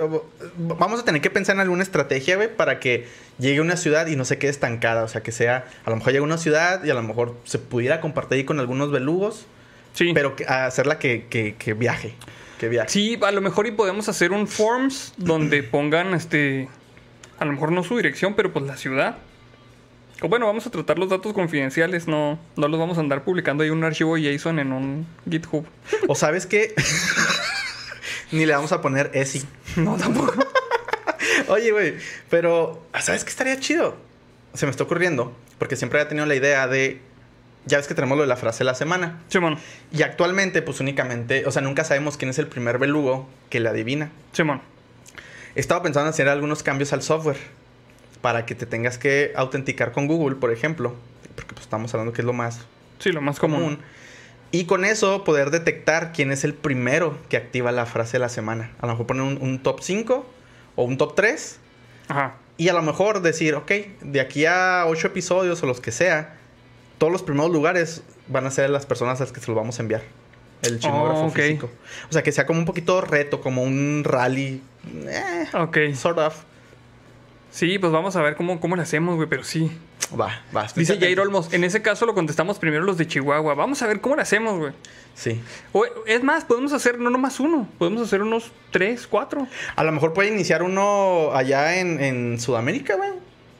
vamos 0.57 0.99
a 0.99 1.05
tener 1.05 1.21
que 1.21 1.29
pensar 1.29 1.53
en 1.53 1.59
alguna 1.59 1.83
estrategia, 1.83 2.35
güey, 2.35 2.47
para 2.51 2.79
que 2.79 3.05
llegue 3.37 3.59
a 3.59 3.61
una 3.61 3.77
ciudad 3.77 4.07
y 4.07 4.15
no 4.15 4.25
se 4.25 4.39
quede 4.39 4.49
estancada. 4.49 5.03
O 5.03 5.07
sea, 5.07 5.21
que 5.21 5.31
sea, 5.31 5.65
a 5.85 5.89
lo 5.91 5.97
mejor 5.97 6.11
llega 6.11 6.23
a 6.23 6.25
una 6.25 6.39
ciudad 6.39 6.83
y 6.83 6.89
a 6.89 6.95
lo 6.95 7.03
mejor 7.03 7.37
se 7.43 7.59
pudiera 7.59 8.01
compartir 8.01 8.37
ahí 8.39 8.43
con 8.43 8.59
algunos 8.59 8.89
belugos, 8.91 9.45
Sí. 9.93 10.13
pero 10.15 10.35
que- 10.35 10.47
a 10.47 10.65
hacerla 10.65 10.97
que, 10.97 11.27
que, 11.29 11.53
que 11.59 11.75
viaje. 11.75 12.15
Que 12.59 12.69
viaje. 12.69 12.89
Sí, 12.89 13.19
a 13.21 13.31
lo 13.31 13.39
mejor 13.41 13.67
y 13.67 13.71
podemos 13.71 14.09
hacer 14.09 14.31
un 14.31 14.47
forms 14.47 15.13
donde 15.17 15.61
pongan 15.71 16.15
este. 16.15 16.69
A 17.37 17.45
lo 17.45 17.51
mejor 17.51 17.71
no 17.71 17.83
su 17.83 17.97
dirección, 17.97 18.33
pero 18.33 18.51
pues 18.51 18.65
la 18.65 18.77
ciudad. 18.77 19.17
O 20.23 20.27
bueno, 20.27 20.47
vamos 20.47 20.65
a 20.65 20.71
tratar 20.71 20.97
los 20.97 21.09
datos 21.09 21.33
confidenciales, 21.33 22.07
no, 22.07 22.39
no 22.55 22.67
los 22.67 22.79
vamos 22.79 22.97
a 22.97 23.01
andar 23.01 23.23
publicando 23.23 23.63
ahí 23.63 23.69
un 23.69 23.83
archivo 23.83 24.17
JSON 24.17 24.57
en 24.57 24.71
un 24.71 25.07
GitHub. 25.29 25.65
O 26.07 26.13
sabes 26.15 26.45
qué, 26.47 26.75
ni 28.31 28.45
le 28.45 28.53
vamos 28.53 28.71
a 28.71 28.81
poner 28.81 29.11
ESI. 29.13 29.43
No, 29.77 29.97
tampoco. 29.97 30.33
Oye, 31.49 31.71
güey, 31.71 31.95
pero 32.29 32.83
¿sabes 32.99 33.23
qué 33.23 33.29
estaría 33.29 33.59
chido? 33.59 33.95
Se 34.53 34.65
me 34.65 34.71
está 34.71 34.83
ocurriendo, 34.83 35.35
porque 35.59 35.75
siempre 35.75 35.99
había 35.99 36.09
tenido 36.09 36.25
la 36.25 36.35
idea 36.35 36.67
de, 36.67 37.01
ya 37.65 37.77
ves 37.77 37.87
que 37.87 37.93
tenemos 37.93 38.17
lo 38.17 38.23
de 38.23 38.27
la 38.27 38.35
frase 38.37 38.59
de 38.59 38.65
la 38.65 38.75
semana. 38.75 39.21
Simón, 39.29 39.57
Y 39.91 40.01
actualmente, 40.03 40.61
pues 40.61 40.79
únicamente, 40.79 41.45
o 41.45 41.51
sea, 41.51 41.61
nunca 41.61 41.83
sabemos 41.83 42.17
quién 42.17 42.29
es 42.29 42.39
el 42.39 42.47
primer 42.47 42.77
belugo 42.79 43.29
que 43.49 43.59
le 43.59 43.69
adivina. 43.69 44.11
Simón. 44.33 44.61
Estaba 45.55 45.83
pensando 45.83 46.07
en 46.07 46.13
hacer 46.13 46.29
algunos 46.29 46.63
cambios 46.63 46.93
al 46.93 47.01
software 47.01 47.37
para 48.21 48.45
que 48.45 48.55
te 48.55 48.65
tengas 48.65 48.97
que 48.97 49.33
autenticar 49.35 49.91
con 49.91 50.07
Google, 50.07 50.35
por 50.35 50.51
ejemplo, 50.51 50.95
porque 51.35 51.53
pues 51.53 51.61
estamos 51.63 51.93
hablando 51.93 52.13
que 52.13 52.21
es 52.21 52.25
lo 52.25 52.33
más 52.33 52.61
Sí, 52.99 53.11
lo 53.11 53.21
más 53.21 53.39
común. 53.39 53.59
común. 53.61 53.79
Y 54.51 54.65
con 54.65 54.83
eso 54.85 55.23
poder 55.23 55.49
detectar 55.49 56.11
quién 56.11 56.31
es 56.31 56.43
el 56.43 56.53
primero 56.53 57.17
que 57.29 57.37
activa 57.37 57.71
la 57.71 57.85
frase 57.85 58.13
de 58.13 58.19
la 58.19 58.29
semana. 58.29 58.71
A 58.79 58.85
lo 58.85 58.93
mejor 58.93 59.07
poner 59.07 59.23
un, 59.23 59.37
un 59.41 59.63
top 59.63 59.79
5 59.81 60.25
o 60.75 60.83
un 60.83 60.97
top 60.97 61.15
3 61.15 61.57
Ajá. 62.09 62.35
y 62.57 62.67
a 62.69 62.73
lo 62.73 62.81
mejor 62.81 63.21
decir, 63.21 63.55
ok, 63.55 63.71
de 64.01 64.19
aquí 64.19 64.45
a 64.45 64.83
8 64.87 65.07
episodios 65.07 65.63
o 65.63 65.65
los 65.65 65.79
que 65.79 65.91
sea, 65.91 66.35
todos 66.97 67.13
los 67.13 67.23
primeros 67.23 67.51
lugares 67.51 68.03
van 68.27 68.45
a 68.45 68.51
ser 68.51 68.69
las 68.69 68.85
personas 68.85 69.19
a 69.21 69.23
las 69.23 69.31
que 69.33 69.39
se 69.39 69.47
los 69.47 69.55
vamos 69.55 69.79
a 69.79 69.81
enviar. 69.83 70.01
El 70.63 70.79
chismógrafo 70.79 71.25
Oh, 71.25 71.29
físico. 71.31 71.69
O 72.09 72.13
sea, 72.13 72.21
que 72.21 72.31
sea 72.31 72.45
como 72.45 72.59
un 72.59 72.65
poquito 72.65 73.01
reto, 73.01 73.41
como 73.41 73.63
un 73.63 74.03
rally. 74.05 74.61
Eh, 75.07 75.45
Ok. 75.53 75.77
sort 75.95 76.19
of. 76.19 76.35
Sí, 77.51 77.77
pues 77.77 77.91
vamos 77.91 78.15
a 78.15 78.21
ver 78.21 78.35
cómo, 78.35 78.59
cómo 78.59 78.75
le 78.75 78.81
hacemos, 78.81 79.15
güey, 79.17 79.27
pero 79.27 79.43
sí. 79.43 79.71
Va, 80.19 80.41
va. 80.55 80.67
Dice. 80.75 80.97
Jair 80.99 81.19
Olmos, 81.19 81.53
en 81.53 81.63
ese 81.63 81.81
caso 81.81 82.05
lo 82.05 82.13
contestamos 82.13 82.59
primero 82.59 82.83
los 82.83 82.97
de 82.97 83.07
Chihuahua. 83.07 83.53
Vamos 83.53 83.81
a 83.81 83.87
ver 83.87 84.01
cómo 84.01 84.15
le 84.15 84.21
hacemos, 84.23 84.57
güey. 84.57 84.73
Sí. 85.15 85.41
O, 85.71 85.85
es 86.05 86.23
más, 86.23 86.45
podemos 86.45 86.73
hacer 86.73 86.99
no 86.99 87.09
nomás 87.09 87.39
uno, 87.39 87.67
podemos 87.77 88.01
hacer 88.01 88.21
unos 88.21 88.51
tres, 88.71 89.07
cuatro. 89.07 89.47
A 89.75 89.83
lo 89.83 89.91
mejor 89.91 90.13
puede 90.13 90.29
iniciar 90.29 90.63
uno 90.63 91.31
allá 91.33 91.79
en, 91.79 92.01
en 92.01 92.39
Sudamérica, 92.39 92.95
güey. 92.95 93.11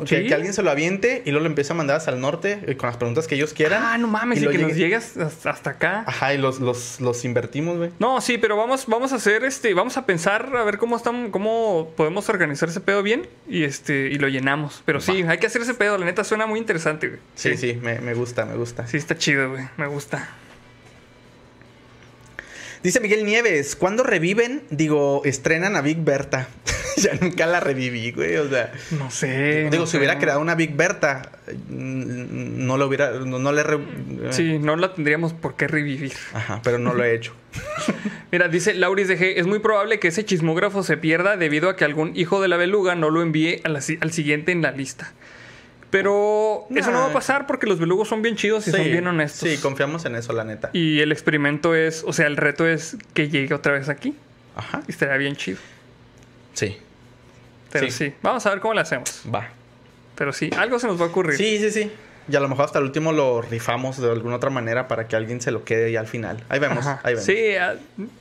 Sí. 0.06 0.28
que 0.28 0.34
alguien 0.34 0.54
se 0.54 0.62
lo 0.64 0.72
aviente 0.72 1.22
y 1.26 1.32
luego 1.32 1.44
lo 1.44 1.50
empieza 1.50 1.74
a 1.74 1.76
mandar 1.78 1.98
hacia 1.98 2.14
el 2.14 2.20
norte 2.20 2.60
eh, 2.68 2.76
con 2.78 2.88
las 2.88 2.98
preguntas 2.98 3.28
que 3.28 3.36
ellos 3.36 3.54
quieran. 3.54 3.82
Ah, 3.84 3.98
no 3.98 4.08
mames, 4.08 4.42
y, 4.42 4.48
que 4.48 4.58
nos 4.58 4.72
llegue- 4.74 4.76
llegues 4.76 5.18
hasta 5.18 5.50
hasta 5.52 5.70
acá. 5.72 6.04
Ajá, 6.08 6.34
y 6.34 6.38
los, 6.38 6.60
los, 6.60 7.00
los 7.02 7.24
invertimos, 7.26 7.78
güey. 7.78 7.92
No, 8.00 8.22
sí, 8.22 8.38
pero 8.38 8.56
vamos, 8.58 8.86
vamos 8.88 9.14
a 9.14 9.16
hacer 9.16 9.44
este, 9.44 9.74
vamos 9.74 9.98
a 9.98 10.06
pensar 10.06 10.56
a 10.56 10.64
ver 10.64 10.78
cómo 10.78 10.98
estamos, 10.98 11.30
cómo 11.32 11.92
podemos 11.96 12.28
organizar 12.30 12.70
ese 12.70 12.82
pedo 12.82 13.04
bien 13.04 13.28
y 13.48 13.64
este, 13.64 14.08
y 14.08 14.16
lo 14.16 14.28
llenamos. 14.28 14.82
Pero 14.86 15.02
sí, 15.02 15.24
hay 15.28 15.38
que 15.38 15.48
hacer 15.48 15.62
ese 15.62 15.74
pedo, 15.74 15.98
la 15.98 16.06
neta 16.06 16.24
suena 16.24 16.46
muy 16.46 16.60
interesante, 16.60 17.08
güey. 17.08 17.20
Sí, 17.36 17.58
sí, 17.58 17.80
me, 17.82 18.00
me 18.00 18.14
gusta, 18.14 18.46
me 18.46 18.56
gusta. 18.56 18.88
Sí, 18.88 18.98
está 18.98 19.18
chido, 19.18 19.50
güey. 19.52 19.68
Me 19.78 19.88
gusta. 19.88 20.30
Dice 22.84 23.00
Miguel 23.00 23.26
Nieves, 23.26 23.76
¿cuándo 23.76 24.04
reviven? 24.04 24.64
Digo, 24.72 25.22
estrenan 25.26 25.76
a 25.76 25.82
Big 25.82 26.00
Berta. 26.04 26.48
ya 26.98 27.12
nunca 27.22 27.46
la 27.46 27.60
reviví, 27.60 28.12
güey. 28.12 28.38
O 28.38 28.50
sea, 28.50 28.72
No 28.98 29.12
sé. 29.12 29.68
digo, 29.70 29.82
no 29.84 29.86
si 29.86 29.92
sé, 29.92 29.98
hubiera 29.98 30.16
no. 30.16 30.20
creado 30.20 30.40
una 30.40 30.56
Big 30.56 30.76
Berta, 30.76 31.32
mm, 31.70 32.66
no 32.66 32.78
lo 32.78 32.88
hubiera, 32.88 33.12
no, 33.12 33.38
no 33.40 33.52
le... 33.52 33.64
re- 33.64 33.80
Sí, 34.32 34.58
no 34.58 34.76
la 34.76 34.94
tendríamos 34.96 35.34
por 35.34 35.56
qué 35.56 35.68
revivir. 35.68 36.14
Ajá, 36.34 36.62
pero 36.64 36.80
no 36.80 36.94
lo 36.94 37.04
he 37.04 37.14
hecho. 37.14 37.34
Mira, 38.32 38.48
dice 38.48 38.74
Lauris 38.74 39.08
DG, 39.08 39.38
es 39.38 39.46
muy 39.46 39.60
probable 39.60 40.00
que 40.00 40.08
ese 40.08 40.26
chismógrafo 40.26 40.84
se 40.84 40.98
pierda 40.98 41.38
debido 41.38 41.70
a 41.70 41.76
que 41.76 41.86
algún 41.86 42.16
hijo 42.16 42.42
de 42.42 42.48
la 42.48 42.58
beluga 42.58 42.96
no 42.96 43.10
lo 43.10 43.22
envíe 43.22 43.62
a 43.64 43.70
la 43.70 43.82
si- 43.82 43.98
al 44.02 44.12
siguiente 44.12 44.52
en 44.52 44.62
la 44.62 44.72
lista. 44.72 45.14
Pero 45.92 46.66
eso 46.74 46.92
no 46.92 47.00
va 47.00 47.06
a 47.08 47.14
pasar 47.14 47.46
porque 47.48 47.68
los 47.68 47.78
belugos 47.80 48.08
son 48.08 48.22
bien 48.22 48.36
chidos 48.38 48.68
y 48.68 48.72
son 48.72 48.84
bien 48.86 49.06
honestos. 49.06 49.48
Sí, 49.50 49.58
confiamos 49.58 50.06
en 50.06 50.16
eso, 50.16 50.32
la 50.34 50.44
neta. 50.46 50.70
Y 50.74 51.02
el 51.02 51.12
experimento 51.12 51.76
es, 51.76 52.04
o 52.08 52.14
sea, 52.14 52.28
el 52.28 52.38
reto 52.38 52.66
es 52.68 52.96
que 53.14 53.30
llegue 53.30 53.54
otra 53.54 53.74
vez 53.74 53.90
aquí. 53.90 54.16
Ajá. 54.56 54.82
Y 54.88 54.92
estaría 54.92 55.18
bien 55.18 55.36
chido. 55.36 55.58
Sí, 56.54 56.78
Pero 57.72 57.86
Sí. 57.88 57.92
sí. 57.92 58.14
vamos 58.22 58.46
a 58.46 58.50
ver 58.50 58.60
cómo 58.62 58.74
le 58.74 58.82
hacemos. 58.82 59.22
va. 59.34 59.50
Pero 60.16 60.34
sí, 60.34 60.50
algo 60.58 60.80
se 60.80 60.88
nos 60.88 61.00
va 61.00 61.06
a 61.06 61.08
ocurrir. 61.10 61.38
Sí, 61.38 61.58
sí, 61.60 61.72
sí. 61.72 61.92
Y 62.30 62.36
a 62.36 62.40
lo 62.40 62.48
mejor 62.48 62.66
hasta 62.66 62.80
el 62.80 62.86
último 62.86 63.12
lo 63.12 63.42
rifamos 63.42 63.98
de 64.00 64.10
alguna 64.12 64.36
otra 64.36 64.50
manera 64.50 64.88
para 64.88 65.08
que 65.08 65.16
alguien 65.16 65.42
se 65.42 65.52
lo 65.52 65.64
quede 65.66 65.92
ya 65.92 66.00
al 66.00 66.08
final. 66.08 66.44
Ahí 66.50 66.60
vemos, 66.60 66.80
Ajá. 66.86 67.02
ahí 67.04 67.14
vemos. 67.16 67.26
Sí, 67.26 67.56
ah, 67.60 67.76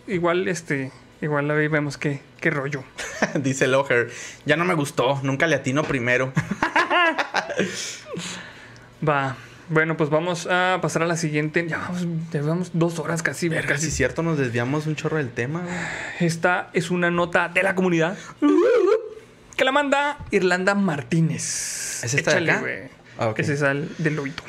igual 0.06 0.48
este, 0.48 0.90
igual 1.20 1.51
ahí 1.51 1.68
vemos 1.68 1.98
qué, 1.98 2.20
qué 2.40 2.51
rollo. 2.51 2.82
Dice 3.34 3.66
Loher, 3.68 4.10
ya 4.47 4.56
no 4.56 4.64
me 4.64 4.74
gustó, 4.74 5.20
nunca 5.22 5.47
le 5.47 5.56
atino 5.56 5.82
primero. 5.84 6.32
Va. 9.06 9.36
Bueno, 9.68 9.97
pues 9.97 10.10
vamos 10.10 10.48
a 10.51 10.78
pasar 10.82 11.02
a 11.02 11.06
la 11.06 11.16
siguiente. 11.16 11.64
Ya 11.68 11.78
vamos, 11.78 12.06
ya 12.32 12.42
vamos 12.42 12.70
dos 12.74 12.98
horas 12.98 13.22
casi. 13.22 13.48
Verga, 13.48 13.74
casi. 13.74 13.90
cierto, 13.90 14.22
nos 14.22 14.36
desviamos 14.36 14.86
un 14.86 14.97
chorro 14.97 15.18
del 15.18 15.30
tema. 15.30 15.60
güey. 15.60 15.74
Esta 16.18 16.70
es 16.72 16.90
una 16.90 17.10
nota 17.10 17.48
de 17.48 17.62
la 17.62 17.76
comunidad 17.76 18.18
que 19.56 19.64
la 19.64 19.70
manda 19.70 20.18
Irlanda 20.32 20.74
Martínez. 20.74 22.02
¿Es 22.02 22.14
esta 22.14 22.40
de 22.40 22.51
acá? 22.51 22.60
güey. 22.60 22.78
Ah. 23.18 23.32
Ese 23.36 23.55
es 23.55 23.62
el 23.62 23.94
del 23.98 24.16
lobito. 24.16 24.42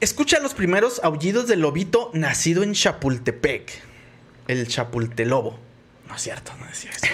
Escucha 0.00 0.40
los 0.40 0.54
primeros 0.54 1.00
aullidos 1.04 1.46
del 1.46 1.60
lobito 1.60 2.10
nacido 2.12 2.64
en 2.64 2.72
Chapultepec. 2.74 3.70
El 4.48 4.66
Chapultelobo. 4.66 5.58
No 6.08 6.16
es 6.16 6.22
cierto, 6.22 6.52
no 6.58 6.66
decía 6.66 6.90
eso. 6.90 7.06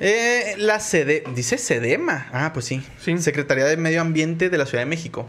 Eh, 0.00 0.54
la 0.58 0.80
sede. 0.80 1.24
Dice 1.34 1.58
Sedema. 1.58 2.28
Ah, 2.32 2.52
pues 2.52 2.66
sí. 2.66 2.82
Sí. 3.00 3.18
Secretaría 3.18 3.64
de 3.64 3.76
Medio 3.76 4.00
Ambiente 4.00 4.50
de 4.50 4.58
la 4.58 4.66
Ciudad 4.66 4.82
de 4.82 4.90
México. 4.90 5.28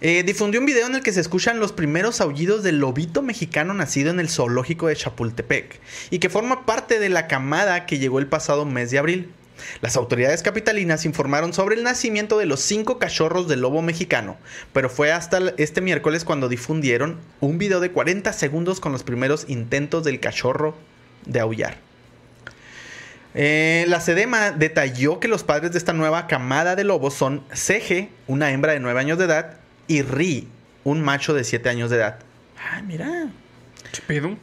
Eh, 0.00 0.22
difundió 0.22 0.60
un 0.60 0.66
video 0.66 0.86
en 0.86 0.94
el 0.94 1.02
que 1.02 1.12
se 1.12 1.20
escuchan 1.20 1.58
los 1.58 1.72
primeros 1.72 2.20
aullidos 2.20 2.62
del 2.62 2.78
lobito 2.78 3.20
mexicano 3.20 3.74
nacido 3.74 4.10
en 4.10 4.20
el 4.20 4.28
zoológico 4.28 4.86
de 4.86 4.94
Chapultepec 4.94 5.80
y 6.10 6.20
que 6.20 6.28
forma 6.28 6.66
parte 6.66 7.00
de 7.00 7.08
la 7.08 7.26
camada 7.26 7.84
que 7.84 7.98
llegó 7.98 8.20
el 8.20 8.28
pasado 8.28 8.64
mes 8.64 8.92
de 8.92 8.98
abril. 8.98 9.32
Las 9.80 9.96
autoridades 9.96 10.44
capitalinas 10.44 11.04
informaron 11.04 11.52
sobre 11.52 11.74
el 11.74 11.82
nacimiento 11.82 12.38
de 12.38 12.46
los 12.46 12.60
cinco 12.60 13.00
cachorros 13.00 13.48
del 13.48 13.60
lobo 13.60 13.82
mexicano, 13.82 14.36
pero 14.72 14.88
fue 14.88 15.10
hasta 15.10 15.52
este 15.56 15.80
miércoles 15.80 16.24
cuando 16.24 16.48
difundieron 16.48 17.18
un 17.40 17.58
video 17.58 17.80
de 17.80 17.90
40 17.90 18.32
segundos 18.32 18.78
con 18.78 18.92
los 18.92 19.02
primeros 19.02 19.46
intentos 19.48 20.04
del 20.04 20.20
cachorro 20.20 20.76
de 21.26 21.40
aullar. 21.40 21.87
Eh, 23.40 23.84
la 23.86 24.00
Sedema 24.00 24.50
detalló 24.50 25.20
que 25.20 25.28
los 25.28 25.44
padres 25.44 25.70
de 25.70 25.78
esta 25.78 25.92
nueva 25.92 26.26
camada 26.26 26.74
de 26.74 26.82
lobos 26.82 27.14
son 27.14 27.44
Ceje, 27.54 28.10
una 28.26 28.50
hembra 28.50 28.72
de 28.72 28.80
9 28.80 28.98
años 28.98 29.16
de 29.16 29.26
edad, 29.26 29.58
y 29.86 30.02
Ri, 30.02 30.48
un 30.82 31.00
macho 31.02 31.34
de 31.34 31.44
7 31.44 31.68
años 31.68 31.88
de 31.88 31.98
edad. 31.98 32.18
Ah, 32.60 32.82
mira. 32.82 33.28
¿Qué 33.92 34.00
pedo? 34.04 34.36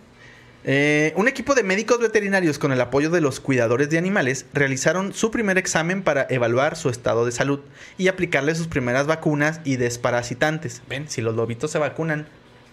Eh, 0.63 1.11
un 1.17 1.27
equipo 1.27 1.55
de 1.55 1.63
médicos 1.63 1.99
veterinarios 1.99 2.57
con 2.57 2.71
el 2.71 2.79
apoyo 2.79 3.09
de 3.09 3.19
los 3.19 3.41
cuidadores 3.41 3.89
de 3.89 3.97
animales 3.97 4.45
realizaron 4.53 5.13
su 5.13 5.29
primer 5.29 5.57
examen 5.57 6.01
para 6.01 6.25
evaluar 6.29 6.77
su 6.77 6.87
estado 6.87 7.25
de 7.25 7.33
salud 7.33 7.59
y 7.97 8.07
aplicarle 8.07 8.55
sus 8.55 8.67
primeras 8.67 9.07
vacunas 9.07 9.59
y 9.65 9.75
desparasitantes. 9.75 10.81
Ven, 10.87 11.09
si 11.09 11.21
los 11.21 11.35
lobitos 11.35 11.69
se 11.69 11.79
vacunan, 11.79 12.29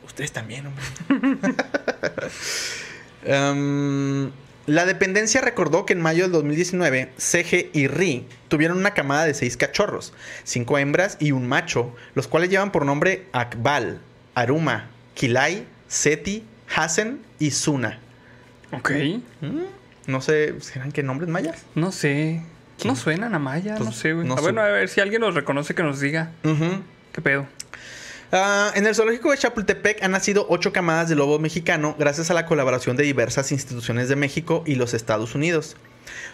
ustedes 0.07 0.31
también, 0.31 0.69
hombre. 0.69 0.85
Em, 3.25 4.33
la 4.67 4.87
dependencia 4.87 5.41
recordó 5.41 5.85
que 5.87 5.93
en 5.93 6.01
mayo 6.01 6.23
del 6.25 6.33
2019, 6.33 7.11
CG 7.17 7.71
y 7.73 7.87
Ri 7.89 8.27
tuvieron 8.49 8.79
una 8.79 8.95
camada 8.95 9.25
de 9.25 9.35
seis 9.35 9.57
cachorros, 9.57 10.13
cinco 10.45 10.79
hembras 10.79 11.17
y 11.21 11.33
un 11.33 11.49
macho, 11.49 11.95
los 12.15 12.29
cuales 12.29 12.51
llevan 12.51 12.71
por 12.73 12.85
nombre 12.87 13.27
Akbal, 13.33 14.01
Aruma, 14.35 14.89
Kilai, 15.15 15.65
Seti, 15.89 16.45
Hasen 16.75 17.21
y 17.39 17.51
Suna. 17.51 17.99
Ok. 18.73 18.91
Mm, 19.41 19.59
No 20.07 20.21
sé, 20.21 20.55
¿serán 20.61 20.93
qué 20.93 21.03
nombres 21.03 21.29
mayas? 21.29 21.63
No 21.75 21.93
sé. 21.93 22.43
¿Quién? 22.79 22.95
No 22.95 22.97
suenan 22.99 23.35
a 23.35 23.39
Maya, 23.39 23.77
no 23.79 23.93
sé, 23.93 24.13
güey. 24.15 24.27
no 24.27 24.35
Ah, 24.37 24.41
bueno, 24.41 24.61
a 24.63 24.67
ver 24.69 24.89
si 24.89 25.01
alguien 25.01 25.21
los 25.21 25.35
reconoce 25.35 25.75
que 25.75 25.83
nos 25.83 26.01
diga. 26.01 26.33
Ujú. 26.43 26.83
¿Qué 27.13 27.21
pedo? 27.21 27.47
Ah, 28.35 28.73
en 28.75 28.87
el 28.87 28.95
zoológico 28.95 29.31
de 29.31 29.37
Chapultepec 29.37 30.03
han 30.03 30.13
nacido 30.13 30.47
ocho 30.49 30.73
camadas 30.73 31.11
de 31.11 31.15
lobo 31.15 31.39
mexicano 31.39 31.95
gracias 31.99 32.31
a 32.31 32.35
la 32.35 32.47
colaboración 32.47 32.97
de 32.97 33.05
diversas 33.05 33.53
instituciones 33.53 34.09
de 34.09 34.17
México 34.17 34.65
y 34.67 34.77
los 34.77 34.95
Estados 34.95 35.35
Unidos. 35.35 35.77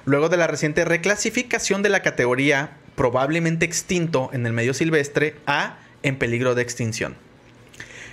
Luego 0.04 0.28
de 0.28 0.36
la 0.36 0.46
reciente 0.46 0.84
reclasificación 0.84 1.82
de 1.82 1.88
la 1.88 2.02
categoría 2.02 2.76
probablemente 2.94 3.64
extinto 3.64 4.30
en 4.32 4.46
el 4.46 4.52
medio 4.52 4.74
silvestre 4.74 5.34
a 5.48 5.78
en 6.04 6.16
peligro 6.18 6.54
de 6.54 6.62
extinción. 6.62 7.16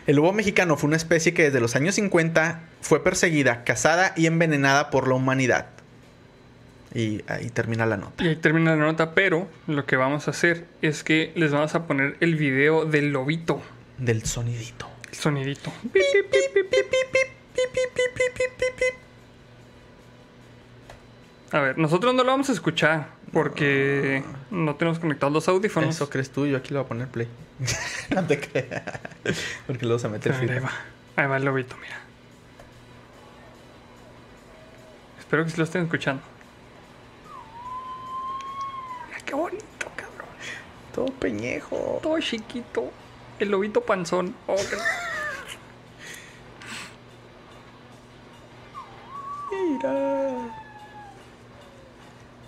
El 0.07 0.16
lobo 0.16 0.34
mexicano 0.34 0.78
fue 0.78 0.88
una 0.88 0.98
especie 0.98 1.36
que 1.36 1.44
desde 1.44 1.60
los 1.60 1.76
años 1.76 1.94
50 1.94 2.62
fue 2.82 3.03
perseguida, 3.03 3.64
cazada 3.66 4.14
y 4.16 4.26
envenenada 4.26 4.90
por 4.90 5.07
la 5.07 5.14
humanidad. 5.14 5.68
Y 6.95 7.22
ahí 7.28 7.52
termina 7.52 7.86
la 7.86 7.98
nota. 7.98 8.24
Y 8.24 8.30
ahí 8.30 8.36
termina 8.36 8.76
la 8.76 8.84
nota, 8.84 9.14
pero 9.14 9.48
lo 9.68 9.86
que 9.86 9.95
vamos 9.95 10.28
a 10.28 10.32
hacer 10.32 10.66
es 10.82 11.03
que 11.03 11.34
les 11.36 11.52
vamos 11.52 11.76
a 11.76 11.86
poner 11.86 12.18
el 12.20 12.36
video 12.36 12.86
del 12.86 13.12
lobito. 13.12 13.62
Del 13.98 14.26
sonidito. 14.26 14.88
El 15.10 15.16
sonidito. 15.16 15.72
A 21.52 21.60
ver, 21.60 21.78
nosotros 21.78 22.14
no 22.14 22.24
lo 22.24 22.32
vamos 22.32 22.50
a 22.50 22.52
escuchar 22.52 23.08
porque 23.32 24.24
no 24.52 24.76
tenemos 24.76 25.00
conectados 25.00 25.34
los 25.34 25.48
audífonos. 25.48 25.96
Eso 25.96 26.10
crees 26.10 26.30
tú, 26.30 26.46
yo 26.46 26.58
aquí 26.58 26.74
lo 26.74 26.80
voy 26.80 26.86
a 26.86 26.88
poner 26.90 27.08
play. 27.08 27.28
no 28.14 28.26
te 28.26 28.40
creas. 28.40 29.00
Porque 29.66 29.86
luego 29.86 30.00
se 30.00 30.10
mete 30.10 30.30
el 30.30 30.50
ahí 30.50 30.60
va. 30.60 30.72
Ahí 31.16 31.28
va 31.28 31.38
el 31.38 31.46
lobito, 31.46 31.78
mira. 31.82 31.98
Espero 35.20 35.46
que 35.46 35.52
sí 35.52 35.58
lo 35.58 35.64
estén 35.64 35.84
escuchando. 35.84 36.22
Mira 39.08 39.20
qué 39.26 39.34
bonito, 39.34 39.92
cabrón. 39.96 40.30
Todo 40.94 41.06
peñejo. 41.08 42.00
Todo 42.04 42.20
chiquito. 42.20 42.92
El 43.40 43.49
lobito 43.52 43.82
panzón. 43.82 44.34
Oh, 44.48 44.56
qué- 44.56 44.78
Mira. 49.52 50.36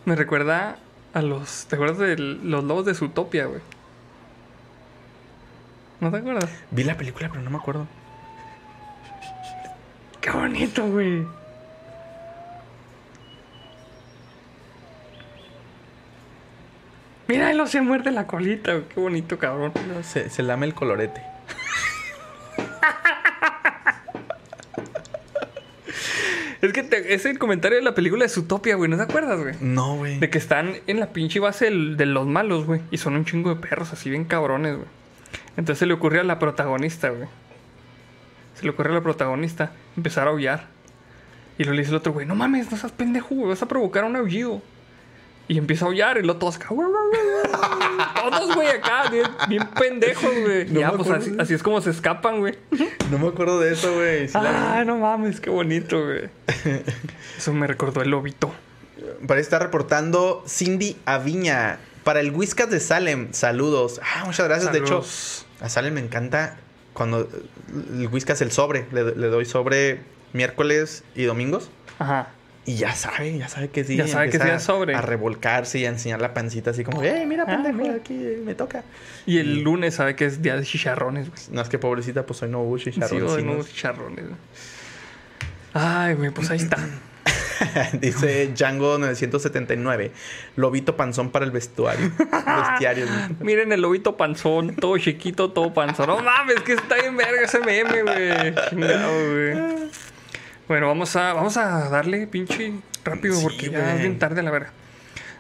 Me 0.06 0.16
recuerda 0.16 0.78
a 1.14 1.22
los. 1.22 1.66
¿Te 1.66 1.76
acuerdas 1.76 1.98
de 1.98 2.18
los 2.18 2.64
lobos 2.64 2.86
de 2.86 2.94
Zootopia, 2.94 3.46
güey? 3.46 3.62
¿No 6.00 6.12
te 6.12 6.18
acuerdas? 6.18 6.50
Vi 6.72 6.84
la 6.84 6.96
película, 6.96 7.30
pero 7.30 7.42
no 7.42 7.50
me 7.50 7.58
acuerdo. 7.58 7.88
Qué 10.22 10.30
bonito, 10.32 10.86
güey. 10.88 11.26
Mira, 17.28 17.52
él 17.52 17.58
no 17.58 17.68
se 17.68 17.82
muerde 17.82 18.12
la 18.12 18.26
colita, 18.28 18.74
güey. 18.74 18.86
Qué 18.88 19.00
bonito, 19.00 19.38
cabrón. 19.38 19.74
No, 19.94 20.02
se, 20.04 20.30
se 20.30 20.44
lame 20.44 20.66
el 20.66 20.74
colorete. 20.74 21.22
Es 26.62 26.74
que 26.74 26.82
te- 26.84 27.14
es 27.14 27.26
el 27.26 27.38
comentario 27.38 27.78
de 27.78 27.84
la 27.84 27.94
película 27.94 28.24
de 28.26 28.30
Zootopia, 28.30 28.76
güey. 28.76 28.90
¿No 28.90 28.98
te 28.98 29.04
acuerdas, 29.04 29.40
güey? 29.40 29.56
No, 29.62 29.96
güey. 29.98 30.20
De 30.20 30.30
que 30.30 30.38
están 30.40 30.76
en 30.88 31.00
la 31.00 31.08
pinche 31.14 31.40
base 31.40 31.66
del- 31.66 31.98
de 31.98 32.06
los 32.08 32.26
malos, 32.26 32.66
güey. 32.66 32.82
Y 32.92 32.98
son 32.98 33.16
un 33.16 33.26
chingo 33.26 33.54
de 33.54 33.62
perros 33.62 33.94
así 33.94 34.10
bien 34.10 34.26
cabrones, 34.26 34.76
güey. 34.76 34.88
Entonces 35.56 35.80
se 35.80 35.86
le 35.86 35.94
ocurre 35.94 36.20
a 36.20 36.24
la 36.24 36.40
protagonista, 36.40 37.10
güey. 37.10 37.28
Se 38.56 38.64
le 38.64 38.72
ocurre 38.72 38.90
a 38.90 38.94
la 38.96 39.02
protagonista 39.02 39.72
empezar 39.96 40.28
a 40.28 40.32
aullar. 40.32 40.66
Y 41.60 41.64
luego 41.64 41.76
le 41.76 41.82
dice 41.82 41.92
el 41.92 41.98
otro, 41.98 42.12
güey, 42.14 42.26
no 42.26 42.36
mames, 42.36 42.72
no 42.72 42.78
seas 42.78 42.92
pendejo, 42.92 43.36
güey. 43.36 43.50
Vas 43.50 43.62
a 43.62 43.68
provocar 43.68 44.04
un 44.04 44.16
aullido. 44.16 44.62
Y 45.50 45.58
empieza 45.58 45.86
a 45.86 45.88
aullar 45.88 46.18
y 46.18 46.24
luego 46.24 46.40
todos 46.40 46.58
acá. 46.58 46.70
todos, 46.70 48.56
güey, 48.56 48.68
acá, 48.68 49.10
bien, 49.10 49.26
bien 49.48 49.68
pendejos, 49.68 50.34
güey. 50.44 50.66
No 50.70 50.80
ya, 50.80 50.92
pues 50.92 51.10
así, 51.10 51.36
así 51.40 51.54
es 51.54 51.64
como 51.64 51.80
se 51.82 51.90
escapan, 51.90 52.40
güey. 52.40 52.58
No 53.10 53.18
me 53.20 53.28
acuerdo 53.28 53.60
de 53.60 53.72
eso, 53.72 53.94
güey. 53.94 54.28
Sí 54.28 54.34
la 54.34 54.52
vi. 54.52 54.58
Ay, 54.58 54.86
no 54.86 54.98
mames, 54.98 55.40
qué 55.40 55.50
bonito, 55.50 56.04
güey. 56.04 56.30
Eso 57.38 57.54
me 57.54 57.66
recordó 57.68 58.02
el 58.02 58.10
lobito. 58.10 58.54
Para 59.26 59.40
estar 59.40 59.62
reportando 59.62 60.44
Cindy 60.48 60.98
Aviña. 61.06 61.80
Para 62.04 62.20
el 62.20 62.32
Whiskas 62.32 62.70
de 62.70 62.80
Salem. 62.80 63.30
Saludos. 63.32 64.02
Ah, 64.04 64.24
muchas 64.26 64.48
gracias. 64.48 64.72
De 64.74 64.80
hecho, 64.80 64.88
Saludos. 65.04 65.46
a 65.62 65.70
Salem 65.70 65.94
me 65.94 66.02
encanta 66.02 66.58
cuando 66.94 67.30
el 67.94 68.08
Whiskas 68.08 68.42
el 68.42 68.52
sobre. 68.52 68.86
Le, 68.92 69.16
le 69.16 69.28
doy 69.28 69.46
sobre 69.46 70.02
miércoles 70.34 71.04
y 71.16 71.24
domingos. 71.24 71.70
Ajá. 72.00 72.30
Y 72.68 72.76
ya 72.76 72.94
sabe, 72.94 73.38
ya 73.38 73.48
sabe 73.48 73.70
que 73.70 73.84
sí. 73.86 73.96
Ya 73.96 74.08
sabe 74.08 74.30
que 74.30 74.38
sí 74.40 74.48
es 74.48 74.62
sobre. 74.62 74.94
A 74.94 75.02
revolcarse 75.02 75.80
y 75.80 75.86
a 75.86 75.90
enseñar 75.90 76.20
la 76.22 76.34
pancita 76.34 76.72
así 76.72 76.84
como, 76.84 77.02
¡eh, 77.02 77.26
mira, 77.26 77.46
Ah, 77.48 77.64
pendejo! 77.64 77.90
Aquí 77.96 78.14
eh, 78.14 78.42
me 78.46 78.56
toca. 78.56 78.84
Y 79.26 79.38
el 79.40 79.62
lunes 79.64 79.96
sabe 79.96 80.16
que 80.18 80.26
es 80.26 80.42
día 80.42 80.58
de 80.58 80.64
chicharrones, 80.64 81.30
güey. 81.30 81.40
No 81.52 81.62
es 81.62 81.70
que 81.70 81.80
pobrecita, 81.80 82.26
pues 82.26 82.40
soy 82.40 82.50
no 82.50 82.60
hubo 82.62 82.78
Sí, 82.78 82.92
chicharrones. 82.92 83.36
de 83.38 83.44
nuevos 83.44 83.68
chicharrones. 83.70 84.26
güey. 84.26 84.38
Ay, 85.74 86.16
güey, 86.16 86.30
pues 86.32 86.50
ahí 86.52 86.58
está. 86.58 86.78
Dice 88.02 88.52
Django 88.54 88.98
979. 88.98 90.12
Lobito 90.58 90.96
panzón 90.98 91.30
para 91.32 91.46
el 91.46 91.52
vestuario. 91.52 92.12
Bestiario. 92.18 93.06
Miren 93.40 93.72
el 93.72 93.82
lobito 93.82 94.18
panzón, 94.18 94.76
todo 94.76 94.98
chiquito, 94.98 95.52
todo 95.52 95.74
panzón. 95.74 96.08
No 96.08 96.20
mames, 96.22 96.60
que 96.62 96.74
está 96.74 96.96
bien 96.96 97.16
verga 97.16 97.42
ese 97.44 97.60
meme, 97.60 98.02
güey. 98.04 98.56
Chingado, 98.70 99.32
güey. 99.32 99.88
Bueno, 100.68 100.88
vamos 100.88 101.16
a, 101.16 101.34
vamos 101.34 101.56
a 101.58 101.90
darle 101.90 102.28
pinche 102.28 102.74
rápido 103.04 103.36
Sí, 103.36 103.44
porque 103.44 103.70
ya 103.70 103.96
es 103.96 104.02
bien 104.02 104.20
tarde, 104.20 104.44
la 104.44 104.52
verga. 104.52 104.72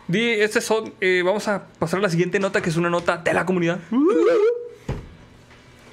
Di, 0.07 0.31
este 0.31 0.61
son, 0.61 0.93
eh, 1.01 1.21
vamos 1.25 1.47
a 1.49 1.65
pasar 1.79 1.99
a 1.99 2.03
la 2.03 2.09
siguiente 2.09 2.39
nota, 2.39 2.61
que 2.61 2.69
es 2.69 2.77
una 2.77 2.89
nota 2.89 3.17
de 3.17 3.33
la 3.33 3.45
comunidad. 3.45 3.79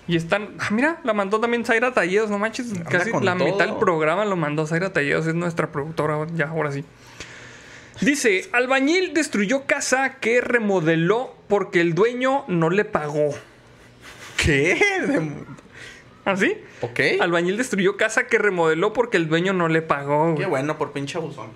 Y 0.07 0.17
están, 0.17 0.51
ah, 0.61 0.69
mira, 0.71 1.01
la 1.03 1.15
mandó 1.15 1.41
también 1.41 1.65
Zaira 1.65 1.93
Talledos, 1.93 2.31
no 2.31 2.39
manches, 2.39 2.73
casi 2.89 3.11
la 3.11 3.37
todo. 3.37 3.47
mitad 3.47 3.67
del 3.67 3.77
programa 3.77 4.25
lo 4.25 4.37
mandó 4.37 4.67
Zaira 4.67 4.93
Talledos, 4.93 5.27
es 5.27 5.35
nuestra 5.35 5.73
productora, 5.73 6.27
ya, 6.35 6.49
ahora 6.49 6.71
sí. 6.71 6.85
Dice, 8.01 8.49
albañil 8.53 9.15
destruyó 9.15 9.65
casa 9.67 10.17
que 10.17 10.41
remodeló 10.41 11.35
porque 11.49 11.81
el 11.81 11.95
dueño 11.95 12.45
no 12.49 12.71
le 12.71 12.85
pagó. 12.85 13.31
¿Qué? 14.37 14.79
¿Así? 16.25 16.57
¿Ok? 16.81 17.01
Albañil 17.21 17.57
destruyó 17.57 17.97
casa 17.97 18.27
que 18.27 18.39
remodeló 18.39 18.93
porque 18.93 19.17
el 19.17 19.29
dueño 19.29 19.53
no 19.53 19.69
le 19.69 19.83
pagó. 19.83 20.33
güey. 20.33 20.39
Qué 20.39 20.47
bueno, 20.47 20.79
por 20.79 20.93
pinche 20.93 21.19
abusón. 21.19 21.51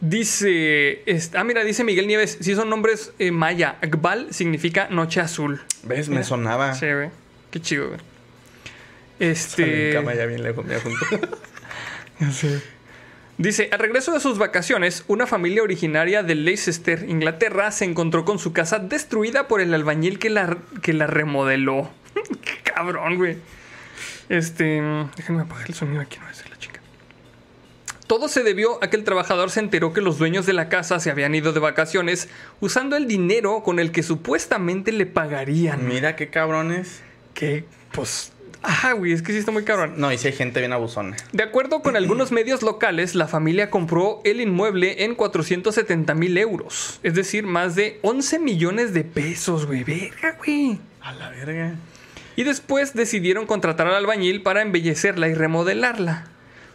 Dice, 0.00 1.02
ah, 1.34 1.42
mira, 1.44 1.64
dice 1.64 1.82
Miguel 1.82 2.06
Nieves, 2.06 2.36
si 2.40 2.54
son 2.54 2.68
nombres 2.68 3.14
eh, 3.18 3.30
maya, 3.30 3.76
Akbal 3.80 4.32
significa 4.32 4.88
noche 4.90 5.20
azul. 5.20 5.62
¿Ves? 5.84 6.08
Mira. 6.08 6.20
Me 6.20 6.24
sonaba. 6.24 6.74
Sí, 6.74 6.86
güey. 6.92 7.08
Qué 7.50 7.60
chido, 7.60 7.88
güey. 7.88 8.00
Este. 9.18 9.92
cama 9.94 10.14
ya 10.14 10.26
bien 10.26 10.42
lejos, 10.42 10.66
mira, 10.66 10.80
junto. 10.80 11.06
Dice, 13.38 13.68
al 13.72 13.78
regreso 13.78 14.12
de 14.12 14.20
sus 14.20 14.38
vacaciones, 14.38 15.04
una 15.08 15.26
familia 15.26 15.62
originaria 15.62 16.22
de 16.22 16.34
Leicester, 16.34 17.04
Inglaterra, 17.08 17.70
se 17.70 17.84
encontró 17.84 18.24
con 18.24 18.38
su 18.38 18.54
casa 18.54 18.78
destruida 18.78 19.46
por 19.46 19.60
el 19.60 19.74
albañil 19.74 20.18
que 20.18 20.30
la, 20.30 20.56
que 20.82 20.92
la 20.94 21.06
remodeló. 21.06 21.90
Cabrón, 22.76 23.16
güey. 23.16 23.38
Este, 24.28 24.82
déjenme 25.16 25.42
apagar 25.42 25.66
el 25.66 25.74
sonido 25.74 26.02
aquí, 26.02 26.18
no 26.18 26.26
va 26.26 26.30
a 26.30 26.34
ser 26.34 26.50
la 26.50 26.58
chica. 26.58 26.82
Todo 28.06 28.28
se 28.28 28.42
debió 28.42 28.84
a 28.84 28.90
que 28.90 28.96
el 28.98 29.04
trabajador 29.04 29.50
se 29.50 29.60
enteró 29.60 29.94
que 29.94 30.02
los 30.02 30.18
dueños 30.18 30.44
de 30.44 30.52
la 30.52 30.68
casa 30.68 31.00
se 31.00 31.10
habían 31.10 31.34
ido 31.34 31.54
de 31.54 31.60
vacaciones 31.60 32.28
usando 32.60 32.94
el 32.96 33.08
dinero 33.08 33.62
con 33.62 33.78
el 33.78 33.92
que 33.92 34.02
supuestamente 34.02 34.92
le 34.92 35.06
pagarían. 35.06 35.88
Mira 35.88 36.16
qué 36.16 36.28
cabrones. 36.28 37.00
Que, 37.32 37.64
pues, 37.92 38.32
ah, 38.62 38.92
güey, 38.92 39.12
es 39.12 39.22
que 39.22 39.32
sí 39.32 39.38
está 39.38 39.52
muy 39.52 39.64
cabrón. 39.64 39.94
No, 39.96 40.12
y 40.12 40.18
si 40.18 40.26
hay 40.26 40.34
gente 40.34 40.60
bien 40.60 40.74
abusona. 40.74 41.16
De 41.32 41.42
acuerdo 41.44 41.80
con 41.80 41.96
algunos 41.96 42.30
medios 42.30 42.62
locales, 42.62 43.14
la 43.14 43.26
familia 43.26 43.70
compró 43.70 44.20
el 44.24 44.42
inmueble 44.42 45.04
en 45.04 45.14
470 45.14 46.14
mil 46.14 46.36
euros. 46.36 47.00
Es 47.02 47.14
decir, 47.14 47.46
más 47.46 47.74
de 47.74 48.00
11 48.02 48.38
millones 48.38 48.92
de 48.92 49.02
pesos, 49.02 49.64
güey. 49.64 49.82
Verga, 49.82 50.36
güey. 50.36 50.78
A 51.00 51.12
la 51.14 51.30
verga. 51.30 51.74
Y 52.36 52.44
después 52.44 52.94
decidieron 52.94 53.46
contratar 53.46 53.86
al 53.86 53.94
albañil 53.94 54.42
para 54.42 54.62
embellecerla 54.62 55.28
y 55.28 55.34
remodelarla. 55.34 56.26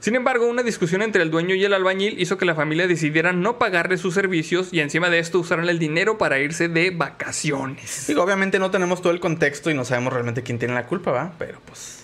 Sin 0.01 0.15
embargo, 0.15 0.47
una 0.47 0.63
discusión 0.63 1.03
entre 1.03 1.21
el 1.21 1.29
dueño 1.29 1.53
y 1.53 1.63
el 1.63 1.75
albañil 1.75 2.19
hizo 2.19 2.35
que 2.39 2.45
la 2.45 2.55
familia 2.55 2.88
decidiera 2.88 3.33
no 3.33 3.59
pagarle 3.59 3.99
sus 3.99 4.15
servicios 4.15 4.69
y 4.71 4.79
encima 4.79 5.11
de 5.11 5.19
esto 5.19 5.38
usaron 5.38 5.69
el 5.69 5.77
dinero 5.77 6.17
para 6.17 6.39
irse 6.39 6.67
de 6.67 6.89
vacaciones. 6.89 8.07
Digo, 8.07 8.23
obviamente 8.23 8.57
no 8.57 8.71
tenemos 8.71 9.03
todo 9.03 9.13
el 9.13 9.19
contexto 9.19 9.69
y 9.69 9.75
no 9.75 9.85
sabemos 9.85 10.11
realmente 10.11 10.41
quién 10.41 10.57
tiene 10.57 10.73
la 10.73 10.88
culpa, 10.88 11.11
¿va? 11.11 11.33
Pero 11.38 11.59
pues. 11.67 11.99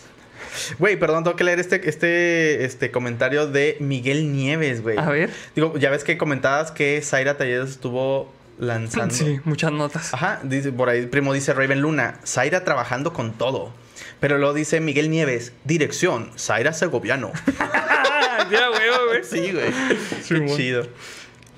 Güey, 0.77 0.99
perdón, 0.99 1.23
tengo 1.23 1.35
que 1.35 1.43
leer 1.43 1.59
este, 1.59 1.89
este, 1.89 2.65
este 2.65 2.91
comentario 2.91 3.47
de 3.47 3.77
Miguel 3.79 4.31
Nieves, 4.31 4.83
güey. 4.83 4.99
A 4.99 5.09
ver. 5.09 5.31
Digo, 5.55 5.75
ya 5.79 5.89
ves 5.89 6.03
que 6.03 6.19
comentabas 6.19 6.71
que 6.71 7.01
Zaira 7.01 7.35
Talleres 7.35 7.71
estuvo 7.71 8.31
lanzando. 8.57 9.13
Sí, 9.13 9.39
muchas 9.43 9.71
notas. 9.71 10.13
Ajá, 10.13 10.39
dice, 10.43 10.71
por 10.71 10.89
ahí 10.89 11.05
primo 11.05 11.33
dice 11.33 11.53
Raven 11.53 11.81
Luna, 11.81 12.19
Zaira 12.25 12.63
trabajando 12.63 13.13
con 13.13 13.33
todo. 13.33 13.73
Pero 14.19 14.37
luego 14.37 14.53
dice 14.53 14.79
Miguel 14.79 15.09
Nieves, 15.09 15.53
dirección, 15.63 16.31
Zaira 16.37 16.73
Segoviano. 16.73 17.31
ya, 18.51 18.67
güey, 18.69 18.89
güey. 19.09 19.23
sí, 19.23 19.51
güey. 19.51 19.71
Sí, 20.21 20.35
Qué 20.35 20.45
chido. 20.55 20.87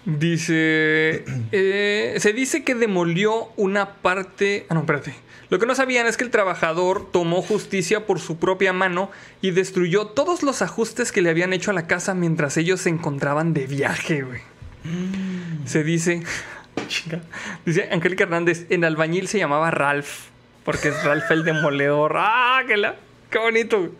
Dice. 0.05 1.23
eh, 1.51 2.15
se 2.19 2.34
dice 2.34 2.63
que 2.63 2.76
demolió 2.76 3.49
una 3.57 3.95
parte. 3.95 4.65
Ah, 4.69 4.73
no, 4.73 4.81
espérate. 4.81 5.13
Lo 5.49 5.57
que 5.59 5.65
no 5.65 5.73
sabían 5.76 6.05
es 6.05 6.15
que 6.15 6.23
el 6.23 6.30
trabajador 6.30 7.11
tomó 7.11 7.41
justicia 7.41 8.05
por 8.05 8.19
su 8.19 8.38
propia 8.38 8.71
mano 8.71 9.09
y 9.41 9.51
destruyó 9.51 10.07
todos 10.07 10.43
los 10.43 10.61
ajustes 10.61 11.11
que 11.11 11.21
le 11.21 11.30
habían 11.30 11.53
hecho 11.53 11.71
a 11.71 11.73
la 11.73 11.88
casa 11.88 12.13
mientras 12.13 12.55
ellos 12.57 12.81
se 12.81 12.89
encontraban 12.89 13.53
de 13.53 13.65
viaje, 13.65 14.21
güey. 14.21 14.41
Se 15.65 15.84
dice. 15.84 16.23
Chinga. 16.90 17.22
Dice 17.66 17.88
Angélica 17.91 18.26
Hernández: 18.26 18.66
en 18.70 18.84
albañil 18.84 19.30
se 19.30 19.38
llamaba 19.38 19.72
Ralph. 19.72 20.28
Porque 20.66 20.90
es 20.90 21.03
Ralph 21.03 21.32
el 21.32 21.45
demoledor. 21.45 22.16
¡Ah! 22.18 22.64
Que 22.68 22.76
la. 22.76 22.95
Qué 23.30 23.38
bonito. 23.38 23.91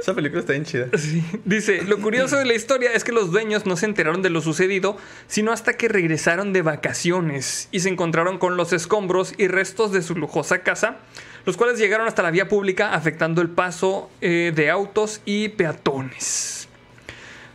Esa 0.00 0.12
película 0.12 0.40
está 0.40 0.52
bien 0.52 0.64
chida. 0.64 0.88
Sí. 0.98 1.22
Dice, 1.44 1.82
lo 1.82 1.98
curioso 2.00 2.36
de 2.36 2.44
la 2.44 2.54
historia 2.54 2.92
es 2.92 3.04
que 3.04 3.12
los 3.12 3.30
dueños 3.30 3.66
no 3.66 3.76
se 3.76 3.86
enteraron 3.86 4.20
de 4.20 4.30
lo 4.30 4.40
sucedido, 4.40 4.96
sino 5.28 5.52
hasta 5.52 5.74
que 5.74 5.86
regresaron 5.86 6.52
de 6.52 6.62
vacaciones 6.62 7.68
y 7.70 7.80
se 7.80 7.88
encontraron 7.88 8.38
con 8.38 8.56
los 8.56 8.72
escombros 8.72 9.32
y 9.38 9.46
restos 9.46 9.92
de 9.92 10.02
su 10.02 10.16
lujosa 10.16 10.64
casa, 10.64 10.96
los 11.44 11.56
cuales 11.56 11.78
llegaron 11.78 12.08
hasta 12.08 12.24
la 12.24 12.32
vía 12.32 12.48
pública 12.48 12.94
afectando 12.94 13.42
el 13.42 13.48
paso 13.48 14.10
eh, 14.20 14.52
de 14.54 14.70
autos 14.70 15.20
y 15.24 15.50
peatones. 15.50 16.65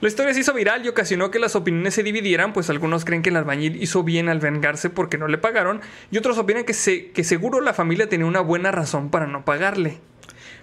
La 0.01 0.07
historia 0.07 0.33
se 0.33 0.39
hizo 0.39 0.53
viral 0.53 0.83
y 0.85 0.89
ocasionó 0.89 1.29
que 1.31 1.39
las 1.39 1.55
opiniones 1.55 1.93
se 1.93 2.01
dividieran, 2.03 2.53
pues 2.53 2.69
algunos 2.69 3.05
creen 3.05 3.21
que 3.21 3.29
el 3.29 3.35
albañil 3.37 3.81
hizo 3.81 4.03
bien 4.03 4.29
al 4.29 4.39
vengarse 4.39 4.89
porque 4.89 5.17
no 5.17 5.27
le 5.27 5.37
pagaron, 5.37 5.79
y 6.09 6.17
otros 6.17 6.37
opinan 6.39 6.63
que, 6.65 6.73
se, 6.73 7.11
que 7.11 7.23
seguro 7.23 7.61
la 7.61 7.73
familia 7.73 8.09
tenía 8.09 8.25
una 8.25 8.41
buena 8.41 8.71
razón 8.71 9.09
para 9.11 9.27
no 9.27 9.45
pagarle. 9.45 9.99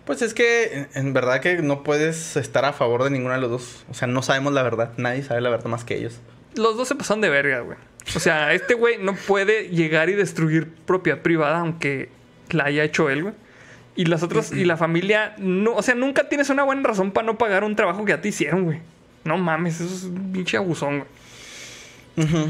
Pues 0.05 0.23
es 0.23 0.35
que 0.35 0.87
en- 0.95 1.13
verdad 1.13 1.41
que 1.41 1.63
no 1.63 1.83
puedes 1.85 2.37
estar 2.37 2.65
a 2.65 2.73
favor 2.73 3.05
de 3.05 3.11
ninguno 3.11 3.35
de 3.35 3.41
los 3.41 3.51
dos. 3.51 3.85
O 3.91 3.95
sea, 3.95 4.09
no 4.09 4.23
sabemos 4.23 4.53
la 4.55 4.63
verdad. 4.63 4.93
Nadie 4.97 5.23
sabe 5.23 5.41
la 5.43 5.51
verdad 5.51 5.67
más 5.67 5.85
que 5.85 5.97
ellos. 5.97 6.19
Los 6.55 6.77
dos 6.77 6.89
se 6.89 6.95
pasaron 6.95 7.21
de 7.21 7.29
verga, 7.29 7.61
güey. 7.61 7.77
O 8.17 8.19
sea, 8.21 8.53
este 8.55 8.73
güey 8.75 8.97
no 8.99 9.15
puede 9.15 9.69
llegar 9.69 10.09
y 10.09 10.15
destruir 10.15 10.73
propiedad 10.87 11.21
privada, 11.21 11.59
aunque 11.61 12.09
la 12.51 12.65
haya 12.65 12.85
hecho 12.85 13.11
él, 13.11 13.23
güey. 13.23 13.35
Y 13.97 14.07
las 14.07 14.23
otras, 14.23 14.51
y 14.53 14.65
la 14.65 14.77
familia, 14.77 15.35
no, 15.39 15.75
o 15.75 15.83
sea, 15.83 15.95
nunca 15.95 16.29
tienes 16.29 16.49
una 16.51 16.63
buena 16.63 16.83
razón 16.89 17.11
para 17.13 17.27
no 17.27 17.37
pagar 17.37 17.63
un 17.65 17.77
trabajo 17.77 18.05
que 18.05 18.13
ya 18.13 18.21
te 18.21 18.29
hicieron, 18.29 18.65
güey. 18.65 18.81
No 19.29 19.37
mames, 19.37 19.81
eso 19.81 19.95
es 19.95 20.05
un 20.05 20.33
pinche 20.33 20.57
abusón, 20.57 21.05
güey. 22.17 22.27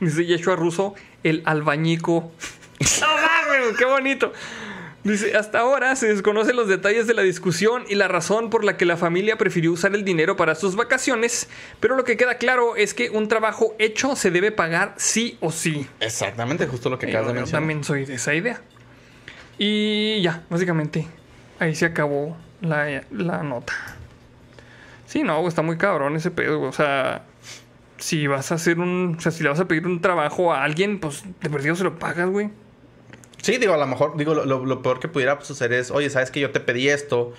Dice 0.00 0.24
Yeshua 0.26 0.56
Russo, 0.56 0.94
el 1.24 1.42
albañico. 1.46 2.30
no 3.00 3.06
mames, 3.06 3.76
qué 3.78 3.84
bonito. 3.86 4.32
Dice, 5.04 5.36
hasta 5.36 5.60
ahora 5.60 5.96
se 5.96 6.08
desconocen 6.08 6.54
los 6.54 6.68
detalles 6.68 7.06
de 7.06 7.14
la 7.14 7.22
discusión 7.22 7.84
y 7.88 7.94
la 7.94 8.08
razón 8.08 8.50
por 8.50 8.62
la 8.62 8.76
que 8.76 8.84
la 8.84 8.98
familia 8.98 9.38
prefirió 9.38 9.72
usar 9.72 9.94
el 9.94 10.04
dinero 10.04 10.36
para 10.36 10.54
sus 10.54 10.76
vacaciones, 10.76 11.48
pero 11.80 11.96
lo 11.96 12.04
que 12.04 12.18
queda 12.18 12.34
claro 12.34 12.76
es 12.76 12.92
que 12.92 13.08
un 13.08 13.26
trabajo 13.26 13.74
hecho 13.78 14.16
se 14.16 14.30
debe 14.30 14.52
pagar 14.52 14.94
sí 14.98 15.38
o 15.40 15.50
sí. 15.50 15.86
Exactamente, 16.00 16.66
justo 16.66 16.90
lo 16.90 16.98
que 16.98 17.06
acabas 17.06 17.28
de 17.28 17.32
yo 17.32 17.40
mencionar. 17.40 17.62
también 17.62 17.84
soy 17.84 18.04
de 18.04 18.14
esa 18.16 18.34
idea. 18.34 18.60
Y 19.56 20.20
ya, 20.20 20.42
básicamente, 20.50 21.06
ahí 21.58 21.74
se 21.74 21.86
acabó 21.86 22.36
la, 22.60 23.02
la 23.10 23.42
nota. 23.42 23.72
Sí, 25.08 25.22
no, 25.22 25.36
güey, 25.38 25.48
está 25.48 25.62
muy 25.62 25.78
cabrón 25.78 26.16
ese 26.16 26.30
pedo, 26.30 26.58
güey. 26.58 26.68
O 26.68 26.72
sea, 26.72 27.22
si 27.96 28.26
vas 28.26 28.52
a 28.52 28.56
hacer 28.56 28.78
un. 28.78 29.16
O 29.16 29.20
sea, 29.20 29.32
si 29.32 29.42
le 29.42 29.48
vas 29.48 29.58
a 29.58 29.66
pedir 29.66 29.86
un 29.86 30.02
trabajo 30.02 30.52
a 30.52 30.62
alguien, 30.62 31.00
pues 31.00 31.24
de 31.40 31.48
perdido 31.48 31.74
se 31.76 31.84
lo 31.84 31.98
pagas, 31.98 32.28
güey. 32.28 32.50
Sí, 33.40 33.56
digo, 33.56 33.72
a 33.72 33.78
lo 33.78 33.86
mejor, 33.86 34.18
digo, 34.18 34.34
lo, 34.34 34.82
peor 34.82 35.00
que 35.00 35.08
pudiera 35.08 35.40
suceder 35.40 35.80
es, 35.80 35.90
oye, 35.90 36.10
sabes 36.10 36.30
que 36.30 36.40
yo 36.40 36.50
te 36.50 36.60
pedí 36.60 36.90
esto, 36.90 37.32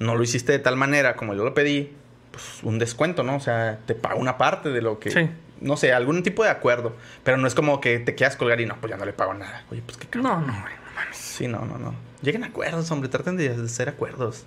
no 0.00 0.16
lo 0.16 0.24
hiciste 0.24 0.50
de 0.50 0.58
tal 0.58 0.76
manera 0.76 1.14
como 1.14 1.34
yo 1.34 1.44
lo 1.44 1.54
pedí, 1.54 1.92
pues 2.32 2.64
un 2.64 2.80
descuento, 2.80 3.22
¿no? 3.22 3.36
O 3.36 3.40
sea, 3.40 3.78
te 3.86 3.94
pago 3.94 4.18
una 4.18 4.36
parte 4.36 4.70
de 4.70 4.82
lo 4.82 4.98
que. 4.98 5.12
Sí. 5.12 5.30
No 5.60 5.76
sé, 5.76 5.92
algún 5.92 6.24
tipo 6.24 6.42
de 6.42 6.50
acuerdo. 6.50 6.96
Pero 7.22 7.36
no 7.36 7.46
es 7.46 7.54
como 7.54 7.80
que 7.80 8.00
te 8.00 8.16
quieras 8.16 8.36
colgar 8.36 8.60
y 8.60 8.66
no, 8.66 8.76
pues 8.80 8.90
ya 8.90 8.96
no 8.96 9.04
le 9.04 9.12
pago 9.12 9.34
nada. 9.34 9.64
Oye, 9.70 9.82
pues 9.86 9.98
qué 9.98 10.08
cabrón. 10.08 10.46
No, 10.46 10.52
no, 10.52 10.60
güey, 10.62 10.74
no 10.74 10.94
mames. 10.96 11.16
Sí, 11.16 11.46
no, 11.46 11.64
no, 11.64 11.78
no. 11.78 11.94
Lleguen 12.22 12.42
a 12.42 12.48
acuerdos, 12.48 12.90
hombre, 12.90 13.08
traten 13.08 13.36
de 13.36 13.50
hacer 13.50 13.88
acuerdos. 13.88 14.46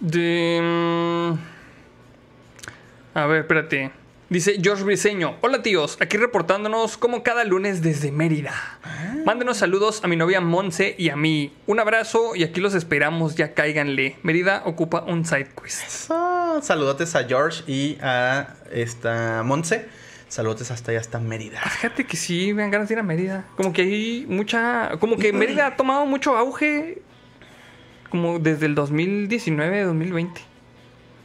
De. 0.00 0.60
mm, 0.62 1.38
A 3.18 3.26
ver, 3.26 3.40
espérate. 3.40 3.90
Dice 4.30 4.58
George 4.62 4.84
Briseño. 4.84 5.36
Hola 5.40 5.62
tíos, 5.62 5.96
aquí 6.02 6.18
reportándonos 6.18 6.98
como 6.98 7.22
cada 7.22 7.44
lunes 7.44 7.80
desde 7.80 8.12
Mérida. 8.12 8.52
Mándenos 9.24 9.56
saludos 9.56 10.04
a 10.04 10.06
mi 10.06 10.16
novia 10.16 10.42
Monse 10.42 10.94
y 10.98 11.08
a 11.08 11.16
mí. 11.16 11.54
Un 11.66 11.80
abrazo 11.80 12.36
y 12.36 12.42
aquí 12.44 12.60
los 12.60 12.74
esperamos, 12.74 13.36
ya 13.36 13.54
cáiganle. 13.54 14.16
Mérida 14.22 14.62
ocupa 14.66 15.00
un 15.00 15.24
side 15.24 15.48
quest. 15.60 15.82
Eso. 15.86 16.60
Saludotes 16.62 17.14
a 17.16 17.24
George 17.24 17.64
y 17.66 17.96
a 18.02 18.54
esta 18.70 19.42
Monse. 19.44 19.88
Saludotes 20.28 20.70
hasta 20.70 20.90
allá, 20.90 21.00
hasta 21.00 21.18
Mérida. 21.18 21.62
Fíjate 21.62 22.04
que 22.04 22.18
sí, 22.18 22.52
me 22.52 22.60
dan 22.60 22.70
ganas 22.70 22.88
de 22.88 22.94
ir 22.96 22.98
a 22.98 23.02
Mérida. 23.02 23.46
Como 23.56 23.72
que 23.72 23.80
hay 23.80 24.26
mucha. 24.28 24.90
Como 25.00 25.16
que 25.16 25.32
Mérida 25.32 25.68
ha 25.68 25.76
tomado 25.76 26.04
mucho 26.04 26.36
auge. 26.36 27.00
Como 28.10 28.38
desde 28.38 28.66
el 28.66 28.74
2019, 28.74 29.82
2020. 29.82 30.40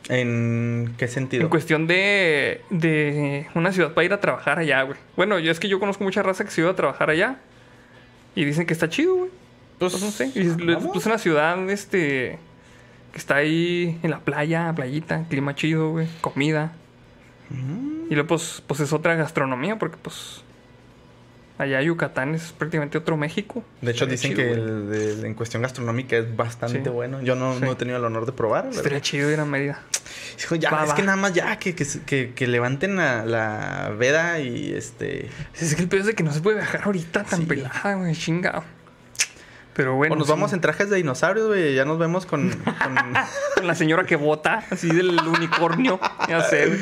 ¿En 0.10 0.94
qué 0.98 1.08
sentido? 1.08 1.44
En 1.44 1.50
cuestión 1.50 1.88
de, 1.88 2.62
de 2.70 3.48
una 3.56 3.72
ciudad 3.72 3.94
para 3.94 4.06
ir 4.06 4.14
a 4.14 4.20
trabajar 4.20 4.60
allá, 4.60 4.82
güey. 4.84 4.98
Bueno, 5.16 5.40
yo 5.40 5.52
es 5.52 5.60
que 5.60 5.70
yo 5.70 5.80
conozco 5.80 6.04
mucha 6.04 6.22
raza 6.24 6.44
que 6.44 6.52
se 6.52 6.62
iba 6.62 6.72
a 6.72 6.76
trabajar 6.76 7.10
allá. 7.10 7.40
Y 8.36 8.46
dicen 8.46 8.66
que 8.66 8.74
está 8.74 8.90
chido, 8.90 9.16
güey. 9.16 9.30
Pues, 9.80 9.94
Pues 9.94 10.04
no 10.04 10.12
sé. 10.12 10.32
Y 10.36 10.48
es, 10.48 10.58
pues 10.92 11.06
una 11.06 11.18
ciudad, 11.18 11.70
este. 11.70 12.40
Que 13.12 13.18
está 13.18 13.36
ahí 13.36 14.00
en 14.02 14.10
la 14.10 14.20
playa, 14.20 14.74
playita, 14.76 15.26
clima 15.30 15.56
chido, 15.56 15.92
güey. 15.92 16.08
Comida. 16.22 16.74
Mm. 17.50 18.12
Y 18.12 18.16
luego, 18.16 18.28
pues, 18.28 18.64
pues 18.66 18.80
es 18.80 18.92
otra 18.92 19.16
gastronomía, 19.16 19.78
porque, 19.78 19.98
pues. 20.02 20.43
Allá 21.58 21.82
Yucatán 21.82 22.34
es 22.34 22.52
prácticamente 22.52 22.98
otro 22.98 23.16
México. 23.16 23.64
De 23.82 23.92
hecho, 23.92 24.06
Estaría 24.06 24.12
dicen 24.14 24.32
chido, 24.32 24.44
que 24.44 24.52
el 24.54 24.90
de- 25.22 25.28
en 25.28 25.34
cuestión 25.36 25.62
gastronómica 25.62 26.18
es 26.18 26.36
bastante 26.36 26.84
Sí. 26.84 26.90
bueno. 26.90 27.22
Yo 27.22 27.36
no, 27.36 27.54
Sí. 27.54 27.62
no 27.62 27.72
he 27.72 27.76
tenido 27.76 27.98
el 27.98 28.04
honor 28.06 28.26
de 28.26 28.32
probar. 28.32 28.66
Estaría 28.68 28.84
verdad. 28.94 29.02
chido 29.02 29.32
ir 29.32 29.40
a 29.40 29.46
Mérida. 29.46 29.80
Hijo, 30.40 30.56
ya, 30.56 30.72
Va, 30.72 30.84
es 30.84 30.90
va. 30.90 30.96
que 30.96 31.04
nada 31.04 31.16
más 31.16 31.34
ya 31.34 31.58
que, 31.60 31.76
que, 31.76 31.86
se- 31.86 32.02
que- 32.02 32.34
que 32.34 32.48
levanten 32.48 32.96
la, 32.96 33.24
la 33.26 33.94
veda 33.98 34.40
y 34.40 34.74
este. 34.74 35.30
Es 35.60 35.76
que 35.76 35.82
el 35.84 35.88
peor 35.88 36.02
es 36.02 36.08
de 36.08 36.16
que 36.16 36.24
no 36.24 36.32
se 36.34 36.42
puede 36.42 36.58
viajar 36.58 36.82
ahorita 36.86 37.24
tan 37.24 37.42
Sí. 37.42 37.46
pelada, 37.46 37.94
güey. 37.96 38.16
Chingado. 38.16 38.64
Pero 39.76 39.96
bueno. 39.96 40.14
o 40.14 40.18
nos 40.18 40.28
vamos 40.28 40.54
en 40.54 40.62
trajes 40.62 40.90
de 40.92 40.98
dinosaurios, 40.98 41.48
güey. 41.48 41.74
Ya 41.76 41.86
nos 41.86 41.98
vemos 42.00 42.26
con. 42.26 42.50
con- 42.50 42.64
Con 43.56 43.68
la 43.68 43.76
señora 43.76 44.06
que 44.06 44.16
vota, 44.16 44.64
así 44.70 44.88
del 44.90 45.18
unicornio. 45.20 46.00
Ya 46.28 46.42
sé. 46.44 46.78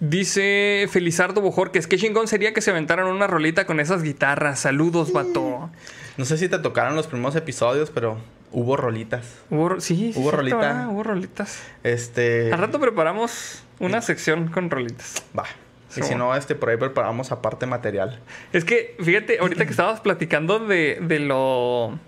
Dice 0.00 0.86
Felizardo 0.90 1.40
Bojor 1.40 1.70
que 1.70 1.78
es 1.78 1.86
que 1.86 1.96
chingón 1.96 2.28
sería 2.28 2.52
que 2.52 2.60
se 2.60 2.70
aventaran 2.70 3.06
una 3.06 3.26
rolita 3.26 3.64
con 3.66 3.80
esas 3.80 4.02
guitarras. 4.02 4.60
Saludos, 4.60 5.12
vato. 5.12 5.70
no 6.16 6.24
sé 6.24 6.36
si 6.38 6.48
te 6.48 6.58
tocaron 6.58 6.96
los 6.96 7.06
primeros 7.06 7.34
episodios, 7.36 7.90
pero 7.90 8.18
hubo 8.52 8.76
rolitas. 8.76 9.24
Hubo, 9.50 9.80
sí, 9.80 10.12
sí, 10.12 10.20
Hubo 10.20 10.30
rolita. 10.30 10.56
¿verdad? 10.56 10.88
Hubo 10.88 11.02
rolitas. 11.02 11.62
Este. 11.82 12.52
Al 12.52 12.58
rato 12.58 12.78
preparamos 12.78 13.62
una 13.78 14.02
sección 14.02 14.48
con 14.48 14.70
rolitas. 14.70 15.22
Va. 15.38 15.44
Y 15.90 16.02
Sí, 16.02 16.02
si 16.02 16.14
no, 16.14 16.34
este, 16.36 16.54
por 16.54 16.68
ahí 16.68 16.76
preparamos 16.76 17.32
aparte 17.32 17.64
material. 17.64 18.20
Es 18.52 18.66
que, 18.66 18.96
fíjate, 19.00 19.38
ahorita 19.38 19.64
que 19.64 19.70
estabas 19.70 20.00
platicando 20.00 20.58
de, 20.58 20.98
de 21.00 21.20
lo. 21.20 21.98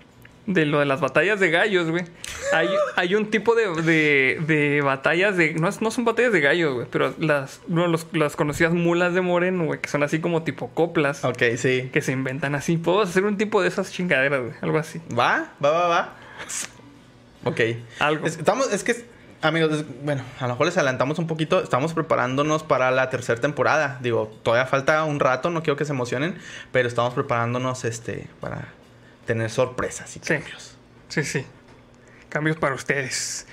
De 0.51 0.65
lo 0.65 0.79
de 0.79 0.85
las 0.87 0.99
batallas 0.99 1.39
de 1.39 1.51
gallos, 1.51 1.91
güey. 1.91 2.05
Hay, 2.53 2.67
hay 2.95 3.13
un 3.13 3.29
tipo 3.29 3.53
de, 3.53 3.67
de, 3.83 4.41
de 4.47 4.81
batallas 4.81 5.37
de. 5.37 5.53
No, 5.53 5.67
es- 5.67 5.79
no 5.79 5.91
son 5.91 6.05
batallas 6.05 6.33
de 6.33 6.41
gallos, 6.41 6.73
güey. 6.73 6.87
Pero 6.89 7.13
las, 7.19 7.61
no, 7.67 7.85
los- 7.85 8.07
las 8.13 8.35
conocidas 8.35 8.73
mulas 8.73 9.13
de 9.13 9.21
moreno, 9.21 9.65
güey. 9.65 9.79
Que 9.79 9.89
son 9.89 10.01
así 10.01 10.19
como 10.19 10.41
tipo 10.41 10.69
coplas. 10.71 11.23
Ok, 11.23 11.43
sí. 11.57 11.91
Que 11.93 12.01
se 12.01 12.13
inventan 12.13 12.55
así. 12.55 12.77
Podemos 12.77 13.09
hacer 13.09 13.25
un 13.25 13.37
tipo 13.37 13.61
de 13.61 13.67
esas 13.67 13.91
chingaderas, 13.91 14.41
güey. 14.41 14.53
Algo 14.61 14.79
así. 14.79 14.99
¿Va? 15.11 15.51
¿Va, 15.63 15.69
va, 15.69 15.87
va? 15.87 16.15
Ok. 17.43 17.59
Algo. 17.99 18.25
Es, 18.25 18.37
estamos, 18.37 18.73
es 18.73 18.83
que, 18.83 19.05
amigos, 19.41 19.85
bueno, 20.03 20.23
a 20.39 20.43
lo 20.47 20.53
mejor 20.53 20.65
les 20.65 20.77
adelantamos 20.77 21.19
un 21.19 21.27
poquito. 21.27 21.61
Estamos 21.61 21.93
preparándonos 21.93 22.63
para 22.63 22.89
la 22.91 23.09
tercera 23.11 23.39
temporada. 23.39 23.99
Digo, 24.01 24.31
todavía 24.43 24.65
falta 24.65 25.03
un 25.05 25.19
rato, 25.19 25.49
no 25.51 25.61
quiero 25.61 25.77
que 25.77 25.85
se 25.85 25.93
emocionen, 25.93 26.37
pero 26.71 26.87
estamos 26.87 27.13
preparándonos 27.13 27.85
este 27.85 28.27
para 28.39 28.69
tener 29.29 29.51
sorpresas 29.51 30.09
y 30.15 30.19
Sí. 30.23 30.33
cambios. 30.33 30.75
Sí, 31.07 31.23
sí. 31.23 31.45
Cambios 32.29 32.57
para 32.57 32.73
ustedes. 32.73 33.45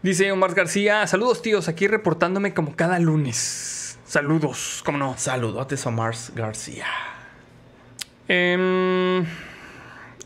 Dice 0.00 0.30
Omar 0.30 0.54
García. 0.54 1.04
Saludos, 1.08 1.42
tíos. 1.42 1.66
Aquí 1.66 1.88
reportándome 1.88 2.54
como 2.54 2.76
cada 2.76 3.00
lunes. 3.00 3.98
Saludos, 4.06 4.80
cómo 4.84 4.96
no. 4.96 5.18
Saludotes, 5.18 5.84
Omar 5.86 6.14
García. 6.36 6.86
Em, 8.28 9.24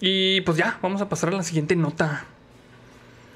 y 0.00 0.42
pues 0.42 0.58
ya, 0.58 0.78
vamos 0.82 1.00
a 1.00 1.08
pasar 1.08 1.30
a 1.30 1.32
la 1.32 1.42
siguiente 1.42 1.74
nota. 1.74 2.24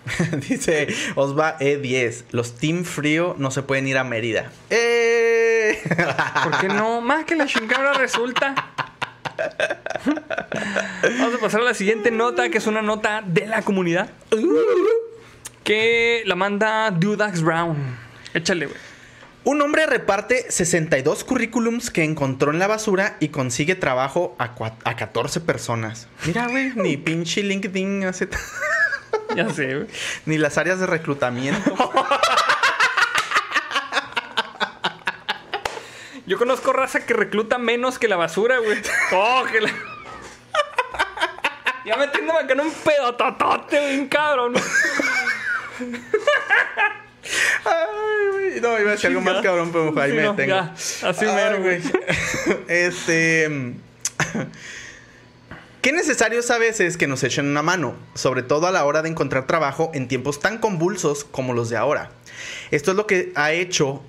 Dice 0.48 0.88
Osva 1.14 1.58
E10. 1.58 2.24
Los 2.32 2.56
Team 2.56 2.84
Frío 2.84 3.34
no 3.38 3.50
se 3.50 3.62
pueden 3.62 3.86
ir 3.86 3.96
a 3.96 4.04
Mérida. 4.04 4.52
¡Eh! 4.68 5.80
¿Por 6.44 6.58
qué 6.60 6.68
no? 6.68 7.00
Más 7.12 7.24
que 7.24 7.34
la 7.34 7.46
chingada 7.46 7.94
resulta. 7.94 8.71
Vamos 11.18 11.34
a 11.34 11.38
pasar 11.40 11.60
a 11.60 11.64
la 11.64 11.74
siguiente 11.74 12.10
nota, 12.10 12.48
que 12.48 12.58
es 12.58 12.66
una 12.66 12.82
nota 12.82 13.22
de 13.26 13.46
la 13.46 13.62
comunidad. 13.62 14.10
Que 15.64 16.22
la 16.26 16.34
manda 16.34 16.90
Dudax 16.90 17.42
Brown. 17.42 17.76
Échale, 18.34 18.66
güey. 18.66 18.78
Un 19.44 19.60
hombre 19.60 19.86
reparte 19.86 20.50
62 20.50 21.24
currículums 21.24 21.90
que 21.90 22.04
encontró 22.04 22.52
en 22.52 22.60
la 22.60 22.68
basura 22.68 23.16
y 23.18 23.28
consigue 23.28 23.74
trabajo 23.74 24.36
a, 24.38 24.54
a 24.84 24.96
14 24.96 25.40
personas. 25.40 26.06
Mira, 26.26 26.46
güey, 26.46 26.72
ni 26.76 26.96
pinche 26.98 27.42
LinkedIn 27.42 28.04
hace... 28.04 28.28
Ya 29.34 29.48
sé, 29.50 29.74
güey. 29.74 29.86
ni 30.26 30.38
las 30.38 30.58
áreas 30.58 30.78
de 30.78 30.86
reclutamiento. 30.86 31.74
Yo 36.26 36.38
conozco 36.38 36.72
raza 36.72 37.04
que 37.04 37.14
recluta 37.14 37.58
menos 37.58 37.98
que 37.98 38.08
la 38.08 38.16
basura, 38.16 38.58
güey. 38.58 38.80
Oh, 39.12 39.44
que 39.50 39.60
la- 39.60 39.70
ya 41.84 41.96
metiéndome 41.96 42.38
acá 42.40 42.52
en 42.52 42.60
un 42.60 42.72
pedototote, 42.72 43.88
bien 43.88 44.06
cabrón. 44.08 44.54
Ay, 47.64 48.28
güey. 48.32 48.60
No, 48.60 48.78
iba 48.78 48.90
a 48.90 48.92
decir 48.92 49.08
algo 49.08 49.20
más 49.20 49.42
cabrón, 49.42 49.70
pero 49.72 49.92
ahí 50.00 50.10
Sí, 50.10 50.16
me 50.16 50.22
no, 50.22 50.32
detengo. 50.34 50.54
ya, 50.56 50.72
así 51.08 51.24
Ay, 51.24 51.34
mero, 51.34 51.60
güey. 51.60 51.80
este. 52.68 53.74
Qué 55.82 55.90
necesario 55.92 56.38
es 56.38 56.48
a 56.52 56.58
veces 56.58 56.96
que 56.96 57.08
nos 57.08 57.24
echen 57.24 57.46
una 57.48 57.62
mano, 57.62 57.96
sobre 58.14 58.44
todo 58.44 58.68
a 58.68 58.70
la 58.70 58.84
hora 58.84 59.02
de 59.02 59.08
encontrar 59.08 59.48
trabajo 59.48 59.90
en 59.94 60.06
tiempos 60.06 60.38
tan 60.38 60.58
convulsos 60.58 61.24
como 61.24 61.54
los 61.54 61.68
de 61.70 61.76
ahora. 61.76 62.10
Esto 62.70 62.92
es 62.92 62.96
lo 62.96 63.08
que 63.08 63.32
ha 63.34 63.50
hecho. 63.50 64.00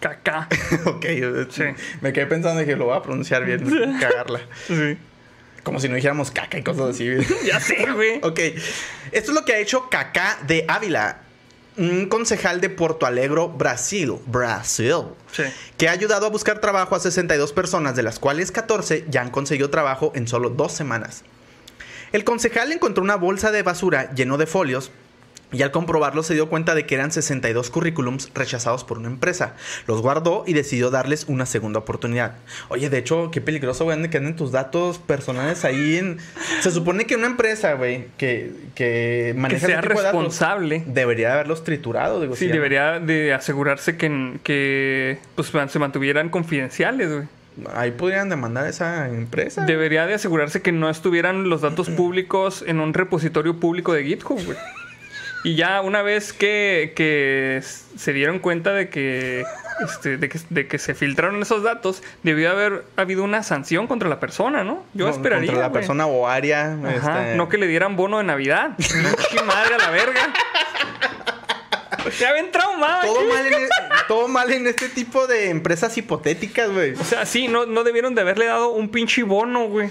Caca. 0.00 0.48
ok, 0.86 1.04
Sí. 1.50 1.62
me 2.00 2.12
quedé 2.12 2.26
pensando 2.26 2.60
dije, 2.60 2.76
lo 2.76 2.86
voy 2.86 2.96
a 2.96 3.02
pronunciar 3.02 3.44
bien, 3.44 3.64
cagarla. 4.00 4.40
Sí. 4.66 4.98
Como 5.62 5.78
si 5.78 5.88
no 5.90 5.94
dijéramos 5.96 6.30
caca 6.30 6.56
y 6.58 6.62
cosas 6.62 6.90
así. 6.94 7.06
Ya 7.44 7.60
sé, 7.60 7.86
güey. 7.92 8.18
Ok. 8.22 8.38
Esto 9.12 9.30
es 9.32 9.34
lo 9.34 9.44
que 9.44 9.52
ha 9.52 9.58
hecho 9.58 9.90
Kaká 9.90 10.38
de 10.46 10.64
Ávila, 10.66 11.18
un 11.76 12.06
concejal 12.08 12.60
de 12.62 12.70
Porto 12.70 13.04
Alegre, 13.04 13.42
Brasil. 13.56 14.14
Brasil. 14.26 15.02
Sí. 15.32 15.42
Que 15.76 15.88
ha 15.88 15.92
ayudado 15.92 16.24
a 16.26 16.30
buscar 16.30 16.60
trabajo 16.60 16.96
a 16.96 17.00
62 17.00 17.52
personas, 17.52 17.94
de 17.94 18.02
las 18.02 18.18
cuales 18.18 18.50
14 18.52 19.04
ya 19.10 19.20
han 19.20 19.30
conseguido 19.30 19.68
trabajo 19.68 20.12
en 20.14 20.26
solo 20.28 20.48
dos 20.48 20.72
semanas. 20.72 21.24
El 22.12 22.24
concejal 22.24 22.72
encontró 22.72 23.04
una 23.04 23.16
bolsa 23.16 23.50
de 23.52 23.62
basura 23.62 24.12
lleno 24.14 24.36
de 24.38 24.46
folios 24.46 24.90
y 25.52 25.62
al 25.62 25.70
comprobarlo 25.70 26.22
se 26.22 26.34
dio 26.34 26.48
cuenta 26.48 26.74
de 26.74 26.86
que 26.86 26.94
eran 26.94 27.10
62 27.12 27.70
currículums 27.70 28.30
rechazados 28.34 28.84
por 28.84 28.98
una 28.98 29.08
empresa. 29.08 29.54
Los 29.86 30.00
guardó 30.00 30.44
y 30.46 30.52
decidió 30.52 30.90
darles 30.90 31.24
una 31.28 31.46
segunda 31.46 31.80
oportunidad. 31.80 32.34
Oye, 32.68 32.88
de 32.90 32.98
hecho, 32.98 33.30
qué 33.30 33.40
peligroso, 33.40 33.84
güey, 33.84 34.08
que 34.10 34.16
anden 34.18 34.36
tus 34.36 34.52
datos 34.52 34.98
personales 34.98 35.64
ahí 35.64 35.96
en... 35.96 36.18
Se 36.60 36.70
supone 36.70 37.06
que 37.06 37.16
una 37.16 37.26
empresa, 37.26 37.72
güey, 37.74 38.06
que, 38.16 38.52
que 38.74 39.32
Que 39.32 39.34
maneja 39.36 39.66
sea 39.66 39.78
ese 39.80 39.88
tipo 39.88 39.98
de 40.00 40.04
datos, 40.06 40.22
responsable. 40.22 40.84
debería 40.86 41.32
haberlos 41.32 41.64
triturado, 41.64 42.20
digo. 42.20 42.34
Sí, 42.36 42.40
si 42.40 42.46
ya 42.46 42.50
no- 42.50 42.54
debería 42.56 43.00
de 43.00 43.34
asegurarse 43.34 43.96
que, 43.96 44.38
que 44.44 45.18
pues, 45.34 45.52
se 45.68 45.78
mantuvieran 45.78 46.28
confidenciales, 46.28 47.12
güey. 47.12 47.28
Ahí 47.74 47.90
podrían 47.90 48.28
demandar 48.28 48.64
a 48.64 48.68
esa 48.68 49.08
empresa. 49.08 49.64
Debería 49.66 50.06
de 50.06 50.14
asegurarse 50.14 50.62
que 50.62 50.72
no 50.72 50.88
estuvieran 50.88 51.48
los 51.50 51.60
datos 51.60 51.90
públicos 51.90 52.64
en 52.66 52.80
un 52.80 52.94
repositorio 52.94 53.58
público 53.58 53.92
de 53.92 54.04
GitHub, 54.04 54.42
güey. 54.44 54.56
Y 55.42 55.54
ya 55.54 55.80
una 55.80 56.02
vez 56.02 56.32
que, 56.32 56.92
que 56.94 57.62
se 57.96 58.12
dieron 58.12 58.40
cuenta 58.40 58.72
de 58.72 58.90
que, 58.90 59.44
este, 59.82 60.18
de 60.18 60.28
que 60.28 60.38
de 60.50 60.66
que 60.68 60.78
se 60.78 60.94
filtraron 60.94 61.40
esos 61.40 61.62
datos, 61.62 62.02
debió 62.22 62.50
haber 62.50 62.84
habido 62.96 63.24
una 63.24 63.42
sanción 63.42 63.86
contra 63.86 64.08
la 64.08 64.20
persona, 64.20 64.64
¿no? 64.64 64.84
Yo 64.92 65.08
esperaría. 65.08 65.46
Contra 65.48 65.66
la 65.68 65.72
persona 65.72 66.06
o 66.06 66.28
área. 66.28 66.74
Ajá, 66.84 67.24
este, 67.24 67.36
no 67.36 67.48
que 67.48 67.56
le 67.56 67.66
dieran 67.68 67.96
bono 67.96 68.18
de 68.18 68.24
Navidad. 68.24 68.72
Pinche 68.76 69.42
madre 69.46 69.76
a 69.76 69.78
la 69.78 69.90
verga. 69.90 70.32
Ya 72.18 72.32
ven 72.32 72.50
traumada. 72.50 73.02
Todo 73.02 73.24
mal, 73.28 73.46
en, 73.46 73.52
e- 73.54 73.68
todo 74.08 74.28
mal 74.28 74.50
en 74.52 74.66
este 74.66 74.88
tipo 74.88 75.26
de 75.26 75.50
empresas 75.50 75.96
hipotéticas, 75.96 76.70
güey. 76.70 76.92
O 76.94 77.04
sea, 77.04 77.26
sí, 77.26 77.48
no, 77.48 77.66
no 77.66 77.84
debieron 77.84 78.14
de 78.14 78.22
haberle 78.22 78.46
dado 78.46 78.70
un 78.70 78.90
pinche 78.90 79.22
bono, 79.22 79.68
güey. 79.68 79.90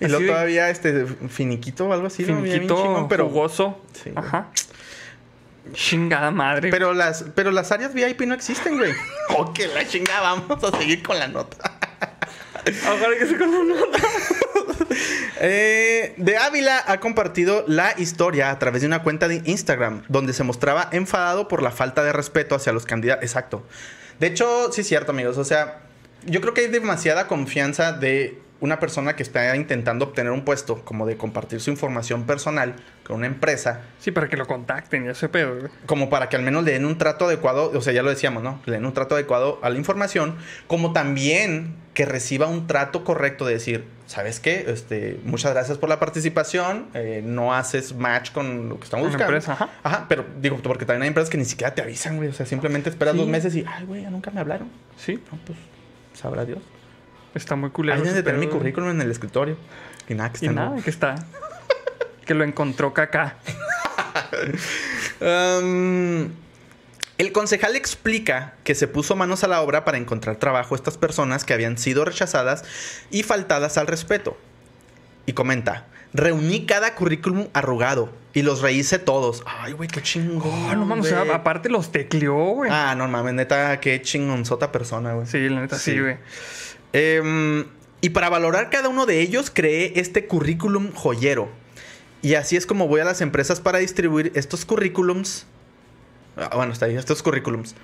Y 0.00 0.06
luego 0.06 0.26
todavía 0.26 0.70
este 0.70 1.06
finiquito 1.28 1.86
o 1.86 1.92
algo 1.92 2.06
así, 2.06 2.22
¿no? 2.22 2.40
Bien 2.40 2.44
Finiquito, 2.44 2.76
chingón, 2.82 3.08
pero, 3.08 3.26
jugoso. 3.28 3.80
Sí, 3.92 4.10
güey. 4.10 4.24
Chingada 5.72 6.30
madre. 6.30 6.70
pero 6.70 6.92
las 6.92 7.24
pero 7.34 7.50
las 7.50 7.72
áreas 7.72 7.94
VIP 7.94 8.22
no 8.22 8.34
existen, 8.34 8.76
güey. 8.76 8.92
Oh, 9.36 9.52
que 9.52 9.66
la 9.66 9.86
chingada, 9.86 10.20
vamos 10.20 10.62
a 10.62 10.78
seguir 10.78 11.02
con 11.02 11.18
la 11.18 11.28
nota. 11.28 11.72
Ojalá 12.66 13.16
que 13.18 13.26
se 13.26 13.36
con 13.36 13.48
una 13.48 13.74
nota. 13.74 13.98
Eh, 15.38 16.14
de 16.16 16.38
Ávila 16.38 16.82
ha 16.86 16.98
compartido 16.98 17.64
la 17.66 17.94
historia 17.98 18.50
a 18.50 18.58
través 18.58 18.80
de 18.80 18.86
una 18.86 19.02
cuenta 19.02 19.28
de 19.28 19.42
Instagram 19.44 20.02
donde 20.08 20.32
se 20.32 20.44
mostraba 20.44 20.88
enfadado 20.92 21.46
por 21.46 21.62
la 21.62 21.70
falta 21.70 22.02
de 22.02 22.12
respeto 22.12 22.54
hacia 22.54 22.72
los 22.72 22.86
candidatos. 22.86 23.22
Exacto. 23.22 23.66
De 24.18 24.28
hecho, 24.28 24.72
sí 24.72 24.80
es 24.80 24.88
cierto, 24.88 25.12
amigos. 25.12 25.36
O 25.36 25.44
sea, 25.44 25.80
yo 26.24 26.40
creo 26.40 26.54
que 26.54 26.62
hay 26.62 26.68
demasiada 26.68 27.26
confianza 27.26 27.92
de 27.92 28.40
una 28.60 28.80
persona 28.80 29.16
que 29.16 29.22
está 29.22 29.54
intentando 29.56 30.06
obtener 30.06 30.32
un 30.32 30.44
puesto, 30.44 30.82
como 30.84 31.04
de 31.06 31.16
compartir 31.16 31.60
su 31.60 31.70
información 31.70 32.24
personal 32.24 32.74
con 33.04 33.16
una 33.16 33.26
empresa, 33.26 33.82
Sí, 33.98 34.10
para 34.12 34.28
que 34.28 34.36
lo 34.36 34.46
contacten, 34.46 35.04
ya 35.04 35.10
ese 35.10 35.28
pedo, 35.28 35.68
como 35.86 36.08
para 36.08 36.28
que 36.28 36.36
al 36.36 36.42
menos 36.42 36.64
le 36.64 36.72
den 36.72 36.84
un 36.86 36.96
trato 36.98 37.26
adecuado, 37.26 37.70
o 37.76 37.80
sea, 37.82 37.92
ya 37.92 38.02
lo 38.02 38.10
decíamos, 38.10 38.42
¿no? 38.42 38.60
Le 38.66 38.72
den 38.72 38.86
un 38.86 38.92
trato 38.94 39.14
adecuado 39.14 39.58
a 39.62 39.68
la 39.70 39.76
información, 39.78 40.36
como 40.66 40.92
también 40.92 41.74
que 41.92 42.04
reciba 42.06 42.46
un 42.46 42.66
trato 42.66 43.04
correcto 43.04 43.44
de 43.46 43.54
decir, 43.54 43.84
¿sabes 44.06 44.40
qué? 44.40 44.64
Este, 44.68 45.20
muchas 45.24 45.52
gracias 45.52 45.78
por 45.78 45.88
la 45.88 45.98
participación, 46.00 46.86
eh, 46.94 47.22
no 47.24 47.54
haces 47.54 47.94
match 47.94 48.32
con 48.32 48.68
lo 48.68 48.78
que 48.78 48.84
estamos 48.84 49.06
buscando. 49.08 49.34
empresa, 49.34 49.70
ajá. 49.82 50.06
pero 50.08 50.24
digo, 50.40 50.58
porque 50.62 50.84
también 50.84 51.02
hay 51.02 51.08
empresas 51.08 51.30
que 51.30 51.38
ni 51.38 51.44
siquiera 51.44 51.74
te 51.74 51.82
avisan, 51.82 52.16
güey, 52.16 52.28
o 52.30 52.32
sea, 52.32 52.46
simplemente 52.46 52.88
esperas 52.90 53.12
Sí. 53.14 53.18
dos 53.20 53.28
meses 53.28 53.54
y, 53.54 53.64
ay, 53.68 53.84
güey, 53.84 54.02
ya 54.02 54.10
nunca 54.10 54.30
me 54.30 54.40
hablaron. 54.40 54.68
Sí, 54.96 55.20
No, 55.30 55.38
pues, 55.46 55.58
sabrá 56.14 56.44
Dios. 56.44 56.58
Está 57.38 57.56
muy 57.56 57.70
culero. 57.70 57.94
Ahí 57.96 58.00
deben 58.00 58.14
de 58.14 58.20
ese 58.20 58.24
tener 58.24 58.40
mi 58.40 58.46
güey. 58.46 58.58
currículum 58.58 58.90
en 58.90 59.00
el 59.00 59.10
escritorio. 59.10 59.56
Y 60.08 60.14
nada, 60.14 60.30
que 60.32 60.38
Y 60.44 60.46
está 60.46 60.52
nada, 60.54 60.68
nuevo. 60.68 60.82
que 60.84 60.90
está. 60.90 61.14
que 62.24 62.34
lo 62.34 62.44
encontró 62.44 62.92
caca. 62.94 63.36
Um, 65.20 66.30
el 67.18 67.32
concejal 67.32 67.76
explica 67.76 68.54
que 68.64 68.74
se 68.74 68.86
puso 68.86 69.16
manos 69.16 69.44
a 69.44 69.48
la 69.48 69.62
obra 69.62 69.84
para 69.84 69.96
encontrar 69.98 70.36
trabajo 70.36 70.74
a 70.74 70.76
estas 70.76 70.98
personas 70.98 71.44
que 71.44 71.54
habían 71.54 71.78
sido 71.78 72.04
rechazadas 72.04 72.64
y 73.10 73.22
faltadas 73.22 73.78
al 73.78 73.86
respeto. 73.86 74.36
Y 75.24 75.32
comenta, 75.32 75.86
reuní 76.12 76.66
cada 76.66 76.94
currículum 76.94 77.48
arrugado 77.54 78.10
y 78.34 78.42
los 78.42 78.60
rehice 78.60 78.98
todos. 78.98 79.42
Ay, 79.46 79.72
güey, 79.72 79.88
qué 79.88 80.02
chingón. 80.02 80.52
Oh, 80.70 80.74
no 80.76 80.84
mames, 80.84 81.06
o 81.06 81.08
sea, 81.08 81.20
güey. 81.20 81.30
aparte 81.32 81.68
los 81.70 81.90
tecleó, 81.90 82.34
güey. 82.34 82.70
Ah, 82.72 82.94
no 82.96 83.08
mames, 83.08 83.32
neta, 83.34 83.80
qué 83.80 84.00
chingonzota 84.02 84.70
persona, 84.70 85.14
güey. 85.14 85.26
Sí, 85.26 85.48
la 85.48 85.60
neta 85.62 85.78
sí, 85.78 85.92
Sí. 85.92 86.16
Em, 86.96 87.64
y 88.00 88.10
para 88.10 88.28
valorar 88.28 88.70
cada 88.70 88.88
uno 88.88 89.06
de 89.06 89.20
ellos, 89.20 89.50
creé 89.52 89.92
este 90.00 90.26
currículum 90.26 90.92
joyero. 90.92 91.48
Y 92.22 92.34
así 92.34 92.56
es 92.56 92.66
como 92.66 92.88
voy 92.88 93.00
a 93.00 93.04
las 93.04 93.20
empresas 93.20 93.60
para 93.60 93.78
distribuir 93.78 94.32
estos 94.34 94.64
currículums. 94.64 95.46
Ah, 96.36 96.50
bueno, 96.56 96.72
está 96.72 96.86
ahí, 96.86 96.96
estos 96.96 97.22
currículums. 97.22 97.74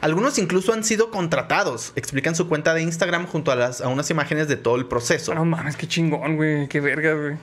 Algunos 0.00 0.38
incluso 0.38 0.72
han 0.72 0.84
sido 0.84 1.10
contratados. 1.10 1.92
Explican 1.96 2.34
su 2.34 2.48
cuenta 2.48 2.74
de 2.74 2.82
Instagram 2.82 3.26
junto 3.26 3.52
a, 3.52 3.56
las, 3.56 3.80
a 3.80 3.88
unas 3.88 4.10
imágenes 4.10 4.48
de 4.48 4.56
todo 4.56 4.76
el 4.76 4.86
proceso. 4.86 5.34
No 5.34 5.44
mames, 5.44 5.76
qué 5.76 5.86
chingón, 5.86 6.36
güey. 6.36 6.68
Qué 6.68 6.80
verga, 6.80 7.12
güey. 7.14 7.36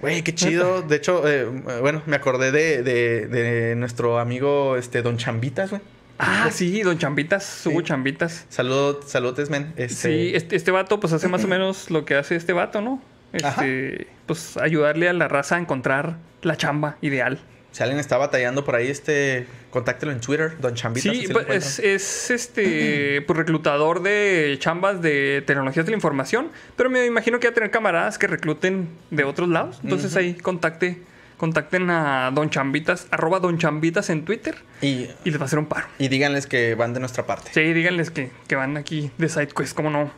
Güey, 0.00 0.22
qué 0.22 0.34
chido. 0.34 0.82
De 0.82 0.96
hecho, 0.96 1.28
eh, 1.28 1.44
bueno, 1.80 2.02
me 2.06 2.16
acordé 2.16 2.52
de, 2.52 2.82
de- 2.82 3.26
de 3.26 3.74
nuestro 3.74 4.18
amigo 4.20 4.76
este, 4.76 5.02
Don 5.02 5.16
Chambitas, 5.16 5.70
güey. 5.70 5.82
Ah, 6.18 6.50
sí, 6.52 6.82
don 6.82 6.98
Chambitas, 6.98 7.64
Hugo 7.66 7.80
Chambitas. 7.82 8.46
Salud, 8.48 8.96
saludos, 9.06 9.50
men. 9.50 9.72
Este, 9.76 9.94
Sí, 9.94 10.32
este, 10.34 10.56
este 10.56 10.70
vato, 10.70 10.98
pues 10.98 11.12
hace 11.12 11.28
más 11.28 11.44
o 11.44 11.48
menos 11.48 11.90
lo 11.90 12.04
que 12.04 12.16
hace 12.16 12.34
este 12.36 12.52
vato, 12.52 12.80
¿no? 12.80 13.00
Este, 13.32 14.08
pues 14.26 14.56
ayudarle 14.56 15.08
a 15.08 15.12
la 15.12 15.28
raza 15.28 15.56
a 15.56 15.58
encontrar 15.58 16.16
la 16.42 16.56
chamba 16.56 16.96
ideal. 17.02 17.38
Si 17.70 17.82
alguien 17.82 18.00
está 18.00 18.16
batallando 18.16 18.64
por 18.64 18.74
ahí, 18.74 18.88
este, 18.88 19.46
contáctelo 19.70 20.10
en 20.10 20.20
Twitter, 20.20 20.56
Don 20.58 20.74
Chambitas. 20.74 21.14
Sí, 21.14 21.28
pues, 21.30 21.46
es, 21.48 21.78
es, 21.78 22.30
este 22.30 23.22
pues 23.22 23.36
reclutador 23.36 24.02
de 24.02 24.56
chambas 24.58 25.02
de 25.02 25.44
tecnologías 25.46 25.84
de 25.84 25.92
la 25.92 25.96
información, 25.96 26.48
pero 26.76 26.88
me 26.88 27.04
imagino 27.04 27.38
que 27.38 27.46
va 27.46 27.50
a 27.52 27.54
tener 27.54 27.70
camaradas 27.70 28.18
que 28.18 28.26
recluten 28.26 28.88
de 29.10 29.24
otros 29.24 29.48
lados. 29.48 29.80
Entonces 29.84 30.16
ahí 30.16 30.34
contacte, 30.34 31.02
contacten 31.38 31.88
a 31.88 32.30
Don 32.34 32.50
Chambitas, 32.50 33.06
arroba 33.10 33.40
Don 33.40 33.56
Chambitas 33.56 34.10
en 34.10 34.26
Twitter 34.26 34.56
Y, 34.82 35.08
y 35.24 35.30
les 35.30 35.38
va 35.38 35.44
a 35.44 35.46
hacer 35.46 35.58
un 35.58 35.66
paro. 35.66 35.86
y 35.98 36.08
díganles 36.08 36.46
que 36.46 36.74
van 36.74 36.92
de 36.92 37.00
nuestra 37.00 37.24
parte. 37.24 37.50
Sí, 37.54 37.72
díganles 37.72 38.10
que, 38.10 38.30
que 38.46 38.56
van 38.56 38.76
aquí 38.76 39.10
de 39.16 39.28
SideQuest, 39.30 39.74
¿cómo 39.74 39.88
no? 39.88 40.12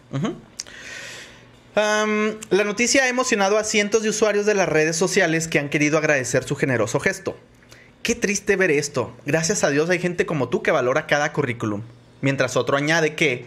La 1.74 2.64
noticia 2.64 3.05
ha 3.05 3.09
emocionado 3.09 3.56
a 3.56 3.64
cientos 3.64 4.02
de 4.02 4.09
usuarios 4.09 4.44
de 4.44 4.55
las 4.55 4.68
redes 4.68 4.97
sociales 4.97 5.47
que 5.48 5.59
han 5.59 5.68
querido 5.68 5.98
agradecer 5.98 6.42
su 6.44 6.56
generoso 6.56 6.98
gesto. 7.01 7.38
Qué 8.02 8.14
triste 8.14 8.56
ver 8.56 8.70
esto. 8.70 9.14
Gracias 9.26 9.62
a 9.62 9.70
Dios 9.70 9.88
hay 9.90 9.98
gente 9.98 10.26
como 10.26 10.48
tú 10.48 10.62
que 10.62 10.70
valora 10.72 11.06
cada 11.06 11.32
currículum. 11.32 11.82
Mientras 12.22 12.56
otro 12.56 12.76
añade 12.76 13.14
que 13.14 13.47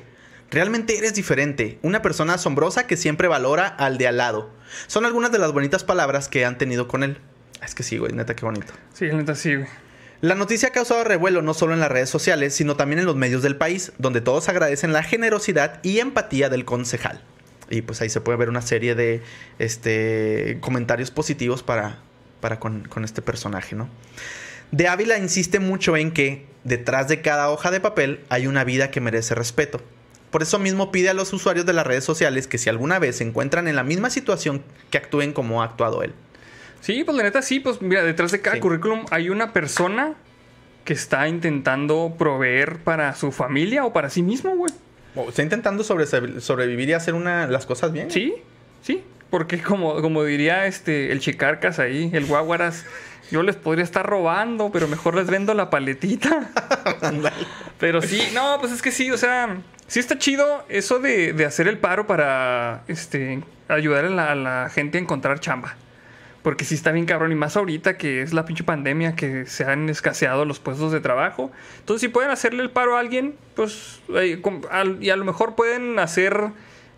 realmente 0.52 0.98
eres 0.98 1.14
diferente, 1.16 1.80
una 1.82 2.02
persona 2.02 2.36
asombrosa 2.36 2.88
que 2.88 2.98
siempre 2.98 3.28
valora 3.28 3.68
al 3.68 3.98
de 3.98 4.08
al 4.08 4.18
lado. 4.18 4.50
Son 4.88 5.06
algunas 5.06 5.32
de 5.32 5.40
las 5.40 5.52
bonitas 5.52 5.84
palabras 5.84 6.28
que 6.30 6.46
han 6.46 6.58
tenido 6.58 6.88
con 6.88 7.04
él. 7.04 7.18
Es 7.66 7.76
que 7.76 7.84
sí, 7.84 7.98
güey, 7.98 8.14
neta, 8.14 8.36
qué 8.36 8.46
bonito. 8.46 8.74
Sí, 8.94 9.08
la 9.08 9.16
neta 9.16 9.36
sí, 9.36 9.56
güey. 9.56 9.68
La 10.22 10.36
noticia 10.36 10.70
ha 10.70 10.72
causado 10.72 11.04
revuelo 11.04 11.42
no 11.42 11.54
solo 11.54 11.74
en 11.74 11.82
las 11.82 11.92
redes 11.92 12.10
sociales, 12.10 12.56
sino 12.56 12.78
también 12.78 13.00
en 13.00 13.06
los 13.06 13.18
medios 13.18 13.44
del 13.44 13.58
país, 13.58 13.92
donde 13.98 14.22
todos 14.22 14.48
agradecen 14.48 14.94
la 14.94 15.04
generosidad 15.04 15.82
y 15.84 16.00
empatía 16.00 16.48
del 16.48 16.64
concejal. 16.64 17.22
Y 17.70 17.82
pues 17.82 18.02
ahí 18.02 18.10
se 18.10 18.22
puede 18.22 18.38
ver 18.38 18.48
una 18.48 18.62
serie 18.62 18.96
de 18.96 19.22
este, 19.60 20.60
comentarios 20.62 21.12
positivos 21.12 21.62
para, 21.62 22.00
para 22.40 22.58
con, 22.60 22.88
con 22.88 23.04
este 23.04 23.22
personaje, 23.22 23.76
¿no? 23.76 23.90
De 24.72 24.88
Ávila 24.88 25.18
insiste 25.18 25.60
mucho 25.60 25.98
en 25.98 26.12
que 26.12 26.46
detrás 26.64 27.10
de 27.10 27.22
cada 27.22 27.50
hoja 27.50 27.70
de 27.70 27.82
papel 27.82 28.22
hay 28.30 28.48
una 28.48 28.64
vida 28.64 28.92
que 28.92 29.02
merece 29.02 29.36
respeto. 29.36 29.82
Por 30.32 30.42
eso 30.42 30.58
mismo 30.58 30.92
pide 30.92 31.10
a 31.10 31.14
los 31.14 31.32
usuarios 31.34 31.66
de 31.66 31.74
las 31.74 31.86
redes 31.86 32.06
sociales 32.06 32.48
que 32.48 32.58
si 32.58 32.70
alguna 32.70 32.98
vez 32.98 33.18
se 33.18 33.24
encuentran 33.24 33.68
en 33.68 33.76
la 33.76 33.84
misma 33.84 34.10
situación, 34.10 34.64
que 34.90 34.98
actúen 34.98 35.32
como 35.34 35.62
ha 35.62 35.66
actuado 35.66 36.02
él. 36.02 36.14
Sí, 36.84 37.06
pues 37.06 37.16
la 37.16 37.24
neta 37.24 37.42
sí, 37.42 37.62
pues 37.62 37.82
mira, 37.82 38.04
detrás 38.04 38.32
de 38.34 38.42
cada 38.42 38.58
Sí. 38.58 38.62
currículum 38.62 39.06
hay 39.10 39.30
una 39.30 39.54
persona 39.54 40.16
que 40.84 40.92
está 40.92 41.30
intentando 41.30 42.14
proveer 42.20 42.78
para 42.80 43.16
su 43.16 43.32
familia 43.32 43.86
o 43.86 43.94
para 43.94 44.10
sí 44.10 44.22
mismo, 44.22 44.54
güey. 44.58 44.74
O 45.16 45.30
está 45.30 45.44
intentando 45.44 45.86
sobre- 45.86 46.06
sobrevivir 46.42 46.90
y 46.90 46.94
hacer 46.94 47.14
una, 47.14 47.48
las 47.48 47.66
cosas 47.66 47.94
bien. 47.94 48.12
Sí, 48.12 48.34
sí, 48.82 49.02
porque 49.30 49.62
como, 49.62 50.02
como 50.02 50.26
diría 50.26 50.66
este 50.66 51.14
el 51.14 51.22
Chicarcas 51.22 51.80
ahí, 51.80 52.10
el 52.12 52.26
Guaguaras, 52.26 52.86
yo 53.32 53.44
les 53.44 53.56
podría 53.56 53.86
estar 53.86 54.06
robando, 54.06 54.70
pero 54.74 54.90
mejor 54.90 55.16
les 55.16 55.28
vendo 55.28 55.54
la 55.54 55.70
paletita. 55.70 56.50
pero 57.80 58.02
sí, 58.02 58.22
no, 58.34 58.58
pues 58.60 58.74
es 58.74 58.82
que 58.82 58.92
sí, 58.92 59.10
o 59.10 59.18
sea, 59.18 59.56
sí 59.88 60.02
está 60.02 60.18
chido 60.18 60.66
eso 60.68 61.00
de, 61.00 61.32
de 61.32 61.46
hacer 61.46 61.70
el 61.70 61.78
paro 61.78 62.08
para 62.08 62.84
este 62.90 63.42
ayudar 63.70 64.04
a 64.04 64.10
la, 64.10 64.32
a 64.32 64.36
la 64.36 64.70
gente 64.70 64.98
a 64.98 65.02
encontrar 65.02 65.40
chamba. 65.40 65.78
Porque 66.44 66.66
sí 66.66 66.76
está 66.76 66.92
bien 66.92 67.06
cabrón, 67.06 67.32
y 67.32 67.36
más 67.36 67.56
ahorita 67.56 67.98
que 67.98 68.22
es 68.22 68.34
la 68.34 68.44
pinche 68.46 68.64
pandemia, 68.66 69.16
que 69.16 69.46
se 69.46 69.64
han 69.64 69.90
escaseado 69.90 70.44
los 70.46 70.60
puestos 70.60 70.92
de 70.92 71.00
trabajo. 71.00 71.52
Entonces, 71.80 72.02
si 72.02 72.08
pueden 72.10 72.30
hacerle 72.32 72.62
el 72.64 72.70
paro 72.70 72.98
a 72.98 73.00
alguien, 73.00 73.36
pues, 73.56 74.02
eh, 74.14 74.42
al- 74.70 75.02
y 75.02 75.10
a 75.10 75.16
lo 75.16 75.24
mejor 75.24 75.56
pueden 75.56 75.98
hacer 76.00 76.52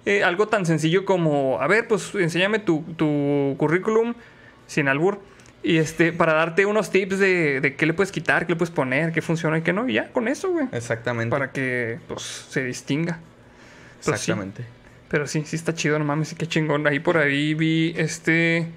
eh, 0.07 0.23
algo 0.23 0.47
tan 0.47 0.65
sencillo 0.67 1.03
como, 1.05 1.59
a 1.61 1.67
ver, 1.67 1.87
pues, 1.87 2.13
enséñame 2.15 2.59
tu, 2.59 2.83
tu 2.95 3.55
currículum, 3.57 4.13
sin 4.67 4.87
albur, 4.87 5.19
y 5.63 5.77
este, 5.77 6.11
para 6.11 6.33
darte 6.33 6.65
unos 6.67 6.91
tips 6.91 7.17
de, 7.17 7.59
de 7.59 7.75
qué 7.75 7.85
le 7.87 7.93
puedes 7.93 8.11
quitar, 8.11 8.45
qué 8.45 8.53
le 8.53 8.55
puedes 8.55 8.69
poner, 8.73 9.11
qué 9.11 9.23
funciona 9.23 9.57
y 9.57 9.61
qué 9.63 9.73
no, 9.73 9.89
y 9.89 9.93
ya, 9.93 10.11
con 10.11 10.27
eso, 10.27 10.51
güey. 10.51 10.67
Exactamente. 10.71 11.31
Para 11.31 11.51
que, 11.51 11.97
pues, 12.07 12.21
se 12.21 12.63
distinga. 12.63 13.19
Pues 14.03 14.05
sí. 14.21 14.31
Exactamente. 14.31 14.63
Pero 15.09 15.25
sí, 15.27 15.43
sí 15.45 15.55
está 15.55 15.73
chido, 15.73 15.97
no 15.97 16.05
mames, 16.05 16.27
sí, 16.29 16.35
qué 16.35 16.45
chingón. 16.45 16.85
Ahí 16.85 16.99
por 16.99 17.17
ahí 17.17 17.53
vi 17.55 17.93
este 17.97 18.67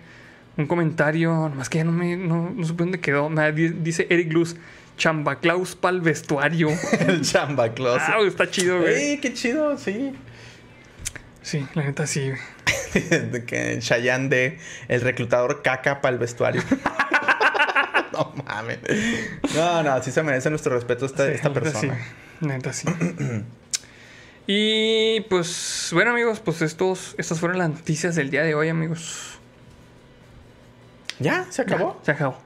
un 0.59 0.67
comentario, 0.67 1.31
nomás 1.49 1.69
que 1.71 1.79
ya 1.79 1.85
no 1.85 1.93
me 1.93 2.17
no, 2.17 2.51
no 2.51 2.67
supe 2.67 2.83
dónde 2.85 3.01
quedó. 3.01 3.31
Me 3.31 3.51
di- 3.53 3.69
dice 3.71 4.07
Eric 4.11 4.31
Luz, 4.33 4.57
Chamba 4.99 5.37
Claus 5.41 5.75
pa'l 5.77 6.01
vestuario. 6.03 6.69
El 7.01 7.23
chamba 7.23 7.73
closet. 7.73 8.03
ah, 8.09 8.19
está 8.27 8.51
chido, 8.51 8.81
güey. 8.81 8.95
¡Ey, 8.95 9.19
qué 9.19 9.33
chido! 9.33 9.79
Sí. 9.79 10.13
Sí, 11.43 11.65
la 11.75 11.85
neta 11.85 12.07
sí, 12.07 12.29
güey. 12.31 12.41
Que 13.47 13.79
Chayanne 13.81 14.29
de 14.29 14.59
el 14.89 15.01
reclutador 15.01 15.63
caca 15.63 16.01
para 16.03 16.13
el 16.13 16.19
vestuario. 16.19 16.63
no 18.13 18.35
mames. 18.45 18.79
No, 19.55 19.83
no, 19.83 20.03
sí 20.03 20.11
se 20.11 20.23
merece 20.23 20.51
nuestro 20.51 20.75
respeto 20.75 21.07
esta, 21.07 21.27
Sí, 21.27 21.33
esta 21.35 21.49
la 21.51 21.55
neta 21.55 21.71
persona. 21.73 21.95
sí, 22.41 22.47
neta 22.47 22.73
sí. 22.73 22.89
y 24.47 25.21
pues, 25.29 25.91
bueno, 25.93 26.11
amigos, 26.11 26.41
pues 26.41 26.63
estos, 26.63 27.15
estas 27.19 27.39
fueron 27.41 27.59
las 27.59 27.71
noticias 27.71 28.15
del 28.17 28.31
día 28.31 28.43
de 28.43 28.55
hoy, 28.55 28.69
amigos. 28.69 29.38
¿Ya? 31.19 31.47
¿Se 31.51 31.63
acabó? 31.63 31.97
Ya, 32.01 32.05
se 32.05 32.11
acabó. 32.13 32.39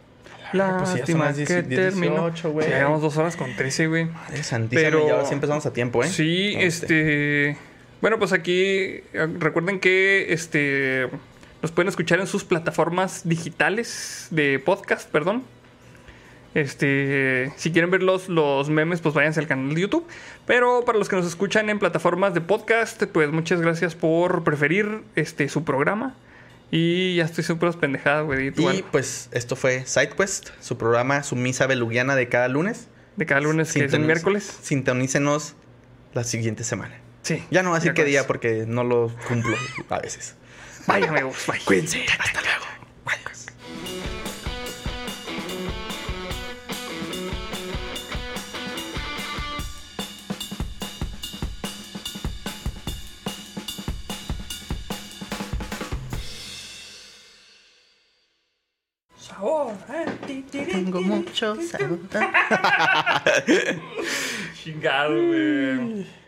pues 0.53 0.53
sí, 0.53 0.59
ya 0.59 0.79
son 0.87 0.99
Lástima 0.99 1.25
las 1.27 1.37
10, 1.37 1.49
que 1.49 1.63
10, 1.63 1.81
terminó. 1.81 2.15
18, 2.31 2.51
güey. 2.53 2.67
Sí, 2.67 2.73
llevamos 2.75 3.03
dos 3.03 3.17
horas 3.17 3.37
con 3.37 3.55
13, 3.57 3.87
güey. 3.89 4.05
Madre 4.07 4.43
santísima, 4.43 4.89
Pero- 4.91 5.07
y 5.07 5.11
ahora 5.11 5.25
sí 5.27 5.35
empezamos 5.35 5.67
a 5.67 5.73
tiempo, 5.73 6.03
¿eh? 6.05 6.09
Sí, 6.09 6.53
No, 6.55 6.61
este. 6.61 7.57
Bueno, 8.01 8.19
pues 8.19 8.33
aquí 8.33 8.53
eh, 8.63 9.03
recuerden 9.39 9.79
que 9.81 10.33
este 10.33 11.09
nos 11.63 11.71
pueden 11.71 11.89
escuchar 11.89 12.19
en 12.19 12.27
sus 12.27 12.43
plataformas 12.45 13.23
digitales 13.29 14.27
de 14.31 14.59
podcast, 14.59 15.09
perdón. 15.09 15.45
Este, 16.55 17.51
si 17.57 17.73
quieren 17.73 17.91
ver 17.91 18.03
los, 18.03 18.29
los 18.29 18.69
memes, 18.69 19.01
pues 19.01 19.15
váyanse 19.15 19.41
al 19.41 19.47
canal 19.47 19.75
de 19.75 19.81
YouTube. 19.81 20.07
Pero 20.47 20.85
para 20.85 20.99
los 20.99 21.09
que 21.09 21.17
nos 21.17 21.27
escuchan 21.27 21.71
en 21.71 21.79
plataformas 21.79 22.35
de 22.35 22.41
podcast, 22.41 23.03
pues 23.05 23.31
muchas 23.31 23.61
gracias 23.61 23.95
por 23.95 24.45
preferir 24.45 25.03
este 25.15 25.49
su 25.49 25.65
programa. 25.65 26.15
Y 26.75 27.17
ya 27.17 27.27
estoy 27.27 27.45
súper 27.45 27.71
pendejadas, 27.75 28.25
güey. 28.25 28.49
Y 28.49 28.83
pues 28.91 29.29
esto 29.33 29.57
fue 29.57 29.85
SideQuest, 29.85 30.49
su 30.59 30.79
programa, 30.79 31.23
su 31.23 31.37
misa 31.37 31.67
belugiana 31.67 32.17
de 32.17 32.31
cada 32.31 32.49
lunes. 32.49 32.89
De 33.17 33.27
cada 33.27 33.43
lunes, 33.43 33.71
que 33.75 33.85
es 33.85 33.99
miércoles. 33.99 34.59
Sintonícenos 34.63 35.55
la 36.15 36.25
siguiente 36.25 36.65
semana. 36.65 36.99
Sí. 37.21 37.45
Ya 37.51 37.63
no 37.63 37.69
voy 37.69 37.77
a 37.77 37.81
decir 37.81 37.93
qué 37.93 38.07
día 38.07 38.27
porque 38.27 38.65
no 38.67 38.85
lo 38.85 39.15
cumplo 39.29 39.55
a 39.91 39.99
veces. 39.99 40.35
Vaya, 40.87 41.11
amigos. 41.11 41.37
Bye. 41.47 41.61
Cuídense. 41.63 42.07
Hasta 42.19 42.41
luego. 42.41 42.65
Tengo 60.51 61.01
mucho 61.03 61.57
sabor. 61.61 61.99
Chingado, 64.63 65.15
güey. 65.15 66.07